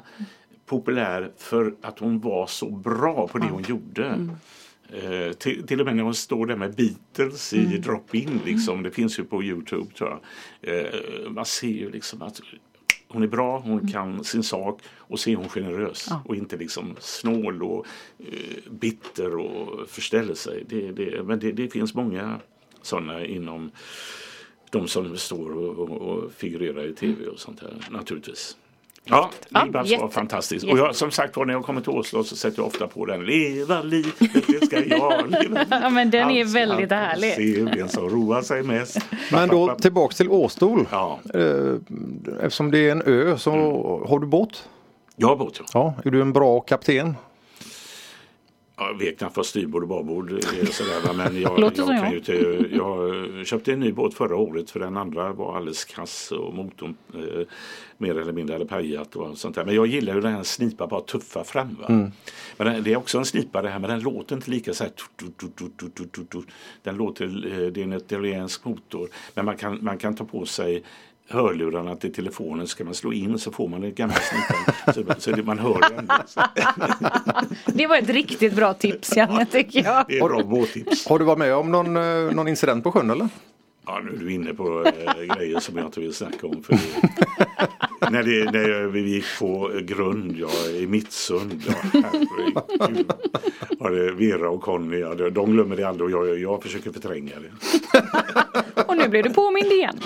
populär 0.66 1.32
för 1.38 1.74
att 1.82 2.00
hon 2.00 2.20
var 2.20 2.48
så 2.48 2.70
bra 2.70 3.28
på 3.28 3.38
det 3.38 3.48
hon 3.52 3.64
gjorde. 3.68 4.28
Eh, 4.92 5.34
till, 5.34 5.68
till 5.68 5.80
och 5.80 5.86
med 5.86 5.96
när 5.96 6.04
hon 6.04 6.16
står 6.16 6.46
där 6.46 6.56
med 6.56 6.76
Beatles 6.76 7.54
i 7.54 7.66
drop-in, 7.66 8.40
liksom, 8.46 8.84
det 8.84 8.92
finns 8.92 9.20
ju 9.20 9.24
på 9.24 9.44
Youtube 9.44 9.94
tror 9.94 10.10
jag. 10.10 10.20
Eh, 10.76 11.30
man 11.30 11.46
ser 11.46 11.68
ju 11.68 11.92
liksom 11.92 12.22
att 12.22 12.42
hon 13.08 13.24
är 13.24 13.28
bra, 13.28 13.60
hon 13.60 13.88
kan 13.88 14.24
sin 14.24 14.44
sak 14.44 14.82
och 14.98 15.20
så 15.20 15.30
är 15.30 15.36
hon 15.36 15.50
generös 15.50 16.10
och 16.26 16.36
inte 16.36 16.58
liksom 16.58 16.96
snål 17.00 17.64
och 17.64 17.86
eh, 18.20 18.72
bitter 18.72 19.36
och 19.36 19.90
förställer 19.90 20.34
sig. 20.34 20.64
Det, 20.70 20.92
det, 20.92 21.24
men 21.24 21.40
det, 21.40 21.52
det 21.52 21.70
finns 21.70 21.94
många 21.94 22.40
sådana 22.82 23.26
inom 23.26 23.72
de 24.70 24.88
som 24.88 25.18
står 25.18 25.52
och, 25.52 25.90
och, 25.90 26.02
och 26.02 26.32
figurerar 26.32 26.88
i 26.88 26.94
tv 26.94 27.28
och 27.28 27.40
sånt 27.40 27.60
här 27.60 27.88
naturligtvis. 27.92 28.58
Ja, 29.06 29.30
Ja, 29.50 29.64
Liv-Babs 29.64 29.90
jätte- 29.90 30.02
var 30.04 30.10
fantastisk. 30.10 30.66
jätte- 30.66 30.74
Och 30.82 30.88
jag, 30.88 30.96
som 30.96 31.12
sagt 31.12 31.38
var 31.38 31.46
när 31.46 31.54
jag 31.54 31.64
kommer 31.66 31.82
till 31.82 31.90
Oslo 31.92 32.24
så 32.24 32.36
sätter 32.36 32.60
jag 32.60 32.68
ofta 32.68 32.88
på 32.88 33.06
den. 33.06 33.26
Leva 33.26 33.82
livet, 33.82 34.14
det 34.48 34.66
ska 34.66 34.76
jag 34.80 34.88
leva. 35.32 35.66
Ja 35.70 35.90
men 35.90 36.12
den 36.12 36.30
är 36.32 36.42
Allt- 36.44 36.54
väldigt 36.56 36.92
allt- 36.92 37.02
härlig. 37.02 37.34
Se 37.36 37.64
vem 37.78 37.88
som 37.88 38.10
roar 38.10 38.42
sig 38.42 38.64
mest. 38.64 38.98
Men 39.32 39.50
då 39.50 39.76
tillbaks 39.76 40.16
till 40.16 40.30
Åstol. 40.30 40.88
Ja, 40.92 41.20
Eh, 41.34 41.76
Eftersom 42.42 42.72
det 42.72 42.88
är 42.88 42.92
en 42.92 43.02
ö 43.06 43.38
så 43.38 43.52
har 44.08 44.20
du 44.20 44.28
båt? 44.28 44.70
jag 45.16 45.28
har 45.28 45.36
båt 45.36 45.54
ja. 45.60 45.66
Ja, 45.74 45.94
är 46.06 46.12
du 46.12 46.22
en 46.22 46.34
bra 46.34 46.60
kapten? 46.60 47.16
Jag 48.88 48.98
vet 48.98 49.18
knappt 49.18 49.38
vad 49.38 49.46
styrbord 49.46 49.82
och 49.84 49.90
babord 49.90 50.32
är 50.32 50.66
sådär, 50.66 51.14
men 51.14 51.42
jag, 51.42 51.60
jag, 51.60 51.76
kan 51.76 52.12
ju 52.12 52.18
inte, 52.18 52.34
jag 52.76 53.48
köpte 53.48 53.74
en 53.74 53.80
ny 53.80 53.92
båt 53.92 54.14
förra 54.14 54.36
året 54.36 54.70
för 54.70 54.80
den 54.80 54.98
andra 54.98 55.34
var 55.34 55.58
alldeles 55.58 55.86
kass 55.86 56.32
och 56.32 56.54
motorn 56.54 56.96
eh, 57.14 57.48
mer 57.98 58.18
eller 58.18 58.34
mindre 58.34 58.54
hade 58.54 58.66
pajat 58.66 59.16
och 59.16 59.38
sånt 59.38 59.56
där. 59.56 59.66
Men 59.66 59.76
jag 59.76 59.88
gillar 59.88 60.16
ju 60.16 60.22
den 60.22 60.34
här 60.34 60.44
snipa 60.44 60.88
bara 60.88 61.02
tuffa 61.02 61.44
fram. 61.44 61.78
Va? 61.80 61.86
Mm. 61.90 62.12
Men 62.58 62.68
den, 62.68 62.84
det 62.84 62.94
är 62.94 62.98
också 62.98 63.18
en 63.18 63.26
snipa 63.26 63.62
det 63.62 63.70
här 63.70 63.80
men 63.80 63.90
den 63.90 64.00
låter 64.00 64.36
inte 64.36 64.52
lika 64.52 64.74
så 64.74 64.84
här. 64.84 64.92
tut, 64.92 65.38
tut, 65.38 65.38
tut, 65.38 65.56
tut, 65.56 65.78
tut, 65.78 65.96
tut, 65.96 66.12
tut, 66.12 66.30
tut. 66.30 66.46
Den 66.84 66.96
låter, 66.96 67.26
eh, 67.26 67.68
det 67.68 67.82
är 67.82 67.84
en 67.84 67.94
italiensk 67.94 68.66
motor 68.66 69.10
men 69.34 69.46
man 69.46 69.58
kan, 69.58 69.84
man 69.84 69.98
kan 69.98 70.16
ta 70.16 70.26
på 70.26 70.46
sig 70.46 70.84
hörlurarna 71.32 71.96
till 71.96 72.14
telefonen 72.14 72.68
ska 72.68 72.84
man 72.84 72.94
slå 72.94 73.14
in 73.14 73.40
så 73.40 73.52
får 73.52 73.68
man 73.68 73.82
den 73.82 73.94
gamla 73.94 74.16
snipan 74.16 74.94
så, 74.94 75.22
så 75.22 75.32
det, 75.32 75.44
man 75.44 75.60
hör 75.60 75.80
den. 75.90 76.10
Det 77.66 77.88
var 77.88 77.98
ett 77.98 78.10
riktigt 78.10 78.54
bra 78.54 78.74
tips 78.74 79.18
Janne 79.18 79.46
tycker 79.46 79.84
jag. 79.84 80.06
Det 80.08 80.18
är 80.18 80.28
bra 80.28 80.44
båttips. 80.44 81.08
Har 81.08 81.20
du 81.20 81.26
varit 81.26 81.40
med 81.40 81.56
om 81.56 81.72
någon, 81.72 81.98
eh, 81.98 82.34
någon 82.36 82.48
incident 82.48 82.84
på 82.84 82.92
sjön 82.92 83.10
eller? 83.10 83.30
Ja, 83.86 84.00
nu 84.04 84.12
är 84.12 84.18
du 84.18 84.34
inne 84.34 84.54
på 84.54 84.86
äh, 84.86 85.36
grejer 85.36 85.60
som 85.60 85.78
jag 85.78 85.86
inte 85.86 86.00
vill 86.00 86.14
snacka 86.14 86.48
om. 86.48 86.64
För 86.64 86.78
när, 88.12 88.24
det, 88.24 88.52
när 88.52 88.84
vi 88.88 89.00
gick 89.00 89.26
på 89.40 89.72
grund 89.82 90.36
ja, 90.38 90.70
i 90.70 90.88
Mittsund. 90.88 91.64
Ja, 91.68 91.74
herregud. 91.94 93.12
ja, 93.80 93.90
det, 93.90 94.12
Vera 94.12 94.50
och 94.50 94.62
Conny, 94.62 95.00
ja, 95.00 95.14
de- 95.14 95.52
glömmer 95.52 95.76
det 95.76 95.84
aldrig 95.84 96.16
och 96.16 96.28
jag, 96.28 96.40
jag 96.40 96.64
försöker 96.64 96.92
förtränga 96.92 97.32
det. 97.40 97.52
Och 98.88 98.98
nu 98.98 99.08
blev 99.08 99.24
du 99.24 99.30
påmind 99.30 99.72
igen. 99.72 100.00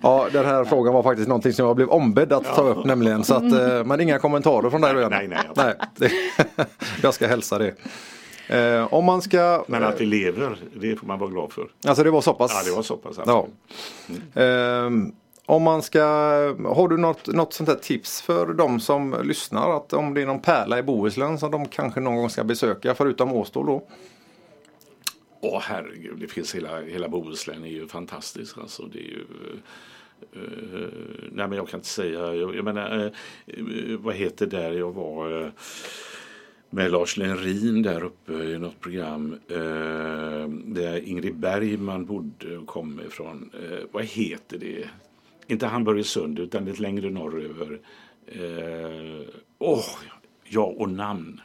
Ja, 0.00 0.28
den 0.32 0.44
här 0.44 0.64
frågan 0.64 0.94
var 0.94 1.02
faktiskt 1.02 1.28
någonting 1.28 1.52
som 1.52 1.66
jag 1.66 1.76
blev 1.76 1.88
ombedd 1.88 2.32
att 2.32 2.44
ta 2.44 2.62
upp 2.62 2.84
nämligen. 2.84 3.24
Så 3.24 3.34
att, 3.34 3.52
eh, 3.52 3.84
men 3.84 4.00
inga 4.00 4.18
kommentarer 4.18 4.70
från 4.70 4.80
dig 4.80 4.94
då 4.94 5.00
Janne? 5.00 5.16
Nej, 5.16 5.28
nej, 5.28 5.40
nej 5.56 5.74
det, 5.96 6.10
Jag 7.02 7.14
ska 7.14 7.26
hälsa 7.26 7.58
det. 7.58 7.74
Eh, 8.48 8.94
om 8.94 9.04
man 9.04 9.22
ska... 9.22 9.64
Men 9.68 9.84
att 9.84 10.00
vi 10.00 10.06
lever, 10.06 10.56
det 10.74 10.96
får 10.96 11.06
man 11.06 11.18
vara 11.18 11.30
glad 11.30 11.52
för. 11.52 11.66
Alltså 11.86 12.04
det 12.04 12.10
var 12.10 12.20
så 12.20 12.34
pass? 12.34 12.52
Ja, 12.54 12.70
det 12.70 12.76
var 12.76 12.82
så 12.82 12.96
pass. 12.96 13.18
alltså. 13.18 13.48
Ja. 14.34 14.42
Ehm, 14.42 15.12
om 15.46 15.62
man 15.62 15.82
ska, 15.82 16.02
har 16.64 16.88
du 16.88 16.96
något, 16.96 17.26
något 17.26 17.52
sånt 17.52 17.68
här 17.68 17.76
tips 17.76 18.22
för 18.22 18.46
de 18.46 18.80
som 18.80 19.16
lyssnar? 19.24 19.76
Att 19.76 19.92
om 19.92 20.14
det 20.14 20.22
är 20.22 20.26
någon 20.26 20.42
pärla 20.42 20.78
i 20.78 20.82
Bohuslän 20.82 21.38
som 21.38 21.50
de 21.50 21.68
kanske 21.68 22.00
någon 22.00 22.16
gång 22.16 22.30
ska 22.30 22.44
besöka 22.44 22.94
förutom 22.94 23.32
Åstol 23.32 23.66
då? 23.66 23.88
Åh 25.40 25.60
herregud, 25.62 26.18
det 26.18 26.28
finns 26.28 26.54
hela, 26.54 26.80
hela 26.80 27.08
Bohuslän 27.08 27.64
är 27.64 27.68
ju 27.68 27.88
fantastiskt. 27.88 28.58
Alltså, 28.58 28.82
det 28.82 28.98
är 28.98 29.02
ju, 29.02 29.24
Uh, 30.36 30.88
nej 31.32 31.48
men 31.48 31.52
jag 31.52 31.68
kan 31.68 31.78
inte 31.80 31.88
säga, 31.88 32.34
jag, 32.34 32.56
jag 32.56 32.64
menar, 32.64 33.12
uh, 33.58 33.98
vad 33.98 34.14
heter 34.14 34.46
där 34.46 34.72
jag 34.72 34.92
var 34.92 35.52
med 36.70 36.90
Lars 36.90 37.16
Lerin 37.16 37.82
där 37.82 38.04
uppe 38.04 38.32
i 38.32 38.58
något 38.58 38.80
program 38.80 39.40
där 40.64 41.08
Ingrid 41.08 41.36
Bergman 41.36 42.04
bodde 42.04 42.58
och 42.58 42.66
kom 42.66 43.00
ifrån. 43.06 43.50
Vad 43.92 44.04
heter 44.04 44.58
det? 44.58 44.88
Inte 45.46 45.66
Hamburgsund 45.66 46.38
utan 46.38 46.64
lite 46.64 46.82
längre 46.82 47.10
norröver. 47.10 47.78
Eh, 48.26 49.26
Åh, 49.58 49.84
ja 50.44 50.62
och 50.62 50.88
namn. 50.88 51.40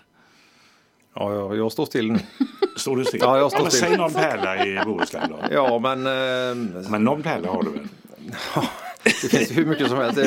Ja, 1.15 1.33
jag, 1.33 1.57
jag 1.57 1.71
står 1.71 1.85
still 1.85 2.11
nu. 2.11 2.19
Står 2.77 2.97
du 2.97 3.05
still? 3.05 3.19
Ja, 3.23 3.37
jag 3.37 3.51
står 3.51 3.61
men 3.61 3.71
still. 3.71 3.81
Säg 3.87 3.97
någon 3.97 4.13
pärla 4.13 4.65
i 4.65 4.79
Bohuslän 4.85 5.29
då. 5.29 5.39
Ja, 5.51 5.79
men 5.79 6.05
eh, 6.07 6.89
Men 6.89 7.03
någon 7.03 7.23
pärla 7.23 7.51
har 7.51 7.63
du 7.63 7.69
väl? 7.69 7.87
det 9.03 9.27
finns 9.29 9.51
hur 9.57 9.65
mycket 9.65 9.87
som 9.87 9.97
helst. 9.97 10.19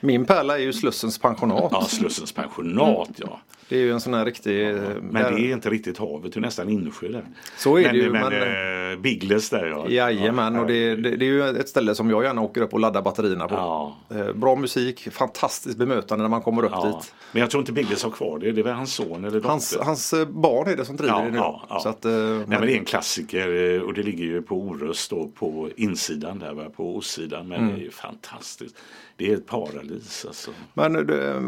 Min 0.00 0.24
pärla 0.24 0.58
är 0.58 0.62
ju 0.62 0.72
Slussens 0.72 1.18
pensionat. 1.18 1.68
Ja, 1.72 1.84
Slussens 1.84 2.32
pensionat 2.32 3.10
ja. 3.16 3.40
Det 3.68 3.76
är 3.76 3.80
ju 3.80 3.92
en 3.92 4.00
sån 4.00 4.14
här 4.14 4.24
riktig... 4.24 4.68
eh, 4.68 4.74
Men 5.02 5.34
det 5.34 5.40
är 5.40 5.52
inte 5.52 5.70
riktigt 5.70 5.98
havet, 5.98 6.32
det 6.32 6.38
är 6.38 6.40
nästan 6.40 6.68
insjö 6.68 7.08
där. 7.08 7.24
Så 7.56 7.76
är 7.78 7.82
men, 7.82 7.92
det 7.94 7.98
ju, 8.00 8.10
Men, 8.10 8.22
men- 8.32 8.92
eh, 8.92 8.98
Biggles 8.98 9.50
där 9.50 9.66
ja. 9.66 9.88
Jajamän, 9.88 10.56
och 10.58 10.66
det, 10.66 10.96
det, 10.96 11.16
det 11.16 11.24
är 11.24 11.28
ju 11.28 11.48
ett 11.48 11.68
ställe 11.68 11.94
som 11.94 12.10
jag 12.10 12.24
gärna 12.24 12.40
åker 12.40 12.60
upp 12.60 12.72
och 12.74 12.80
laddar 12.80 13.02
batterierna 13.02 13.48
på. 13.48 13.54
Ja. 13.54 13.96
Eh, 14.16 14.32
Bra 14.32 14.56
musik, 14.56 15.08
fantastiskt 15.12 15.78
bemötande 15.78 16.22
när 16.22 16.28
man 16.28 16.42
kommer 16.42 16.62
upp 16.64 16.70
Ja. 16.74 16.86
dit. 16.86 17.14
Men 17.32 17.40
jag 17.40 17.50
tror 17.50 17.60
inte 17.60 17.72
Biggles 17.72 18.02
har 18.02 18.10
kvar 18.10 18.38
det. 18.38 18.52
Det 18.52 18.60
är 18.60 18.64
väl 18.64 18.74
hans 18.74 18.94
son 18.94 19.24
eller 19.24 19.30
dotter? 19.36 19.48
Hans, 19.48 19.76
hans 19.80 20.14
barn 20.28 20.68
är 20.68 20.76
det 20.76 20.84
som 20.84 20.96
driver 20.96 21.14
Ja, 21.18 21.24
det 21.24 21.30
nu. 21.30 21.36
ja, 21.36 21.66
ja. 21.68 21.80
Så 21.80 21.88
att, 21.88 22.04
eh, 22.04 22.12
Nej, 22.12 22.44
men 22.46 22.60
det 22.60 22.72
är 22.72 22.78
en 22.78 22.84
klassiker 22.84 23.82
och 23.82 23.94
det 23.94 24.02
ligger 24.02 24.24
ju 24.24 24.42
på 24.42 24.54
Orust 24.56 25.10
då 25.10 25.28
på 25.28 25.68
insidan 25.76 26.38
där, 26.38 26.68
på 26.76 26.96
ostsidan. 26.96 27.48
Men 27.48 27.60
Mm. 27.60 27.74
det 27.74 27.80
är 27.80 27.84
ju 27.84 27.90
fantastiskt. 27.90 28.76
Det 29.18 29.32
är 29.32 29.36
ett 29.36 29.46
paradis 29.46 30.24
alltså. 30.26 30.50
Men 30.74 30.96
eh, 30.96 31.42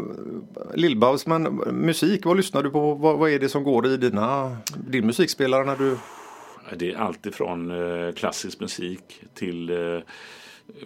Lill-Babs, 0.73 1.29
men 1.29 1.43
musik, 1.85 2.25
vad 2.25 2.37
lyssnar 2.37 2.63
du 2.63 2.69
på? 2.69 2.93
Vad, 2.93 3.17
vad 3.17 3.29
är 3.29 3.39
det 3.39 3.49
som 3.49 3.63
går 3.63 3.87
i 3.87 3.97
dina, 3.97 4.57
din 4.87 5.05
musikspelare 5.05 5.65
när 5.65 5.75
du... 5.75 5.97
Det 6.75 6.91
är 6.91 6.97
allt 6.97 7.25
ifrån 7.25 7.71
eh, 7.71 8.13
klassisk 8.13 8.59
musik 8.59 9.23
till 9.33 9.69
eh, 9.69 9.99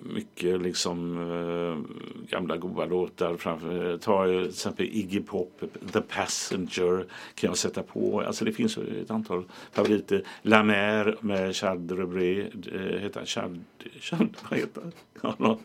mycket 0.02 0.62
liksom 0.62 1.18
eh, 1.18 2.30
gamla 2.30 2.58
goda 2.58 2.86
låtar. 2.86 3.38
Framför, 3.38 3.92
eh, 3.92 3.98
ta 3.98 4.28
eh, 4.28 4.40
till 4.40 4.50
exempel 4.50 4.86
Iggy 4.86 5.20
Pop, 5.22 5.62
The 5.94 6.02
Passenger 6.02 7.06
kan 7.36 7.48
jag 7.48 7.58
sätta 7.58 7.84
på. 7.84 8.22
Alltså 8.22 8.46
det 8.46 8.52
finns 8.52 8.78
ett 8.78 9.12
antal 9.12 9.44
favoriter. 9.72 10.24
La 10.42 10.64
Mer 10.64 11.18
med 11.22 11.56
Chad 11.56 11.92
Rebré, 11.92 12.42
eh, 12.42 13.00
heter 13.02 13.20
han 13.20 13.26
Chad, 13.26 13.64
Chad, 14.00 14.38
vad 14.50 14.60
heter 14.60 14.84
han? 15.22 15.58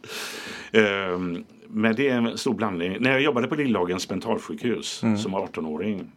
Ehm, 0.73 1.45
Men 1.67 1.97
det 1.97 2.09
är 2.09 2.17
en 2.17 2.39
stor 2.39 2.55
blandning. 2.55 2.97
När 3.01 3.11
jag 3.11 3.21
jobbade 3.21 3.49
på 3.49 3.55
Lillhagens 3.55 4.11
mentalsjukhus 4.11 4.99
som 4.99 5.35
18-åring 5.35 6.11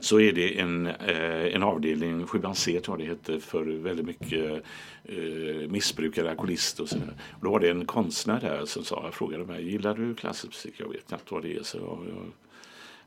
så 0.00 0.20
är 0.20 0.32
det 0.32 0.58
en, 0.58 0.86
eh, 0.86 1.54
en 1.54 1.62
avdelning, 1.62 2.26
7 2.26 2.42
C 2.54 2.80
tror 2.80 3.00
jag 3.00 3.08
det 3.08 3.12
heter, 3.12 3.38
för 3.38 3.64
väldigt 3.64 4.06
mycket 4.06 4.62
eh, 5.04 5.68
missbrukare, 5.68 6.30
alkoholister 6.30 6.82
och 6.82 6.88
sådär. 6.88 7.14
Och 7.30 7.44
då 7.44 7.50
var 7.50 7.60
det 7.60 7.70
en 7.70 7.86
konstnär 7.86 8.40
där 8.40 8.64
som 8.64 8.84
sa, 8.84 9.00
jag 9.04 9.14
frågade 9.14 9.44
mig, 9.44 9.70
gillar 9.70 9.94
du 9.94 10.14
klassisk 10.14 10.46
musik? 10.46 10.74
Jag 10.76 10.88
vet 10.88 11.08
knappt 11.08 11.30
vad 11.30 11.42
det 11.42 11.56
är. 11.56 11.62
Så 11.62 11.78
jag, 11.78 12.06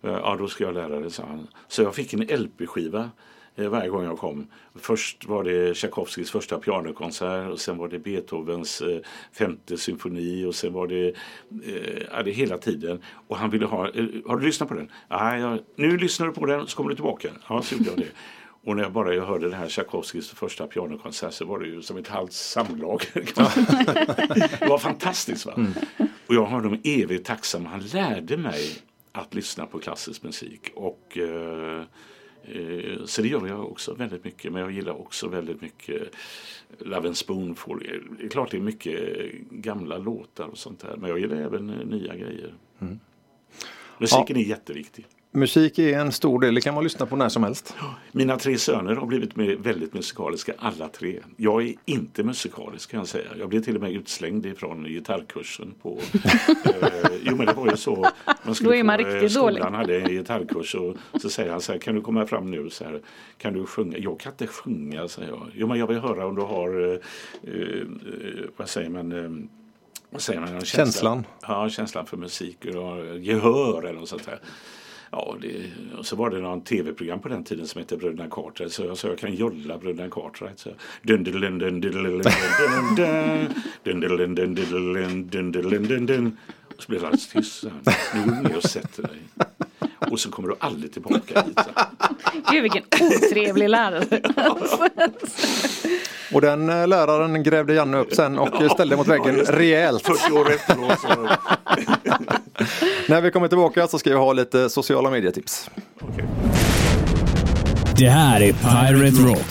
jag, 0.01 0.19
ja, 0.21 0.35
då 0.39 0.47
ska 0.47 0.63
jag 0.63 0.73
lära 0.73 0.99
dig, 0.99 1.11
sa 1.11 1.25
han. 1.25 1.47
Så 1.67 1.81
jag 1.81 1.95
fick 1.95 2.13
en 2.13 2.41
LP-skiva 2.41 2.99
eh, 2.99 3.07
varje 3.55 3.89
gång 3.89 4.03
jag 4.03 4.17
kom. 4.17 4.47
Först 4.75 5.25
var 5.25 5.43
det 5.43 5.73
Tchaikovskys 5.73 6.31
första 6.31 6.57
pianokonsert 6.59 7.51
och 7.51 7.59
sen 7.59 7.77
var 7.77 7.88
det 7.88 7.99
Beethovens 7.99 8.81
eh, 8.81 8.99
femte 9.31 9.77
symfoni 9.77 10.45
och 10.45 10.55
sen 10.55 10.73
var 10.73 10.88
det, 10.88 11.07
eh, 11.65 12.03
ja, 12.11 12.23
det 12.23 12.31
hela 12.31 12.57
tiden. 12.57 13.01
Och 13.27 13.38
han 13.38 13.49
ville 13.49 13.65
ha, 13.65 13.89
eh, 13.89 14.05
har 14.25 14.38
du 14.38 14.45
lyssnat 14.45 14.69
på 14.69 14.75
den? 14.75 14.91
Ja, 15.09 15.57
nu 15.75 15.97
lyssnar 15.97 16.27
du 16.27 16.34
på 16.34 16.45
den 16.45 16.67
så 16.67 16.77
kommer 16.77 16.89
du 16.89 16.95
tillbaka. 16.95 17.30
Ja, 17.49 17.61
så 17.61 17.75
gjorde 17.75 17.89
jag 17.89 17.97
det. 17.97 18.11
Och 18.65 18.75
när 18.75 18.84
jag 18.84 18.91
bara 18.91 19.13
jag 19.13 19.25
hörde 19.25 19.49
det 19.49 19.55
här 19.55 19.67
Tchaikovskys 19.67 20.30
första 20.30 20.67
pianokonsert 20.67 21.34
så 21.34 21.45
var 21.45 21.59
det 21.59 21.67
ju 21.67 21.81
som 21.81 21.97
ett 21.97 22.07
halvt 22.07 22.34
samlag. 22.34 23.01
det 23.13 24.67
var 24.69 24.77
fantastiskt. 24.77 25.45
Va? 25.45 25.53
Och 26.27 26.35
jag 26.35 26.45
har 26.45 26.61
dem 26.61 26.81
evigt 26.84 27.25
tacksam. 27.25 27.65
Han 27.65 27.80
lärde 27.80 28.38
mig 28.38 28.77
att 29.11 29.34
lyssna 29.34 29.65
på 29.65 29.80
klassisk 29.80 30.23
musik. 30.23 30.71
Och 30.75 31.17
eh, 31.17 31.63
Eh, 31.73 31.85
Så 33.05 33.21
det 33.21 33.27
gör 33.27 33.47
jag 33.47 33.71
också 33.71 33.93
väldigt 33.93 34.23
mycket. 34.23 34.51
Men 34.51 34.61
jag 34.61 34.71
gillar 34.71 34.93
också 34.93 35.27
väldigt 35.27 35.61
mycket 35.61 36.15
Love 36.79 37.07
and 37.07 37.17
Spoonful. 37.17 38.01
Det 38.19 38.25
är 38.25 38.29
klart 38.29 38.51
det 38.51 38.57
är 38.57 38.61
mycket 38.61 39.31
gamla 39.49 39.97
låtar 39.97 40.45
och 40.47 40.57
sånt 40.57 40.79
där. 40.79 40.97
Men 40.97 41.09
jag 41.09 41.19
gillar 41.19 41.35
även 41.37 41.69
eh, 41.69 41.85
nya 41.85 42.15
grejer. 42.15 42.53
Musiken 43.97 44.37
är 44.37 44.41
jätteviktig. 44.41 45.05
Musik 45.35 45.80
är 45.80 45.99
en 45.99 46.11
stor 46.11 46.39
del, 46.39 46.55
det 46.55 46.61
kan 46.61 46.73
man 46.73 46.84
lyssna 46.84 47.05
på 47.05 47.15
när 47.15 47.30
som 47.30 47.43
helst. 47.43 47.76
Mina 48.11 48.38
tre 48.38 48.57
söner 48.57 48.95
har 48.95 49.05
blivit 49.05 49.35
med 49.35 49.60
väldigt 49.60 49.93
musikaliska 49.93 50.53
alla 50.60 50.88
tre. 50.88 51.19
Jag 51.38 51.64
är 51.64 51.73
inte 51.85 52.23
musikalisk 52.23 52.91
kan 52.91 52.97
jag 52.97 53.07
säga. 53.07 53.30
Jag 53.39 53.49
blev 53.49 53.61
till 53.61 53.76
och 53.76 53.81
med 53.81 53.91
utslängd 53.91 54.45
ifrån 54.45 54.84
gitarrkursen 54.84 55.73
på... 55.81 55.99
eh, 56.65 57.11
jo 57.23 57.35
men 57.35 57.45
det 57.45 57.53
var 57.53 57.72
ju 57.72 57.77
så. 57.77 58.07
Man 58.43 58.55
Då 58.61 58.76
är 58.76 58.84
man 58.84 58.99
få, 58.99 59.05
eh, 59.05 59.11
riktigt 59.11 59.31
skolan 59.31 59.53
dålig. 59.53 59.77
hade 59.77 60.01
en 60.01 60.10
gitarrkurs 60.10 60.76
och 60.76 60.95
så 61.22 61.30
säger 61.30 61.51
han 61.51 61.61
så 61.61 61.72
här, 61.72 61.80
kan 61.80 61.95
du 61.95 62.01
komma 62.01 62.26
fram 62.26 62.51
nu? 62.51 62.69
Så 62.69 62.84
här, 62.84 63.01
kan 63.38 63.53
du 63.53 63.65
sjunga? 63.65 63.97
Jag 63.97 64.19
kan 64.19 64.31
inte 64.31 64.47
sjunga, 64.47 65.07
säger 65.07 65.30
jag. 65.30 65.51
Jo 65.53 65.68
men 65.68 65.80
jag 65.80 65.88
vill 65.88 65.99
höra 65.99 66.26
om 66.26 66.35
du 66.35 66.41
har, 66.41 66.91
eh, 66.91 67.53
eh, 67.53 67.88
vad 68.57 68.69
säger 68.69 68.89
man? 68.89 69.11
Eh, 69.11 69.47
vad 70.10 70.22
säger 70.22 70.39
man? 70.39 70.49
Känsla. 70.49 70.65
Känslan. 70.65 71.26
Ja, 71.41 71.69
känslan 71.69 72.05
för 72.05 72.18
musik 72.18 72.65
och 72.65 73.19
gehör 73.19 73.84
eller 73.84 73.99
något 73.99 74.10
sånt 74.10 74.26
där. 74.26 74.39
Ja, 75.15 75.35
det, 75.41 75.64
och 75.98 76.06
så 76.06 76.15
var 76.15 76.30
det 76.30 76.40
någon 76.40 76.61
tv-program 76.61 77.19
på 77.19 77.27
den 77.27 77.44
tiden 77.44 77.68
som 77.68 77.80
hette 77.80 77.98
Bröderna 77.98 78.30
Cartwright. 78.30 78.73
Så 78.73 78.85
jag 78.85 78.98
sa 78.98 79.07
jag 79.07 79.18
kan 79.18 79.35
jolla 79.35 79.77
Bröderna 79.77 80.10
Cartwright. 80.10 80.60
Så 80.60 80.69
dun, 81.02 81.23
dun, 81.23 81.41
dun, 81.41 81.60
dun, 81.60 81.81
dun, 81.81 81.91
dun, 81.91 82.03
dun, 82.03 82.31
dun, 85.31 85.52
dun, 85.52 85.88
dun, 85.88 86.06
dun. 86.06 86.38
Och 86.77 86.84
så 86.84 86.90
blev 86.90 87.02
det 87.02 87.07
alldeles 87.07 87.27
tyst. 87.27 87.64
Nu 88.14 88.26
går 88.26 88.35
du 88.35 88.41
ner 88.41 88.57
och 88.57 88.64
sätter 88.64 89.03
dig. 89.03 89.19
Och 90.11 90.19
så 90.19 90.31
kommer 90.31 90.49
du 90.49 90.56
aldrig 90.60 90.94
tillbaka 90.94 91.41
hit. 91.41 91.60
Gud 92.52 92.61
vilken 92.61 92.84
otrevlig 93.02 93.69
lärare. 93.69 94.22
Och 96.34 96.41
den 96.41 96.69
eh, 96.69 96.88
läraren 96.88 97.44
grävde 97.44 97.73
Janne 97.73 97.98
upp 97.98 98.14
sen 98.14 98.40
och 98.40 98.61
eh, 98.61 98.73
ställde 98.73 98.95
mot 98.95 99.07
väggen 99.07 99.35
rejält. 99.35 100.06
40 100.06 100.34
år 100.34 100.52
efteråt. 100.52 100.99
När 103.14 103.22
vi 103.22 103.31
kommer 103.31 103.48
tillbaka 103.48 103.88
så 103.88 103.99
ska 103.99 104.10
vi 104.10 104.15
ha 104.15 104.34
lite 104.34 104.69
sociala 104.69 105.10
medietips. 105.10 105.69
okej. 106.02 106.26
Det 107.98 108.10
här 108.10 108.41
är 108.41 108.53
Pirate 108.53 109.30
Rock. 109.30 109.45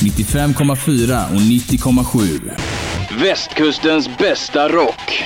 95,4 0.00 1.34
och 1.34 1.40
90,7. 1.40 3.20
Västkustens 3.22 4.18
bästa 4.18 4.68
rock. 4.68 5.24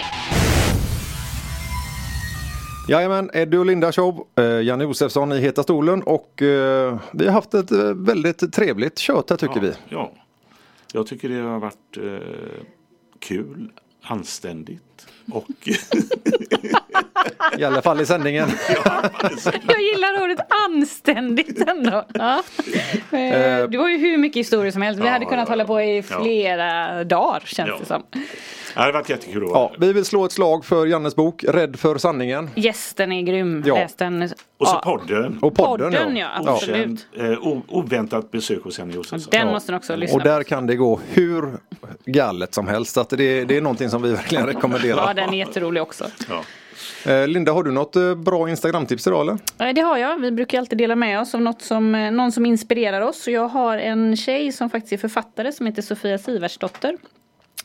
Jajamän, 2.88 3.30
Eddie 3.34 3.56
och 3.56 3.66
Linda 3.66 3.92
show. 3.92 4.26
Eh, 4.38 4.44
Janne 4.44 4.84
Josefsson 4.84 5.32
i 5.32 5.40
Heta 5.40 5.62
stolen 5.62 6.02
och 6.02 6.42
eh, 6.42 6.98
vi 7.12 7.26
har 7.26 7.32
haft 7.32 7.54
ett 7.54 7.72
eh, 7.72 7.94
väldigt 7.94 8.52
trevligt 8.52 8.98
kött 8.98 9.30
här 9.30 9.36
tycker 9.36 9.56
ja, 9.56 9.62
vi. 9.62 9.72
Ja, 9.88 10.12
jag 10.92 11.06
tycker 11.06 11.28
det 11.28 11.40
har 11.40 11.58
varit 11.58 11.96
eh, 11.96 12.64
kul, 13.18 13.70
anständigt 14.02 15.06
och 15.32 15.68
I 17.58 17.64
alla 17.64 17.82
fall 17.82 18.00
i 18.00 18.06
sändningen. 18.06 18.48
Jag 19.68 19.80
gillar 19.82 20.22
ordet 20.22 20.38
anständigt 20.68 21.68
ändå. 21.68 22.04
Ja. 22.14 22.42
Eh, 23.12 23.68
Det 23.70 23.78
var 23.78 23.88
ju 23.88 23.98
hur 23.98 24.18
mycket 24.18 24.40
historier 24.40 24.72
som 24.72 24.82
helst. 24.82 25.00
Vi 25.00 25.06
Ja, 25.06 25.12
hade 25.12 25.24
kunnat 25.24 25.48
ja, 25.48 25.52
hålla 25.52 25.64
på 25.64 25.80
i 25.80 25.96
ja. 26.10 26.22
flera 26.22 27.04
dagar 27.04 27.40
känns 27.44 27.68
Ja. 27.68 27.76
det 27.80 27.86
som. 27.86 28.02
Ja, 28.74 28.80
det 28.80 28.86
har 28.86 28.92
varit 28.92 29.08
jättekul 29.08 29.44
att 29.44 29.50
Ja, 29.50 29.72
vi 29.78 29.92
vill 29.92 30.04
slå 30.04 30.24
ett 30.24 30.32
slag 30.32 30.64
för 30.64 30.86
Jannes 30.86 31.16
bok 31.16 31.44
Rädd 31.48 31.76
för 31.78 31.98
sanningen. 31.98 32.50
Gästen 32.54 33.12
är 33.12 33.22
grym. 33.22 33.62
Ja. 33.66 33.74
Läs 33.74 33.94
den. 33.94 34.22
Och 34.58 34.68
så 34.68 34.80
Ja. 34.84 34.98
podden. 34.98 35.38
Och 35.42 35.54
podden, 35.54 35.92
Podden 35.92 36.16
ja, 36.16 36.28
ja. 36.44 36.52
absolut. 36.52 37.06
Okänd, 37.16 37.32
eh, 37.32 37.46
oväntat 37.68 38.30
besök 38.30 38.62
hos 38.64 38.78
Janne 38.78 38.94
Josefsson. 38.94 39.30
Den 39.30 39.48
måste 39.48 39.72
ni 39.72 39.78
också 39.78 39.96
lyssna 39.96 40.16
Och 40.16 40.22
där 40.24 40.42
kan 40.42 40.66
det 40.66 40.76
gå 40.76 41.00
hur 41.12 41.48
galet 42.06 42.54
som 42.54 42.68
helst. 42.68 42.94
Så 42.94 43.00
att 43.00 43.10
det, 43.10 43.44
det 43.44 43.56
är 43.56 43.60
någonting 43.60 43.90
som 43.90 44.02
vi 44.02 44.10
verkligen 44.12 44.44
på. 44.44 44.50
Ja, 44.50 44.56
rekommenderar. 44.56 45.14
den 45.14 45.34
är 45.34 45.38
jätterolig 45.38 45.82
också. 45.82 46.04
Ja. 46.28 46.42
Eh, 47.06 47.28
Linda, 47.28 47.52
har 47.52 47.62
du 47.62 47.70
något 47.70 47.96
eh, 47.96 48.14
bra 48.14 48.50
Instagramtips 48.50 49.06
idag 49.06 49.20
eller? 49.20 49.72
Det 49.72 49.80
har 49.80 49.98
jag. 49.98 50.20
Vi 50.20 50.30
brukar 50.30 50.58
alltid 50.58 50.78
dela 50.78 50.96
med 50.96 51.20
oss 51.20 51.34
av 51.34 51.40
något 51.40 51.62
som, 51.62 51.94
eh, 51.94 52.10
någon 52.10 52.32
som 52.32 52.46
inspirerar 52.46 53.00
oss. 53.00 53.26
Och 53.26 53.32
jag 53.32 53.48
har 53.48 53.78
en 53.78 54.16
tjej 54.16 54.52
som 54.52 54.70
faktiskt 54.70 54.92
är 54.92 54.96
författare 54.96 55.52
som 55.52 55.66
heter 55.66 55.82
Sofia 55.82 56.18
Siversdotter. 56.18 56.96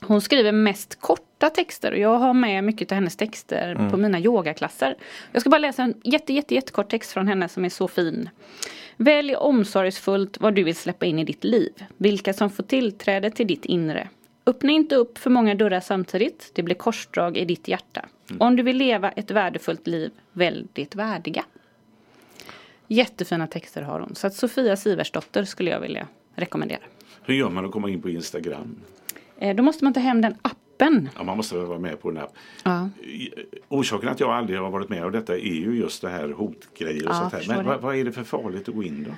Hon 0.01 0.21
skriver 0.21 0.51
mest 0.51 1.01
korta 1.01 1.49
texter 1.49 1.91
och 1.91 1.97
jag 1.97 2.17
har 2.17 2.33
med 2.33 2.63
mycket 2.63 2.91
av 2.91 2.95
hennes 2.95 3.17
texter 3.17 3.89
på 3.91 3.97
mina 3.97 4.19
yogaklasser. 4.19 4.95
Jag 5.31 5.41
ska 5.41 5.49
bara 5.49 5.57
läsa 5.57 5.83
en 5.83 5.93
jätte, 6.03 6.33
jätte, 6.33 6.55
jättekort 6.55 6.89
text 6.89 7.11
från 7.11 7.27
henne 7.27 7.49
som 7.49 7.65
är 7.65 7.69
så 7.69 7.87
fin. 7.87 8.29
Välj 8.97 9.35
omsorgsfullt 9.35 10.37
vad 10.39 10.53
du 10.53 10.63
vill 10.63 10.75
släppa 10.75 11.05
in 11.05 11.19
i 11.19 11.23
ditt 11.23 11.43
liv. 11.43 11.71
Vilka 11.97 12.33
som 12.33 12.49
får 12.49 12.63
tillträde 12.63 13.31
till 13.31 13.47
ditt 13.47 13.65
inre. 13.65 14.07
Öppna 14.45 14.71
inte 14.71 14.95
upp 14.95 15.17
för 15.17 15.29
många 15.29 15.55
dörrar 15.55 15.79
samtidigt. 15.79 16.51
Det 16.53 16.63
blir 16.63 16.75
korsdrag 16.75 17.37
i 17.37 17.45
ditt 17.45 17.67
hjärta. 17.67 18.05
Om 18.39 18.55
du 18.55 18.63
vill 18.63 18.77
leva 18.77 19.11
ett 19.11 19.31
värdefullt 19.31 19.87
liv, 19.87 20.11
välj 20.33 20.65
ditt 20.73 20.95
värdiga. 20.95 21.45
Jättefina 22.87 23.47
texter 23.47 23.81
har 23.81 23.99
hon. 23.99 24.15
Så 24.15 24.27
att 24.27 24.33
Sofia 24.33 24.75
Siversdotter 24.75 25.43
skulle 25.43 25.71
jag 25.71 25.79
vilja 25.79 26.07
rekommendera. 26.35 26.79
Hur 27.23 27.33
gör 27.35 27.49
man 27.49 27.65
att 27.65 27.71
komma 27.71 27.89
in 27.89 28.01
på 28.01 28.09
Instagram? 28.09 28.75
Eh, 29.37 29.55
Då 29.55 29.63
måste 29.63 29.83
man 29.83 29.93
ta 29.93 29.99
hem 29.99 30.21
den 30.21 30.35
appen. 30.41 31.09
Ja, 31.17 31.23
man 31.23 31.37
måste 31.37 31.57
vara 31.57 31.79
med 31.79 32.01
på 32.01 32.11
den 32.11 32.17
här. 32.19 32.29
Ja. 32.63 32.89
Orsaken 33.67 34.09
att 34.09 34.19
jag 34.19 34.29
aldrig 34.29 34.59
har 34.59 34.69
varit 34.69 34.89
med 34.89 35.05
om 35.05 35.11
detta 35.11 35.33
är 35.33 35.53
ju 35.53 35.77
just 35.77 36.01
det 36.01 36.09
här 36.09 36.29
hotgrejer 36.29 37.03
och 37.05 37.09
Ja, 37.15 37.19
sånt 37.19 37.33
här. 37.33 37.55
Men 37.55 37.65
vad, 37.65 37.81
vad 37.81 37.95
är 37.95 38.03
det 38.03 38.11
för 38.11 38.23
farligt 38.23 38.69
att 38.69 38.75
gå 38.75 38.83
in 38.83 39.03
då? 39.03 39.11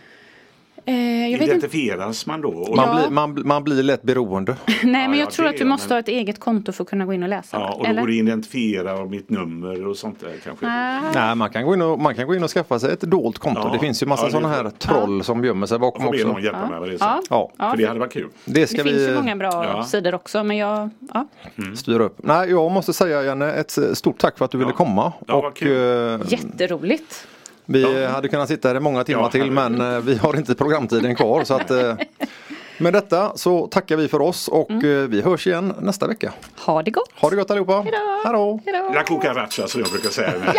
Eh, 0.89 0.95
jag 1.31 1.39
vet 1.39 1.41
inte. 1.41 1.45
Identifieras 1.55 2.25
man 2.25 2.41
då? 2.41 2.51
Man, 2.51 2.87
Ja. 2.87 2.95
blir, 3.01 3.09
man, 3.09 3.41
man 3.47 3.63
blir 3.63 3.83
lätt 3.83 4.01
beroende. 4.01 4.55
Nej 4.65 5.07
men 5.07 5.11
ja, 5.13 5.15
jag 5.17 5.31
tror 5.31 5.43
det 5.43 5.49
att 5.49 5.57
du 5.57 5.63
är, 5.63 5.67
måste 5.67 5.87
men- 5.87 5.95
ha 5.95 5.99
ett 5.99 6.07
eget 6.07 6.39
konto 6.39 6.71
för 6.71 6.83
att 6.83 6.89
kunna 6.89 7.05
gå 7.05 7.13
in 7.13 7.23
och 7.23 7.29
läsa. 7.29 7.57
ja, 7.59 7.71
och 7.73 7.83
då 7.83 7.89
Eller? 7.89 8.01
går 8.01 8.07
det 8.07 8.13
identifiera 8.15 9.05
mitt 9.05 9.29
nummer 9.29 9.87
och 9.87 9.97
sånt 9.97 10.19
där 10.19 10.33
kanske. 10.43 10.65
Ah. 10.67 11.01
Nej, 11.13 11.35
man 11.35 11.49
kan, 11.49 11.65
gå 11.65 11.73
in 11.73 11.81
och, 11.81 11.99
man 11.99 12.15
kan 12.15 12.27
gå 12.27 12.35
in 12.35 12.43
och 12.43 12.49
skaffa 12.49 12.79
sig 12.79 12.93
ett 12.93 13.01
dolt 13.01 13.37
konto. 13.39 13.61
Ja. 13.63 13.69
Det 13.73 13.79
finns 13.79 14.03
ju 14.03 14.07
massa 14.07 14.23
Ja, 14.23 14.25
det 14.27 14.31
sådana 14.31 14.55
är 14.55 14.63
här 14.63 14.69
troll 14.69 15.23
som 15.23 15.45
gömmer 15.45 15.67
sig 15.67 15.75
Jag 15.75 15.81
bakom 15.81 16.03
får 16.03 16.11
be 16.11 16.17
också. 16.17 16.27
någon 16.27 16.43
hjälpa 16.43 16.69
mig 16.69 16.79
med 16.79 16.89
det 16.89 16.97
sen. 16.99 17.07
Ja. 17.07 17.21
Ja, 17.29 17.51
Ja, 17.57 17.69
För 17.71 17.77
det 17.77 17.85
hade 17.85 17.99
varit 17.99 18.13
kul. 18.13 18.27
det 18.45 18.67
ska 18.67 18.77
Det 18.77 18.83
finns 18.83 19.01
vi 19.01 19.07
ju 19.07 19.15
många 19.15 19.35
bra 19.35 19.65
Ja. 19.65 19.83
sidor 19.83 20.15
också 20.15 20.43
men 20.43 20.57
jag, 20.57 20.89
ja. 21.13 21.27
styra 21.75 22.03
upp. 22.03 22.17
Nej, 22.23 22.49
jag 22.49 22.71
måste 22.71 22.93
säga 22.93 23.23
Janne, 23.23 23.51
ett 23.53 23.77
stort 23.93 24.17
tack 24.17 24.37
för 24.37 24.45
att 24.45 24.51
du 24.51 24.57
ville 24.57 24.71
Ja. 24.71 24.75
komma. 24.75 25.13
Ja, 25.27 25.35
vad 25.35 25.45
och, 25.45 25.55
kul. 25.57 26.21
eh, 26.21 26.27
Jätteroligt. 26.27 27.27
Vi 27.67 28.05
hade 28.05 28.27
kunnat 28.27 28.47
sitta 28.47 28.67
här 28.67 28.75
i 28.75 28.79
många 28.79 29.03
timmar 29.03 29.21
Ja, 29.23 29.29
till 29.29 29.51
men 29.51 29.81
eh, 29.81 29.99
vi 29.99 30.15
har 30.17 30.35
inte 30.37 30.55
programtiden 30.55 31.15
kvar. 31.15 31.43
så 31.43 31.53
att, 31.53 31.71
eh, 31.71 31.95
med 32.77 32.93
detta 32.93 33.31
så 33.37 33.67
tackar 33.67 33.97
vi 33.97 34.07
för 34.07 34.21
oss 34.21 34.47
och 34.47 34.69
Mm. 34.71 34.85
eh, 35.03 35.07
vi 35.07 35.21
hörs 35.21 35.47
igen 35.47 35.73
nästa 35.79 36.07
vecka. 36.07 36.33
Ha 36.65 36.81
det 36.83 36.91
gott. 36.91 37.09
Ha 37.15 37.29
det 37.29 37.35
gott 37.35 37.51
allihopa! 37.51 37.81
Hejdå. 37.81 37.97
Hallå. 38.23 38.59
Hejdå. 38.65 38.91
La 38.93 39.03
cucaracha 39.03 39.67
som 39.67 39.81
jag 39.81 39.89
brukar 39.91 40.09
säga. 40.09 40.33